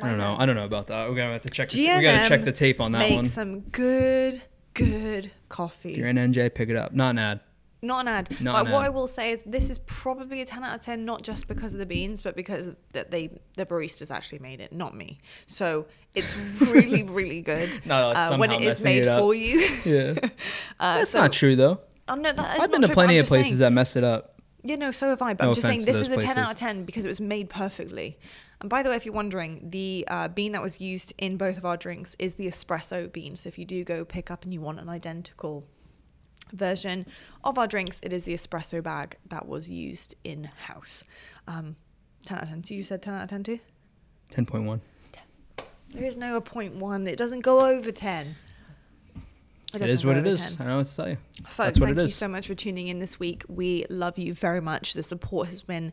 I 0.02 0.08
don't 0.10 0.18
know. 0.18 0.36
I 0.38 0.46
don't 0.46 0.56
know 0.56 0.64
about 0.64 0.88
that. 0.88 1.08
We're 1.08 1.16
gonna 1.16 1.32
have 1.32 1.42
to 1.42 1.50
check. 1.50 1.70
The 1.70 1.86
GNM 1.86 1.96
we 1.98 2.02
gotta 2.02 2.28
check 2.28 2.44
the 2.44 2.52
tape 2.52 2.80
on 2.80 2.92
that 2.92 2.98
Make 2.98 3.16
one. 3.16 3.24
some 3.26 3.60
good, 3.60 4.42
good 4.74 5.30
coffee. 5.48 5.92
If 5.92 5.98
you're 5.98 6.08
in 6.08 6.16
NJ, 6.16 6.54
pick 6.54 6.68
it 6.68 6.76
up. 6.76 6.92
Not 6.92 7.10
an 7.10 7.18
ad. 7.18 7.40
Not 7.82 8.02
an 8.02 8.08
ad. 8.08 8.40
Not 8.42 8.52
but 8.52 8.66
an 8.66 8.72
what 8.72 8.80
ad. 8.82 8.86
I 8.86 8.88
will 8.90 9.06
say 9.06 9.32
is 9.32 9.40
this 9.46 9.70
is 9.70 9.78
probably 9.80 10.42
a 10.42 10.44
10 10.44 10.62
out 10.64 10.78
of 10.78 10.84
10, 10.84 11.04
not 11.04 11.22
just 11.22 11.48
because 11.48 11.72
of 11.72 11.78
the 11.78 11.86
beans, 11.86 12.20
but 12.20 12.36
because 12.36 12.68
that 12.92 13.10
they 13.10 13.30
the 13.54 13.64
baristas 13.64 14.10
actually 14.10 14.40
made 14.40 14.60
it, 14.60 14.72
not 14.72 14.94
me. 14.94 15.18
So 15.46 15.86
it's 16.14 16.36
really, 16.60 17.02
really 17.08 17.40
good 17.40 17.70
us 17.90 18.32
uh, 18.32 18.36
when 18.36 18.50
it 18.52 18.60
is 18.60 18.84
made 18.84 19.06
it 19.06 19.18
for 19.18 19.34
you. 19.34 19.60
Yeah, 19.84 20.14
Uh, 20.80 20.98
that's 20.98 21.10
so, 21.10 21.20
not 21.22 21.32
true 21.32 21.56
though. 21.56 21.80
Oh, 22.08 22.16
no, 22.16 22.32
that 22.32 22.60
I've 22.60 22.70
been 22.70 22.82
to 22.82 22.88
true, 22.88 22.94
plenty 22.94 23.18
of 23.18 23.26
places 23.26 23.50
saying- 23.50 23.58
that 23.58 23.70
mess 23.72 23.96
it 23.96 24.04
up. 24.04 24.34
Yeah, 24.62 24.76
no, 24.76 24.90
so 24.90 25.08
have 25.08 25.22
I. 25.22 25.32
But 25.32 25.44
No 25.44 25.50
I'm 25.50 25.54
just 25.54 25.66
saying 25.66 25.84
this 25.86 25.96
is 25.96 26.10
a 26.12 26.18
10 26.18 26.36
out 26.36 26.50
of 26.52 26.58
10 26.58 26.84
because 26.84 27.06
it 27.06 27.08
was 27.08 27.20
made 27.20 27.48
perfectly. 27.48 28.18
And 28.60 28.68
by 28.68 28.82
the 28.82 28.90
way, 28.90 28.96
if 28.96 29.06
you're 29.06 29.14
wondering, 29.14 29.70
the 29.70 30.04
uh, 30.08 30.28
bean 30.28 30.52
that 30.52 30.62
was 30.62 30.80
used 30.80 31.14
in 31.18 31.36
both 31.36 31.56
of 31.56 31.64
our 31.64 31.76
drinks 31.76 32.14
is 32.18 32.34
the 32.34 32.46
espresso 32.46 33.10
bean. 33.10 33.36
So 33.36 33.48
if 33.48 33.58
you 33.58 33.64
do 33.64 33.84
go 33.84 34.04
pick 34.04 34.30
up 34.30 34.44
and 34.44 34.52
you 34.52 34.60
want 34.60 34.80
an 34.80 34.88
identical 34.88 35.64
version 36.52 37.06
of 37.42 37.58
our 37.58 37.66
drinks, 37.66 38.00
it 38.02 38.12
is 38.12 38.24
the 38.24 38.34
espresso 38.34 38.82
bag 38.82 39.16
that 39.30 39.48
was 39.48 39.68
used 39.68 40.14
in 40.24 40.44
house. 40.44 41.04
Um, 41.48 41.76
10 42.26 42.36
out 42.36 42.42
of 42.44 42.48
10. 42.50 42.64
You 42.68 42.82
said 42.82 43.02
10 43.02 43.14
out 43.14 43.22
of 43.24 43.30
10 43.30 43.44
too? 43.44 43.58
Ten 44.30 44.46
point 44.46 44.64
one. 44.64 44.80
There 45.92 46.04
is 46.04 46.16
no 46.16 46.36
a 46.36 46.40
point 46.40 46.76
one. 46.76 47.06
It 47.06 47.16
doesn't 47.16 47.40
go 47.40 47.66
over 47.66 47.90
10. 47.90 48.36
It 49.72 49.78
doesn't 49.78 49.88
is 49.88 50.04
what 50.04 50.16
it 50.16 50.26
is. 50.26 50.36
10. 50.36 50.44
I 50.44 50.56
don't 50.56 50.66
know 50.66 50.76
what 50.78 50.86
to 50.86 50.96
tell 50.96 51.08
you. 51.08 51.16
Folks, 51.48 51.78
thank 51.78 51.96
it 51.96 52.02
you 52.02 52.08
so 52.08 52.28
much 52.28 52.46
for 52.46 52.54
tuning 52.54 52.88
in 52.88 52.98
this 52.98 53.18
week. 53.18 53.44
We 53.48 53.86
love 53.88 54.18
you 54.18 54.34
very 54.34 54.60
much. 54.60 54.94
The 54.94 55.02
support 55.02 55.48
has 55.48 55.62
been 55.62 55.92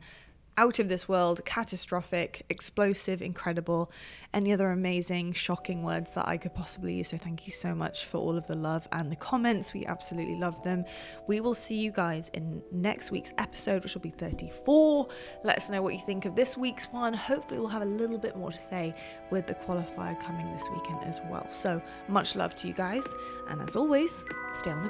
out 0.57 0.79
of 0.79 0.89
this 0.89 1.07
world, 1.07 1.45
catastrophic, 1.45 2.43
explosive, 2.49 3.21
incredible, 3.21 3.91
any 4.33 4.51
other 4.51 4.71
amazing, 4.71 5.33
shocking 5.33 5.83
words 5.83 6.11
that 6.11 6.27
I 6.27 6.37
could 6.37 6.53
possibly 6.53 6.95
use. 6.95 7.09
So 7.09 7.17
thank 7.17 7.45
you 7.45 7.53
so 7.53 7.75
much 7.75 8.05
for 8.05 8.17
all 8.17 8.35
of 8.35 8.47
the 8.47 8.55
love 8.55 8.87
and 8.91 9.11
the 9.11 9.15
comments. 9.15 9.73
We 9.73 9.85
absolutely 9.85 10.35
love 10.35 10.61
them. 10.63 10.85
We 11.27 11.39
will 11.39 11.53
see 11.53 11.75
you 11.75 11.91
guys 11.91 12.29
in 12.33 12.61
next 12.71 13.11
week's 13.11 13.33
episode, 13.37 13.83
which 13.83 13.93
will 13.93 14.01
be 14.01 14.09
34. 14.09 15.07
Let 15.43 15.57
us 15.57 15.69
know 15.69 15.81
what 15.81 15.93
you 15.93 16.01
think 16.05 16.25
of 16.25 16.35
this 16.35 16.57
week's 16.57 16.85
one. 16.85 17.13
Hopefully, 17.13 17.59
we'll 17.59 17.69
have 17.69 17.83
a 17.83 17.85
little 17.85 18.17
bit 18.17 18.35
more 18.35 18.51
to 18.51 18.59
say 18.59 18.95
with 19.29 19.45
the 19.47 19.53
qualifier 19.53 20.19
coming 20.21 20.51
this 20.53 20.67
weekend 20.73 21.03
as 21.03 21.21
well. 21.29 21.47
So 21.49 21.81
much 22.07 22.35
love 22.35 22.55
to 22.55 22.67
you 22.67 22.73
guys. 22.73 23.05
And 23.49 23.61
as 23.61 23.75
always, 23.75 24.25
stay 24.55 24.71
on 24.71 24.81
the 24.83 24.89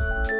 grind. 0.00 0.37